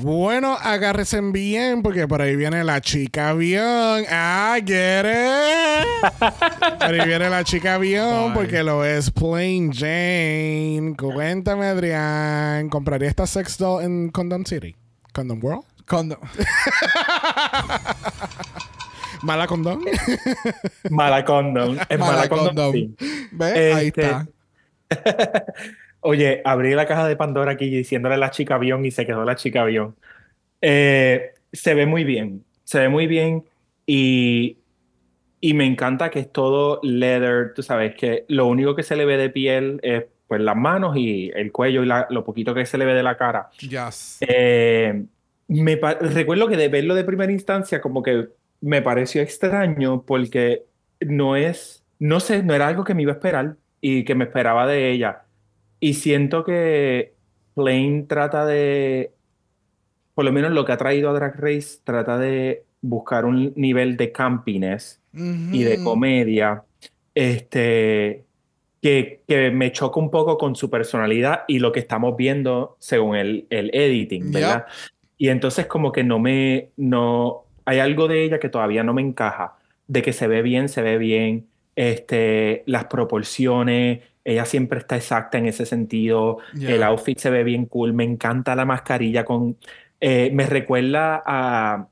Bueno, 0.00 0.56
agárrense 0.60 1.20
bien 1.20 1.82
porque 1.82 2.08
por 2.08 2.22
ahí 2.22 2.34
viene 2.34 2.64
la 2.64 2.80
chica 2.80 3.28
avión. 3.28 4.04
Ah, 4.10 4.56
get 4.64 5.04
it. 5.04 5.86
por 6.80 6.94
ahí 6.94 7.06
viene 7.06 7.28
la 7.30 7.44
chica 7.44 7.74
avión 7.74 8.32
porque 8.34 8.62
lo 8.64 8.84
es 8.84 9.10
Plain 9.10 9.70
Jane. 9.72 10.94
Cuéntame, 10.98 11.66
Adrián, 11.66 12.68
¿compraría 12.70 13.08
esta 13.10 13.26
sex 13.26 13.58
doll 13.58 13.84
en 13.84 14.08
Condom 14.08 14.44
City? 14.44 14.74
¿Condom 15.12 15.38
World? 15.44 15.64
Cuando- 15.86 16.18
¿Mala 19.22 19.46
condom? 19.46 19.84
Mala 20.90 21.24
condom. 21.24 21.76
Es 21.88 21.98
mala, 21.98 22.28
sí. 22.72 22.94
¿Ves? 23.32 23.74
Ahí 23.74 23.86
Este, 23.88 24.02
está. 24.02 24.26
Oye, 26.00 26.42
abrí 26.44 26.74
la 26.74 26.86
caja 26.86 27.06
de 27.06 27.16
Pandora 27.16 27.52
aquí 27.52 27.70
diciéndole 27.70 28.16
la 28.16 28.30
chica 28.30 28.56
avión 28.56 28.84
y 28.84 28.90
se 28.90 29.06
quedó 29.06 29.24
la 29.24 29.36
chica 29.36 29.62
avión. 29.62 29.94
Eh, 30.60 31.34
se 31.52 31.74
ve 31.74 31.86
muy 31.86 32.04
bien, 32.04 32.44
se 32.64 32.80
ve 32.80 32.88
muy 32.88 33.06
bien 33.06 33.44
y, 33.86 34.58
y 35.40 35.54
me 35.54 35.64
encanta 35.66 36.10
que 36.10 36.18
es 36.20 36.32
todo 36.32 36.80
leather, 36.82 37.52
tú 37.54 37.62
sabes, 37.62 37.94
que 37.94 38.24
lo 38.28 38.46
único 38.46 38.74
que 38.74 38.82
se 38.82 38.96
le 38.96 39.04
ve 39.04 39.16
de 39.16 39.30
piel 39.30 39.78
es 39.82 40.04
pues 40.26 40.40
las 40.40 40.56
manos 40.56 40.96
y 40.96 41.30
el 41.34 41.52
cuello 41.52 41.82
y 41.82 41.86
la- 41.86 42.06
lo 42.10 42.24
poquito 42.24 42.54
que 42.54 42.66
se 42.66 42.78
le 42.78 42.84
ve 42.86 42.94
de 42.94 43.02
la 43.02 43.16
cara. 43.16 43.50
Yes. 43.60 44.18
Eh, 44.22 45.04
me 45.48 45.76
recuerdo 45.76 46.48
que 46.48 46.56
de 46.56 46.68
verlo 46.68 46.94
de 46.94 47.04
primera 47.04 47.30
instancia 47.30 47.80
como 47.80 48.02
que 48.02 48.28
me 48.62 48.80
pareció 48.80 49.20
extraño 49.20 50.02
porque 50.06 50.64
no 51.00 51.36
es, 51.36 51.84
no 51.98 52.20
sé, 52.20 52.42
no 52.42 52.54
era 52.54 52.68
algo 52.68 52.84
que 52.84 52.94
me 52.94 53.02
iba 53.02 53.12
a 53.12 53.16
esperar 53.16 53.56
y 53.80 54.04
que 54.04 54.14
me 54.14 54.24
esperaba 54.24 54.66
de 54.66 54.90
ella. 54.90 55.24
Y 55.80 55.94
siento 55.94 56.44
que 56.44 57.12
Plain 57.54 58.06
trata 58.06 58.46
de, 58.46 59.12
por 60.14 60.24
lo 60.24 60.32
menos 60.32 60.52
lo 60.52 60.64
que 60.64 60.72
ha 60.72 60.76
traído 60.76 61.10
a 61.10 61.12
Drag 61.12 61.38
Race, 61.38 61.80
trata 61.82 62.16
de 62.18 62.64
buscar 62.80 63.24
un 63.24 63.52
nivel 63.56 63.96
de 63.96 64.12
campiness 64.12 65.00
y 65.12 65.62
de 65.62 65.82
comedia, 65.82 66.62
este, 67.14 68.24
que, 68.80 69.20
que 69.26 69.50
me 69.50 69.72
choca 69.72 70.00
un 70.00 70.10
poco 70.10 70.38
con 70.38 70.56
su 70.56 70.70
personalidad 70.70 71.42
y 71.48 71.58
lo 71.58 71.72
que 71.72 71.80
estamos 71.80 72.16
viendo 72.16 72.76
según 72.78 73.16
el, 73.16 73.46
el 73.50 73.70
editing, 73.74 74.32
¿verdad? 74.32 74.66
Y 75.18 75.28
entonces 75.28 75.66
como 75.66 75.92
que 75.92 76.02
no 76.02 76.18
me, 76.18 76.70
no, 76.76 77.41
hay 77.64 77.78
algo 77.78 78.08
de 78.08 78.24
ella 78.24 78.38
que 78.38 78.48
todavía 78.48 78.82
no 78.82 78.94
me 78.94 79.02
encaja, 79.02 79.54
de 79.86 80.02
que 80.02 80.12
se 80.12 80.26
ve 80.26 80.42
bien, 80.42 80.68
se 80.68 80.82
ve 80.82 80.98
bien, 80.98 81.46
este, 81.76 82.62
las 82.66 82.84
proporciones, 82.86 84.00
ella 84.24 84.44
siempre 84.44 84.78
está 84.78 84.96
exacta 84.96 85.38
en 85.38 85.46
ese 85.46 85.66
sentido, 85.66 86.38
el 86.60 86.82
outfit 86.82 87.18
se 87.18 87.30
ve 87.30 87.44
bien 87.44 87.66
cool, 87.66 87.92
me 87.92 88.04
encanta 88.04 88.54
la 88.54 88.64
mascarilla 88.64 89.24
con, 89.24 89.56
eh, 90.00 90.30
me 90.32 90.46
recuerda 90.46 91.22
a, 91.24 91.88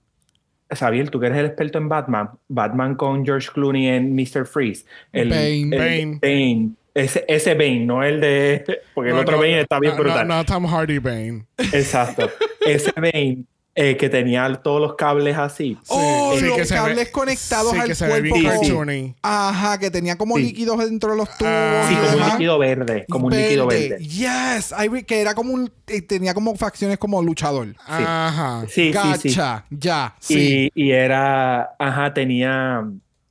Xavier, 0.72 1.10
tú 1.10 1.18
que 1.18 1.26
eres 1.26 1.38
el 1.38 1.46
experto 1.46 1.78
en 1.78 1.88
Batman, 1.88 2.30
Batman 2.46 2.94
con 2.94 3.24
George 3.24 3.48
Clooney 3.52 3.88
en 3.88 4.14
Mr. 4.14 4.46
Freeze, 4.46 4.84
el 5.12 5.30
Bane. 5.30 5.62
el- 5.62 5.70
Bane. 5.70 6.18
Bane. 6.22 6.70
Ese, 6.92 7.24
ese 7.28 7.54
Bane, 7.54 7.86
no 7.86 8.02
el 8.02 8.20
de, 8.20 8.80
porque 8.94 9.10
el 9.10 9.16
otro 9.16 9.36
no, 9.36 9.42
Bane 9.42 9.60
está 9.60 9.78
bien 9.78 9.94
no, 9.96 10.02
brutal. 10.02 10.26
No, 10.28 10.36
no, 10.36 10.44
Tom 10.44 10.66
Hardy 10.66 10.98
Bane. 10.98 11.44
Exacto. 11.72 12.28
Ese 12.66 12.92
Bane 12.96 13.44
eh, 13.74 13.96
que 13.96 14.08
tenía 14.08 14.52
todos 14.62 14.80
los 14.80 14.94
cables 14.96 15.36
así. 15.38 15.78
Oh, 15.88 16.34
Sí, 16.36 16.44
los 16.44 16.56
que 16.56 16.64
se 16.64 16.74
ve- 16.74 16.80
cables 16.80 17.10
conectados 17.10 17.72
sí, 17.72 17.78
al 17.78 17.86
que 17.86 17.94
se 17.94 18.04
ve 18.06 18.28
cuerpo. 18.30 18.84
bien. 18.86 19.14
Ajá, 19.22 19.78
que 19.78 19.90
tenía 19.90 20.16
como 20.18 20.36
Sí. 20.36 20.42
líquidos 20.42 20.78
dentro 20.78 21.12
de 21.12 21.16
los 21.16 21.28
tubos. 21.38 21.52
Ah, 21.54 21.86
Sí, 21.88 21.94
como 21.94 22.24
un 22.24 22.30
líquido 22.32 22.58
verde, 22.58 23.06
como 23.08 23.26
un 23.28 23.36
líquido 23.36 23.66
verde. 23.68 23.98
Yes, 24.00 24.74
I 24.78 24.88
re- 24.88 25.04
que 25.04 25.20
era 25.20 25.34
como 25.34 25.52
un 25.54 25.70
eh, 25.86 26.02
tenía 26.02 26.34
como 26.34 26.54
facciones 26.56 26.98
como 26.98 27.22
luchador. 27.22 27.68
Ajá. 27.86 28.62
Sí, 28.68 28.92
sí, 28.92 28.98
sí. 29.20 29.28
Gacha, 29.28 29.64
ya, 29.70 30.14
sí. 30.18 30.70
Y, 30.74 30.86
y 30.88 30.90
era, 30.92 31.74
ajá, 31.78 32.12
tenía, 32.12 32.84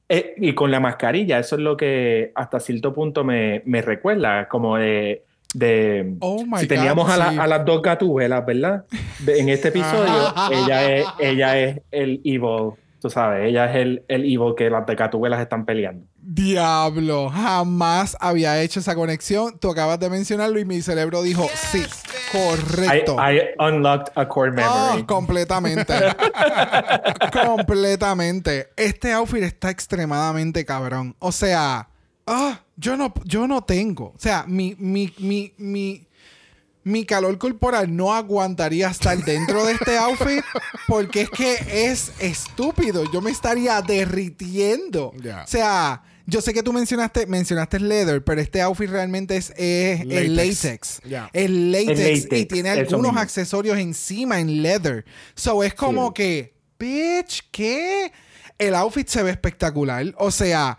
eh, 0.07 0.33
y 0.37 0.53
con 0.55 0.71
la 0.71 0.79
mascarilla, 0.79 1.37
eso 1.39 1.55
es 1.57 1.61
lo 1.61 1.75
que 1.77 2.31
hasta 2.33 2.59
cierto 2.59 2.93
punto 2.93 3.23
me, 3.23 3.61
me 3.65 3.81
recuerda, 3.81 4.47
como 4.47 4.77
de, 4.77 5.23
de 5.53 6.15
Oh 6.19 6.43
my 6.45 6.59
si 6.59 6.67
teníamos 6.67 7.05
God, 7.05 7.13
a, 7.13 7.17
la- 7.17 7.29
sí. 7.31 7.37
a 7.39 7.47
las 7.47 7.65
dos 7.65 7.81
gatubelas, 7.81 8.45
¿verdad? 8.45 8.85
De- 9.19 9.39
en 9.39 9.49
este 9.49 9.69
episodio, 9.69 10.33
ella 10.51 10.91
es, 10.95 11.05
ella 11.19 11.57
es 11.59 11.81
el 11.91 12.21
evil, 12.23 12.73
tú 13.01 13.09
sabes, 13.09 13.47
ella 13.49 13.65
es 13.69 13.75
el, 13.77 14.03
el 14.07 14.25
evil 14.25 14.53
que 14.55 14.69
las 14.69 14.85
de 14.85 14.95
gatubelas 14.95 15.39
están 15.41 15.65
peleando. 15.65 16.05
Diablo, 16.21 17.29
jamás 17.29 18.15
había 18.19 18.61
hecho 18.61 18.81
esa 18.81 18.93
conexión. 18.93 19.57
Tú 19.57 19.71
acabas 19.71 19.99
de 19.99 20.09
mencionarlo 20.11 20.59
y 20.59 20.65
mi 20.65 20.81
cerebro 20.81 21.23
dijo, 21.23 21.47
sí, 21.71 21.79
I, 21.79 22.31
correcto. 22.31 23.15
I 23.19 23.39
unlocked 23.57 24.11
a 24.15 24.27
core 24.27 24.51
Ah, 24.61 24.89
memory. 24.91 25.05
completamente. 25.07 25.93
completamente. 27.33 28.69
Este 28.75 29.11
outfit 29.13 29.43
está 29.43 29.69
extremadamente 29.69 30.65
cabrón. 30.65 31.15
O 31.19 31.31
sea, 31.31 31.87
ah, 32.27 32.59
yo 32.79 32.95
no, 32.97 33.13
yo 33.25 33.47
no 33.47 33.63
tengo. 33.63 34.13
O 34.15 34.19
sea, 34.19 34.45
mi, 34.47 34.75
mi, 34.79 35.13
mi, 35.19 35.53
mi, 35.57 36.07
mi 36.83 37.05
calor 37.05 37.37
corporal 37.37 37.93
no 37.95 38.13
aguantaría 38.13 38.87
estar 38.89 39.17
dentro 39.23 39.65
de 39.65 39.73
este 39.73 39.97
outfit 39.97 40.43
porque 40.87 41.21
es 41.23 41.29
que 41.29 41.55
es 41.91 42.11
estúpido. 42.19 43.03
Yo 43.11 43.21
me 43.21 43.31
estaría 43.31 43.81
derritiendo. 43.81 45.11
Ya. 45.21 45.43
O 45.43 45.47
sea, 45.47 46.03
yo 46.25 46.41
sé 46.41 46.53
que 46.53 46.63
tú 46.63 46.71
mencionaste, 46.73 47.25
mencionaste 47.25 47.79
leather, 47.79 48.23
pero 48.23 48.39
este 48.39 48.61
outfit 48.61 48.89
realmente 48.89 49.35
es, 49.35 49.51
es 49.57 50.01
el 50.01 50.35
latex. 50.35 51.01
Ya. 51.07 51.29
El 51.33 51.71
látex. 51.71 52.25
El 52.31 52.37
Y 52.37 52.45
tiene 52.45 52.69
eso 52.71 52.79
algunos 52.81 53.11
mismo. 53.11 53.19
accesorios 53.19 53.77
encima 53.77 54.39
en 54.39 54.61
leather. 54.61 55.05
So 55.35 55.63
es 55.63 55.73
como 55.73 56.07
Sí. 56.07 56.13
que, 56.15 56.53
bitch, 56.79 57.49
¿qué? 57.51 58.11
El 58.57 58.75
outfit 58.75 59.07
se 59.07 59.21
ve 59.23 59.31
espectacular. 59.31 60.13
O 60.17 60.31
sea, 60.31 60.77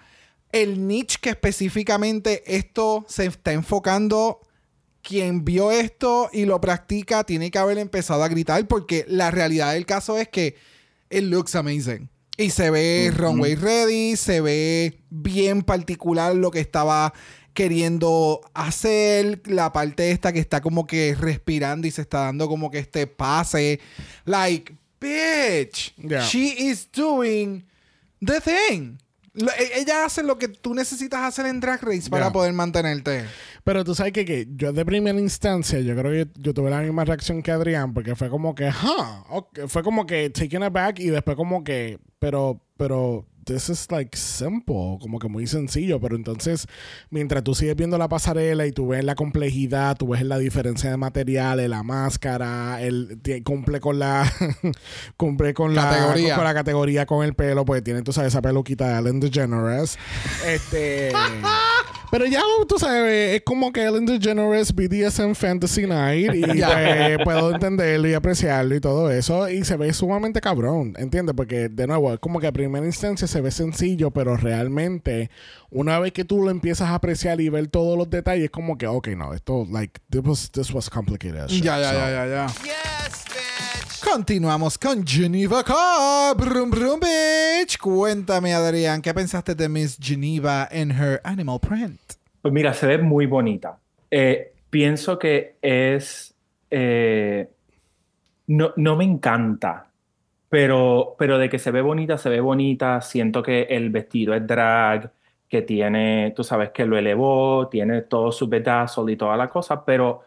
el 0.53 0.87
niche 0.87 1.19
que 1.21 1.31
específicamente 1.31 2.43
esto 2.57 3.05
se 3.09 3.27
está 3.27 3.53
enfocando. 3.53 4.41
Quien 5.03 5.45
vio 5.47 5.71
esto 5.71 6.29
y 6.33 6.45
lo 6.45 6.61
practica 6.61 7.25
tiene 7.25 7.51
que 7.51 7.59
haber 7.59 7.79
empezado 7.79 8.23
a 8.23 8.29
gritar 8.29 8.67
porque 8.69 9.07
la 9.09 9.31
realidad 9.31 9.73
del 9.73 9.87
caso 9.87 10.19
es 10.19 10.29
que 10.29 10.57
it 11.09 11.23
looks 11.25 11.55
amazing. 11.55 12.11
Y 12.37 12.51
se 12.51 12.71
ve 12.71 13.11
runway 13.15 13.55
ready, 13.55 14.17
se 14.17 14.41
ve 14.41 15.01
bien 15.09 15.63
particular 15.63 16.35
lo 16.35 16.51
que 16.51 16.61
estaba 16.61 17.13
queriendo 17.55 18.41
hacer, 18.55 19.43
la 19.47 19.73
parte 19.73 20.11
esta 20.11 20.33
que 20.33 20.39
está 20.39 20.61
como 20.61 20.87
que 20.87 21.15
respirando 21.15 21.87
y 21.87 21.91
se 21.91 22.03
está 22.03 22.21
dando 22.21 22.49
como 22.49 22.71
que 22.71 22.79
este 22.79 23.07
pase. 23.07 23.81
Like, 24.25 24.75
bitch, 25.01 25.95
Yeah. 25.97 26.23
she 26.27 26.69
is 26.69 26.89
doing 26.93 27.65
the 28.25 28.41
thing. 28.41 28.99
Lo- 29.35 29.51
e- 29.53 29.81
ella 29.81 30.05
hace 30.05 30.23
lo 30.23 30.39
que 30.39 30.49
tú 30.49 30.75
necesitas 30.75 31.21
hacer 31.23 31.47
en 31.47 31.61
Drag 31.61 31.83
Race 31.83 32.11
para 32.11 32.33
poder 32.33 32.53
mantenerte. 32.53 33.25
Pero 33.65 33.85
tú 33.85 33.95
sabes 33.95 34.13
que, 34.13 34.25
que 34.25 34.49
yo 34.57 34.73
de 34.73 34.85
primera 34.85 35.19
instancia, 35.19 35.79
yo 35.81 35.95
creo 35.97 36.11
que 36.11 36.31
yo 36.41 36.53
tuve 36.55 36.71
la 36.71 36.81
misma 36.81 37.05
reacción 37.05 37.43
que 37.43 37.51
Adrián, 37.53 37.95
porque 37.95 38.17
fue 38.17 38.29
como 38.29 38.55
que, 38.55 38.69
huh, 38.69 39.25
ok", 39.37 39.61
fue 39.69 39.83
como 39.83 40.07
que 40.07 40.31
taken 40.31 40.63
aback 40.65 40.99
y 40.99 41.07
después 41.11 41.37
como 41.37 41.63
que, 41.63 41.99
pero, 42.19 42.61
pero, 42.77 43.27
this 43.45 43.69
is 43.69 43.91
like 43.91 44.17
simple, 44.17 44.99
como 45.01 45.19
que 45.19 45.29
muy 45.29 45.47
sencillo, 45.47 46.01
pero 46.01 46.17
entonces, 46.17 46.67
mientras 47.11 47.45
tú 47.45 47.55
sigues 47.55 47.77
viendo 47.77 47.99
la 47.99 48.09
pasarela 48.09 48.67
y 48.67 48.73
tú 48.73 48.89
ves 48.89 49.05
la 49.05 49.15
complejidad, 49.15 49.97
tú 49.97 50.09
ves 50.09 50.23
la 50.23 50.39
diferencia 50.39 50.91
de 50.91 50.97
materiales, 50.97 51.69
la 51.69 51.83
máscara, 51.83 52.83
el 52.83 53.21
cumple 53.45 53.81
con 53.81 53.99
la, 53.99 54.31
cumple 55.17 55.55
con 55.55 55.75
la 55.75 55.91
Categoría. 55.91 56.35
con 56.37 56.45
la 56.45 56.55
categoría 56.55 57.07
con 57.07 57.25
el 57.25 57.35
pelo, 57.35 57.65
porque 57.65 57.83
tiene, 57.83 58.03
tú 58.03 58.13
sabes, 58.13 58.33
esa 58.33 58.43
peluquita 58.43 58.89
de 58.89 58.99
Ellen 59.01 59.21
DeGeneres. 59.21 59.99
este. 60.47 61.13
Pero 62.11 62.27
ya 62.27 62.43
tú 62.69 62.79
sabes, 62.79 63.37
es 63.37 63.43
como 63.43 63.73
que 63.73 63.85
Ellen 63.85 64.05
DeGeneres 64.05 64.75
BDSM 64.75 65.35
Fantasy 65.35 65.87
Night 65.87 66.35
y 66.35 66.41
pues, 66.63 67.19
puedo 67.25 67.55
entenderlo 67.55 68.09
y 68.09 68.15
apreciarlo 68.15 68.75
y 68.75 68.81
todo 68.81 69.11
eso 69.11 69.49
y 69.49 69.65
se 69.65 69.77
ve 69.77 69.93
sumamente 69.93 70.41
cabrón, 70.41 70.95
¿entiendes? 70.99 71.35
Porque 71.37 71.69
de 71.69 71.87
nuevo, 71.87 72.13
es 72.13 72.19
como 72.19 72.41
que 72.41 72.49
a 72.49 72.53
primera 72.53 72.85
instancia 72.85 73.29
se 73.29 73.41
ve 73.41 73.51
sencillo, 73.51 74.11
pero 74.11 74.37
realmente 74.37 75.31
una 75.71 75.99
vez 76.01 76.13
que 76.13 76.25
tú 76.25 76.43
lo 76.43 76.51
empiezas 76.51 76.89
a 76.89 76.95
apreciar 76.95 77.41
y 77.41 77.49
ver 77.49 77.69
todos 77.69 77.97
los 77.97 78.11
detalles, 78.11 78.51
como 78.51 78.77
que, 78.77 78.87
ok, 78.87 79.09
no, 79.09 79.33
esto, 79.33 79.67
like, 79.71 80.01
this 80.11 80.23
was, 80.25 80.51
this 80.51 80.73
was 80.73 80.91
complicated. 80.91 81.47
Ya, 81.49 81.79
ya, 81.79 81.93
So, 81.93 81.99
ya, 81.99 82.11
ya, 82.11 82.27
ya. 82.27 83.10
Continuamos 84.13 84.77
con 84.77 85.07
Geneva 85.07 85.63
Car. 85.63 86.37
Brum, 86.37 86.69
brum, 86.69 86.99
bitch. 86.99 87.79
Cuéntame, 87.79 88.53
Adrián, 88.53 89.03
¿qué 89.03 89.15
pensaste 89.15 89.55
de 89.55 89.69
Miss 89.69 89.99
Geneva 90.01 90.67
en 90.71 90.91
her 90.91 91.21
animal 91.23 91.61
print? 91.61 92.01
Pues 92.43 92.53
mira, 92.53 92.75
se 92.75 92.89
ve 92.89 92.99
muy 92.99 93.27
bonita. 93.27 93.79
Eh, 94.11 94.53
pienso 94.69 95.17
que 95.17 95.57
es... 95.63 96.35
eh, 96.71 97.49
no, 98.49 98.73
no 98.77 98.97
me 98.97 99.05
encanta, 99.05 99.87
pero, 100.49 101.15
pero 101.17 101.39
de 101.39 101.49
que 101.49 101.61
se 101.61 101.71
ve 101.71 101.81
bonita, 101.81 102.19
se 102.19 102.31
ve 102.31 102.41
bonita. 102.41 103.01
Siento 103.03 103.45
que 103.45 103.63
el 103.71 103.91
vestido 103.91 104.35
es 104.35 104.45
drag, 104.45 105.13
que 105.49 105.63
tiene, 105.63 106.33
tú 106.35 106.43
sabes 106.43 106.71
que 106.71 106.85
lo 106.85 106.99
elevó, 106.99 107.69
tiene 107.69 108.03
todo 108.03 108.33
su 108.33 108.49
bedazzle 108.49 109.13
y 109.13 109.17
toda 109.17 109.37
la 109.37 109.49
cosa, 109.49 109.85
pero, 109.85 110.23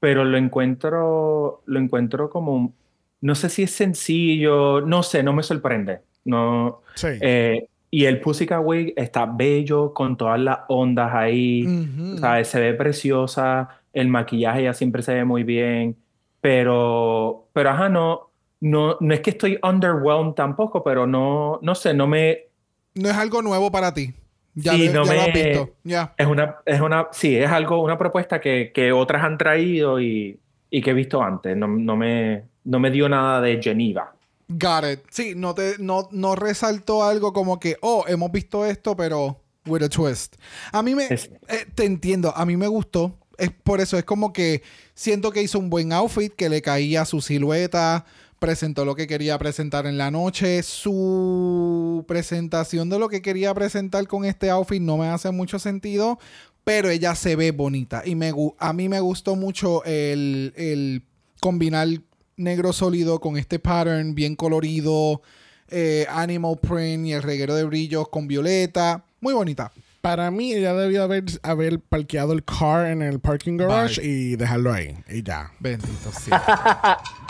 pero 0.00 0.22
lo 0.22 0.36
encuentro, 0.36 1.62
lo 1.64 1.78
encuentro 1.78 2.28
como, 2.28 2.74
no 3.20 3.34
sé 3.34 3.48
si 3.48 3.62
es 3.64 3.70
sencillo, 3.70 4.80
no 4.80 5.02
sé, 5.02 5.22
no 5.22 5.32
me 5.32 5.42
sorprende. 5.42 6.00
No, 6.24 6.82
Sí. 6.94 7.08
eh, 7.20 7.68
y 7.90 8.04
el 8.04 8.20
Pussycat 8.20 8.60
Wig 8.64 8.92
está 8.96 9.26
bello 9.26 9.94
con 9.94 10.16
todas 10.16 10.38
las 10.40 10.58
ondas 10.68 11.12
ahí. 11.14 11.64
Ujú. 11.66 12.18
¿sabes? 12.18 12.48
Se 12.48 12.60
ve 12.60 12.74
preciosa. 12.74 13.68
El 13.92 14.08
maquillaje 14.08 14.64
ya 14.64 14.74
siempre 14.74 15.02
se 15.02 15.14
ve 15.14 15.24
muy 15.24 15.44
bien. 15.44 15.96
Pero, 16.60 17.48
pero 17.52 17.70
ajá, 17.70 17.88
no, 17.88 18.30
no, 18.60 18.96
no 19.00 19.14
es 19.14 19.20
que 19.20 19.30
estoy 19.30 19.58
underwhelmed 19.62 20.34
tampoco, 20.34 20.82
pero 20.84 21.06
no, 21.06 21.58
no 21.62 21.74
sé, 21.74 21.92
no 21.92 22.06
me. 22.06 22.44
No 22.94 23.08
es 23.08 23.16
algo 23.16 23.42
nuevo 23.42 23.70
para 23.70 23.92
ti. 23.92 24.14
Ya, 24.54 24.72
Sí, 24.72 24.88
no 24.88 25.04
ya 25.04 25.14
lo 25.14 25.20
has 25.22 25.26
me- 25.28 25.32
visto. 25.42 25.70
Ya. 25.84 26.14
Es 26.16 26.26
una, 26.26 26.56
es 26.64 26.80
una, 26.80 27.08
sí, 27.12 27.36
es 27.36 27.50
algo, 27.50 27.82
una 27.82 27.98
propuesta 27.98 28.40
que, 28.40 28.70
que 28.74 28.90
otras 28.92 29.22
han 29.24 29.36
traído 29.36 30.00
y, 30.00 30.38
y 30.70 30.80
que 30.82 30.90
he 30.90 30.94
visto 30.94 31.22
antes. 31.22 31.56
No, 31.56 31.66
no 31.66 31.96
me, 31.96 32.44
no 32.66 32.78
me 32.78 32.90
dio 32.90 33.08
nada 33.08 33.40
de 33.40 33.62
Geneva. 33.62 34.12
Got 34.48 34.84
it. 34.84 35.00
Sí, 35.10 35.32
no, 35.34 35.54
te, 35.54 35.76
no, 35.78 36.08
no 36.12 36.36
resaltó 36.36 37.02
algo 37.02 37.32
como 37.32 37.58
que, 37.58 37.76
oh, 37.80 38.04
hemos 38.06 38.30
visto 38.30 38.64
esto, 38.66 38.94
pero 38.96 39.40
with 39.66 39.82
a 39.82 39.88
twist. 39.88 40.36
A 40.70 40.82
mí 40.82 40.94
me, 40.94 41.06
Es- 41.06 41.30
eh, 41.48 41.66
te 41.74 41.84
entiendo, 41.84 42.32
a 42.36 42.44
mí 42.46 42.56
me 42.56 42.68
gustó. 42.68 43.16
Es 43.38 43.50
por 43.50 43.80
eso, 43.80 43.98
es 43.98 44.04
como 44.04 44.32
que 44.32 44.62
siento 44.94 45.30
que 45.32 45.42
hizo 45.42 45.58
un 45.58 45.68
buen 45.70 45.92
outfit, 45.92 46.32
que 46.32 46.48
le 46.48 46.62
caía 46.62 47.04
su 47.04 47.20
silueta, 47.20 48.04
presentó 48.38 48.84
lo 48.84 48.94
que 48.94 49.06
quería 49.06 49.36
presentar 49.38 49.86
en 49.86 49.98
la 49.98 50.10
noche. 50.10 50.62
Su 50.62 52.04
presentación 52.08 52.88
de 52.88 52.98
lo 52.98 53.08
que 53.08 53.22
quería 53.22 53.52
presentar 53.54 54.06
con 54.06 54.24
este 54.24 54.50
outfit 54.50 54.80
no 54.80 54.96
me 54.96 55.08
hace 55.08 55.30
mucho 55.32 55.58
sentido, 55.58 56.18
pero 56.64 56.88
ella 56.88 57.14
se 57.14 57.36
ve 57.36 57.50
bonita. 57.52 58.02
Y 58.04 58.14
me, 58.14 58.32
a 58.58 58.72
mí 58.72 58.88
me 58.88 59.00
gustó 59.00 59.36
mucho 59.36 59.84
el, 59.84 60.52
el 60.56 61.02
combinar 61.40 61.88
negro 62.36 62.72
sólido 62.72 63.20
con 63.20 63.36
este 63.36 63.58
pattern 63.58 64.14
bien 64.14 64.36
colorido, 64.36 65.22
eh, 65.68 66.06
animal 66.08 66.58
print 66.58 67.06
y 67.06 67.12
el 67.12 67.22
reguero 67.22 67.54
de 67.54 67.64
brillos 67.64 68.08
con 68.08 68.28
violeta. 68.28 69.04
Muy 69.20 69.34
bonita. 69.34 69.72
Para 70.00 70.30
mí, 70.30 70.52
ella 70.52 70.74
debió 70.74 71.02
haber, 71.02 71.24
haber 71.42 71.80
parqueado 71.80 72.32
el 72.32 72.44
car 72.44 72.86
en 72.86 73.02
el 73.02 73.20
parking 73.20 73.56
garage 73.56 74.00
y 74.04 74.36
dejarlo 74.36 74.72
ahí. 74.72 74.96
Y 75.08 75.22
ya. 75.22 75.50
Bendito 75.60 76.10
sí. 76.12 76.30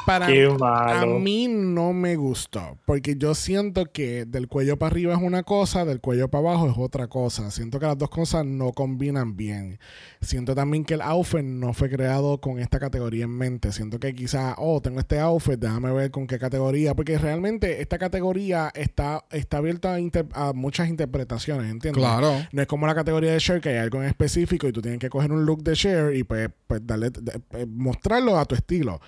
Para 0.07 0.29
Qué 0.29 0.45
a 0.47 0.51
malo. 0.51 1.19
mí 1.19 1.49
no 1.49 1.93
me 1.93 2.15
gustó. 2.15 2.79
Porque 2.85 3.17
yo 3.17 3.35
siento 3.35 3.87
que 3.87 4.25
del 4.25 4.47
cuello 4.47 4.79
para 4.79 4.93
arriba 4.93 5.15
es 5.15 5.21
una 5.21 5.43
cosa, 5.43 5.85
del 5.85 6.01
cuello 6.01 6.29
para 6.31 6.49
abajo 6.51 6.71
es 6.71 6.79
otra 6.79 7.09
cosa. 7.09 7.51
Siento 7.51 7.81
que 7.81 7.87
las 7.87 7.99
dos 7.99 8.09
cosas 8.09 8.47
no 8.47 8.71
combinan 8.73 9.37
bien. 9.37 9.81
Siento 10.21 10.55
también 10.55 10.85
que 10.85 10.95
el 10.95 11.01
outfit 11.03 11.43
no 11.43 11.73
fue 11.73 11.91
creado 11.91 12.41
con 12.41 12.61
esta 12.61 12.79
categoría 12.79 13.25
en 13.25 13.37
mente. 13.37 13.73
Siento 13.73 13.99
que 13.99 14.15
quizás, 14.15 14.55
oh, 14.59 14.81
tengo 14.81 15.01
este 15.01 15.19
outfit, 15.19 15.59
déjame 15.59 15.91
ver 15.93 16.13
con 16.13 16.29
qué 16.29 16.39
categoría. 16.39 16.95
Porque 16.95 17.19
realmente 17.19 17.81
esta 17.83 17.99
categoría 17.99 18.71
está, 18.77 19.25
está 19.33 19.57
abierta 19.57 19.97
a, 19.97 20.49
a 20.49 20.53
muchas 20.53 20.89
interpretaciones, 20.89 21.69
¿entiendes? 21.69 22.01
Claro. 22.01 22.47
No 22.53 22.63
es 22.67 22.69
como 22.69 22.87
la 22.87 22.95
categoría 22.95 23.33
de 23.33 23.39
share 23.39 23.61
que 23.61 23.71
hay 23.71 23.77
algo 23.79 24.03
en 24.03 24.09
específico 24.09 24.69
y 24.69 24.73
tú 24.73 24.83
tienes 24.83 25.01
que 25.01 25.09
coger 25.09 25.33
un 25.33 25.47
look 25.47 25.63
de 25.63 25.75
share 25.75 26.15
y 26.15 26.23
pues, 26.25 26.51
pues 26.67 26.81
darle, 26.85 27.11
de- 27.11 27.41
eh, 27.53 27.67
mostrarlo 27.67 28.39
a 28.39 28.45
tu 28.45 28.55
estilo. 28.55 29.01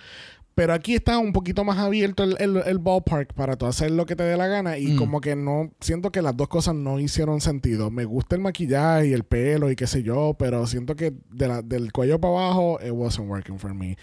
Pero 0.54 0.72
aquí 0.72 0.96
está 0.96 1.18
un 1.18 1.32
poquito 1.32 1.62
más 1.62 1.78
abierto 1.78 2.24
el, 2.24 2.34
el- 2.40 2.56
el 2.66 2.78
ballpark 2.80 3.32
para 3.32 3.54
tú 3.54 3.66
hacer 3.66 3.92
lo 3.92 4.06
que 4.06 4.16
te 4.16 4.24
dé 4.24 4.36
la 4.36 4.48
gana 4.48 4.76
y 4.76 4.88
Mm. 4.88 4.96
como 4.96 5.20
que 5.20 5.36
no, 5.36 5.70
siento 5.80 6.10
que 6.10 6.20
las 6.20 6.36
dos 6.36 6.48
cosas 6.48 6.74
no 6.74 6.98
hicieron 6.98 7.40
sentido. 7.40 7.90
Me 7.92 8.04
gusta 8.04 8.34
el 8.34 8.42
maquillaje 8.42 9.06
y 9.06 9.12
el 9.12 9.22
pelo 9.22 9.70
y 9.70 9.76
qué 9.76 9.86
sé 9.86 10.02
yo, 10.02 10.34
pero 10.36 10.66
siento 10.66 10.96
que 10.96 11.12
de 11.30 11.46
la- 11.46 11.62
del 11.62 11.92
cuello 11.92 12.20
para 12.20 12.34
abajo, 12.34 12.80
it 12.84 12.90
wasn't 12.90 13.28
working 13.28 13.58
for 13.60 13.72
me. 13.72 13.96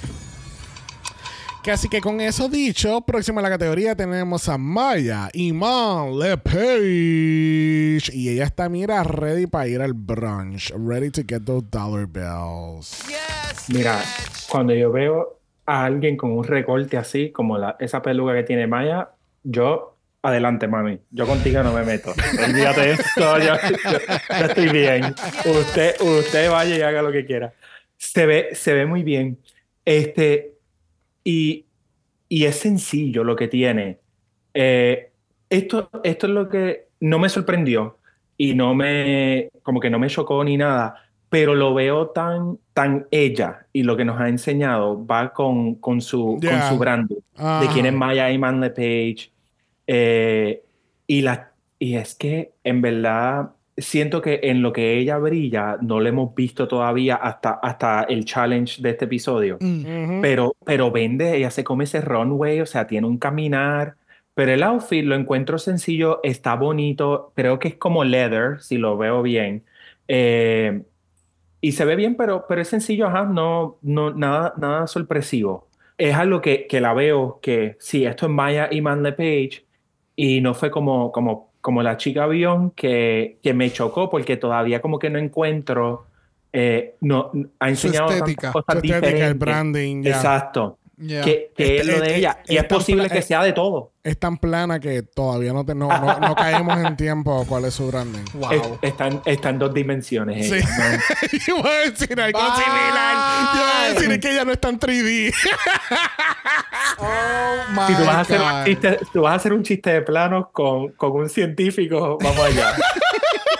Que 1.65 1.71
así 1.71 1.89
que 1.89 1.99
con 1.99 2.21
eso 2.21 2.47
dicho, 2.47 3.01
próxima 3.01 3.39
a 3.41 3.43
la 3.43 3.49
categoría 3.49 3.95
tenemos 3.95 4.47
a 4.49 4.57
Maya 4.59 5.29
Iman 5.33 6.19
LePage. 6.19 8.11
Y 8.13 8.29
ella 8.29 8.43
está, 8.43 8.69
mira, 8.69 9.03
ready 9.03 9.47
para 9.47 9.67
ir 9.67 9.81
al 9.81 9.93
brunch. 9.93 10.71
Ready 10.77 11.09
to 11.09 11.23
get 11.27 11.41
those 11.43 11.65
dollar 11.71 12.05
bills. 12.05 13.03
Mira, 13.69 13.99
cuando 14.47 14.75
yo 14.75 14.91
veo 14.91 15.39
a 15.65 15.85
alguien 15.85 16.17
con 16.17 16.33
un 16.33 16.43
recorte 16.43 16.97
así, 16.97 17.31
como 17.31 17.57
la, 17.57 17.75
esa 17.79 17.99
peluca 18.03 18.35
que 18.35 18.43
tiene 18.43 18.67
Maya, 18.67 19.09
yo, 19.41 19.97
adelante, 20.21 20.67
mami. 20.67 20.99
Yo 21.09 21.25
contigo 21.25 21.63
no 21.63 21.73
me 21.73 21.81
meto. 21.83 22.13
Olvídate 22.47 22.81
de 22.81 22.91
esto, 22.91 23.39
yo, 23.39 23.55
yo- 23.55 23.97
yo 24.39 24.45
estoy 24.45 24.69
bien. 24.69 25.15
Usted, 25.45 25.99
usted 25.99 26.51
vaya 26.51 26.77
y 26.77 26.81
haga 26.83 27.01
lo 27.01 27.11
que 27.11 27.25
quiera. 27.25 27.53
Se 27.97 28.27
ve, 28.27 28.49
se 28.53 28.71
ve 28.75 28.85
muy 28.85 29.01
bien. 29.01 29.39
Este, 29.83 30.55
y, 31.26 31.65
y 32.30 32.45
es 32.45 32.56
sencillo 32.60 33.26
lo 33.26 33.35
que 33.35 33.49
tiene. 33.49 33.99
Eh, 34.53 35.11
esto, 35.49 35.89
esto 36.03 36.27
es 36.27 36.34
lo 36.34 36.47
que 36.47 36.88
no 37.02 37.19
me 37.19 37.27
sorprendió 37.27 37.97
y 38.38 38.53
no 38.56 38.73
me, 38.73 39.49
como 39.64 39.81
que 39.81 39.89
no 39.89 39.99
me 39.99 40.07
chocó 40.07 40.41
ni 40.43 40.56
nada, 40.56 40.95
pero 41.30 41.56
lo 41.56 41.73
veo 41.73 42.07
tan, 42.11 42.57
tan 42.73 43.07
ella 43.11 43.68
y 43.73 43.84
lo 43.84 43.97
que 43.97 44.06
nos 44.06 44.19
ha 44.22 44.30
enseñado 44.30 45.06
va 45.06 45.34
con, 45.34 45.76
con 45.76 45.99
su, 45.99 46.39
Yeah. 46.41 46.60
con 46.61 46.69
su 46.69 46.77
branding 46.80 47.15
de 47.15 47.22
Ajá. 47.43 47.69
quién 47.73 47.85
es 47.88 47.93
Maya 47.93 48.31
Iman 48.31 48.61
LePage. 48.61 49.31
Eh, 49.88 50.64
y, 51.07 51.22
la, 51.22 51.52
y 51.80 51.95
es 51.95 52.15
que 52.15 52.53
en 52.64 52.81
verdad 52.81 53.52
siento 53.77 54.22
que 54.22 54.39
en 54.43 54.61
lo 54.61 54.72
que 54.72 54.97
ella 54.97 55.18
brilla 55.18 55.77
no 55.81 55.99
lo 55.99 56.07
hemos 56.07 56.34
visto 56.34 56.68
todavía 56.68 57.15
hasta, 57.15 57.52
hasta 57.61 58.03
el 58.03 58.26
challenge 58.26 58.81
de 58.81 58.91
este 58.91 59.06
episodio. 59.06 59.57
Mm. 59.60 59.80
Ujú. 59.80 60.22
Pero, 60.22 60.56
pero 60.65 60.91
vende, 60.91 61.35
ella 61.35 61.52
se 61.52 61.64
come 61.64 61.84
ese 61.84 62.02
runway, 62.02 62.61
o 62.61 62.65
sea, 62.65 62.88
tiene 62.88 63.07
un 63.07 63.18
caminar. 63.18 63.95
Pero 64.34 64.52
el 64.52 64.64
outfit 64.64 65.06
lo 65.06 65.15
encuentro 65.15 65.57
sencillo, 65.57 66.19
está 66.23 66.56
bonito, 66.56 67.31
creo 67.35 67.57
que 67.60 67.69
es 67.69 67.76
como 67.76 68.03
leather, 68.03 68.61
si 68.61 68.77
lo 68.77 68.97
veo 68.97 69.22
bien. 69.22 69.64
Eh, 70.07 70.84
y 71.61 71.72
se 71.72 71.85
ve 71.85 71.95
bien, 71.95 72.15
pero, 72.15 72.45
pero 72.47 72.61
es 72.61 72.68
sencillo, 72.68 73.07
ajá, 73.07 73.23
no, 73.23 73.77
no, 73.81 74.14
nada, 74.14 74.53
nada 74.57 74.88
sorpresivo. 74.88 75.68
Es 75.97 76.15
algo 76.15 76.41
que, 76.41 76.68
que 76.68 76.81
la 76.81 76.93
veo 76.93 77.39
que 77.41 77.77
sí, 77.80 78.06
esto 78.06 78.26
es 78.26 78.31
Maya 78.31 78.68
y 78.69 78.81
Man 78.81 79.03
Page 79.03 79.65
y 80.15 80.41
no 80.41 80.53
fue 80.53 80.69
como, 80.69 81.11
como, 81.11 81.52
como 81.65 81.81
la 81.81 81.97
chica 81.97 82.25
avión 82.25 82.69
que, 82.75 83.39
que 83.41 83.55
me 83.55 83.71
chocó 83.71 84.07
porque 84.07 84.37
todavía 84.37 84.81
como 84.83 84.99
que 84.99 85.09
no 85.09 85.17
encuentro, 85.17 86.05
eh, 86.53 86.93
no, 87.01 87.31
ha 87.57 87.65
Su 87.65 87.87
enseñado 87.87 88.05
tantas 88.09 88.17
estética. 88.29 88.51
cosas 88.51 88.65
Su 88.71 88.77
estética, 88.77 88.97
el 89.07 89.11
diferentes. 89.15 89.39
branding, 89.39 90.03
ya. 90.03 90.09
Exacto. 90.11 90.77
Yeah. 90.97 91.23
que, 91.26 91.51
que 91.57 91.76
es 91.76 91.81
Este- 91.81 91.91
lo 91.91 91.99
de 91.99 92.05
este- 92.07 92.15
ella. 92.17 92.39
Y 92.47 92.55
es 92.57 92.63
posible 92.63 93.09
que 93.09 93.17
eh, 93.17 93.22
sea 93.22 93.43
de 93.43 93.51
todo. 93.53 93.91
Es 94.03 94.17
tan 94.19 94.38
plana 94.38 94.80
que 94.80 95.01
todavía 95.01 95.51
no, 95.51 95.65
te- 95.65 95.76
no, 95.76 95.88
no, 95.89 96.19
no 96.19 96.35
caemos 96.35 96.77
en 96.77 96.95
tiempo 96.95 97.45
cuál 97.49 97.65
es 97.65 97.73
su 97.73 97.88
branding. 97.88 98.23
Wow. 98.34 98.51
Es- 98.53 98.61
está, 98.91 99.07
en, 99.07 99.22
está 99.26 99.49
en 99.49 99.59
dos 99.59 99.73
dimensiones. 99.73 100.47
Sí. 100.49 100.59
Yo 101.47 101.57
voy 101.61 101.69
a 101.72 101.89
decir 101.89 102.19
algo 102.22 102.39
Bye. 102.39 102.63
similar. 102.63 103.15
Yo 103.55 103.61
voy 103.61 103.72
a 103.72 103.93
decir 103.93 104.19
que 104.19 104.31
ella 104.31 104.45
no 104.45 104.51
está 104.53 104.69
en 104.69 104.80
3D. 104.80 105.34
Oh 106.97 107.55
my 107.72 107.88
Si 107.88 107.95
tú 107.95 108.05
vas, 108.05 108.15
a 108.15 108.19
hacer 108.22 108.39
God. 108.39 108.47
un 108.59 108.63
chiste, 108.65 108.99
tú 109.11 109.22
vas 109.22 109.31
a 109.34 109.35
hacer 109.35 109.53
un 109.53 109.63
chiste 109.63 109.89
de 109.91 110.01
planos 110.01 110.47
con, 110.51 110.89
con 110.93 111.11
un 111.11 111.30
científico, 111.30 112.17
vamos 112.22 112.39
allá. 112.45 112.73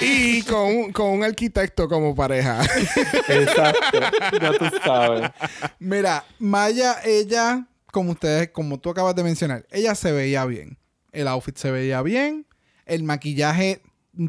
y 0.00 0.42
con 0.42 0.76
un, 0.76 0.92
con 0.92 1.10
un 1.10 1.24
arquitecto 1.24 1.88
como 1.88 2.14
pareja. 2.14 2.62
Exacto. 3.28 4.00
Ya 4.40 4.52
tú 4.58 4.64
sabes. 4.84 5.30
Mira, 5.78 6.24
Maya, 6.38 6.96
ella, 7.04 7.66
como 7.92 8.12
ustedes, 8.12 8.50
como 8.50 8.78
tú 8.78 8.90
acabas 8.90 9.14
de 9.14 9.24
mencionar, 9.24 9.66
ella 9.70 9.94
se 9.94 10.12
veía 10.12 10.44
bien. 10.44 10.78
El 11.12 11.28
outfit 11.28 11.56
se 11.56 11.70
veía 11.70 12.02
bien. 12.02 12.46
El 12.86 13.02
maquillaje 13.02 13.82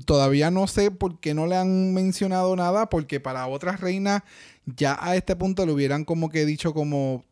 todavía 0.06 0.52
no 0.52 0.68
sé 0.68 0.91
por 0.91 1.20
qué 1.20 1.34
no 1.34 1.48
le 1.48 1.56
han 1.56 1.94
mencionado 1.94 2.56
nada, 2.56 2.90
porque 2.90 3.20
para 3.20 3.48
otras 3.48 3.80
reinas 3.80 4.24
ya 4.66 4.98
a 5.00 5.16
este 5.16 5.36
punto 5.36 5.66
le 5.66 5.72
hubieran 5.72 6.06
como 6.06 6.30
que 6.30 6.46
dicho 6.46 6.74
como 6.74 7.26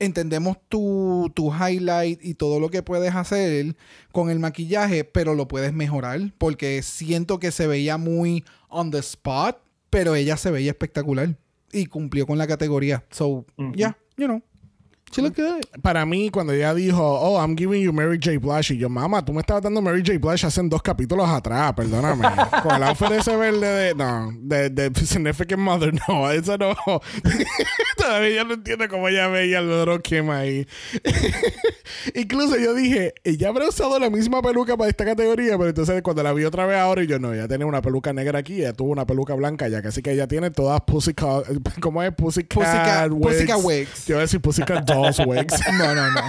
entendemos 0.00 0.56
tu, 0.68 1.30
tu 1.34 1.52
highlight 1.52 2.18
y 2.24 2.34
todo 2.34 2.58
lo 2.58 2.70
que 2.70 2.82
puedes 2.82 3.14
hacer 3.14 3.76
con 4.10 4.30
el 4.30 4.40
maquillaje, 4.40 5.04
pero 5.04 5.34
lo 5.34 5.46
puedes 5.46 5.72
mejorar 5.72 6.32
porque 6.38 6.82
siento 6.82 7.38
que 7.38 7.52
se 7.52 7.68
veía 7.68 7.98
muy 7.98 8.44
on 8.68 8.90
the 8.90 8.98
spot, 8.98 9.58
pero 9.90 10.14
ella 10.16 10.36
se 10.36 10.50
veía 10.50 10.72
espectacular 10.72 11.36
y 11.72 11.86
cumplió 11.86 12.26
con 12.26 12.38
la 12.38 12.46
categoría. 12.46 13.04
So, 13.10 13.44
yeah, 13.74 13.96
you 14.16 14.26
know, 14.26 14.42
she 15.10 15.22
looked 15.22 15.36
good. 15.36 15.60
Para 15.82 16.04
mí, 16.06 16.30
cuando 16.30 16.52
ella 16.52 16.74
dijo, 16.74 17.02
oh, 17.02 17.40
I'm 17.40 17.56
giving 17.56 17.82
you 17.82 17.92
Mary 17.92 18.18
J. 18.22 18.38
Blige, 18.38 18.74
y 18.74 18.78
yo, 18.78 18.88
mamá, 18.88 19.24
tú 19.24 19.32
me 19.32 19.40
estabas 19.40 19.62
dando 19.62 19.82
Mary 19.82 20.02
J. 20.04 20.18
Blige 20.18 20.46
hace 20.46 20.60
dos 20.64 20.82
capítulos 20.82 21.28
atrás, 21.28 21.72
perdóname. 21.74 22.28
Con 22.62 22.76
el 22.76 22.82
outfit 22.84 23.10
ese 23.12 23.36
verde 23.36 23.66
de, 23.66 23.94
no, 23.94 24.32
de, 24.40 24.70
de 24.70 24.90
Significant 25.04 25.60
Mother, 25.60 25.92
no, 26.08 26.30
eso 26.30 26.56
no. 26.58 26.74
Todavía 27.96 28.44
no 28.44 28.54
entiendo 28.54 28.88
cómo 28.88 29.08
ella 29.08 29.28
veía 29.28 29.58
el 29.58 29.68
Little 29.68 30.00
Kim 30.00 30.30
ahí. 30.30 30.66
Incluso 32.14 32.56
yo 32.56 32.74
dije, 32.74 33.14
ella 33.24 33.48
habrá 33.48 33.68
usado 33.68 33.98
la 33.98 34.10
misma 34.10 34.42
peluca 34.42 34.76
para 34.76 34.90
esta 34.90 35.04
categoría, 35.04 35.56
pero 35.58 35.68
entonces 35.68 36.02
cuando 36.02 36.22
la 36.22 36.32
vi 36.32 36.44
otra 36.44 36.66
vez 36.66 36.78
ahora, 36.78 37.02
y 37.02 37.06
yo, 37.06 37.18
no, 37.18 37.32
ella 37.32 37.48
tenía 37.48 37.66
una 37.66 37.82
peluca 37.82 38.12
negra 38.12 38.38
aquí, 38.38 38.60
ella 38.60 38.72
tuvo 38.72 38.90
una 38.90 39.06
peluca 39.06 39.34
blanca 39.34 39.68
ya, 39.68 39.78
así 39.78 40.02
que 40.02 40.12
ella 40.12 40.26
tiene 40.26 40.50
todas 40.50 40.80
Pussycat, 40.82 41.44
¿cómo 41.80 42.02
es? 42.02 42.12
Pussycat, 42.14 42.58
Pussycat- 42.58 43.10
wigs. 43.12 43.26
Pussycat 43.36 43.64
wigs. 43.64 44.06
Yo 44.06 44.14
iba 44.14 44.20
a 44.20 44.22
decir 44.22 44.40
Pussycat 44.40 44.86
No, 45.78 45.94
no, 45.94 46.10
no. 46.10 46.20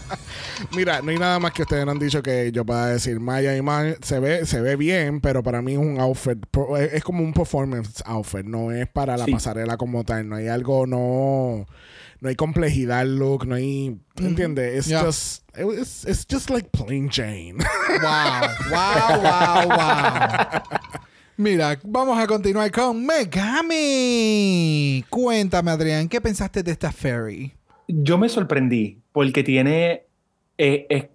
Mira, 0.76 1.00
no 1.02 1.10
hay 1.10 1.18
nada 1.18 1.38
más 1.38 1.52
que 1.52 1.62
ustedes 1.62 1.84
no 1.84 1.92
han 1.92 1.98
dicho 1.98 2.22
que 2.22 2.50
yo 2.52 2.64
pueda 2.64 2.86
decir. 2.88 3.20
Maya 3.20 3.56
Iman 3.56 3.96
se 4.02 4.18
ve, 4.20 4.44
se 4.46 4.60
ve 4.60 4.76
bien, 4.76 5.20
pero 5.20 5.42
para 5.42 5.62
mí 5.62 5.72
es 5.72 5.78
un 5.78 6.00
outfit. 6.00 6.38
Es 6.92 7.02
como 7.04 7.22
un 7.22 7.32
performance 7.32 8.02
outfit. 8.06 8.44
No 8.44 8.72
es 8.72 8.88
para 8.88 9.16
la 9.16 9.24
Sí. 9.24 9.32
pasarela 9.32 9.76
como 9.76 10.04
tal. 10.04 10.28
No 10.28 10.36
hay 10.36 10.48
algo, 10.48 10.86
no. 10.86 11.66
No 12.20 12.28
hay 12.28 12.34
complejidad 12.34 13.00
al 13.00 13.16
look. 13.18 13.46
No 13.46 13.54
hay. 13.54 14.00
¿Entiendes? 14.16 14.76
It's 14.78 14.86
Yeah. 14.88 15.04
just. 15.04 15.44
It's, 15.56 16.04
it's 16.04 16.24
just 16.28 16.50
like 16.50 16.68
plain 16.70 17.08
Jane. 17.10 17.58
Wow, 18.02 18.40
wow, 18.70 19.20
wow, 19.22 19.68
wow. 19.68 20.62
Mira, 21.36 21.78
vamos 21.84 22.18
a 22.18 22.26
continuar 22.26 22.70
con 22.72 23.04
Megami. 23.06 25.04
Cuéntame, 25.08 25.70
Adrián, 25.70 26.08
¿qué 26.08 26.20
pensaste 26.20 26.62
de 26.64 26.72
esta 26.72 26.90
fairy? 26.92 27.54
Yo 27.88 28.18
me 28.18 28.28
sorprendí 28.28 29.00
porque 29.12 29.42
tiene 29.42 30.04
eh, 30.58 30.86
eh, 30.90 31.08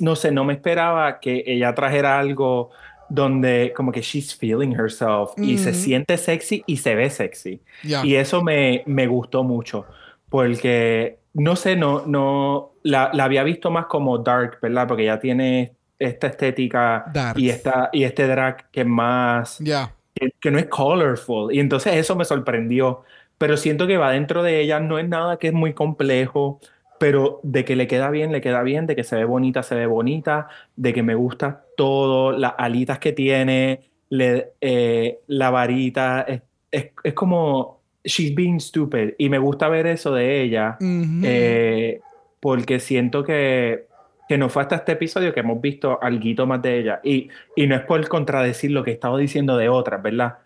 no 0.00 0.16
sé, 0.16 0.32
no 0.32 0.44
me 0.44 0.52
esperaba 0.54 1.20
que 1.20 1.44
ella 1.46 1.74
trajera 1.74 2.18
algo 2.18 2.70
donde 3.08 3.72
como 3.74 3.90
que 3.92 4.02
she's 4.02 4.34
feeling 4.34 4.72
herself 4.72 5.30
y 5.38 5.56
se 5.58 5.72
siente 5.72 6.18
sexy 6.18 6.62
y 6.66 6.76
se 6.76 6.94
ve 6.94 7.08
sexy. 7.08 7.62
Ya. 7.82 8.04
Y 8.04 8.16
eso 8.16 8.42
me, 8.42 8.82
me 8.86 9.06
gustó 9.06 9.44
mucho 9.44 9.86
porque, 10.28 11.18
no 11.32 11.56
sé, 11.56 11.76
no, 11.76 12.04
no, 12.06 12.72
la, 12.82 13.10
la 13.14 13.24
había 13.24 13.42
visto 13.44 13.70
más 13.70 13.86
como 13.86 14.18
dark, 14.18 14.58
¿verdad? 14.60 14.86
Porque 14.86 15.04
ella 15.04 15.18
tiene 15.20 15.72
esta 15.98 16.26
estética 16.26 17.04
Dark. 17.14 17.38
y, 17.38 17.48
esta, 17.48 17.88
y 17.92 18.04
este 18.04 18.26
drag 18.26 18.70
que 18.70 18.84
más 18.84 19.58
Ya. 19.58 19.94
que, 20.14 20.30
que 20.40 20.50
no 20.50 20.58
es 20.58 20.66
colorful. 20.66 21.54
Y 21.54 21.60
entonces 21.60 21.94
eso 21.94 22.14
me 22.14 22.24
sorprendió. 22.24 23.04
Pero 23.38 23.56
siento 23.56 23.86
que 23.86 23.96
va 23.96 24.10
dentro 24.10 24.42
de 24.42 24.60
ella, 24.60 24.80
no 24.80 24.98
es 24.98 25.08
nada 25.08 25.38
que 25.38 25.48
es 25.48 25.52
muy 25.54 25.72
complejo, 25.72 26.60
pero 26.98 27.38
de 27.44 27.64
que 27.64 27.76
le 27.76 27.86
queda 27.86 28.10
bien, 28.10 28.32
le 28.32 28.40
queda 28.40 28.62
bien, 28.62 28.86
de 28.86 28.96
que 28.96 29.04
se 29.04 29.14
ve 29.16 29.24
bonita, 29.24 29.62
se 29.62 29.76
ve 29.76 29.86
bonita, 29.86 30.48
de 30.74 30.92
que 30.92 31.02
me 31.04 31.14
gusta 31.14 31.64
todo, 31.76 32.32
las 32.32 32.54
alitas 32.58 32.98
que 32.98 33.12
tiene, 33.12 33.80
le- 34.10 34.50
eh, 34.60 35.20
la 35.28 35.50
varita, 35.50 36.22
es, 36.22 36.42
es- 36.72 36.90
es 37.04 37.14
como, 37.14 37.80
she's 38.04 38.34
being 38.34 38.58
stupid. 38.58 39.10
Y 39.18 39.28
me 39.28 39.38
gusta 39.38 39.68
ver 39.68 39.86
eso 39.86 40.12
de 40.12 40.42
ella, 40.42 40.76
Ujú. 40.80 41.20
eh, 41.22 42.00
porque 42.40 42.80
siento 42.80 43.22
que, 43.22 43.86
que 44.28 44.36
no 44.36 44.48
fue 44.48 44.62
hasta 44.62 44.76
este 44.76 44.92
episodio 44.92 45.32
que 45.32 45.40
hemos 45.40 45.60
visto 45.60 45.98
algo 46.02 46.46
más 46.46 46.60
de 46.62 46.78
ella. 46.80 47.00
Y, 47.04 47.28
y 47.54 47.66
no 47.68 47.76
es 47.76 47.82
por 47.82 48.06
contradecir 48.08 48.72
lo 48.72 48.82
que 48.82 48.90
he 48.90 48.94
estado 48.94 49.16
diciendo 49.16 49.56
de 49.56 49.68
otras, 49.68 50.02
¿verdad? 50.02 50.38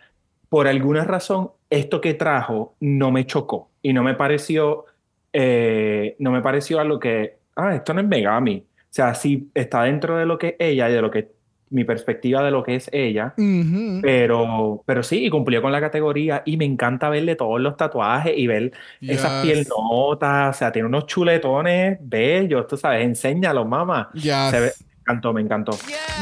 Por 0.50 0.68
alguna 0.68 1.04
razón, 1.04 1.50
esto 1.72 2.00
que 2.00 2.14
trajo 2.14 2.74
no 2.80 3.10
me 3.10 3.24
chocó 3.26 3.70
y 3.80 3.92
no 3.92 4.02
me 4.02 4.14
pareció, 4.14 4.84
eh, 5.32 6.16
no 6.18 6.30
me 6.30 6.42
pareció 6.42 6.80
a 6.80 6.84
lo 6.84 6.98
que, 6.98 7.38
ah, 7.56 7.74
esto 7.74 7.94
no 7.94 8.00
es 8.00 8.06
Megami. 8.06 8.58
O 8.58 8.94
sea, 8.94 9.14
sí 9.14 9.48
está 9.54 9.84
dentro 9.84 10.16
de 10.18 10.26
lo 10.26 10.36
que 10.36 10.48
es 10.48 10.54
ella 10.58 10.90
y 10.90 10.92
de 10.92 11.00
lo 11.02 11.10
que, 11.10 11.30
mi 11.70 11.84
perspectiva 11.84 12.42
de 12.44 12.50
lo 12.50 12.62
que 12.62 12.74
es 12.74 12.90
ella. 12.92 13.32
Pero, 14.02 14.82
pero 14.84 15.02
sí, 15.02 15.24
y 15.24 15.30
cumplió 15.30 15.62
con 15.62 15.72
la 15.72 15.80
categoría 15.80 16.42
y 16.44 16.58
me 16.58 16.66
encanta 16.66 17.08
verle 17.08 17.34
todos 17.34 17.58
los 17.58 17.78
tatuajes 17.78 18.34
y 18.36 18.46
ver 18.46 18.72
esas 19.00 19.42
Yes. 19.42 19.66
piernotas, 19.66 20.56
o 20.56 20.58
sea, 20.58 20.70
tiene 20.70 20.88
unos 20.88 21.06
chuletones 21.06 21.96
bellos, 22.02 22.66
tú 22.66 22.76
sabes, 22.76 23.02
enséñalos, 23.04 23.66
mamá. 23.66 24.10
Yes. 24.12 24.50
Se 24.50 24.60
ve, 24.60 24.72
encantó, 25.02 25.32
me 25.32 25.40
encantó. 25.42 25.78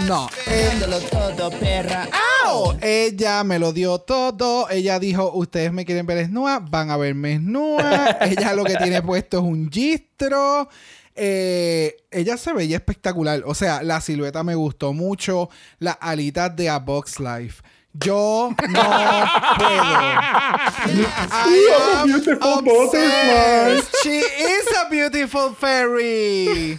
No. 0.06 0.28
Dándolo 0.46 0.98
todo, 1.00 1.50
perra. 1.58 2.08
¡au! 2.44 2.76
Ella 2.80 3.44
me 3.44 3.58
lo 3.58 3.72
dio 3.72 3.98
todo. 3.98 4.68
Ella 4.70 4.98
dijo, 4.98 5.32
ustedes 5.32 5.72
me 5.72 5.84
quieren 5.84 6.06
ver 6.06 6.18
desnuda, 6.18 6.58
van 6.60 6.90
a 6.90 6.96
verme 6.96 7.30
desnuda. 7.30 8.18
ella 8.22 8.54
lo 8.54 8.64
que 8.64 8.76
tiene 8.76 9.02
puesto 9.02 9.38
es 9.38 9.44
un 9.44 9.70
gistro. 9.70 10.68
Eh, 11.14 11.96
ella 12.10 12.36
se 12.36 12.52
veía 12.52 12.76
espectacular. 12.76 13.42
O 13.44 13.54
sea, 13.54 13.82
la 13.82 14.00
silueta 14.00 14.42
me 14.42 14.54
gustó 14.54 14.92
mucho. 14.92 15.50
Las 15.78 15.98
alitas 16.00 16.54
de 16.56 16.70
A 16.70 16.78
Box 16.78 17.20
Life. 17.20 17.62
Yo 17.92 18.54
no 18.56 18.56
puedo. 18.56 19.80
I 21.32 21.96
am 22.40 22.68
obsessed. 22.68 23.96
She 24.04 24.20
is 24.20 24.66
a 24.80 24.88
beautiful 24.88 25.54
fairy. 25.54 26.78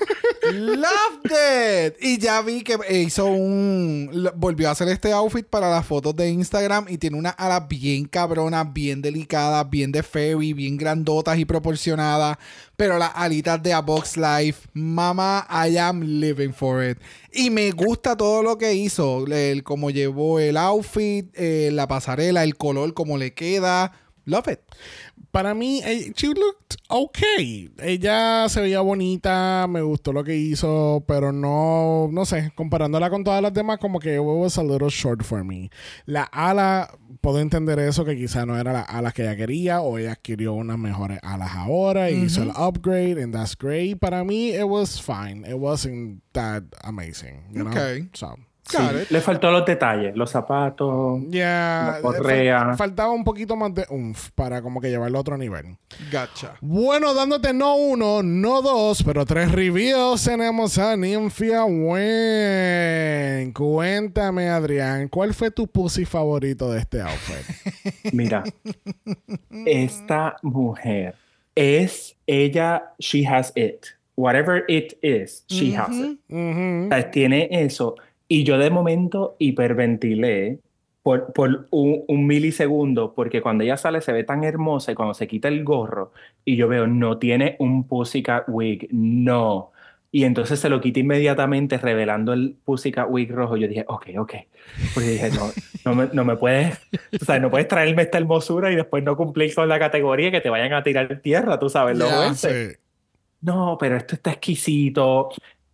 Loved 0.53 1.25
it. 1.25 1.97
Y 2.01 2.17
ya 2.17 2.41
vi 2.41 2.63
que 2.63 2.77
hizo 2.89 3.25
un. 3.25 4.31
Volvió 4.35 4.69
a 4.69 4.71
hacer 4.71 4.87
este 4.87 5.11
outfit 5.11 5.45
para 5.45 5.69
las 5.69 5.85
fotos 5.85 6.15
de 6.15 6.29
Instagram 6.29 6.85
y 6.87 6.97
tiene 6.97 7.17
unas 7.17 7.35
alas 7.37 7.67
bien 7.67 8.05
cabronas, 8.05 8.71
bien 8.71 9.01
delicadas, 9.01 9.69
bien 9.69 9.91
de 9.91 10.03
fairy, 10.03 10.53
bien 10.53 10.77
grandotas 10.77 11.37
y 11.37 11.43
proporcionadas. 11.43 12.37
Pero 12.81 12.97
las 12.97 13.11
alitas 13.13 13.61
de 13.61 13.73
A 13.73 13.81
Box 13.81 14.17
Life, 14.17 14.67
mama, 14.73 15.45
I 15.47 15.77
am 15.77 16.01
living 16.01 16.51
for 16.51 16.83
it. 16.83 16.97
Y 17.31 17.51
me 17.51 17.69
gusta 17.69 18.17
todo 18.17 18.41
lo 18.41 18.57
que 18.57 18.73
hizo. 18.73 19.23
El, 19.27 19.61
cómo 19.61 19.91
llevó 19.91 20.39
el 20.39 20.57
outfit, 20.57 21.27
eh, 21.35 21.69
la 21.71 21.87
pasarela, 21.87 22.43
el 22.43 22.57
color, 22.57 22.95
cómo 22.95 23.19
le 23.19 23.35
queda. 23.35 23.93
Love 24.25 24.47
it. 24.49 24.59
Para 25.31 25.53
mí, 25.53 25.81
eh, 25.83 26.11
she 26.15 26.27
looked 26.27 26.77
okay. 26.89 27.69
Ella 27.79 28.47
se 28.49 28.61
veía 28.61 28.81
bonita, 28.81 29.65
me 29.69 29.81
gustó 29.81 30.11
lo 30.13 30.23
que 30.23 30.35
hizo, 30.35 31.03
pero 31.07 31.31
no, 31.31 32.09
no 32.11 32.25
sé, 32.25 32.51
comparándola 32.55 33.09
con 33.09 33.23
todas 33.23 33.41
las 33.41 33.53
demás, 33.53 33.79
como 33.79 33.99
que 33.99 34.15
it 34.15 34.21
was 34.21 34.57
a 34.57 34.63
little 34.63 34.89
short 34.89 35.23
for 35.23 35.43
me. 35.43 35.69
La 36.05 36.23
ala, 36.23 36.91
puedo 37.21 37.39
entender 37.39 37.79
eso, 37.79 38.03
que 38.03 38.15
quizá 38.15 38.45
no 38.45 38.59
era 38.59 38.73
las 38.73 38.89
alas 38.89 39.13
que 39.13 39.23
ella 39.23 39.35
quería, 39.35 39.81
o 39.81 39.97
ella 39.97 40.13
adquirió 40.13 40.53
unas 40.53 40.77
mejores 40.77 41.19
alas 41.23 41.51
ahora, 41.55 42.11
y 42.11 42.23
hizo 42.23 42.43
el 42.43 42.51
upgrade, 42.51 43.21
and 43.23 43.33
that's 43.33 43.55
great. 43.57 43.99
Para 43.99 44.23
mí, 44.23 44.49
it 44.49 44.67
was 44.67 45.01
fine. 45.01 45.45
It 45.49 45.57
wasn't 45.57 46.21
that 46.33 46.63
amazing, 46.83 47.43
you 47.51 47.63
know? 47.63 47.71
Okay. 47.71 48.09
So, 48.13 48.35
Sí, 48.77 49.07
le 49.09 49.21
faltó 49.21 49.51
los 49.51 49.65
detalles, 49.65 50.15
los 50.15 50.29
zapatos. 50.31 51.21
yeah, 51.29 51.93
La 51.95 52.01
correa. 52.01 52.59
fal- 52.69 52.77
faltaba 52.77 53.11
un 53.11 53.23
poquito 53.23 53.55
más 53.55 53.73
de 53.73 53.85
umf 53.89 54.29
para 54.35 54.61
como 54.61 54.79
que 54.81 54.89
llevarlo 54.89 55.17
a 55.17 55.21
otro 55.21 55.37
nivel. 55.37 55.77
Gotcha. 56.11 56.55
Bueno, 56.61 57.13
dándote 57.13 57.53
no 57.53 57.75
uno, 57.75 58.23
no 58.23 58.61
dos, 58.61 59.03
pero 59.03 59.25
tres 59.25 59.51
reviews 59.51 60.23
tenemos 60.23 60.77
a 60.77 60.95
Ninfia 60.95 61.65
Wen. 61.65 63.51
Cuéntame, 63.53 64.49
Adrián, 64.49 65.07
¿cuál 65.07 65.33
fue 65.33 65.51
tu 65.51 65.67
pussy 65.67 66.05
favorito 66.05 66.71
de 66.71 66.79
este 66.79 67.01
outfit? 67.01 67.45
Mira, 68.13 68.43
esta 69.65 70.37
mujer 70.41 71.15
es 71.55 72.15
ella, 72.27 72.93
she 72.99 73.25
has 73.27 73.51
it. 73.55 73.85
Whatever 74.15 74.63
it 74.67 74.93
is, 75.01 75.43
she 75.47 75.75
has 75.75 75.89
it. 75.97 76.19
Ujú. 76.29 76.85
O 76.85 76.89
sea, 76.89 77.11
tiene 77.11 77.47
eso. 77.51 77.95
Y 78.31 78.45
yo 78.45 78.57
de 78.57 78.69
momento 78.69 79.35
hiperventilé 79.39 80.59
por, 81.03 81.33
por 81.33 81.67
un, 81.69 82.05
un 82.07 82.25
milisegundo, 82.25 83.13
porque 83.13 83.41
cuando 83.41 83.65
ella 83.65 83.75
sale 83.75 83.99
se 83.99 84.13
ve 84.13 84.23
tan 84.23 84.45
hermosa 84.45 84.93
y 84.93 84.95
cuando 84.95 85.13
se 85.13 85.27
quita 85.27 85.49
el 85.49 85.65
gorro 85.65 86.13
y 86.45 86.55
yo 86.55 86.69
veo, 86.69 86.87
no 86.87 87.17
tiene 87.17 87.57
un 87.59 87.85
Pussycat 87.85 88.45
wig, 88.47 88.87
no. 88.89 89.73
Y 90.13 90.23
entonces 90.23 90.61
se 90.61 90.69
lo 90.69 90.79
quita 90.79 91.01
inmediatamente 91.01 91.77
revelando 91.77 92.31
el 92.31 92.55
Pussycat 92.63 93.07
wig 93.09 93.29
rojo. 93.33 93.57
Yo 93.57 93.67
dije, 93.67 93.83
ok, 93.85 94.07
ok. 94.19 94.33
Porque 94.93 95.09
dije, 95.09 95.29
no, 95.31 95.51
no 95.83 95.95
me, 95.95 96.09
no 96.13 96.23
me 96.23 96.37
puedes, 96.37 96.79
o 97.21 97.25
sea, 97.25 97.37
no 97.37 97.51
puedes 97.51 97.67
traerme 97.67 98.03
esta 98.03 98.17
hermosura 98.17 98.71
y 98.71 98.77
después 98.77 99.03
no 99.03 99.17
cumplir 99.17 99.53
con 99.53 99.67
la 99.67 99.77
categoría 99.77 100.31
que 100.31 100.39
te 100.39 100.49
vayan 100.49 100.71
a 100.71 100.83
tirar 100.83 101.19
tierra, 101.19 101.59
tú 101.59 101.67
sabes, 101.67 101.97
los 101.97 102.09
jueces. 102.09 102.71
Sí. 102.71 102.79
No, 103.41 103.77
pero 103.77 103.97
esto 103.97 104.15
está 104.15 104.31
exquisito. 104.31 105.31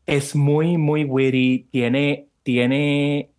Es 0.07 0.35
muy, 0.35 0.77
muy 0.77 1.03
witty. 1.03 1.67
Tiene, 1.69 2.26
tiene 2.47 3.29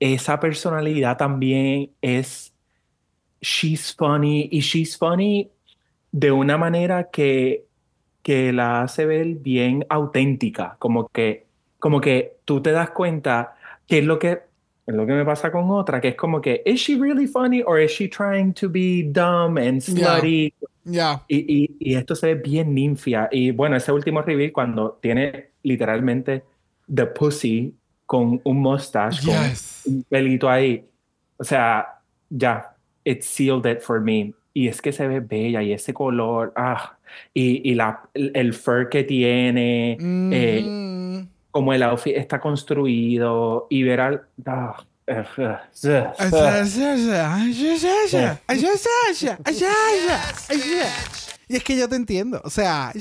esa 0.00 0.40
personalidad 0.40 1.16
también. 1.16 1.92
Es. 2.02 2.52
She's 3.40 3.94
funny. 3.94 4.48
Y 4.50 4.58
she's 4.60 4.98
funny 4.98 5.48
de 6.10 6.32
una 6.32 6.56
manera 6.58 7.10
que, 7.12 7.64
que 8.22 8.52
la 8.52 8.82
hace 8.82 9.06
ver 9.06 9.26
bien 9.36 9.86
auténtica. 9.88 10.74
Como 10.80 11.06
que, 11.08 11.46
como 11.78 12.00
que 12.00 12.38
tú 12.44 12.60
te 12.60 12.72
das 12.72 12.90
cuenta 12.90 13.54
que 13.86 13.98
es 13.98 14.04
lo 14.04 14.18
que, 14.18 14.32
es 14.86 14.94
lo 14.94 15.06
que 15.06 15.12
me 15.12 15.24
pasa 15.24 15.52
con 15.52 15.70
otra, 15.70 16.00
que 16.00 16.08
es 16.08 16.14
como 16.16 16.40
que, 16.40 16.60
¿is 16.66 16.80
she 16.80 16.96
really 16.96 17.28
funny 17.28 17.62
or 17.64 17.80
is 17.80 17.92
she 17.92 18.08
trying 18.08 18.52
to 18.54 18.68
be 18.68 19.04
dumb 19.04 19.58
and 19.58 19.80
Yeah. 19.80 20.16
slutty? 20.18 20.52
Ya. 20.82 21.22
Y, 21.28 21.36
y- 21.38 21.76
y 21.78 21.94
esto 21.94 22.16
se 22.16 22.34
ve 22.34 22.40
bien 22.42 22.74
ninfia. 22.74 23.28
Y 23.30 23.52
bueno, 23.52 23.76
ese 23.76 23.92
último 23.92 24.22
reveal 24.22 24.50
cuando 24.52 24.98
tiene 25.00 25.50
literalmente 25.62 26.42
the 26.92 27.06
pussy 27.06 27.72
con 28.06 28.40
un 28.44 28.56
mustache, 28.60 29.20
Yes. 29.22 29.80
con 29.84 29.94
un 29.96 30.02
pelito 30.04 30.48
ahí. 30.48 30.84
O 31.36 31.44
sea, 31.44 31.86
ya, 32.30 32.74
it 33.04 33.22
sealed 33.22 33.66
it 33.70 33.80
for 33.82 34.00
me. 34.00 34.32
Y 34.54 34.68
es 34.68 34.80
que 34.80 34.90
se 34.92 35.06
ve 35.06 35.20
bella 35.20 35.62
y 35.62 35.72
ese 35.72 35.92
color, 35.92 36.52
ah, 36.56 36.96
y, 37.34 37.68
y 37.70 37.74
la, 37.74 38.00
el, 38.14 38.30
el 38.34 38.54
fur 38.54 38.88
que 38.88 39.04
tiene, 39.04 39.98
eh, 40.00 40.62
Mm. 40.64 41.28
como 41.50 41.72
el 41.74 41.82
outfit 41.82 42.16
está 42.16 42.40
construido 42.40 43.66
y 43.70 43.82
ver 43.82 44.00
al... 44.00 44.22
ah, 44.46 44.76
eh, 45.06 45.24
eh, 45.38 45.56
eh, 45.82 46.06
Y 51.48 51.56
es 51.56 51.62
que 51.64 51.76
yo 51.76 51.88
te 51.88 51.96
entiendo. 51.96 52.40
O 52.44 52.50
sea, 52.50 52.92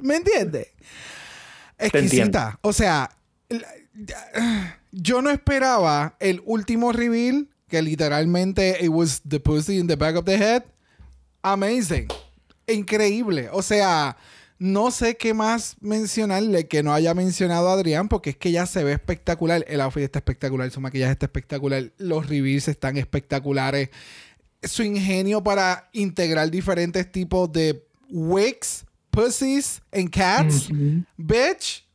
¿me 0.00 0.16
entiendes? 0.16 0.68
Exquisita. 1.78 2.58
O 2.62 2.72
sea, 2.72 3.10
yo 4.92 5.22
no 5.22 5.30
esperaba 5.30 6.16
el 6.20 6.42
último 6.44 6.92
reveal 6.92 7.48
que 7.68 7.82
literalmente 7.82 8.78
it 8.80 8.90
was 8.90 9.22
the 9.26 9.40
pussy 9.40 9.78
in 9.78 9.86
the 9.86 9.96
back 9.96 10.16
of 10.16 10.24
the 10.24 10.36
head. 10.36 10.64
Amazing. 11.42 12.08
Increíble. 12.66 13.48
O 13.52 13.62
sea, 13.62 14.16
no 14.58 14.90
sé 14.90 15.16
qué 15.16 15.34
más 15.34 15.76
mencionarle 15.80 16.66
que 16.66 16.82
no 16.82 16.92
haya 16.94 17.14
mencionado 17.14 17.68
Adrián, 17.68 18.08
porque 18.08 18.30
es 18.30 18.36
que 18.36 18.52
ya 18.52 18.66
se 18.66 18.82
ve 18.84 18.92
espectacular. 18.92 19.64
El 19.68 19.80
outfit 19.80 20.04
está 20.04 20.18
espectacular, 20.18 20.70
su 20.70 20.80
maquillaje 20.80 21.12
está 21.12 21.26
espectacular, 21.26 21.92
los 21.98 22.26
reveals 22.26 22.68
están 22.68 22.96
espectaculares. 22.96 23.90
Su 24.62 24.82
ingenio 24.82 25.42
para 25.42 25.88
integrar 25.92 26.50
diferentes 26.50 27.10
tipos 27.12 27.52
de 27.52 27.84
wigs, 28.08 28.84
pussies 29.10 29.82
and 29.92 30.10
cats. 30.10 30.68
Bitch, 31.16 31.85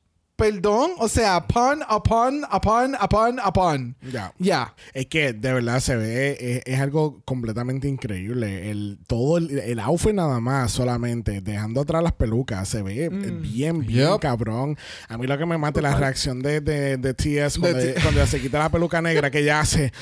perdón. 0.41 0.91
O 0.97 1.07
sea, 1.07 1.45
pun, 1.47 1.83
upon, 1.87 2.43
upon, 2.51 2.95
upon, 2.95 3.39
upon. 3.45 3.95
Ya. 4.11 4.33
Ya. 4.39 4.73
Es 4.93 5.05
que 5.05 5.33
de 5.33 5.53
verdad 5.53 5.79
se 5.79 5.95
ve, 5.95 6.37
es, 6.39 6.73
es 6.73 6.79
algo 6.79 7.21
completamente 7.25 7.87
increíble. 7.87 8.71
El, 8.71 8.97
todo 9.05 9.37
el, 9.37 9.59
el 9.59 9.79
outfit 9.79 10.13
nada 10.13 10.39
más, 10.39 10.71
solamente, 10.71 11.41
dejando 11.41 11.81
atrás 11.81 12.01
las 12.01 12.13
pelucas, 12.13 12.67
se 12.67 12.81
ve 12.81 13.09
bien, 13.09 13.81
bien 13.81 14.11
Yep. 14.13 14.19
cabrón. 14.19 14.77
A 15.07 15.17
mí 15.17 15.27
lo 15.27 15.37
que 15.37 15.45
me 15.45 15.57
mata 15.59 15.79
es 15.79 15.83
la 15.83 15.95
reacción 15.95 16.41
de, 16.41 16.59
de, 16.59 16.97
de 16.97 17.13
TS 17.13 17.59
cuando, 17.59 17.77
De 17.77 17.93
cuando 18.01 18.25
se 18.25 18.41
quita 18.41 18.57
la 18.57 18.69
peluca 18.69 18.99
negra 19.01 19.29
que 19.29 19.39
ella 19.39 19.59
hace. 19.59 19.93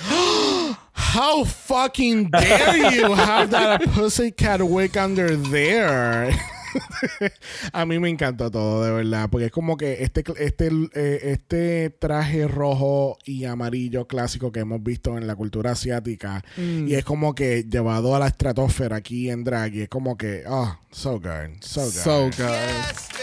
How 1.16 1.44
fucking 1.44 2.30
dare 2.32 2.96
you 2.96 3.14
have 3.14 3.50
that 3.52 3.82
pussycat 3.94 4.62
wig 4.62 4.98
under 4.98 5.36
there? 5.50 6.32
A 7.74 7.86
mí 7.86 8.00
me 8.00 8.10
encantó 8.10 8.52
todo, 8.52 8.84
de 8.84 8.92
verdad, 8.92 9.30
porque 9.30 9.48
es 9.48 9.52
como 9.52 9.78
que 9.78 10.04
este, 10.04 10.24
este, 10.38 10.70
eh, 10.94 11.20
este 11.24 11.90
traje 11.90 12.48
rojo 12.48 13.18
y 13.26 13.46
amarillo 13.46 14.08
clásico 14.08 14.52
que 14.52 14.62
hemos 14.62 14.84
visto 14.84 15.18
en 15.18 15.28
la 15.28 15.36
cultura 15.36 15.72
asiática 15.72 16.44
y 16.58 16.94
es 16.94 17.04
como 17.04 17.36
que 17.36 17.64
llevado 17.64 18.16
a 18.16 18.20
la 18.20 18.28
estratosfera 18.28 18.98
aquí 18.98 19.30
en 19.30 19.44
drag 19.44 19.76
y 19.76 19.82
es 19.82 19.90
como 19.90 20.18
que, 20.18 20.44
oh, 20.48 20.78
so 20.92 21.20
good, 21.20 21.62
so 21.62 21.84
good. 21.84 21.92
So 21.92 22.24
good. 22.26 23.20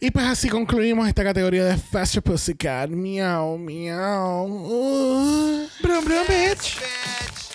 Y 0.00 0.10
pues 0.10 0.26
así 0.26 0.48
concluimos 0.48 1.08
esta 1.08 1.24
categoría 1.24 1.64
de 1.64 1.76
Faster 1.76 2.22
Pussycat. 2.22 2.90
Miau, 2.90 3.56
miau. 3.56 4.46
Uh. 4.46 5.68
Brum, 5.82 6.04
brum, 6.04 6.26
bitch. 6.28 6.78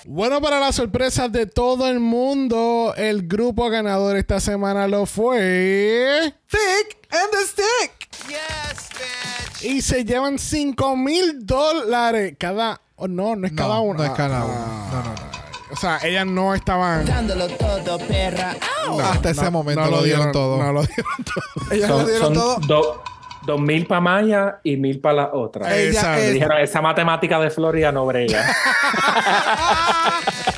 Bueno, 0.06 0.41
para 0.41 0.60
la 0.60 0.72
sorpresa 0.72 1.28
de 1.30 1.45
todo 1.45 1.88
el 1.88 1.99
mundo, 1.99 2.94
el 2.98 3.28
grupo 3.28 3.69
ganador 3.69 4.18
esta 4.18 4.40
semana 4.40 4.88
lo 4.88 5.06
fue. 5.06 6.34
Thick 6.49 7.07
and 7.11 7.32
the 7.32 7.45
stick. 7.48 8.10
Y 9.64 9.82
se 9.82 10.03
llevan 10.03 10.40
5 10.40 10.95
mil 10.98 11.45
dólares 11.45 12.36
cada. 12.40 12.82
oh, 12.95 13.07
no, 13.07 13.36
no 13.36 13.45
es 13.45 13.53
No, 13.53 13.61
cada 13.61 13.80
uno. 13.80 13.99
no 13.99 14.03
es 14.06 14.11
cada 14.11 14.40
Ah, 14.41 14.45
uno. 14.45 14.56
No, 14.56 15.03
no, 15.03 15.14
no. 15.15 15.32
O 15.72 15.76
sea, 15.78 15.99
ellas 16.03 16.26
no 16.26 16.53
estaban. 16.56 17.06
Dándolo 17.06 17.48
todo, 17.48 17.98
perra. 17.99 18.56
¡Au! 18.88 18.98
No, 18.98 19.06
Hasta 19.06 19.30
ese 19.30 19.49
momento 19.52 19.86
lo 19.90 20.02
dieron 20.03 20.32
todo. 20.32 20.57
No 20.61 20.73
lo 20.73 20.84
dieron 20.84 21.06
todo. 21.23 21.72
Ellas 21.72 21.90
lo 21.90 21.98
Son, 21.99 22.06
dieron 22.07 22.22
son 22.23 22.34
todo. 22.68 23.03
Do- 23.45 23.53
dos 23.53 23.61
mil 23.61 23.85
para 23.88 24.01
Maya 24.01 24.59
y 24.63 24.77
mil 24.77 24.99
para 24.99 25.15
la 25.15 25.34
otra. 25.34 25.76
Ella 25.76 25.89
Exacto. 25.89 26.22
es- 26.23 26.34
Dijeron, 26.34 26.57
esa 26.59 26.81
matemática 26.81 27.39
de 27.39 27.49
Florida 27.49 27.91
no 27.91 28.05
brega. 28.05 28.45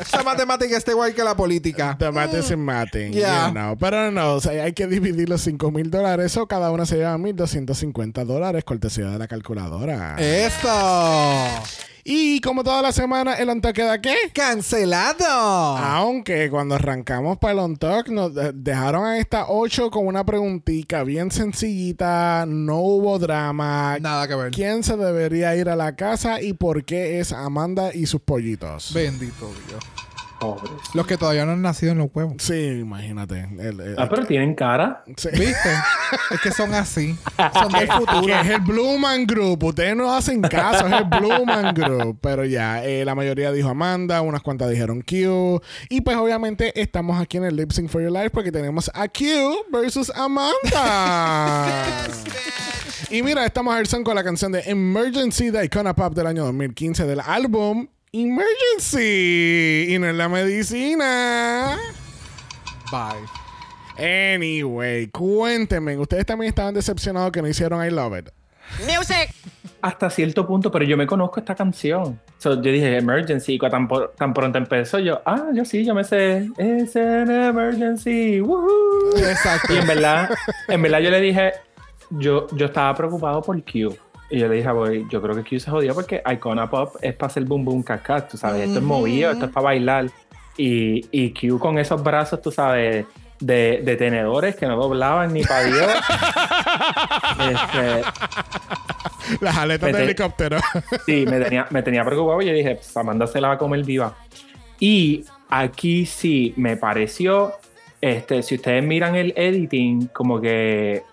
Esa 0.01 0.23
matemática 0.23 0.77
está 0.77 0.91
igual 0.91 1.14
que 1.14 1.23
la 1.23 1.35
política. 1.35 1.95
The 1.97 2.11
math 2.11 2.34
is 2.34 2.55
mathing, 2.57 3.11
Yeah. 3.14 3.47
you 3.47 3.53
know. 3.53 3.77
Pero 3.77 4.11
no, 4.11 4.34
o 4.35 4.39
sea, 4.41 4.64
hay 4.64 4.73
que 4.73 4.88
dividir 4.88 5.30
los 5.30 5.41
5 5.41 5.72
mil 5.72 5.89
dólares. 5.89 6.35
O 6.38 6.47
cada 6.47 6.72
una 6.72 6.85
se 6.85 6.97
lleva 6.97 7.18
1.250 7.18 8.23
dólares, 8.26 8.64
cortesía 8.64 9.05
de 9.10 9.18
la 9.19 9.27
calculadora. 9.27 10.15
Eso. 10.18 10.69
Y 12.05 12.41
como 12.41 12.65
toda 12.65 12.81
la 12.81 12.91
semana, 12.91 13.35
el 13.35 13.47
on 13.47 13.61
talk 13.61 13.73
queda 13.75 14.01
qué? 14.01 14.13
Cancelado. 14.34 15.25
Aunque 15.25 16.49
cuando 16.49 16.75
arrancamos 16.75 17.38
para 17.38 17.53
el 17.53 17.59
on 17.59 17.77
talk, 17.77 18.09
nos 18.09 18.34
de- 18.34 18.51
dejaron 18.51 19.05
a 19.05 19.17
esta 19.19 19.45
8 19.47 19.89
con 19.89 20.05
una 20.07 20.25
preguntita 20.25 21.03
bien 21.03 21.31
sencillita, 21.31 22.45
no 22.45 22.80
hubo 22.80 23.19
drama. 23.19 23.97
Nada 24.01 24.27
que 24.27 24.35
ver. 24.35 24.51
¿Quién 24.51 24.84
se 24.84 24.97
debería 24.97 25.55
ir 25.55 25.69
a 25.69 25.77
la 25.77 25.95
casa 25.95 26.41
y 26.41 26.51
por 26.53 26.84
qué 26.84 27.21
es 27.21 27.31
Amanda 27.31 27.93
y 27.93 28.05
sus 28.05 28.19
pollitos? 28.21 28.93
Bendito 28.93 29.49
Dios. 29.69 29.84
Pobres. 30.44 30.72
Los 30.94 31.07
que 31.07 31.18
todavía 31.18 31.45
no 31.45 31.53
han 31.53 31.61
nacido 31.61 31.91
en 31.94 31.98
los 31.99 32.07
huevos. 32.14 32.36
Sí, 32.40 32.53
imagínate. 32.82 33.48
El- 33.60 33.80
el- 33.80 33.95
Ah, 33.98 34.07
pero 34.10 34.26
tienen 34.26 34.53
cara. 34.56 35.03
sí. 35.15 35.30
¿Viste? 35.32 35.70
es 36.32 36.41
que 36.41 36.52
son 36.52 36.74
así. 36.74 37.18
Son 37.53 37.72
del 37.72 37.88
Que 37.88 37.94
futuro. 37.94 38.28
es 38.40 38.49
el 38.49 38.61
Blue 38.61 38.98
Man 38.99 39.26
Group. 39.26 39.64
Ustedes 39.64 39.95
no 39.95 40.14
hacen 40.14 40.41
caso, 40.41 40.88
es 40.88 40.94
el 40.94 41.06
Blue 41.06 41.45
Man 41.45 41.74
Group. 41.74 42.20
Pero 42.22 42.45
ya, 42.45 42.84
eh, 42.84 43.03
la 43.06 43.15
mayoría 43.15 43.52
dijo 43.52 43.70
Amanda, 43.70 44.22
unas 44.22 44.41
cuantas 44.41 44.70
dijeron 44.70 45.02
Q. 45.02 45.61
Y 45.90 46.02
pues 46.02 46.18
obviamente 46.18 46.80
estamos 46.80 47.20
aquí 47.22 47.38
en 47.38 47.45
el 47.45 47.56
Lip 47.56 47.72
Sync 47.72 47.90
for 47.90 48.02
Your 48.02 48.11
Life 48.11 48.30
porque 48.32 48.52
tenemos 48.52 48.91
a 48.94 49.07
Q 49.07 49.24
versus 49.72 50.11
Amanda. 50.15 51.74
y 53.10 53.22
mira, 53.24 53.45
esta 53.45 53.61
mujer 53.61 53.88
son 53.88 54.03
con 54.03 54.15
la 54.15 54.24
canción 54.24 54.52
de 54.52 54.61
Emergency 54.65 55.52
de 55.52 55.65
Icona 55.65 55.95
Pop 55.95 56.14
del 56.15 56.28
año 56.28 56.44
2015 56.45 57.06
del 57.06 57.20
álbum 57.20 57.88
Emergency. 58.14 59.88
Y 59.90 59.98
no 59.98 60.07
es 60.07 60.15
la 60.15 60.30
medicina. 60.30 61.77
Bye. 62.91 63.26
Anyway, 64.35 65.07
cuéntenme, 65.07 65.98
¿ustedes 65.98 66.23
también 66.26 66.49
estaban 66.49 66.76
decepcionados 66.76 67.31
que 67.31 67.41
no 67.41 67.48
hicieron 67.48 67.84
I 67.84 67.90
Love 67.90 68.19
It? 68.19 68.30
Music. 68.81 69.34
Hasta 69.81 70.11
cierto 70.11 70.45
punto, 70.48 70.69
pero 70.72 70.85
yo 70.85 70.95
me 70.95 71.07
conozco 71.07 71.40
esta 71.40 71.56
canción. 71.56 72.19
So, 72.38 72.53
yo 72.61 72.72
dije 72.72 72.98
emergency 72.98 73.53
y 73.53 73.57
cuando 73.57 73.77
tan, 73.77 73.88
por- 73.88 74.11
tan 74.15 74.31
pronto 74.34 74.57
empezó 74.60 74.99
yo, 74.99 75.22
ah, 75.26 75.48
yo 75.53 75.65
sí, 75.65 75.84
yo 75.84 75.95
me 75.95 76.03
sé. 76.03 76.48
Es 76.57 76.95
an 76.95 77.30
emergency. 77.31 78.40
woohoo". 78.41 79.18
Exacto. 79.18 79.73
Y 79.73 79.77
en 79.77 79.88
verdad, 79.88 80.30
en 80.68 80.81
verdad 80.84 80.99
yo 80.99 81.10
le 81.10 81.19
dije, 81.19 81.52
yo, 82.11 82.45
yo 82.52 82.68
estaba 82.68 82.94
preocupado 82.95 83.41
por 83.41 83.60
Q. 83.64 83.98
Y 84.34 84.39
yo 84.39 84.47
le 84.47 84.55
dije 84.55 84.68
a 84.68 84.72
Boy, 84.72 85.05
yo 85.11 85.22
creo 85.22 85.35
que 85.35 85.43
Q 85.43 85.60
se 85.60 85.69
jodió 85.69 85.93
porque 85.93 86.23
Icona 86.26 86.68
Pop 86.68 86.95
es 87.03 87.14
para 87.14 87.27
hacer 87.27 87.43
boom 87.45 87.64
boom 87.64 87.84
cacat, 87.84 88.31
tú 88.31 88.35
sabes, 88.35 88.64
esto 88.68 88.80
es 88.80 88.84
movido, 88.84 89.30
esto 89.30 89.45
es 89.45 89.51
para 89.51 89.65
bailar. 89.65 90.07
Y, 90.57 91.05
y 91.11 91.30
Q 91.35 91.60
con 91.60 91.77
esos 91.77 92.01
brazos, 92.01 92.41
tú 92.41 92.51
sabes, 92.51 93.05
de, 93.39 93.81
de 93.84 93.95
tenedores 93.95 94.55
que 94.55 94.65
no 94.65 94.76
doblaban 94.76 95.31
ni 95.34 95.43
para 95.43 95.64
Dios. 95.65 95.88
Este, 97.51 98.01
Las 99.41 99.57
aletas 99.57 99.88
Vete. 99.88 99.97
de 99.97 100.03
helicóptero. 100.03 100.57
Sí, 101.05 101.26
me 101.27 101.39
tenía, 101.39 101.68
me 101.69 101.84
tenía 101.84 102.03
preocupado 102.03 102.41
y 102.41 102.47
yo 102.47 102.53
dije, 102.53 102.76
pues, 102.76 102.97
Amanda 102.97 103.27
se 103.27 103.39
la 103.39 103.49
va 103.49 103.53
a 103.55 103.57
comer 103.57 103.84
viva. 103.84 104.15
Y 104.80 105.26
aquí 105.49 106.07
sí 106.07 106.53
me 106.57 106.77
pareció, 106.77 107.53
este, 108.01 108.41
si 108.41 108.55
ustedes 108.55 108.84
miran 108.84 109.15
el 109.15 109.34
editing, 109.35 110.07
como 110.07 110.41
que 110.41 111.03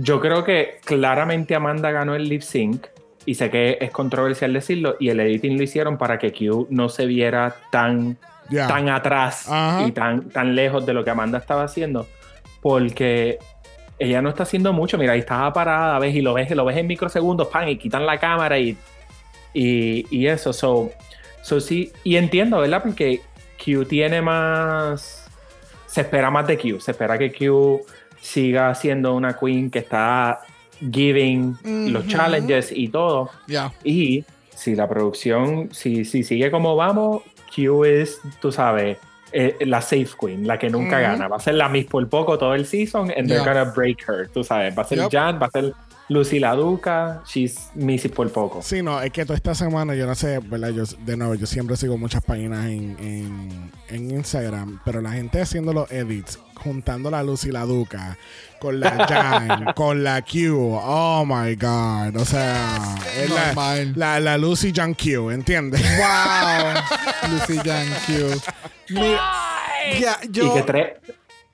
yo 0.00 0.20
creo 0.20 0.44
que 0.44 0.78
claramente 0.84 1.54
Amanda 1.54 1.90
ganó 1.90 2.14
el 2.14 2.28
lip 2.28 2.42
sync 2.42 2.86
y 3.26 3.34
sé 3.34 3.50
que 3.50 3.78
es 3.80 3.90
controversial 3.90 4.52
decirlo 4.52 4.96
y 4.98 5.08
el 5.10 5.20
editing 5.20 5.56
lo 5.56 5.62
hicieron 5.64 5.98
para 5.98 6.18
que 6.18 6.32
Q 6.32 6.68
no 6.70 6.88
se 6.88 7.06
viera 7.06 7.56
tan, 7.70 8.16
tan 8.50 8.88
atrás 8.88 9.48
y 9.86 9.92
tan, 9.92 10.30
tan 10.30 10.54
lejos 10.54 10.86
de 10.86 10.94
lo 10.94 11.04
que 11.04 11.10
Amanda 11.10 11.38
estaba 11.38 11.64
haciendo 11.64 12.06
porque 12.60 13.38
ella 13.98 14.22
no 14.22 14.28
está 14.28 14.44
haciendo 14.44 14.72
mucho. 14.72 14.98
Mira, 14.98 15.12
ahí 15.12 15.20
estaba 15.20 15.52
parada, 15.52 15.98
ves, 15.98 16.14
y 16.14 16.20
lo 16.20 16.34
ves, 16.34 16.50
lo 16.50 16.64
ves 16.64 16.76
en 16.76 16.86
microsegundos, 16.86 17.48
pan, 17.48 17.68
y 17.68 17.76
quitan 17.76 18.06
la 18.06 18.18
cámara 18.18 18.58
y, 18.58 18.76
y, 19.52 20.06
y 20.16 20.26
eso. 20.26 20.52
So, 20.52 20.90
so 21.42 21.60
sí, 21.60 21.92
y 22.04 22.16
entiendo, 22.16 22.58
¿verdad? 22.60 22.82
Porque 22.82 23.20
Q 23.62 23.84
tiene 23.84 24.22
más. 24.22 25.28
Se 25.86 26.02
espera 26.02 26.30
más 26.30 26.46
de 26.46 26.58
Q. 26.58 26.80
Se 26.80 26.92
espera 26.92 27.18
que 27.18 27.32
Q 27.32 27.80
siga 28.20 28.74
siendo 28.74 29.14
una 29.14 29.36
queen 29.36 29.70
que 29.70 29.80
está 29.80 30.40
giving 30.92 31.56
los 31.64 32.02
Ujú. 32.04 32.10
challenges 32.12 32.70
y 32.72 32.88
todo. 32.88 33.30
Ya. 33.46 33.72
Y 33.84 34.24
si 34.54 34.74
la 34.74 34.88
producción, 34.88 35.68
si, 35.72 36.04
si 36.04 36.22
sigue 36.22 36.50
como 36.50 36.76
vamos, 36.76 37.22
Q 37.54 37.84
es, 37.84 38.20
tú 38.40 38.52
sabes, 38.52 38.98
eh, 39.32 39.56
la 39.60 39.80
safe 39.82 40.08
queen, 40.20 40.46
la 40.46 40.58
que 40.58 40.70
nunca 40.70 41.00
gana. 41.00 41.28
Va 41.28 41.36
a 41.36 41.40
ser 41.40 41.54
la 41.54 41.68
Miss 41.68 41.86
por 41.86 42.08
poco 42.08 42.38
todo 42.38 42.54
el 42.54 42.64
season 42.66 43.10
and 43.16 43.28
they're 43.28 43.42
Yeah. 43.42 43.44
gonna 43.44 43.64
break 43.74 43.98
her, 44.08 44.28
tú 44.28 44.42
sabes. 44.42 44.76
Va 44.76 44.82
a 44.82 44.86
ser 44.86 44.98
Yep. 44.98 45.10
Jan, 45.12 45.38
va 45.40 45.46
a 45.46 45.50
ser 45.50 45.72
Lucy 46.08 46.38
la 46.38 46.54
Duca, 46.54 47.22
she's 47.26 47.68
Missy 47.74 48.08
por 48.08 48.32
poco. 48.32 48.62
Sí, 48.62 48.82
no, 48.82 49.00
es 49.00 49.10
que 49.12 49.24
toda 49.24 49.36
esta 49.36 49.54
semana, 49.54 49.94
yo 49.94 50.06
no 50.06 50.14
sé, 50.14 50.38
¿verdad? 50.38 50.70
Yo, 50.70 50.84
de 51.04 51.16
nuevo, 51.16 51.34
yo 51.34 51.46
siempre 51.46 51.76
sigo 51.76 51.98
muchas 51.98 52.22
páginas 52.24 52.66
en, 52.66 52.96
en, 52.98 53.70
en 53.88 54.10
Instagram, 54.10 54.80
pero 54.84 55.02
la 55.02 55.12
gente 55.12 55.40
haciendo 55.40 55.72
los 55.74 55.90
edits, 55.92 56.38
juntando 56.54 57.10
la 57.10 57.22
Luz 57.22 57.44
y 57.44 57.52
la 57.52 57.64
Duca, 57.64 58.16
con 58.58 58.80
la 58.80 58.90
Jan, 59.08 59.74
con 59.74 60.02
la 60.02 60.22
Q, 60.22 60.56
oh 60.82 61.24
my 61.26 61.54
god, 61.56 62.16
o 62.16 62.24
sea, 62.24 62.94
es 63.14 63.28
la, 63.30 63.46
Normal. 63.48 63.92
la, 63.96 64.20
la 64.20 64.38
Lucy 64.38 64.72
Jan 64.74 64.94
Q, 64.94 65.30
¿entiendes? 65.30 65.82
Wow. 65.98 67.30
Lucy 67.32 67.58
Jan 67.58 67.86
Q. 68.06 68.40
Mira, 68.94 69.20
ya, 70.00 70.18
yo. 70.30 70.46
Y 70.46 70.54
que 70.54 70.62
tres 70.62 70.92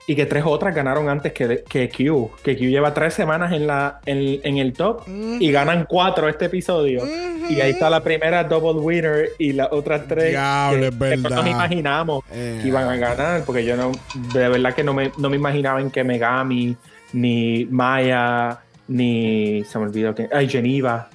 y 0.07 0.15
que 0.15 0.25
tres 0.27 0.43
otras 0.45 0.75
ganaron 0.75 1.09
antes 1.09 1.33
que, 1.33 1.63
que 1.67 1.89
Q. 1.89 2.31
Que 2.43 2.55
Q 2.55 2.65
lleva 2.65 2.93
tres 2.93 3.13
semanas 3.15 3.51
en, 3.53 3.65
la, 3.65 3.99
en, 4.05 4.39
en 4.43 4.57
el 4.57 4.73
top 4.73 5.01
y 5.07 5.51
ganan 5.51 5.85
cuatro 5.89 6.29
este 6.29 6.45
episodio. 6.45 7.03
Y 7.49 7.59
ahí 7.61 7.71
está 7.71 7.89
la 7.89 8.01
primera 8.03 8.43
double 8.43 8.81
winner 8.81 9.29
y 9.39 9.53
las 9.53 9.71
otras 9.71 10.07
tres 10.07 10.29
Diablo, 10.31 10.79
que, 10.79 10.87
es 10.87 10.91
que 10.91 10.97
verdad. 10.99 11.29
no 11.29 11.35
nos 11.37 11.47
imaginamos 11.47 12.23
Eh. 12.31 12.59
que 12.61 12.67
iban 12.67 12.87
a 12.87 12.95
ganar. 12.97 13.43
Porque 13.45 13.65
yo 13.65 13.75
no, 13.75 13.91
de 14.33 14.49
verdad 14.49 14.73
que 14.75 14.83
no 14.83 14.93
me, 14.93 15.11
no 15.17 15.29
me 15.29 15.37
imaginaba 15.37 15.81
en 15.81 15.89
que 15.89 16.03
Megami, 16.03 16.75
ni 17.13 17.65
Maya, 17.65 18.59
ni 18.87 19.63
se 19.63 19.79
me 19.79 19.85
olvidó 19.85 20.13
que. 20.13 20.29
Ay, 20.31 20.47
Geneva, 20.47 21.09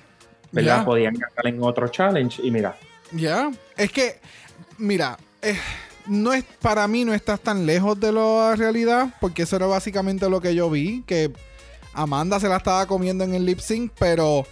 ¿verdad? 0.50 0.84
Podían 0.84 1.14
ganar 1.14 1.46
en 1.46 1.62
otro 1.62 1.86
challenge. 1.88 2.40
Y 2.44 2.50
mira, 2.50 2.74
Ya. 3.12 3.50
Es 3.76 3.92
que, 3.92 4.16
mira, 4.78 5.16
eh, 5.42 5.56
no 6.06 6.32
es, 6.32 6.44
para 6.60 6.86
mí 6.88 7.04
no 7.04 7.14
estás 7.14 7.40
tan 7.40 7.66
lejos 7.66 7.98
de 7.98 8.12
la 8.12 8.54
realidad, 8.56 9.14
porque 9.20 9.42
eso 9.42 9.56
era 9.56 9.66
básicamente 9.66 10.28
lo 10.28 10.40
que 10.40 10.54
yo 10.54 10.70
vi, 10.70 11.02
que 11.06 11.32
Amanda 11.92 12.38
se 12.40 12.48
la 12.48 12.56
estaba 12.58 12.86
comiendo 12.86 13.24
en 13.24 13.34
el 13.34 13.44
lip 13.44 13.60
sync, 13.60 13.92
pero 13.98 14.46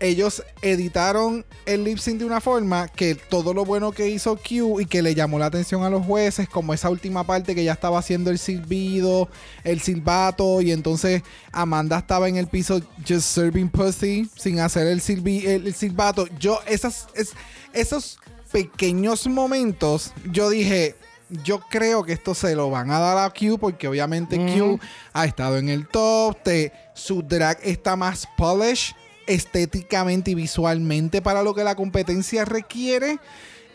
ellos 0.00 0.42
editaron 0.60 1.46
el 1.66 1.84
lip 1.84 1.98
sync 1.98 2.18
de 2.18 2.24
una 2.24 2.40
forma 2.40 2.88
que 2.88 3.14
todo 3.14 3.54
lo 3.54 3.64
bueno 3.64 3.92
que 3.92 4.08
hizo 4.08 4.36
Q 4.36 4.80
y 4.80 4.86
que 4.86 5.00
le 5.02 5.14
llamó 5.14 5.38
la 5.38 5.46
atención 5.46 5.82
a 5.82 5.88
los 5.88 6.04
jueces, 6.04 6.48
como 6.48 6.74
esa 6.74 6.90
última 6.90 7.24
parte 7.24 7.54
que 7.54 7.64
ya 7.64 7.72
estaba 7.72 8.00
haciendo 8.00 8.30
el 8.30 8.38
silbido, 8.38 9.30
el 9.62 9.80
silbato, 9.80 10.60
y 10.60 10.72
entonces 10.72 11.22
Amanda 11.52 11.98
estaba 11.98 12.28
en 12.28 12.36
el 12.36 12.48
piso 12.48 12.82
just 13.08 13.22
serving 13.34 13.70
pussy, 13.70 14.28
sin 14.36 14.60
hacer 14.60 14.88
el, 14.88 15.00
silbi- 15.00 15.46
el, 15.46 15.74
silbato. 15.74 16.26
Yo, 16.38 16.58
esas, 16.66 17.06
es, 17.14 17.32
esos 17.72 18.18
pequeños 18.54 19.26
momentos, 19.26 20.12
yo 20.30 20.48
dije, 20.48 20.94
yo 21.42 21.58
creo 21.58 22.04
que 22.04 22.12
esto 22.12 22.36
se 22.36 22.54
lo 22.54 22.70
van 22.70 22.92
a 22.92 23.00
dar 23.00 23.18
a 23.18 23.30
Q 23.30 23.58
porque 23.58 23.88
obviamente 23.88 24.36
Q 24.36 24.78
ha 25.12 25.24
estado 25.24 25.58
en 25.58 25.68
el 25.68 25.88
top, 25.88 26.40
te, 26.40 26.72
su 26.94 27.24
drag 27.24 27.58
está 27.64 27.96
más 27.96 28.28
polish 28.36 28.94
estéticamente 29.26 30.30
y 30.30 30.34
visualmente 30.36 31.20
para 31.20 31.42
lo 31.42 31.52
que 31.52 31.64
la 31.64 31.74
competencia 31.74 32.44
requiere. 32.44 33.18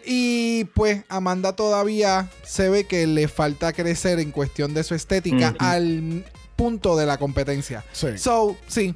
Y 0.05 0.63
pues 0.75 1.03
Amanda 1.09 1.57
todavía 1.57 2.29
se 2.45 2.69
ve 2.69 2.85
que 2.85 3.05
le 3.05 3.27
falta 3.27 3.73
crecer 3.73 4.17
en 4.19 4.31
cuestión 4.31 4.73
de 4.73 4.85
su 4.85 4.95
estética 4.95 5.55
al 5.59 6.23
punto 6.55 6.95
de 6.95 7.05
la 7.05 7.17
competencia. 7.17 7.83
Sí. 7.91 8.17
So, 8.17 8.55
sí. 8.69 8.95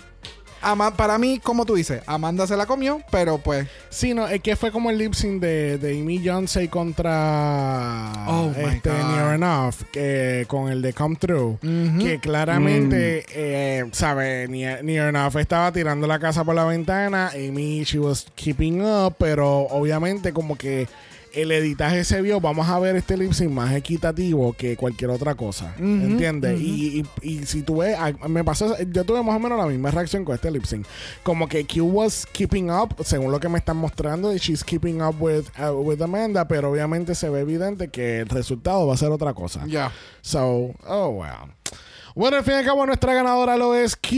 Ama- 0.64 0.96
para 0.96 1.18
mí, 1.18 1.40
como 1.40 1.66
tú 1.66 1.76
dices, 1.76 2.02
Amanda 2.06 2.48
se 2.48 2.58
la 2.58 2.66
comió, 2.66 3.02
pero 3.12 3.38
pues 3.38 3.68
Sí, 3.90 4.14
no, 4.14 4.28
es 4.28 4.42
que 4.42 4.56
fue 4.56 4.72
como 4.72 4.90
el 4.90 4.98
lip 4.98 5.14
sync 5.14 5.40
de, 5.42 5.78
de 5.78 6.00
Amy 6.00 6.22
Johnson 6.26 6.68
contra 6.68 8.12
Oh, 8.28 8.52
este. 8.58 8.90
Near 8.92 9.36
Enough, 9.36 9.76
que, 9.92 10.46
con 10.48 10.72
el 10.72 10.82
de 10.82 10.94
Come. 10.94 11.14
Ujú. 11.14 11.60
Que 12.00 12.20
claramente, 12.20 13.26
eh, 13.30 13.86
¿sabes? 13.92 14.50
Near, 14.50 14.84
Near 14.84 15.10
Enough 15.10 15.38
estaba 15.38 15.72
tirando 15.72 16.08
la 16.08 16.18
casa 16.20 16.44
por 16.44 16.56
la 16.56 16.66
ventana. 16.66 17.30
Amy, 17.36 17.84
she 17.84 18.00
was 18.00 18.26
keeping 18.36 18.82
up, 18.82 19.16
pero 19.20 19.68
obviamente, 19.70 20.34
como 20.34 20.56
que 20.58 20.88
el 21.34 21.52
editaje 21.52 22.04
se 22.04 22.22
vio. 22.22 22.40
Vamos 22.40 22.68
a 22.70 22.80
ver 22.80 22.96
este 22.96 23.18
lip 23.18 23.34
sync 23.34 23.50
más 23.52 23.74
equitativo 23.74 24.54
que 24.54 24.78
cualquier 24.78 25.10
otra 25.12 25.36
cosa. 25.36 25.74
Ujú, 25.78 25.84
¿Entiendes? 25.84 26.60
y, 26.62 27.00
y, 27.22 27.30
y 27.30 27.46
si 27.46 27.64
tú 27.64 27.78
ves, 27.78 27.98
me 28.30 28.44
pasó, 28.44 28.76
yo 28.92 29.04
tuve 29.04 29.22
más 29.24 29.36
o 29.36 29.40
menos 29.40 29.58
la 29.58 29.66
misma 29.66 29.92
reacción 29.92 30.24
con 30.24 30.36
este 30.36 30.52
lip 30.52 30.66
sync. 30.66 30.86
Como 31.24 31.48
que 31.48 31.66
Q 31.66 31.84
was 31.86 32.26
keeping 32.32 32.70
up, 32.70 32.96
según 33.04 33.32
lo 33.32 33.40
que 33.40 33.50
me 33.50 33.58
están 33.58 33.78
mostrando, 33.78 34.34
y 34.34 34.38
she's 34.38 34.64
keeping 34.64 35.02
up 35.02 35.16
with, 35.20 35.46
uh, 35.60 35.72
with 35.72 36.02
Amanda, 36.02 36.48
pero 36.48 36.72
obviamente 36.72 37.16
se 37.16 37.30
ve 37.30 37.42
evidente 37.42 37.90
que 37.90 38.20
el 38.20 38.30
resultado 38.30 38.88
va 38.88 38.94
a 38.94 38.98
ser 38.98 39.10
otra 39.10 39.34
cosa. 39.34 39.66
ya. 39.68 39.92
So, 40.22 40.74
oh 40.88 41.10
well. 41.10 41.52
Bueno, 42.16 42.38
al 42.38 42.44
fin 42.44 42.54
y 42.54 42.58
al 42.58 42.66
cabo, 42.66 42.86
nuestra 42.86 43.14
ganadora 43.16 43.58
lo 43.58 43.74
es 43.74 43.96
Q. 43.96 44.12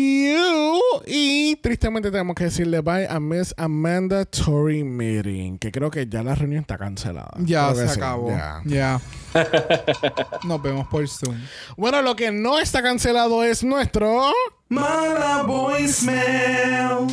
Y 1.08 1.56
tristemente 1.58 2.12
tenemos 2.12 2.36
que 2.36 2.46
decirle 2.46 2.82
bye 2.82 3.08
a 3.08 3.22
Miss 3.22 3.54
Amanda 3.58 4.26
Tory 4.26 4.84
Meeting, 4.84 5.58
que 5.58 5.72
creo 5.72 5.90
que 5.90 6.06
ya 6.06 6.22
la 6.22 6.36
reunión 6.36 6.62
está 6.62 6.78
cancelada. 6.78 7.32
Ya 7.40 7.72
Creo 7.72 7.88
se 7.88 7.94
sí, 7.94 8.00
acabó. 8.00 8.32
ya. 8.66 9.00
Nos 10.44 10.62
vemos 10.62 10.88
por 10.88 11.08
Zoom. 11.08 11.36
Bueno, 11.78 12.02
lo 12.02 12.18
que 12.18 12.32
no 12.32 12.60
está 12.60 12.82
cancelado 12.84 13.44
es 13.46 13.64
nuestro. 13.64 14.30
Mala 14.68 15.44
voicemail. 15.44 17.08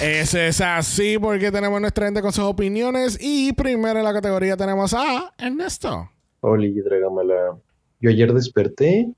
Ese 0.00 0.48
es 0.48 0.60
así 0.60 1.18
porque 1.18 1.50
tenemos 1.50 1.80
nuestra 1.80 2.04
gente 2.06 2.22
con 2.22 2.32
sus 2.32 2.44
opiniones. 2.44 3.18
Y 3.20 3.52
primero 3.54 3.98
en 3.98 4.04
la 4.04 4.12
categoría 4.12 4.56
tenemos 4.56 4.94
a 4.94 5.32
Ernesto. 5.36 6.08
Oli, 6.42 6.80
Dragamala. 6.80 7.56
Yo 8.00 8.10
ayer 8.10 8.32
desperté 8.32 9.08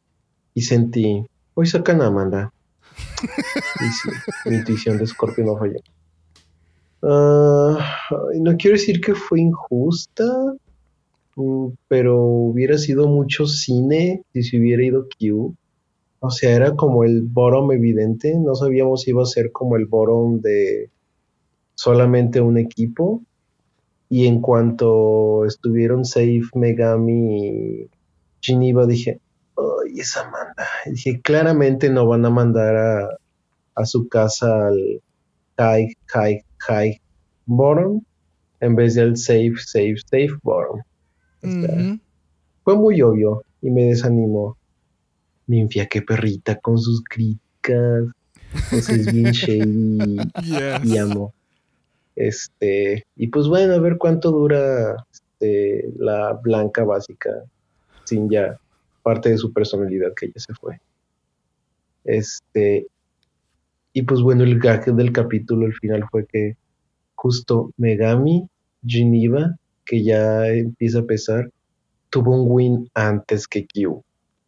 y 0.54 0.62
sentí, 0.62 1.24
hoy 1.54 1.66
sacan 1.66 2.02
a 2.02 2.06
Amanda. 2.06 2.52
y 3.22 3.92
sí, 3.92 4.10
mi 4.46 4.56
intuición 4.56 4.98
de 4.98 5.06
Scorpio 5.06 5.44
no 5.44 5.56
falló. 5.56 5.80
Ay, 7.02 8.40
no 8.40 8.56
quiero 8.56 8.76
decir 8.76 9.00
que 9.00 9.14
fue 9.14 9.40
injusta, 9.40 10.24
mm, 11.36 11.68
pero 11.88 12.18
hubiera 12.22 12.76
sido 12.78 13.06
mucho 13.08 13.46
cine 13.46 14.22
si 14.32 14.42
se 14.42 14.58
hubiera 14.58 14.84
ido 14.84 15.06
Q. 15.18 15.54
O 16.20 16.30
sea, 16.30 16.54
era 16.54 16.76
como 16.76 17.04
el 17.04 17.22
bottom 17.22 17.72
evidente. 17.72 18.34
No 18.38 18.54
sabíamos 18.54 19.02
si 19.02 19.10
iba 19.10 19.22
a 19.22 19.26
ser 19.26 19.52
como 19.52 19.76
el 19.76 19.86
bottom 19.86 20.40
de 20.40 20.90
solamente 21.74 22.40
un 22.40 22.58
equipo. 22.58 23.22
Y 24.10 24.26
en 24.26 24.40
cuanto 24.40 25.46
estuvieron 25.46 26.04
safe 26.04 26.42
Megami 26.54 27.38
y 27.38 27.90
Geneva, 28.42 28.86
dije, 28.86 29.20
ay, 29.84 30.00
es 30.00 30.16
Amanda. 30.16 30.66
Y 30.86 30.90
dije, 30.92 31.20
claramente 31.22 31.90
no 31.90 32.06
van 32.06 32.24
a 32.26 32.30
mandar 32.30 32.76
a, 32.76 33.08
a 33.74 33.84
su 33.86 34.08
casa 34.08 34.66
al 34.68 35.00
high, 35.58 35.94
high, 36.06 36.44
high 36.58 37.00
bottom 37.46 38.02
en 38.60 38.74
vez 38.76 38.94
del 38.94 39.16
safe, 39.16 39.54
safe, 39.58 39.96
safe 40.06 40.32
bottom. 40.42 40.80
O 41.42 41.46
sea, 41.46 41.74
Ujú. 41.74 41.98
Fue 42.64 42.76
muy 42.76 43.00
obvio 43.02 43.42
y 43.62 43.70
me 43.70 43.84
desanimó. 43.84 44.56
Minfia, 45.46 45.86
qué 45.86 46.02
perrita 46.02 46.56
con 46.60 46.78
sus 46.78 47.02
críticas. 47.02 48.04
Pues 48.70 48.88
es 48.90 49.12
bien 49.12 49.30
shady 49.32 50.16
Yes. 50.42 50.84
y 50.84 50.98
amo. 50.98 51.32
Este, 52.16 53.04
y 53.16 53.28
pues 53.28 53.48
bueno, 53.48 53.74
a 53.74 53.78
ver 53.80 53.96
cuánto 53.96 54.30
dura 54.30 54.94
este, 55.10 55.90
la 55.98 56.34
blanca 56.42 56.84
básica 56.84 57.30
sin 58.04 58.28
ya 58.28 58.58
parte 59.02 59.30
de 59.30 59.38
su 59.38 59.52
personalidad 59.52 60.12
que 60.14 60.28
ya 60.28 60.40
se 60.40 60.54
fue. 60.54 60.80
Este, 62.04 62.86
y 63.92 64.02
pues 64.02 64.20
bueno, 64.20 64.44
el 64.44 64.58
gag 64.58 64.84
del 64.94 65.12
capítulo 65.12 65.66
al 65.66 65.74
final 65.74 66.04
fue 66.10 66.26
que 66.26 66.56
justo 67.14 67.72
Megami 67.76 68.48
Geneva, 68.86 69.56
que 69.84 70.02
ya 70.02 70.46
empieza 70.48 71.00
a 71.00 71.04
pesar, 71.04 71.50
tuvo 72.08 72.42
un 72.42 72.50
win 72.50 72.90
antes 72.94 73.46
que 73.46 73.66
Q. 73.66 74.02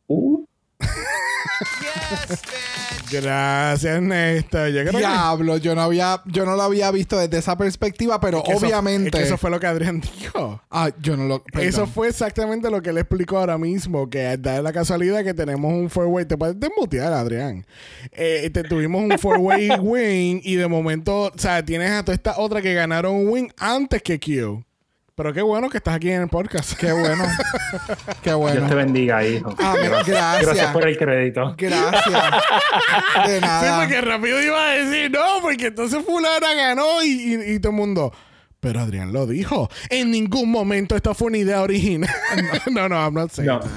Uh, 0.07 0.47
Gracias, 3.11 4.01
Néstor. 4.01 4.69
Yo 4.71 4.81
creo 4.83 4.93
que- 4.93 4.99
Diablo, 4.99 5.57
yo 5.59 5.75
no 5.75 5.83
había, 5.83 6.23
yo 6.27 6.47
no 6.47 6.57
lo 6.57 6.63
había 6.63 6.91
visto 6.91 7.19
desde 7.19 7.39
esa 7.39 7.57
perspectiva, 7.57 8.21
pero 8.21 8.43
que 8.43 8.53
eso- 8.53 8.65
obviamente. 8.65 9.09
es 9.09 9.15
que 9.15 9.23
eso 9.29 9.37
fue 9.39 9.51
lo 9.51 9.61
que 9.61 9.67
Adrián 9.67 10.01
dijo. 10.21 10.61
Ah, 10.71 10.91
yo 11.01 11.17
no 11.17 11.25
lo. 11.27 11.43
perdón. 11.45 11.69
Eso 11.69 11.87
fue 11.87 12.09
exactamente 12.09 12.71
lo 12.71 12.81
que 12.83 12.91
él 12.91 12.99
explicó 12.99 13.39
ahora 13.39 13.59
mismo, 13.59 14.09
que 14.09 14.37
da 14.39 14.63
la 14.63 14.73
casualidad 14.73 15.23
que 15.25 15.35
tenemos 15.35 15.73
un 15.73 15.91
four-way, 15.91 16.25
te 16.25 16.37
puedes 16.39 16.59
desmutear, 16.59 17.13
Adrián. 17.13 17.67
Eh, 18.13 18.49
te, 18.53 18.63
tuvimos 18.65 19.03
un 19.03 19.19
four-way 19.19 19.69
win 19.81 20.41
y 20.43 20.55
de 20.57 20.67
momento, 20.69 21.25
o 21.25 21.33
sea, 21.37 21.63
tienes 21.65 21.91
a 21.91 22.03
toda 22.05 22.15
esta 22.15 22.35
otra 22.39 22.63
que 22.63 22.73
ganaron 22.75 23.15
un 23.15 23.29
win 23.29 23.53
antes 23.59 24.03
que 24.03 24.19
Q. 24.19 24.65
Pero 25.15 25.33
qué 25.35 25.43
bueno 25.43 25.69
que 25.69 25.77
estás 25.77 25.97
aquí 25.97 26.11
en 26.11 26.23
el 26.23 26.29
podcast. 26.29 26.73
Qué 26.79 26.91
bueno. 26.91 27.25
Qué 28.23 28.33
bueno. 28.33 28.57
Dios 28.61 28.69
te 28.71 28.75
bendiga, 28.75 29.25
hijo. 29.27 29.55
Ah, 29.59 29.75
gracias. 29.77 30.43
Gracias 30.43 30.73
por 30.73 30.89
el 30.89 30.97
crédito. 30.97 31.55
Gracias. 31.59 32.33
De 33.27 33.35
Sí, 33.35 33.41
nada. 33.43 33.81
porque 33.81 34.01
rápido 34.01 34.43
iba 34.43 34.69
a 34.71 34.71
decir, 34.73 35.11
no, 35.11 35.41
porque 35.43 35.67
entonces 35.67 36.03
fulana 36.05 36.55
ganó 36.55 37.05
y, 37.05 37.09
y- 37.35 37.53
y 37.55 37.59
todo 37.61 37.73
el 37.73 37.77
mundo. 37.77 38.13
Pero 38.59 38.81
Adrián 38.81 39.13
lo 39.13 39.27
dijo. 39.27 39.69
En 39.91 40.11
ningún 40.13 40.51
momento 40.51 40.97
esta 40.97 41.13
fue 41.15 41.29
una 41.29 41.39
idea 41.39 41.61
original. 41.61 42.09
no, 42.71 42.89
no, 42.89 42.97
I'm 42.97 43.13
not 43.15 43.31
saying 43.33 43.49
No. 43.49 43.61
that. 43.61 43.71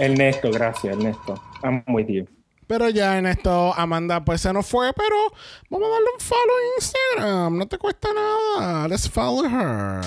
Ernesto, 0.00 0.50
gracias, 0.52 0.96
Ernesto. 0.96 1.42
I'm 1.64 1.82
with 1.88 2.06
you. 2.08 2.24
Pero 2.68 2.90
ya 2.90 3.18
en 3.18 3.24
esto, 3.24 3.72
Amanda 3.74 4.22
pues 4.22 4.42
se 4.42 4.52
nos 4.52 4.66
fue, 4.66 4.92
pero 4.92 5.16
vamos 5.70 5.88
a 5.88 5.92
darle 5.92 6.06
un 6.14 6.20
follow 6.20 6.56
en 6.58 6.66
Instagram. 6.76 7.58
No 7.58 7.66
te 7.66 7.78
cuesta 7.78 8.08
nada. 8.12 8.86
Let's 8.86 9.08
follow 9.08 9.46
her. 9.46 10.02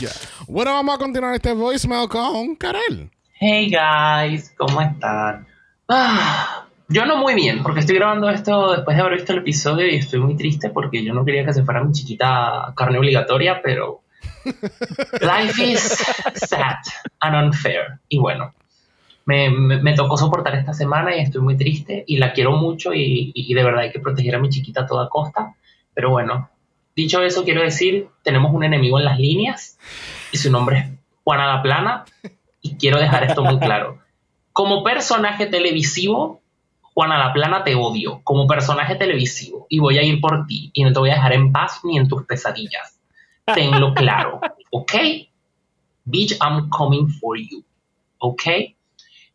Yeah. 0.00 0.10
Bueno, 0.48 0.72
vamos 0.72 0.96
a 0.96 0.98
continuar 0.98 1.32
este 1.36 1.52
voicemail 1.52 2.08
con 2.08 2.56
Karel. 2.56 3.12
Hey 3.38 3.70
guys, 3.70 4.52
¿cómo 4.58 4.80
están? 4.82 5.46
Ah, 5.88 6.66
yo 6.88 7.06
no 7.06 7.18
muy 7.18 7.34
bien, 7.34 7.62
porque 7.62 7.80
estoy 7.80 7.94
grabando 7.94 8.28
esto 8.28 8.72
después 8.72 8.96
de 8.96 9.02
haber 9.02 9.18
visto 9.18 9.32
el 9.32 9.38
episodio 9.38 9.86
y 9.86 9.94
estoy 9.96 10.18
muy 10.18 10.36
triste 10.36 10.70
porque 10.70 11.04
yo 11.04 11.14
no 11.14 11.24
quería 11.24 11.44
que 11.46 11.52
se 11.52 11.62
fuera 11.62 11.84
mi 11.84 11.92
chiquita 11.92 12.72
carne 12.76 12.98
obligatoria, 12.98 13.60
pero 13.62 14.02
life 14.44 15.62
is 15.62 15.80
sad 16.34 16.82
and 17.20 17.36
unfair. 17.36 18.00
Y 18.08 18.18
bueno, 18.18 18.52
me, 19.26 19.50
me- 19.50 19.94
tocó 19.94 20.16
soportar 20.16 20.54
esta 20.56 20.72
semana 20.72 21.14
y 21.16 21.20
estoy 21.20 21.40
muy 21.40 21.56
triste 21.56 22.04
y 22.06 22.16
la 22.16 22.32
quiero 22.32 22.52
mucho 22.52 22.92
y, 22.94 23.32
y 23.34 23.54
de 23.54 23.62
verdad 23.64 23.82
hay 23.82 23.92
que 23.92 24.00
proteger 24.00 24.34
a 24.34 24.38
mi 24.38 24.48
chiquita 24.48 24.82
a 24.82 24.86
toda 24.86 25.08
costa. 25.08 25.54
Pero 25.94 26.10
bueno, 26.10 26.48
dicho 26.96 27.22
eso, 27.22 27.44
quiero 27.44 27.62
decir, 27.62 28.08
tenemos 28.22 28.52
un 28.52 28.64
enemigo 28.64 28.98
en 28.98 29.04
las 29.04 29.18
líneas 29.18 29.78
y 30.32 30.38
su 30.38 30.50
nombre 30.50 30.78
es 30.78 30.86
Juana 31.24 31.46
la 31.54 31.62
Plana 31.62 32.04
y 32.62 32.76
quiero 32.76 32.98
dejar 32.98 33.24
esto 33.24 33.44
muy 33.44 33.58
claro. 33.58 33.98
Como 34.52 34.82
personaje 34.82 35.46
televisivo, 35.46 36.40
Juana 36.94 37.18
la 37.18 37.32
Plana 37.32 37.62
te 37.64 37.74
odio 37.76 38.20
como 38.24 38.46
personaje 38.46 38.96
televisivo 38.96 39.66
y 39.68 39.78
voy 39.78 39.98
a 39.98 40.02
ir 40.02 40.20
por 40.20 40.46
ti 40.46 40.70
y 40.72 40.82
no 40.82 40.92
te 40.92 40.98
voy 40.98 41.10
a 41.10 41.14
dejar 41.14 41.32
en 41.34 41.52
paz 41.52 41.80
ni 41.84 41.96
en 41.98 42.08
tus 42.08 42.24
pesadillas. 42.24 42.98
Tenlo 43.54 43.94
claro, 43.94 44.40
¿ok? 44.70 44.92
Bitch, 46.04 46.36
I'm 46.40 46.68
coming 46.70 47.08
for 47.08 47.36
you, 47.38 47.62
¿ok? 48.18 48.42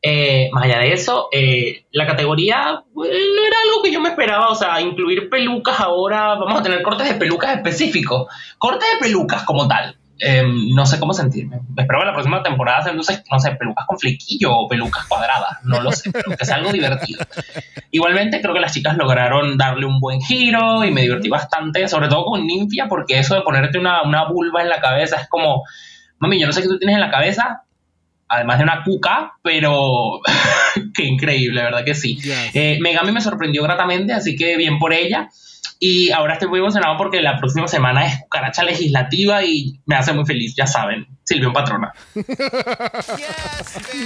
Eh, 0.08 0.50
más 0.52 0.66
allá 0.66 0.78
de 0.82 0.94
eso, 0.94 1.30
eh, 1.32 1.88
la 1.92 2.06
categoría 2.06 2.84
eh, 2.84 2.86
no 2.94 3.04
era 3.44 3.58
algo 3.64 3.82
que 3.84 3.92
yo 3.92 4.00
me 4.00 4.10
esperaba, 4.10 4.50
o 4.50 4.56
sea, 4.56 4.80
incluir 4.80 5.32
pelucas 5.32 5.80
ahora, 5.80 6.36
vamos 6.36 6.60
a 6.60 6.62
tener 6.62 6.84
cortes 6.84 7.10
de 7.10 7.16
pelucas 7.16 7.56
específicos, 7.56 8.28
cortes 8.60 8.88
de 8.94 9.04
pelucas 9.04 9.42
como 9.46 9.68
tal. 9.68 9.98
Eh, 10.20 10.44
no 10.76 10.86
sé 10.86 11.00
cómo 11.00 11.12
sentirme. 11.12 11.60
Espero 11.76 12.00
que 12.02 12.06
la 12.06 12.14
próxima 12.14 12.44
temporada 12.44 12.84
sean, 12.84 12.98
no 12.98 13.02
sé, 13.02 13.24
no 13.32 13.40
sé, 13.40 13.54
pelucas 13.54 13.88
con 13.88 13.98
flequillo 13.98 14.56
o 14.56 14.68
pelucas 14.68 15.08
cuadradas, 15.08 15.64
no 15.64 15.82
lo 15.82 15.92
sé, 15.92 16.12
pero 16.12 16.38
que 16.38 16.46
sea 16.46 16.58
algo 16.58 16.72
divertido. 16.72 17.26
Igualmente 17.90 18.42
creo 18.42 18.54
que 18.54 18.60
las 18.60 18.74
chicas 18.74 18.96
lograron 18.98 19.58
darle 19.58 19.88
un 19.88 20.00
buen 20.00 20.22
giro 20.22 20.84
y 20.84 20.92
me 20.92 21.02
divertí 21.02 21.30
bastante, 21.30 21.88
sobre 21.88 22.10
todo 22.10 22.26
con 22.26 22.46
Ninfia, 22.46 22.86
porque 22.88 23.18
eso 23.18 23.34
de 23.34 23.42
ponerte 23.42 23.80
una, 23.80 24.04
una 24.04 24.26
vulva 24.26 24.62
en 24.62 24.70
la 24.70 24.80
cabeza 24.80 25.16
es 25.20 25.28
como, 25.28 25.64
mami, 26.20 26.40
yo 26.40 26.46
no 26.46 26.54
sé 26.54 26.62
qué 26.62 26.68
tú 26.68 26.78
tienes 26.78 26.94
en 26.94 27.02
la 27.02 27.10
cabeza, 27.10 27.65
además 28.28 28.58
de 28.58 28.64
una 28.64 28.84
cuca, 28.84 29.34
pero 29.42 30.22
qué 30.94 31.04
increíble, 31.04 31.62
¿verdad 31.62 31.86
que 31.86 31.96
sí? 31.96 32.16
Yes. 32.18 32.52
Eh, 32.54 32.78
Megami 32.82 33.12
me 33.12 33.22
sorprendió 33.22 33.64
gratamente, 33.64 34.14
así 34.14 34.36
que 34.36 34.58
bien 34.58 34.80
por 34.80 34.94
ella. 34.94 35.30
Y 35.80 36.12
ahora 36.12 36.34
estoy 36.34 36.48
muy 36.48 36.60
emocionado 36.60 36.98
porque 36.98 37.22
la 37.22 37.38
próxima 37.38 37.68
semana 37.68 38.06
es 38.06 38.20
cucaracha 38.22 38.64
legislativa 38.64 39.44
y 39.44 39.82
me 39.86 39.96
hace 39.96 40.14
muy 40.14 40.26
feliz, 40.26 40.56
ya 40.56 40.68
saben. 40.68 41.08
Silvio 41.26 41.52
Patrona. 41.52 41.92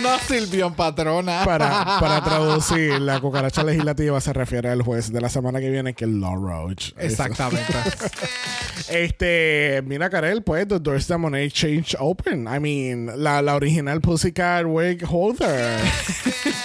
No 0.02 0.20
sirvió 0.20 0.68
en 0.68 0.74
patrona. 0.74 1.44
Para, 1.44 2.00
para 2.00 2.24
traducir, 2.24 3.02
la 3.02 3.20
cucaracha 3.20 3.62
legislativa 3.64 4.22
se 4.22 4.32
refiere 4.32 4.70
al 4.70 4.82
juez 4.82 5.12
de 5.12 5.20
la 5.20 5.28
semana 5.28 5.60
que 5.60 5.70
viene, 5.70 5.94
que 5.94 6.06
es 6.06 6.12
Law 6.12 6.36
Roach. 6.36 6.92
Exactamente. 6.98 7.74
Este, 8.88 9.84
mira, 9.86 10.10
Karel, 10.10 10.42
pues, 10.42 10.68
The 10.68 10.80
Doors 10.80 11.06
to 11.06 11.20
Monet 11.20 11.52
Change 11.52 11.96
Open. 12.00 12.48
I 12.48 12.60
mean, 12.60 13.12
la, 13.22 13.40
la 13.42 13.56
original 13.56 14.02
Pussycat 14.02 14.66
Wig 14.66 15.04
Holder. 15.08 15.78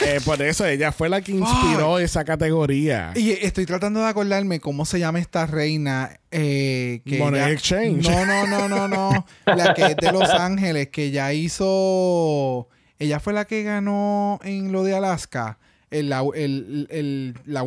Eh, 0.06 0.20
por 0.24 0.40
eso 0.40 0.64
ella 0.64 0.90
fue 0.92 1.08
la 1.08 1.20
que 1.20 1.32
inspiró 1.32 1.98
esa 1.98 2.24
categoría. 2.24 3.12
Y 3.14 3.32
estoy 3.32 3.66
tratando 3.66 4.00
de 4.00 4.06
acordarme 4.06 4.60
cómo 4.60 4.86
se 4.86 5.00
llama 5.00 5.18
esta 5.18 5.44
reina. 5.46 6.18
Eh, 6.36 7.00
que 7.06 7.18
Money 7.18 7.52
Exchange. 7.52 8.08
No, 8.08 8.26
no, 8.26 8.46
no, 8.46 8.68
no, 8.68 8.88
no. 8.88 9.26
La 9.46 9.72
que 9.72 9.84
es 9.86 9.96
de 9.96 10.10
Los 10.10 10.28
Ángeles, 10.30 10.88
que 10.88 11.12
ya 11.12 11.32
hizo. 11.32 12.68
Ella 12.98 13.20
fue 13.20 13.32
la 13.32 13.44
que 13.44 13.62
ganó 13.62 14.40
en 14.42 14.72
lo 14.72 14.82
de 14.82 14.96
Alaska. 14.96 15.58
El, 15.90 16.12
el, 16.34 16.88
el, 16.90 17.38
la 17.46 17.64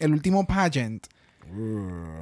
el 0.00 0.12
último 0.12 0.46
pageant. 0.46 1.06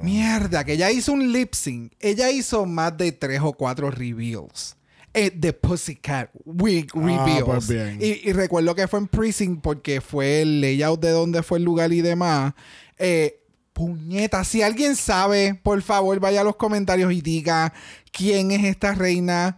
Mierda, 0.01 0.63
que 0.63 0.73
ella 0.73 0.89
hizo 0.91 1.11
un 1.11 1.31
lip 1.33 1.53
sync. 1.53 1.91
Ella 1.99 2.29
hizo 2.31 2.65
más 2.65 2.95
de 2.97 3.11
tres 3.11 3.41
o 3.43 3.51
cuatro 3.53 3.91
reveals. 3.91 4.77
Eh, 5.13 5.31
de 5.35 5.53
Pussycat 5.53 6.31
Wig 6.45 6.87
Reveals. 6.95 7.43
pues 7.43 7.67
bien. 7.67 7.99
y, 8.01 8.29
y 8.29 8.33
recuerdo 8.33 8.73
que 8.73 8.87
fue 8.87 8.99
en 8.99 9.07
Precinct 9.07 9.61
porque 9.61 10.01
fue 10.01 10.41
el 10.41 10.59
layout 10.59 10.99
de 11.01 11.11
dónde 11.11 11.43
fue 11.43 11.59
el 11.59 11.63
lugar 11.65 11.91
y 11.93 12.01
demás. 12.01 12.53
Eh, 12.97 13.42
puñeta, 13.73 14.43
si 14.43 14.61
alguien 14.61 14.95
sabe, 14.95 15.59
por 15.61 15.81
favor, 15.81 16.19
vaya 16.19 16.41
a 16.41 16.43
los 16.43 16.55
comentarios 16.55 17.11
y 17.11 17.21
diga 17.21 17.73
quién 18.11 18.51
es 18.51 18.63
esta 18.63 18.93
reina. 18.93 19.57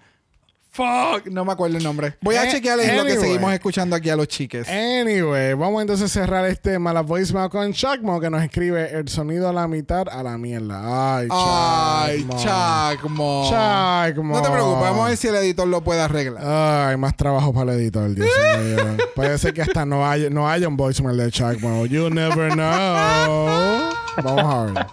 Fuck, 0.75 1.27
no 1.31 1.45
me 1.45 1.53
acuerdo 1.53 1.77
el 1.77 1.83
nombre. 1.83 2.17
Voy 2.21 2.35
a 2.35 2.43
Eh, 2.43 2.51
chequear 2.51 2.77
en 2.81 2.97
lo 2.97 3.03
que 3.05 3.11
anyway. 3.13 3.27
seguimos 3.29 3.53
escuchando 3.53 3.95
aquí 3.95 4.09
a 4.09 4.17
los 4.17 4.27
chiques. 4.27 4.67
Anyway, 4.67 5.53
vamos 5.53 5.79
entonces 5.81 6.11
a 6.11 6.13
cerrar 6.21 6.45
este 6.47 6.77
mala 6.79 6.99
voicemail 6.99 7.49
con 7.49 7.71
Chacmo 7.71 8.19
que 8.19 8.29
nos 8.29 8.43
escribe 8.43 8.89
el 8.91 9.07
sonido 9.07 9.47
a 9.47 9.53
la 9.53 9.69
mitad 9.69 10.09
a 10.09 10.21
la 10.21 10.37
mierda. 10.37 11.15
Ay, 11.17 11.27
Ay, 11.31 12.19
Chacmo. 12.27 12.43
Chacmo. 12.43 13.47
Chacmo. 13.49 14.35
No 14.35 14.41
te 14.41 14.49
preocupes, 14.49 14.81
vamos 14.81 15.05
a 15.05 15.07
ver 15.09 15.17
si 15.17 15.27
el 15.29 15.35
editor 15.35 15.65
lo 15.67 15.81
puede 15.81 16.01
arreglar. 16.01 16.43
Ay, 16.45 16.97
más 16.97 17.15
trabajo 17.15 17.53
para 17.53 17.71
el 17.73 17.79
editor, 17.79 18.13
Dios 18.13 18.27
mío. 18.61 18.97
Puede 19.15 19.37
ser 19.37 19.53
que 19.53 19.61
hasta 19.61 19.85
no 19.85 20.05
haya, 20.05 20.29
no 20.29 20.49
haya 20.49 20.67
un 20.67 20.75
voicemail 20.75 21.15
de 21.15 21.31
Chacmo. 21.31 21.85
You 21.85 22.09
never 22.09 22.51
know. 22.51 23.89
Vamos 24.23 24.43
a 24.43 24.63
ver. 24.73 24.85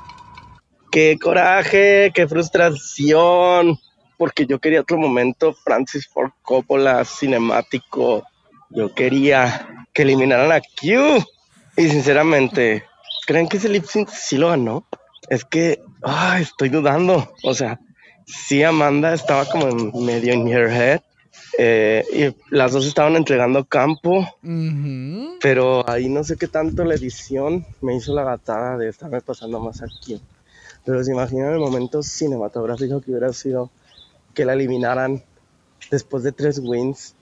Qué 0.92 1.18
coraje, 1.20 2.12
qué 2.14 2.28
frustración, 2.28 3.78
porque 4.22 4.46
yo 4.46 4.60
quería 4.60 4.82
otro 4.82 4.98
momento 4.98 5.52
Francis 5.52 6.06
Ford 6.06 6.30
Coppola 6.42 7.04
cinemático. 7.04 8.22
Yo 8.70 8.94
quería 8.94 9.84
que 9.92 10.02
eliminaran 10.02 10.52
a 10.52 10.60
Q. 10.60 11.24
Y 11.76 11.88
sinceramente, 11.88 12.84
¿creen 13.26 13.48
que 13.48 13.56
ese 13.56 13.68
lip 13.68 13.84
sync 13.84 14.08
sí 14.10 14.36
lo 14.36 14.50
ganó? 14.50 14.86
Es 15.28 15.44
que, 15.44 15.80
ay, 16.04 16.42
estoy 16.44 16.68
dudando. 16.68 17.34
O 17.42 17.52
sea, 17.52 17.80
sí, 18.24 18.62
Amanda 18.62 19.12
estaba 19.12 19.44
como 19.46 19.66
en- 19.68 19.90
medio 20.06 20.32
in 20.32 20.46
her 20.46 20.70
head. 20.70 21.00
eh, 21.58 22.04
y 22.12 22.54
las 22.54 22.70
dos 22.70 22.86
estaban 22.86 23.16
entregando 23.16 23.64
campo. 23.64 24.24
Pero 25.40 25.82
ahí 25.90 26.08
no 26.08 26.22
sé 26.22 26.36
qué 26.36 26.46
tanto 26.46 26.84
la 26.84 26.94
edición 26.94 27.66
me 27.80 27.96
hizo 27.96 28.14
la 28.14 28.22
gatada 28.22 28.78
de 28.78 28.88
estarme 28.88 29.20
pasando 29.20 29.58
más 29.58 29.82
aquí. 29.82 30.20
Pero 30.84 31.02
se 31.02 31.10
imaginan 31.10 31.54
el 31.54 31.58
momento 31.58 32.04
cinematográfico 32.04 33.00
que 33.00 33.10
hubiera 33.10 33.32
sido 33.32 33.70
que 34.34 34.44
la 34.44 34.54
eliminaran 34.54 35.22
después 35.90 36.22
de 36.22 36.32
tres 36.32 36.58
wins 36.58 37.14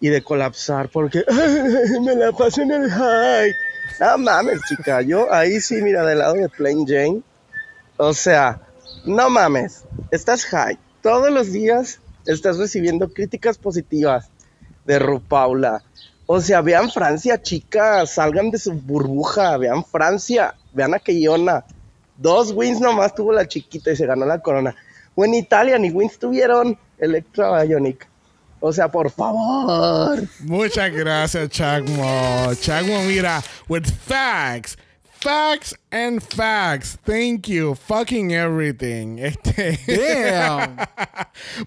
y 0.00 0.08
de 0.08 0.22
colapsar 0.22 0.88
porque 0.88 1.24
me 2.02 2.14
la 2.14 2.32
paso 2.32 2.62
en 2.62 2.72
el 2.72 2.90
high. 2.90 3.52
No 4.00 4.18
mames, 4.18 4.60
chica, 4.68 5.02
yo 5.02 5.32
ahí 5.32 5.60
sí, 5.60 5.76
mira, 5.82 6.04
del 6.04 6.18
lado 6.18 6.34
de 6.34 6.48
Plain 6.48 6.86
Jane. 6.86 7.22
O 7.96 8.12
sea, 8.12 8.60
no 9.04 9.28
mames, 9.30 9.84
estás 10.10 10.44
high. 10.44 10.78
Todos 11.02 11.30
los 11.30 11.52
días 11.52 12.00
estás 12.26 12.58
recibiendo 12.58 13.12
críticas 13.12 13.58
positivas 13.58 14.30
de 14.84 14.98
Rupaula. 14.98 15.82
O 16.26 16.40
sea, 16.40 16.60
vean 16.60 16.90
Francia, 16.90 17.40
chicas, 17.40 18.14
salgan 18.14 18.50
de 18.50 18.58
su 18.58 18.72
burbuja, 18.72 19.56
vean 19.56 19.84
Francia, 19.84 20.54
vean 20.74 20.94
a 20.94 20.98
Keyona. 20.98 21.64
Dos 22.16 22.52
wins 22.52 22.80
nomás 22.80 23.14
tuvo 23.14 23.32
la 23.32 23.48
chiquita 23.48 23.90
y 23.92 23.96
se 23.96 24.06
ganó 24.06 24.26
la 24.26 24.40
corona. 24.40 24.76
O 25.20 25.24
en 25.24 25.34
Italia 25.34 25.76
ni 25.80 25.90
wins 25.90 26.16
tuvieron 26.16 26.78
Electra 26.96 27.64
Bionic. 27.64 28.06
O 28.60 28.72
sea, 28.72 28.86
por 28.86 29.10
favor. 29.10 30.22
Muchas 30.44 30.92
gracias, 30.92 31.48
Chagmo. 31.48 32.54
Chagmo, 32.60 33.02
mira, 33.02 33.42
with 33.68 33.86
facts. 34.06 34.78
Facts 35.20 35.74
and 35.90 36.22
facts. 36.22 36.96
Thank 37.04 37.48
you. 37.48 37.74
Fucking 37.74 38.32
everything. 38.32 39.18
Este. 39.28 39.78
Damn. 39.86 40.76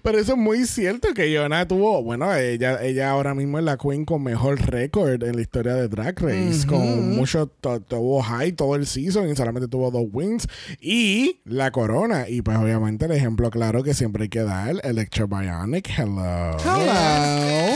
Pero 0.02 0.18
eso 0.18 0.32
es 0.32 0.38
muy 0.38 0.64
cierto 0.64 1.12
que 1.14 1.30
Yona 1.30 1.68
tuvo. 1.68 2.02
Bueno, 2.02 2.34
ella, 2.34 2.82
ella 2.82 3.10
ahora 3.10 3.34
mismo 3.34 3.58
es 3.58 3.64
la 3.64 3.76
queen 3.76 4.06
con 4.06 4.22
mejor 4.22 4.58
récord 4.70 5.22
en 5.22 5.36
la 5.36 5.42
historia 5.42 5.74
de 5.74 5.88
Drag 5.88 6.18
Race. 6.18 6.66
Con 6.66 7.14
mucho. 7.16 7.46
Tuvo 7.46 8.22
high 8.22 8.52
todo 8.52 8.74
el 8.74 8.86
season 8.86 9.28
y 9.28 9.36
solamente 9.36 9.68
tuvo 9.68 9.90
dos 9.90 10.06
wins. 10.10 10.48
Y 10.80 11.40
la 11.44 11.70
corona. 11.70 12.28
Y 12.28 12.40
pues 12.40 12.56
obviamente 12.56 13.04
el 13.04 13.12
ejemplo 13.12 13.50
claro 13.50 13.82
que 13.82 13.92
siempre 13.92 14.24
hay 14.24 14.28
que 14.30 14.42
dar: 14.42 14.76
Electro 14.82 15.28
Bionic. 15.28 15.90
Hello. 15.98 16.56
Hello. 16.64 17.72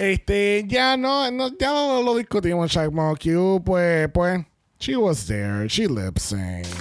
Este, 0.00 0.64
ya 0.66 0.96
no, 0.96 1.30
no 1.30 1.50
ya 1.58 1.70
no 1.72 2.02
lo 2.02 2.16
discutimos, 2.16 2.70
Chagmo 2.70 3.14
Q, 3.16 3.62
pues, 3.62 4.08
pues, 4.14 4.42
she 4.80 4.96
was 4.96 5.26
there, 5.26 5.68
she 5.68 5.86
lip 5.86 6.18
synced. 6.18 6.72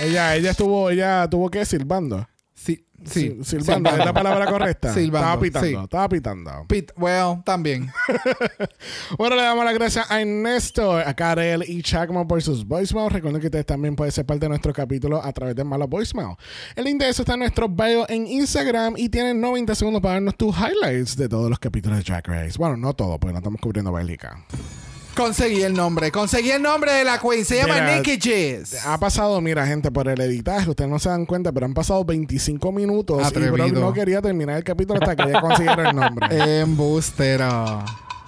Ella, 0.00 0.36
ella 0.36 0.50
estuvo, 0.52 0.88
ella 0.90 1.28
tuvo 1.28 1.50
que 1.50 1.64
silbando. 1.64 2.26
Sí, 2.54 2.84
sí. 3.04 3.30
Sil- 3.38 3.44
silbando, 3.44 3.90
¿es 3.90 3.98
la 3.98 4.12
palabra 4.12 4.46
correcta? 4.46 4.92
Silbando, 4.94 5.28
Estaba 5.28 5.40
pitando, 5.40 5.68
sí. 5.68 5.84
estaba 5.84 6.08
pitando. 6.08 6.50
Pit, 6.68 6.90
well, 6.96 7.42
también. 7.44 7.90
Bueno, 9.18 9.34
le 9.36 9.42
damos 9.42 9.64
las 9.64 9.74
gracias 9.74 10.10
a 10.10 10.24
Néstor, 10.24 11.02
a 11.06 11.14
Karel 11.14 11.64
y 11.66 11.82
Chagmo 11.82 12.26
por 12.28 12.40
sus 12.42 12.64
voicemails. 12.64 13.12
Recuerden 13.12 13.40
que 13.40 13.46
ustedes 13.48 13.66
también 13.66 13.96
pueden 13.96 14.12
ser 14.12 14.24
parte 14.26 14.44
de 14.44 14.48
nuestro 14.50 14.72
capítulo 14.72 15.24
a 15.24 15.32
través 15.32 15.56
de 15.56 15.64
Malo 15.64 15.88
Voicemail. 15.88 16.36
El 16.76 16.84
link 16.84 17.00
de 17.00 17.08
eso 17.08 17.22
está 17.22 17.34
en 17.34 17.40
nuestro 17.40 17.68
bio 17.68 18.08
en 18.08 18.26
Instagram 18.26 18.94
y 18.96 19.08
tienen 19.08 19.40
90 19.40 19.74
segundos 19.74 20.00
para 20.02 20.14
darnos 20.14 20.36
tus 20.36 20.54
highlights 20.56 21.16
de 21.16 21.28
todos 21.28 21.48
los 21.50 21.58
capítulos 21.58 21.98
de 21.98 22.04
Drag 22.04 22.26
Race. 22.26 22.58
Bueno, 22.58 22.76
no 22.76 22.92
todo, 22.94 23.18
porque 23.18 23.32
no 23.32 23.38
estamos 23.38 23.60
cubriendo 23.60 23.92
Bélica. 23.92 24.44
Conseguí 25.18 25.62
el 25.62 25.74
nombre. 25.74 26.12
Conseguí 26.12 26.50
el 26.52 26.62
nombre 26.62 26.92
de 26.92 27.02
la 27.02 27.18
queen. 27.18 27.44
Se 27.44 27.56
llama 27.56 27.74
Mira, 27.74 27.96
Nikki 27.96 28.20
Giz. 28.20 28.86
Ha 28.86 28.98
pasado, 29.00 29.40
mira, 29.40 29.66
gente, 29.66 29.90
por 29.90 30.06
el 30.06 30.20
editaje, 30.20 30.70
ustedes 30.70 30.88
no 30.88 31.00
se 31.00 31.08
dan 31.08 31.26
cuenta, 31.26 31.50
pero 31.50 31.66
han 31.66 31.74
pasado 31.74 32.04
25 32.04 32.70
minutos 32.70 33.20
y 33.20 33.24
Atrevido. 33.24 33.52
Brock 33.52 33.72
no 33.72 33.92
quería 33.92 34.22
terminar 34.22 34.58
el 34.58 34.64
capítulo 34.64 35.00
hasta 35.02 35.16
que 35.16 35.28
ella 35.28 35.40
consiguiera 35.40 35.90
el 35.90 35.96
nombre. 35.96 36.28
Embustero. 36.60 37.84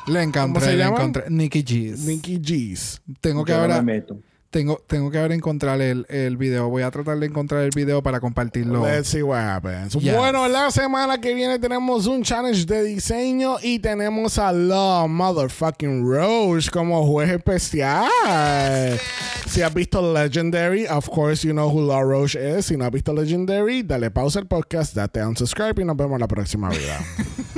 Le 0.09 0.23
encontré, 0.23 0.65
se 0.65 0.73
le 0.73 0.79
llama? 0.79 0.97
encontré. 0.97 1.25
Nicky 1.31 1.63
G's. 1.63 3.01
Tengo 3.21 3.45
que 3.45 3.53
Yo 3.53 3.69
no 3.69 3.75
me 3.77 3.83
meto. 3.83 4.19
Tengo, 4.51 4.83
tengo 4.89 5.13
que 5.13 5.19
ver 5.19 5.31
encontrar 5.31 5.81
el, 5.81 6.07
el 6.09 6.37
video. 6.37 6.69
Voy 6.69 6.83
a 6.83 6.91
tratar 6.91 7.19
de 7.21 7.27
encontrar 7.27 7.63
el 7.63 7.71
video 7.71 8.03
para 8.03 8.19
compartirlo. 8.19 8.85
Let's 8.85 9.09
see 9.09 9.23
what 9.23 9.39
happens. 9.39 9.95
Yes. 9.95 10.17
Bueno, 10.17 10.49
la 10.49 10.73
semana 10.73 11.21
que 11.21 11.35
viene 11.35 11.61
tenemos 11.61 12.09
un 12.09 12.25
challenge 12.25 12.67
de 12.67 12.83
diseño 12.83 13.59
y 13.63 13.79
tenemos 13.79 14.39
a 14.39 14.51
La 14.53 15.07
Motherfucking 15.09 16.05
Rose 16.05 16.69
como 16.69 17.07
juez 17.07 17.31
especial. 17.31 18.09
Si 19.47 19.63
has 19.63 19.73
visto 19.73 20.13
Legendary, 20.13 20.87
of 20.89 21.09
course 21.09 21.47
you 21.47 21.53
know 21.53 21.69
who 21.69 21.87
La 21.87 22.03
Roche 22.03 22.59
is. 22.59 22.67
Si 22.67 22.77
no 22.77 22.85
has 22.85 22.91
visto 22.91 23.13
Legendary, 23.13 23.85
dale 23.85 24.11
pausa 24.11 24.41
al 24.41 24.47
podcast, 24.47 24.95
date 24.95 25.25
unsubscribe 25.25 25.83
y 25.83 25.85
nos 25.85 25.97
vemos 25.97 26.19
la 26.19 26.27
próxima 26.27 26.71
vida. 26.71 26.99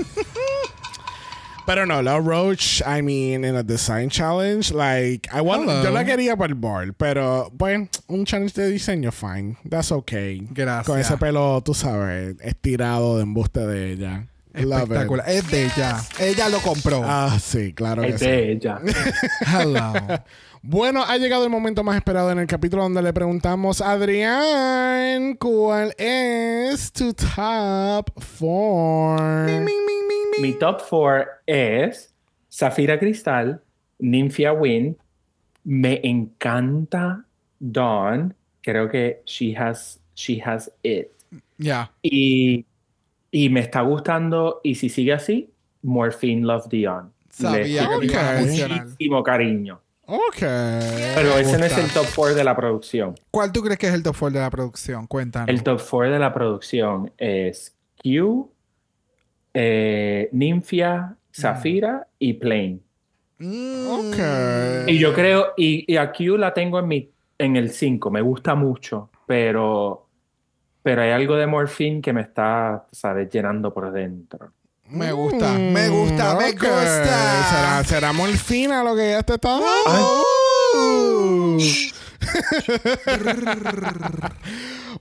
Pero 1.64 1.86
no, 1.86 2.02
La 2.02 2.18
Roche, 2.18 2.82
I 2.84 3.02
mean, 3.02 3.44
in 3.44 3.54
a 3.56 3.62
design 3.62 4.10
challenge, 4.10 4.72
like, 4.72 5.28
I 5.32 5.40
want, 5.40 5.62
Hello. 5.62 5.82
yo 5.84 5.90
la 5.92 6.04
quería 6.04 6.36
para 6.36 6.48
el 6.48 6.54
board, 6.54 6.94
pero, 6.96 7.50
bueno, 7.52 7.88
un 8.08 8.24
challenge 8.24 8.54
de 8.60 8.68
diseño, 8.68 9.12
fine. 9.12 9.56
That's 9.68 9.92
okay. 9.92 10.46
Gracias. 10.50 10.86
Con 10.86 10.98
ese 10.98 11.16
pelo, 11.18 11.62
tú 11.64 11.72
sabes, 11.72 12.34
estirado 12.40 13.16
de 13.16 13.22
embuste 13.22 13.60
de 13.66 13.92
ella. 13.92 14.26
Love 14.54 14.64
it. 14.64 14.72
Espectacular. 14.82 15.30
Es 15.30 15.50
de 15.50 15.64
ella. 15.64 15.98
Ella 16.18 16.48
lo 16.50 16.58
compró. 16.58 17.02
Ah, 17.04 17.38
sí, 17.40 17.72
claro 17.72 18.02
que 18.02 18.08
Es 18.08 18.18
sí. 18.20 18.26
de 18.26 18.52
ella. 18.52 18.80
Hello. 19.46 19.92
Bueno, 20.64 21.02
ha 21.02 21.18
llegado 21.18 21.42
el 21.42 21.50
momento 21.50 21.82
más 21.82 21.96
esperado 21.96 22.30
en 22.30 22.38
el 22.38 22.46
capítulo 22.46 22.84
donde 22.84 23.02
le 23.02 23.12
preguntamos 23.12 23.80
a 23.80 23.90
Adrián 23.90 25.34
cuál 25.34 25.92
es 25.98 26.92
tu 26.92 27.12
top 27.12 28.08
four. 28.20 29.20
Mi 30.40 30.52
top 30.52 30.80
4 30.88 31.26
es 31.46 32.14
Zafira 32.48 32.96
Cristal, 33.00 33.60
Ninfia 33.98 34.52
Win. 34.52 34.96
Me 35.64 36.00
encanta 36.04 37.24
Dawn. 37.58 38.32
Creo 38.62 38.88
que 38.88 39.20
she 39.26 39.56
has, 39.56 40.00
she 40.14 40.40
has 40.44 40.70
it. 40.84 41.08
Y, 42.02 42.64
y 43.32 43.48
me 43.48 43.60
está 43.60 43.80
gustando. 43.80 44.60
Y 44.62 44.76
si 44.76 44.88
sigue 44.88 45.12
así, 45.12 45.50
Morphine 45.82 46.46
Love 46.46 46.68
Dion. 46.68 47.12
Sabía 47.30 47.88
que 48.00 48.16
a 48.16 48.34
mencionar. 48.34 48.84
muchísimo 48.84 49.24
cariño. 49.24 49.80
Ok. 50.06 50.40
Pero 50.40 51.38
ese 51.38 51.58
no 51.58 51.64
es 51.64 51.78
el 51.78 51.88
top 51.90 52.06
4 52.14 52.34
de 52.34 52.44
la 52.44 52.56
producción. 52.56 53.14
¿Cuál 53.30 53.52
tú 53.52 53.62
crees 53.62 53.78
que 53.78 53.88
es 53.88 53.94
el 53.94 54.02
top 54.02 54.16
4 54.18 54.38
de 54.38 54.44
la 54.44 54.50
producción? 54.50 55.06
Cuéntanos. 55.06 55.48
El 55.48 55.62
top 55.62 55.80
4 55.88 56.12
de 56.12 56.18
la 56.18 56.32
producción 56.32 57.12
es 57.16 57.76
Q, 58.02 58.50
eh, 59.54 60.28
Ninfia, 60.32 61.16
Zafira 61.34 62.08
y 62.18 62.34
Plain. 62.34 62.82
Mm. 63.38 63.86
Ok. 63.88 64.88
Y 64.88 64.98
yo 64.98 65.14
creo, 65.14 65.52
y, 65.56 65.90
y 65.92 65.96
a 65.96 66.12
Q 66.12 66.36
la 66.36 66.52
tengo 66.52 66.78
en, 66.78 66.88
mi, 66.88 67.10
en 67.38 67.56
el 67.56 67.70
5, 67.70 68.10
me 68.10 68.20
gusta 68.20 68.54
mucho, 68.54 69.10
pero, 69.26 70.08
pero 70.82 71.02
hay 71.02 71.10
algo 71.10 71.36
de 71.36 71.46
Morphine 71.46 72.00
que 72.00 72.12
me 72.12 72.22
está, 72.22 72.86
sabes, 72.92 73.28
llenando 73.30 73.72
por 73.72 73.92
dentro. 73.92 74.52
Me 74.88 75.12
gusta, 75.12 75.52
me 75.52 75.88
gusta, 75.88 76.34
me 76.34 76.52
gusta. 76.52 77.48
¿Será, 77.48 77.84
será 77.84 78.12
morfina 78.12 78.84
lo 78.84 78.94
que 78.94 79.10
ya 79.10 79.22
te 79.22 79.34
está 79.34 79.58
dando? 79.58 80.24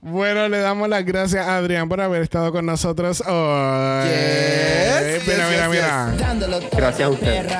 bueno, 0.00 0.48
le 0.48 0.58
damos 0.58 0.88
las 0.88 1.04
gracias 1.04 1.46
a 1.46 1.58
Adrián 1.58 1.88
por 1.88 2.00
haber 2.00 2.22
estado 2.22 2.50
con 2.52 2.66
nosotros 2.66 3.22
hoy. 3.26 4.08
Yes, 4.08 5.22
mira, 5.26 5.50
yes, 5.50 5.50
mira, 5.50 5.66
yes, 5.66 5.70
mira. 5.70 6.14
Gracias 6.72 7.06
a 7.06 7.10
ustedes. 7.10 7.52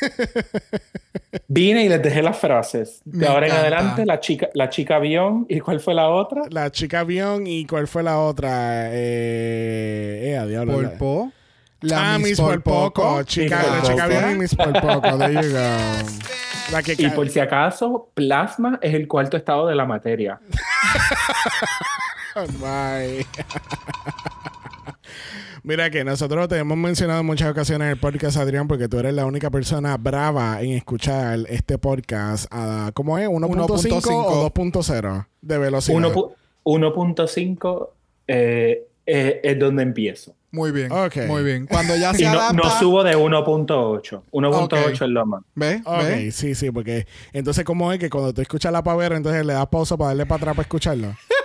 Vine 1.48 1.84
y 1.84 1.88
les 1.88 2.02
dejé 2.02 2.22
las 2.22 2.38
frases. 2.38 3.00
De 3.04 3.18
Me 3.18 3.26
ahora 3.26 3.46
en 3.46 3.52
encanta. 3.52 3.60
adelante, 3.76 4.06
la 4.06 4.20
chica, 4.20 4.48
la 4.54 4.68
chica 4.68 4.96
avión, 4.96 5.46
¿y 5.48 5.60
cuál 5.60 5.80
fue 5.80 5.94
la 5.94 6.08
otra? 6.08 6.42
La 6.50 6.70
chica 6.70 7.00
avión 7.00 7.46
y 7.46 7.66
cuál 7.66 7.86
fue 7.88 8.02
la 8.02 8.18
otra. 8.18 8.88
Eh, 8.92 10.30
eh 10.32 10.36
a 10.38 10.46
diablo. 10.46 10.80
la- 10.80 10.90
Polpo. 10.90 11.32
ah, 11.92 12.18
Miss 12.20 12.40
por 12.40 12.62
poco. 12.62 13.22
Chica, 13.24 13.58
Miss 13.58 13.66
la 13.66 13.72
por 13.72 13.82
chica 13.90 14.04
poco. 14.04 14.16
avión 14.16 14.30
y 14.30 14.38
Miss 14.38 14.54
por 14.54 14.72
poco. 14.80 15.18
There 15.18 15.32
you 15.34 15.50
go. 15.50 16.72
La 16.72 16.82
que 16.84 16.94
Y 16.96 17.08
por 17.10 17.28
si 17.28 17.40
acaso, 17.40 18.10
plasma 18.14 18.78
es 18.80 18.94
el 18.94 19.08
cuarto 19.08 19.36
estado 19.36 19.66
de 19.66 19.74
la 19.74 19.84
materia. 19.86 20.38
Bye. 22.60 23.26
Mira 25.62 25.90
que 25.90 26.04
nosotros 26.04 26.48
te 26.48 26.56
hemos 26.56 26.78
mencionado 26.78 27.20
en 27.20 27.26
muchas 27.26 27.50
ocasiones 27.50 27.86
en 27.86 27.92
el 27.92 27.98
podcast, 27.98 28.38
Adrián, 28.38 28.66
porque 28.66 28.88
tú 28.88 28.98
eres 28.98 29.12
la 29.12 29.26
única 29.26 29.50
persona 29.50 29.96
brava 29.98 30.62
en 30.62 30.70
escuchar 30.70 31.40
este 31.48 31.76
podcast 31.76 32.46
a, 32.50 32.90
¿cómo 32.94 33.18
es? 33.18 33.28
¿1.5 33.28 34.02
o 34.24 34.50
2.0 34.50 35.26
de 35.42 35.58
velocidad? 35.58 35.98
1.- 35.98 36.32
1.5 36.64 37.88
eh, 38.26 38.86
eh, 39.06 39.40
es 39.42 39.58
donde 39.58 39.82
empiezo. 39.82 40.34
Muy 40.52 40.72
bien. 40.72 40.90
Ok. 40.90 41.16
Muy 41.26 41.42
bien. 41.42 41.66
Cuando 41.70 41.94
ya 41.96 42.12
se 42.14 42.22
Y 42.22 42.26
no, 42.26 42.32
adapta. 42.40 42.52
no 42.54 42.70
subo 42.78 43.04
de 43.04 43.16
1.8. 43.16 44.22
1.8 44.32 44.64
Ok. 44.86 44.92
es 44.92 45.00
lo 45.02 45.26
más. 45.26 45.42
¿Ves? 45.54 45.82
Ok, 45.84 46.02
¿Ves? 46.02 46.34
sí, 46.34 46.54
sí, 46.54 46.70
porque 46.70 47.06
entonces, 47.32 47.64
¿cómo 47.64 47.92
es 47.92 47.98
que 47.98 48.08
cuando 48.10 48.32
tú 48.32 48.40
escuchas 48.40 48.72
la 48.72 48.82
pavera, 48.82 49.16
entonces 49.16 49.44
le 49.44 49.52
das 49.52 49.66
pausa 49.68 49.96
para 49.96 50.08
darle 50.08 50.26
para 50.26 50.36
atrás 50.38 50.56
para 50.56 50.62
escucharlo? 50.66 51.14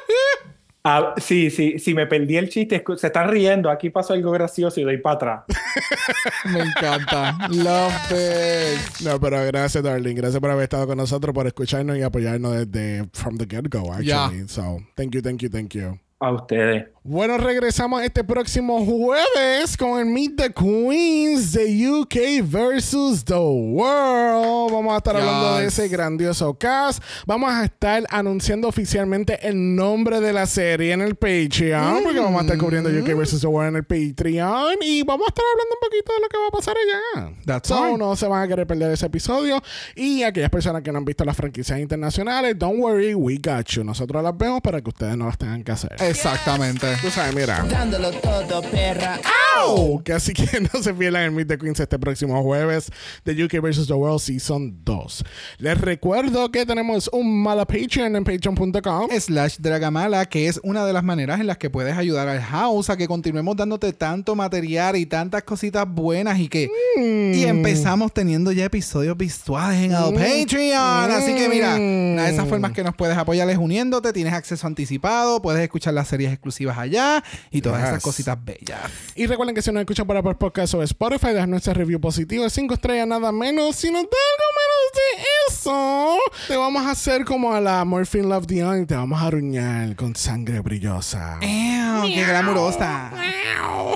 Ah, 0.87 1.15
sí, 1.17 1.49
sí, 1.49 1.79
si 1.79 1.95
me 1.95 2.05
perdí 2.05 2.37
el 2.37 2.47
chiste, 2.47 2.83
se 2.95 3.07
están 3.07 3.31
riendo, 3.31 3.71
aquí 3.71 3.89
pasó 3.89 4.13
algo 4.13 4.29
gracioso 4.29 4.79
y 4.79 4.83
doy 4.83 4.99
para 4.99 5.15
atrás. 5.15 5.43
Me 6.45 6.59
encanta. 6.59 7.35
Love 7.49 8.11
it. 8.11 9.03
No, 9.03 9.19
pero 9.19 9.43
gracias, 9.47 9.83
darling. 9.83 10.13
Gracias 10.13 10.39
por 10.39 10.51
haber 10.51 10.65
estado 10.65 10.85
con 10.85 10.97
nosotros, 10.97 11.33
por 11.33 11.47
escucharnos 11.47 11.97
y 11.97 12.03
apoyarnos 12.03 12.67
desde 12.67 13.09
from 13.13 13.35
the 13.35 13.47
get-go, 13.47 13.91
actually. 13.91 14.41
Ya. 14.41 14.47
So, 14.47 14.77
thank 14.95 15.09
you, 15.15 15.23
thank 15.23 15.41
you, 15.41 15.49
thank 15.49 15.73
you. 15.73 15.99
A 16.19 16.31
ustedes. 16.31 16.94
Bueno, 17.07 17.37
regresamos 17.37 18.01
este 18.01 18.23
próximo 18.23 18.83
jueves 18.83 19.77
con 19.77 19.99
el 19.99 20.07
Meet 20.07 20.37
the 20.37 20.51
Queens 20.51 21.51
de 21.51 21.87
UK 21.91 22.43
versus 22.49 23.23
the 23.23 23.35
World. 23.35 24.73
Vamos 24.73 24.91
a 24.91 24.97
estar 24.97 25.15
hablando 25.15 25.57
de 25.59 25.67
ese 25.67 25.87
grandioso 25.87 26.55
cast. 26.55 27.03
Vamos 27.27 27.51
a 27.53 27.63
estar 27.65 28.03
anunciando 28.09 28.67
oficialmente 28.67 29.37
el 29.47 29.75
nombre 29.75 30.19
de 30.19 30.33
la 30.33 30.47
serie 30.47 30.93
en 30.93 31.01
el 31.01 31.13
Patreon, 31.13 32.01
porque 32.03 32.19
vamos 32.19 32.39
a 32.39 32.43
estar 32.45 32.57
cubriendo 32.57 32.89
UK 32.89 33.15
versus 33.15 33.39
the 33.39 33.45
World 33.45 33.69
en 33.69 33.75
el 33.75 33.83
Patreon 33.83 34.77
y 34.81 35.03
vamos 35.03 35.27
a 35.27 35.29
estar 35.29 35.45
hablando 35.53 35.75
un 35.75 35.87
poquito 35.87 36.11
de 36.11 36.19
lo 36.21 36.27
que 36.27 36.37
va 36.37 36.47
a 36.47 36.51
pasar 36.51 36.75
allá. 36.75 37.35
That's 37.45 37.67
So, 37.69 37.85
right. 37.85 37.99
no 37.99 38.15
se 38.15 38.27
van 38.27 38.41
a 38.41 38.47
querer 38.47 38.65
perder 38.65 38.91
ese 38.91 39.05
episodio. 39.05 39.61
Y 39.95 40.23
aquellas 40.23 40.49
personas 40.49 40.81
que 40.81 40.91
no 40.91 40.97
han 40.97 41.05
visto 41.05 41.23
las 41.23 41.37
franquicias 41.37 41.79
internacionales, 41.79 42.57
don't 42.57 42.79
worry, 42.79 43.13
we 43.13 43.35
got 43.35 43.67
you. 43.67 43.83
Nosotros 43.83 44.23
las 44.23 44.35
vemos 44.35 44.61
para 44.61 44.81
que 44.81 44.89
ustedes 44.89 45.15
no 45.15 45.27
las 45.27 45.37
tengan 45.37 45.63
que 45.63 45.71
hacer. 45.71 45.95
Exactamente. 45.99 46.94
Tú 47.01 47.09
sabes, 47.09 47.35
mira. 47.35 47.63
Dándolo 47.69 48.11
todo, 48.11 48.61
perra. 48.63 49.19
¡Au! 49.57 50.01
Que 50.03 50.13
así 50.13 50.33
que 50.33 50.59
no 50.73 50.81
se 50.81 50.93
pierdan 50.93 51.23
el 51.23 51.31
Meet 51.31 51.47
the 51.47 51.57
Queens 51.57 51.79
este 51.79 51.99
próximo 51.99 52.41
jueves 52.41 52.91
de 53.23 53.43
UK 53.43 53.61
vs. 53.61 53.87
The 53.87 53.93
World 53.93 54.19
Season 54.19 54.83
2. 54.83 55.23
Les 55.59 55.79
recuerdo 55.79 56.51
que 56.51 56.65
tenemos 56.65 57.09
un 57.11 57.41
mala 57.41 57.65
Patreon 57.65 58.15
en 58.15 58.23
patreon.com. 58.23 59.09
Slash 59.19 59.57
Dragamala, 59.59 60.25
que 60.25 60.47
es 60.47 60.59
una 60.63 60.85
de 60.85 60.93
las 60.93 61.03
maneras 61.03 61.39
en 61.39 61.47
las 61.47 61.57
que 61.57 61.69
puedes 61.69 61.95
ayudar 61.97 62.27
al 62.27 62.41
house 62.41 62.89
a 62.89 62.97
que 62.97 63.07
continuemos 63.07 63.55
dándote 63.55 63.93
tanto 63.93 64.35
material 64.35 64.95
y 64.95 65.05
tantas 65.05 65.43
cositas 65.43 65.85
buenas 65.87 66.39
y 66.39 66.47
que 66.47 66.69
y 66.97 67.43
empezamos 67.43 68.13
teniendo 68.13 68.51
ya 68.51 68.65
episodios 68.65 69.17
visuales 69.17 69.81
en 69.81 69.91
el 69.91 70.13
Patreon. 70.13 71.11
Así 71.11 71.35
que 71.35 71.49
mira, 71.49 71.75
una 71.75 72.23
de 72.23 72.31
esas 72.31 72.47
formas 72.47 72.71
que 72.71 72.83
nos 72.83 72.95
puedes 72.95 73.17
apoyar 73.17 73.49
es 73.49 73.57
uniéndote, 73.57 74.13
tienes 74.13 74.33
acceso 74.33 74.65
anticipado, 74.67 75.41
puedes 75.41 75.61
escuchar 75.61 75.93
las 75.93 76.07
series 76.07 76.31
exclusivas 76.31 76.77
allá 76.85 77.23
y 77.51 77.61
todas 77.61 77.79
Yes. 77.81 77.89
esas 77.89 78.03
cositas 78.03 78.37
bellas. 78.43 78.79
Y 79.15 79.27
recuerden 79.27 79.53
que 79.55 79.61
si 79.61 79.71
nos 79.71 79.81
escuchan 79.81 80.07
por 80.07 80.17
Apple 80.17 80.35
Podcast 80.35 80.73
o 80.73 80.81
Spotify, 80.83 81.27
dejan 81.33 81.49
nuestra 81.51 81.73
review 81.73 81.99
positiva 81.99 82.43
de 82.45 82.49
5 82.49 82.73
estrellas, 82.73 83.07
nada 83.07 83.31
menos. 83.31 83.75
Si 83.75 83.91
nos 83.91 84.03
da 84.03 84.09
algo 84.09 84.47
menos 84.61 84.91
de 84.95 85.23
eso, 85.49 86.17
te 86.47 86.55
vamos 86.57 86.85
a 86.85 86.91
hacer 86.91 87.25
como 87.25 87.53
a 87.53 87.61
la 87.61 87.83
Morphine 87.85 88.27
Love 88.27 88.47
Dion 88.47 88.81
y 88.83 88.85
te 88.85 88.95
vamos 88.95 89.21
a 89.21 89.29
ruñar 89.29 89.95
con 89.95 90.15
sangre 90.15 90.59
brillosa. 90.61 91.37
Ew, 91.41 92.03
¡Qué 92.07 92.23
glamurosa! 92.25 93.11
No. 93.11 93.95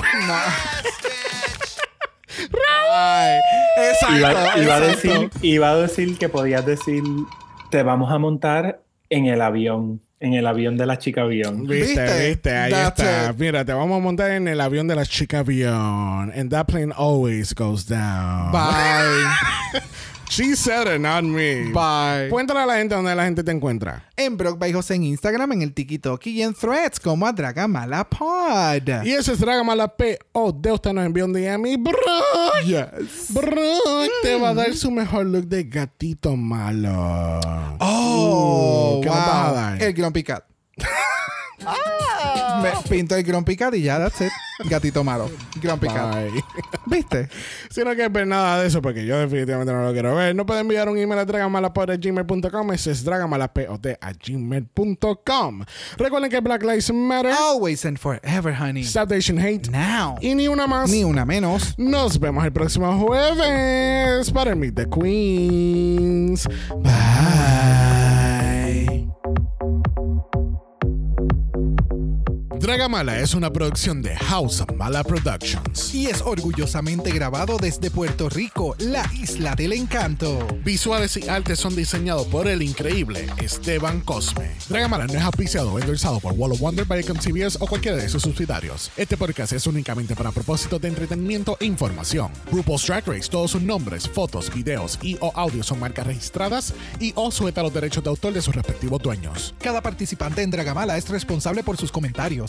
Ay, 2.92 3.40
exacto, 3.90 4.16
Iba, 4.18 4.58
iba 4.64 4.76
a 4.76 4.80
decir, 4.80 5.30
iba 5.42 5.70
a 5.72 5.76
decir 5.76 6.18
que 6.18 6.30
podías 6.30 6.66
decir, 6.66 7.04
te 7.70 7.84
vamos 7.84 8.12
a 8.12 8.18
montar 8.18 8.82
en 9.10 9.26
el 9.26 9.42
avión, 9.42 10.02
en 10.22 10.34
el 10.34 10.46
avión 10.48 10.76
de 10.78 10.86
la 10.86 10.98
chica 10.98 11.22
avión. 11.22 11.66
Viste, 11.66 11.86
¿Viste? 12.04 12.28
viste, 12.30 12.56
ahí 12.58 12.72
That's 12.72 13.00
está. 13.00 13.32
it. 13.32 13.38
Mira, 13.38 13.64
te 13.64 13.74
vamos 13.74 13.98
a 13.98 14.02
montar 14.02 14.32
en 14.32 14.48
el 14.48 14.60
avión 14.60 14.88
de 14.88 14.96
la 14.96 15.06
chica 15.06 15.40
avión. 15.40 16.32
And 16.36 16.50
that 16.52 16.66
plane 16.68 16.92
always 16.96 17.54
goes 17.54 17.86
down. 17.88 18.52
Bye. 18.52 19.80
She 20.30 20.56
said 20.56 20.86
it, 20.88 21.02
not 21.02 21.24
me. 21.24 21.72
Bye. 21.74 22.30
Cuéntale 22.30 22.60
a 22.60 22.66
la 22.68 22.76
gente 22.76 22.94
donde 22.94 23.16
la 23.16 23.26
gente 23.26 23.44
te 23.44 23.52
encuentra. 23.52 24.04
En 24.16 24.38
Brock 24.38 24.60
by 24.60 24.72
José 24.72 24.94
en 24.94 25.06
Instagram, 25.06 25.54
en 25.54 25.64
el 25.64 25.74
TikTok 25.74 26.24
y 26.28 26.44
en 26.44 26.54
Threads 26.54 27.00
como 27.00 27.26
a 27.26 27.32
Dragamala 27.32 28.08
Pod. 28.08 29.04
Y 29.04 29.12
eso 29.12 29.34
es 29.34 29.40
Dragamala 29.40 29.88
P. 29.88 30.20
O 30.34 30.52
de 30.52 30.72
usted 30.72 30.94
nos 30.94 31.04
envió 31.04 31.26
un 31.26 31.34
DM 31.34 31.66
y 31.66 31.78
Brock. 31.78 32.64
Yes. 32.64 33.34
Brock 33.34 34.12
te 34.22 34.36
va 34.40 34.50
a 34.50 34.54
dar 34.54 34.76
su 34.76 34.92
mejor 34.92 35.26
look 35.26 35.48
de 35.48 35.64
gatito 35.64 36.36
malo. 36.36 37.40
Oh, 37.80 39.00
¿Qué 39.02 39.10
nos 39.10 39.18
vas 39.18 39.28
a 39.28 39.48
wow. 39.48 39.56
dar? 39.56 39.82
El 39.82 39.94
Grumpy 39.94 40.24
Cat. 40.24 40.44
Me 42.62 42.72
pinto 42.90 43.16
el 43.16 43.24
Grumpy 43.24 43.56
Cat 43.56 43.74
y 43.76 43.82
ya, 43.84 43.98
that's 44.00 44.22
it. 44.22 44.32
Gatito 44.70 45.04
malo. 45.04 45.30
Grumpy 45.62 45.88
Cat. 45.88 46.16
Bye. 46.16 46.44
¿Viste? 46.86 47.30
Si 47.70 47.80
no 47.82 47.92
quieres 47.92 48.12
ver 48.12 48.28
nada 48.28 48.60
de 48.62 48.68
eso, 48.68 48.82
porque 48.82 49.06
yo 49.06 49.18
definitivamente 49.18 49.72
no 49.72 49.84
lo 49.84 49.94
quiero 49.94 50.16
ver, 50.16 50.36
no 50.36 50.46
pueden 50.46 50.62
enviar 50.62 50.90
un 50.90 50.98
email 50.98 51.20
a 51.20 51.26
dragamalapod.gmail.com. 51.26 52.72
Ese 52.74 52.92
es 52.92 53.04
dragamalapod 53.06 53.88
a 54.02 54.12
gmail.com. 54.12 55.64
Recuerden 55.98 56.30
que 56.30 56.40
Black 56.42 56.64
Lives 56.64 56.92
Matter, 56.94 57.32
Always 57.32 57.86
and 57.86 57.98
forever, 57.98 58.54
honey. 58.54 58.84
Stop 58.84 59.12
Asian 59.14 59.40
Hate 59.40 59.70
Now. 59.70 60.18
y 60.22 60.36
ni 60.36 60.48
una 60.48 60.68
más. 60.68 60.90
Ni 60.90 61.04
una 61.04 61.26
menos. 61.26 61.76
Nos 61.78 62.20
vemos 62.20 62.44
el 62.44 62.52
próximo 62.52 62.98
jueves 63.00 64.32
para 64.32 64.52
el 64.52 64.58
Meet 64.58 64.76
the 64.76 64.90
Queens. 64.90 66.48
Bye. 66.84 67.99
Dragamala 72.60 73.20
es 73.20 73.36
una 73.36 73.54
producción 73.54 74.02
de 74.02 74.18
House 74.18 74.60
of 74.60 74.76
Mala 74.76 75.02
Productions. 75.02 75.96
Y 75.96 76.08
es 76.08 76.22
orgullosamente 76.22 77.10
grabado 77.12 77.58
desde 77.58 77.90
Puerto 77.90 78.28
Rico, 78.28 78.76
la 78.80 79.10
isla 79.14 79.56
del 79.56 79.72
encanto. 79.72 80.46
Visuales 80.66 81.16
y 81.16 81.30
artes 81.30 81.58
son 81.58 81.74
diseñados 81.74 82.28
por 82.28 82.50
el 82.50 82.62
increíble 82.62 83.28
Esteban 83.42 84.02
Cosme. 84.02 84.52
Dragamala 84.68 85.08
no 85.08 85.14
es 85.14 85.22
auspiciado 85.22 85.72
o 85.72 85.80
endorsado 85.80 86.20
por 86.20 86.34
Wall 86.34 86.52
of 86.52 86.60
Wonder, 86.60 86.86
Viacom 86.86 87.18
CBS 87.18 87.58
o 87.62 87.66
cualquiera 87.66 87.96
de 87.96 88.10
sus 88.10 88.24
subsidiarios. 88.24 88.92
Este 88.98 89.16
podcast 89.16 89.54
es 89.54 89.66
únicamente 89.66 90.14
para 90.14 90.34
propósitos 90.34 90.82
de 90.82 90.90
entretenimiento 90.90 91.56
e 91.62 91.66
información. 91.66 92.30
RuPaul's 92.52 92.86
Drag 92.86 93.08
Race, 93.08 93.30
todos 93.30 93.52
sus 93.52 93.62
nombres, 93.62 94.08
fotos, 94.10 94.54
videos 94.54 95.00
y 95.02 95.18
o 95.22 95.32
audios 95.34 95.68
son 95.68 95.80
marcas 95.80 96.06
registradas 96.06 96.74
y 97.00 97.14
o 97.16 97.32
sujeta 97.32 97.62
a 97.62 97.64
los 97.64 97.74
derechos 97.74 98.04
de 98.04 98.10
autor 98.10 98.34
de 98.34 98.42
sus 98.42 98.54
respectivos 98.54 99.02
dueños. 99.02 99.56
Cada 99.60 99.82
participante 99.82 100.42
en 100.42 100.52
Dragamala 100.52 100.98
es 100.98 101.08
responsable 101.08 101.64
por 101.64 101.78
sus 101.78 101.90
comentarios. 101.90 102.49